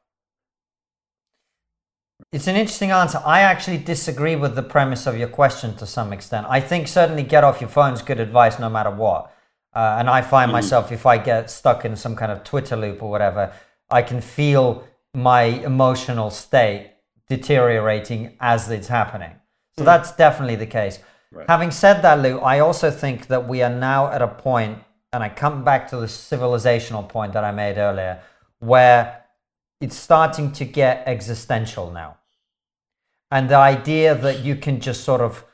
It's 2.32 2.48
an 2.48 2.56
interesting 2.56 2.90
answer. 2.90 3.22
I 3.24 3.40
actually 3.40 3.78
disagree 3.78 4.36
with 4.36 4.56
the 4.56 4.62
premise 4.62 5.06
of 5.06 5.16
your 5.18 5.28
question 5.28 5.76
to 5.76 5.86
some 5.86 6.12
extent. 6.12 6.46
I 6.48 6.60
think 6.60 6.88
certainly 6.88 7.22
get 7.22 7.44
off 7.44 7.60
your 7.60 7.70
phone 7.70 7.92
is 7.92 8.02
good 8.02 8.18
advice 8.18 8.58
no 8.58 8.70
matter 8.70 8.90
what. 8.90 9.32
Uh, 9.74 9.96
and 9.98 10.10
I 10.10 10.20
find 10.22 10.48
mm-hmm. 10.48 10.52
myself, 10.52 10.92
if 10.92 11.06
I 11.06 11.18
get 11.18 11.50
stuck 11.50 11.84
in 11.84 11.96
some 11.96 12.14
kind 12.14 12.30
of 12.30 12.44
Twitter 12.44 12.76
loop 12.76 13.02
or 13.02 13.10
whatever, 13.10 13.52
I 13.90 14.02
can 14.02 14.20
feel 14.20 14.86
my 15.14 15.42
emotional 15.42 16.30
state 16.30 16.92
deteriorating 17.28 18.36
as 18.40 18.70
it's 18.70 18.88
happening. 18.88 19.32
So 19.76 19.82
mm. 19.82 19.86
that's 19.86 20.12
definitely 20.16 20.56
the 20.56 20.66
case. 20.66 20.98
Right. 21.30 21.48
Having 21.48 21.70
said 21.70 22.02
that, 22.02 22.20
Lou, 22.20 22.38
I 22.40 22.58
also 22.58 22.90
think 22.90 23.28
that 23.28 23.48
we 23.48 23.62
are 23.62 23.70
now 23.70 24.10
at 24.10 24.20
a 24.20 24.28
point, 24.28 24.78
and 25.12 25.22
I 25.22 25.28
come 25.30 25.64
back 25.64 25.88
to 25.88 25.96
the 25.96 26.06
civilizational 26.06 27.08
point 27.08 27.32
that 27.32 27.44
I 27.44 27.52
made 27.52 27.78
earlier, 27.78 28.20
where 28.58 29.24
it's 29.80 29.96
starting 29.96 30.52
to 30.52 30.64
get 30.64 31.04
existential 31.06 31.90
now. 31.90 32.18
And 33.30 33.48
the 33.48 33.56
idea 33.56 34.14
that 34.14 34.40
you 34.40 34.56
can 34.56 34.80
just 34.80 35.04
sort 35.04 35.22
of 35.22 35.44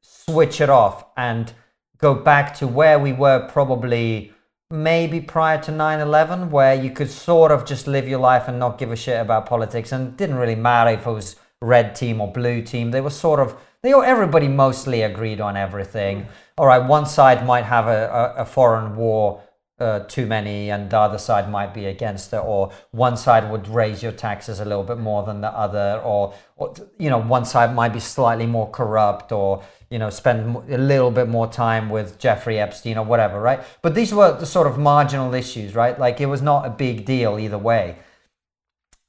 switch 0.00 0.60
it 0.60 0.70
off 0.70 1.04
and 1.16 1.52
go 2.00 2.14
back 2.14 2.54
to 2.58 2.66
where 2.66 2.98
we 2.98 3.12
were 3.12 3.46
probably 3.48 4.32
maybe 4.70 5.20
prior 5.20 5.60
to 5.62 5.72
9-11 5.72 6.50
where 6.50 6.74
you 6.74 6.90
could 6.90 7.10
sort 7.10 7.50
of 7.50 7.64
just 7.64 7.86
live 7.86 8.08
your 8.08 8.20
life 8.20 8.46
and 8.46 8.58
not 8.58 8.78
give 8.78 8.92
a 8.92 8.96
shit 8.96 9.20
about 9.20 9.46
politics 9.46 9.90
and 9.92 10.08
it 10.08 10.16
didn't 10.16 10.36
really 10.36 10.54
matter 10.54 10.90
if 10.90 11.06
it 11.06 11.10
was 11.10 11.36
red 11.60 11.94
team 11.94 12.20
or 12.20 12.32
blue 12.32 12.62
team. 12.62 12.90
They 12.90 13.00
were 13.00 13.10
sort 13.10 13.40
of 13.40 13.56
they 13.82 13.92
everybody 13.92 14.46
mostly 14.46 15.02
agreed 15.02 15.40
on 15.40 15.56
everything. 15.56 16.22
Mm. 16.22 16.26
All 16.58 16.66
right 16.66 16.78
one 16.78 17.06
side 17.06 17.44
might 17.46 17.64
have 17.64 17.86
a, 17.86 18.34
a, 18.36 18.42
a 18.42 18.44
foreign 18.44 18.96
war 18.96 19.42
uh, 19.80 20.00
too 20.00 20.26
many 20.26 20.70
and 20.70 20.90
the 20.90 20.98
other 20.98 21.18
side 21.18 21.50
might 21.50 21.72
be 21.72 21.86
against 21.86 22.32
it 22.32 22.42
or 22.44 22.70
one 22.90 23.16
side 23.16 23.50
would 23.50 23.66
raise 23.66 24.02
your 24.02 24.12
taxes 24.12 24.60
a 24.60 24.64
little 24.64 24.84
bit 24.84 24.98
more 24.98 25.22
than 25.22 25.40
the 25.40 25.48
other 25.48 26.00
or, 26.04 26.34
or 26.56 26.74
you 26.98 27.08
know 27.08 27.18
one 27.18 27.44
side 27.44 27.74
might 27.74 27.92
be 27.92 28.00
slightly 28.00 28.46
more 28.46 28.68
corrupt 28.70 29.32
or 29.32 29.62
you 29.88 29.98
know 29.98 30.10
spend 30.10 30.54
a 30.70 30.78
little 30.78 31.10
bit 31.10 31.28
more 31.28 31.46
time 31.46 31.88
with 31.88 32.18
Jeffrey 32.18 32.58
Epstein 32.58 32.98
or 32.98 33.04
whatever 33.04 33.40
right? 33.40 33.60
But 33.80 33.94
these 33.94 34.12
were 34.12 34.38
the 34.38 34.46
sort 34.46 34.66
of 34.66 34.78
marginal 34.78 35.34
issues 35.34 35.74
right? 35.74 35.98
Like 35.98 36.20
it 36.20 36.26
was 36.26 36.42
not 36.42 36.66
a 36.66 36.70
big 36.70 37.06
deal 37.06 37.38
either 37.38 37.58
way. 37.58 37.96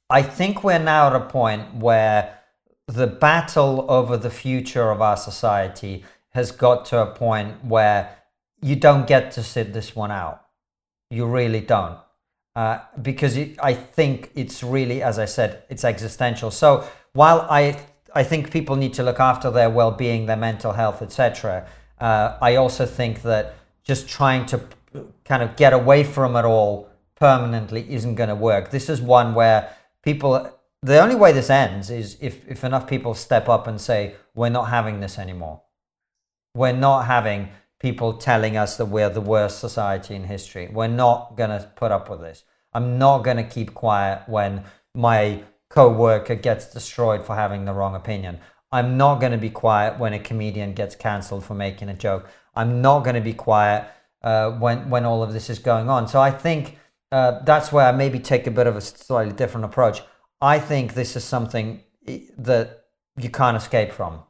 I 0.08 0.22
think 0.22 0.64
we're 0.64 0.78
now 0.78 1.08
at 1.08 1.16
a 1.16 1.20
point 1.20 1.74
where 1.74 2.38
the 2.86 3.06
battle 3.06 3.86
over 3.90 4.16
the 4.16 4.30
future 4.30 4.90
of 4.90 5.00
our 5.02 5.16
society 5.16 6.04
has 6.30 6.50
got 6.50 6.86
to 6.86 6.98
a 6.98 7.06
point 7.06 7.64
where 7.64 8.16
you 8.62 8.76
don't 8.76 9.06
get 9.06 9.32
to 9.32 9.42
sit 9.42 9.72
this 9.72 9.94
one 9.94 10.10
out 10.10 10.42
you 11.12 11.26
really 11.26 11.60
don't. 11.60 11.98
Uh, 12.56 12.78
because 13.00 13.36
it, 13.36 13.58
I 13.62 13.74
think 13.74 14.30
it's 14.34 14.62
really, 14.62 15.02
as 15.02 15.18
I 15.18 15.26
said, 15.26 15.62
it's 15.68 15.84
existential. 15.84 16.50
So 16.50 16.86
while 17.12 17.46
I 17.50 17.78
I 18.14 18.24
think 18.24 18.50
people 18.50 18.76
need 18.76 18.94
to 18.94 19.02
look 19.02 19.20
after 19.20 19.50
their 19.50 19.70
well-being, 19.70 20.26
their 20.26 20.36
mental 20.36 20.72
health, 20.72 21.00
etc. 21.00 21.66
Uh, 21.98 22.36
I 22.40 22.56
also 22.56 22.84
think 22.84 23.22
that 23.22 23.54
just 23.84 24.08
trying 24.08 24.44
to 24.46 24.60
kind 25.24 25.42
of 25.42 25.56
get 25.56 25.72
away 25.72 26.04
from 26.04 26.36
it 26.36 26.44
all 26.44 26.88
permanently 27.16 27.90
isn't 27.90 28.16
going 28.16 28.28
to 28.28 28.34
work. 28.34 28.70
This 28.70 28.88
is 28.88 29.00
one 29.00 29.34
where 29.34 29.74
people. 30.02 30.58
The 30.82 31.00
only 31.00 31.14
way 31.14 31.30
this 31.32 31.48
ends 31.48 31.90
is 31.90 32.16
if, 32.20 32.46
if 32.48 32.64
enough 32.64 32.88
people 32.88 33.14
step 33.14 33.48
up 33.48 33.68
and 33.68 33.80
say, 33.80 34.16
we're 34.34 34.48
not 34.48 34.64
having 34.64 34.98
this 34.98 35.16
anymore. 35.16 35.62
We're 36.54 36.72
not 36.72 37.06
having 37.06 37.50
people 37.82 38.14
telling 38.14 38.56
us 38.56 38.76
that 38.76 38.86
we're 38.86 39.10
the 39.10 39.20
worst 39.20 39.58
society 39.58 40.14
in 40.14 40.22
history. 40.24 40.68
We're 40.72 40.86
not 40.86 41.36
going 41.36 41.50
to 41.50 41.68
put 41.74 41.90
up 41.90 42.08
with 42.08 42.20
this. 42.20 42.44
I'm 42.72 42.96
not 42.96 43.18
going 43.24 43.36
to 43.38 43.42
keep 43.42 43.74
quiet 43.74 44.22
when 44.28 44.64
my 44.94 45.42
co-worker 45.68 46.36
gets 46.36 46.72
destroyed 46.72 47.26
for 47.26 47.34
having 47.34 47.64
the 47.64 47.72
wrong 47.72 47.96
opinion. 47.96 48.38
I'm 48.70 48.96
not 48.96 49.20
going 49.20 49.32
to 49.32 49.38
be 49.38 49.50
quiet 49.50 49.98
when 49.98 50.12
a 50.12 50.20
comedian 50.20 50.74
gets 50.74 50.94
cancelled 50.94 51.44
for 51.44 51.54
making 51.54 51.88
a 51.88 51.94
joke. 51.94 52.30
I'm 52.54 52.80
not 52.80 53.00
going 53.00 53.16
to 53.16 53.20
be 53.20 53.34
quiet 53.34 53.90
uh, 54.22 54.52
when 54.52 54.88
when 54.88 55.04
all 55.04 55.22
of 55.22 55.32
this 55.32 55.50
is 55.50 55.58
going 55.58 55.90
on. 55.90 56.06
So 56.06 56.20
I 56.20 56.30
think 56.30 56.78
uh, 57.10 57.40
that's 57.44 57.72
where 57.72 57.86
I 57.86 57.92
maybe 57.92 58.20
take 58.20 58.46
a 58.46 58.50
bit 58.50 58.66
of 58.66 58.76
a 58.76 58.80
slightly 58.80 59.34
different 59.34 59.64
approach. 59.64 60.02
I 60.40 60.58
think 60.58 60.94
this 60.94 61.16
is 61.16 61.24
something 61.24 61.82
that 62.38 62.84
you 63.18 63.28
can't 63.28 63.56
escape 63.56 63.92
from. 63.92 64.22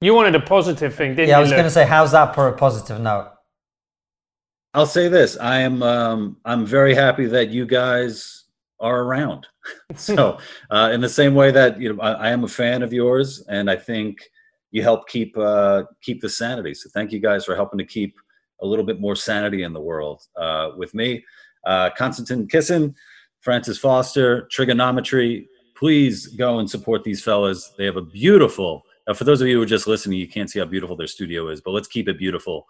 You 0.00 0.14
wanted 0.14 0.34
a 0.36 0.40
positive 0.40 0.94
thing, 0.94 1.16
didn't 1.16 1.18
yeah, 1.18 1.24
you? 1.24 1.30
Yeah, 1.30 1.38
I 1.38 1.40
was 1.40 1.50
going 1.50 1.64
to 1.64 1.70
say, 1.70 1.84
how's 1.84 2.12
that 2.12 2.34
for 2.34 2.48
a 2.48 2.52
positive 2.52 3.00
note? 3.00 3.32
I'll 4.74 4.86
say 4.86 5.08
this: 5.08 5.36
I 5.38 5.58
am 5.60 5.82
um, 5.82 6.36
I'm 6.44 6.64
very 6.64 6.94
happy 6.94 7.26
that 7.26 7.48
you 7.48 7.66
guys 7.66 8.44
are 8.78 9.02
around. 9.02 9.46
so, 9.96 10.38
uh, 10.70 10.90
in 10.92 11.00
the 11.00 11.08
same 11.08 11.34
way 11.34 11.50
that 11.50 11.80
you 11.80 11.92
know, 11.92 12.00
I, 12.00 12.12
I, 12.12 12.30
am 12.30 12.44
a 12.44 12.48
fan 12.48 12.82
of 12.82 12.92
yours, 12.92 13.44
and 13.48 13.68
I 13.70 13.76
think 13.76 14.18
you 14.70 14.82
help 14.82 15.08
keep 15.08 15.36
uh, 15.36 15.84
keep 16.00 16.20
the 16.20 16.28
sanity. 16.28 16.74
So, 16.74 16.90
thank 16.90 17.10
you 17.10 17.18
guys 17.18 17.44
for 17.44 17.56
helping 17.56 17.78
to 17.78 17.84
keep 17.84 18.14
a 18.60 18.66
little 18.66 18.84
bit 18.84 19.00
more 19.00 19.16
sanity 19.16 19.64
in 19.64 19.72
the 19.72 19.80
world 19.80 20.22
uh, 20.36 20.70
with 20.76 20.94
me, 20.94 21.24
uh, 21.66 21.90
Konstantin 21.96 22.46
Kisin, 22.46 22.94
Francis 23.40 23.78
Foster, 23.78 24.48
Triggernometry. 24.52 25.46
Please 25.76 26.28
go 26.28 26.58
and 26.58 26.68
support 26.68 27.04
these 27.04 27.22
fellas. 27.22 27.72
They 27.78 27.84
have 27.84 27.96
a 27.96 28.02
beautiful 28.02 28.82
uh, 29.08 29.14
for 29.14 29.24
those 29.24 29.40
of 29.40 29.48
you 29.48 29.56
who 29.56 29.62
are 29.62 29.66
just 29.66 29.86
listening, 29.86 30.18
you 30.18 30.28
can't 30.28 30.50
see 30.50 30.58
how 30.58 30.66
beautiful 30.66 30.96
their 30.96 31.06
studio 31.06 31.48
is, 31.48 31.60
but 31.60 31.70
let's 31.70 31.88
keep 31.88 32.08
it 32.08 32.18
beautiful. 32.18 32.66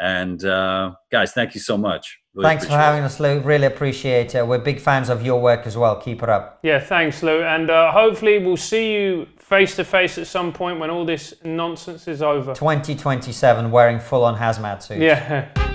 And 0.00 0.44
uh, 0.44 0.94
guys, 1.12 1.32
thank 1.32 1.54
you 1.54 1.60
so 1.60 1.76
much. 1.76 2.18
Really 2.34 2.48
thanks 2.48 2.64
for 2.64 2.72
having 2.72 3.02
it. 3.02 3.06
us, 3.06 3.20
Lou. 3.20 3.40
Really 3.40 3.66
appreciate 3.66 4.34
it. 4.34 4.44
We're 4.46 4.58
big 4.58 4.80
fans 4.80 5.10
of 5.10 5.24
your 5.24 5.40
work 5.40 5.66
as 5.66 5.76
well. 5.76 5.96
Keep 6.00 6.22
it 6.22 6.28
up. 6.30 6.60
Yeah, 6.62 6.80
thanks, 6.80 7.22
Lou. 7.22 7.42
And 7.42 7.70
uh, 7.70 7.92
hopefully, 7.92 8.38
we'll 8.38 8.56
see 8.56 8.94
you 8.94 9.28
face 9.36 9.76
to 9.76 9.84
face 9.84 10.16
at 10.16 10.26
some 10.26 10.52
point 10.52 10.80
when 10.80 10.88
all 10.88 11.04
this 11.04 11.34
nonsense 11.44 12.08
is 12.08 12.22
over. 12.22 12.54
2027, 12.54 13.70
wearing 13.70 14.00
full 14.00 14.24
on 14.24 14.36
hazmat 14.36 14.82
suits. 14.82 15.02
Yeah. 15.02 15.71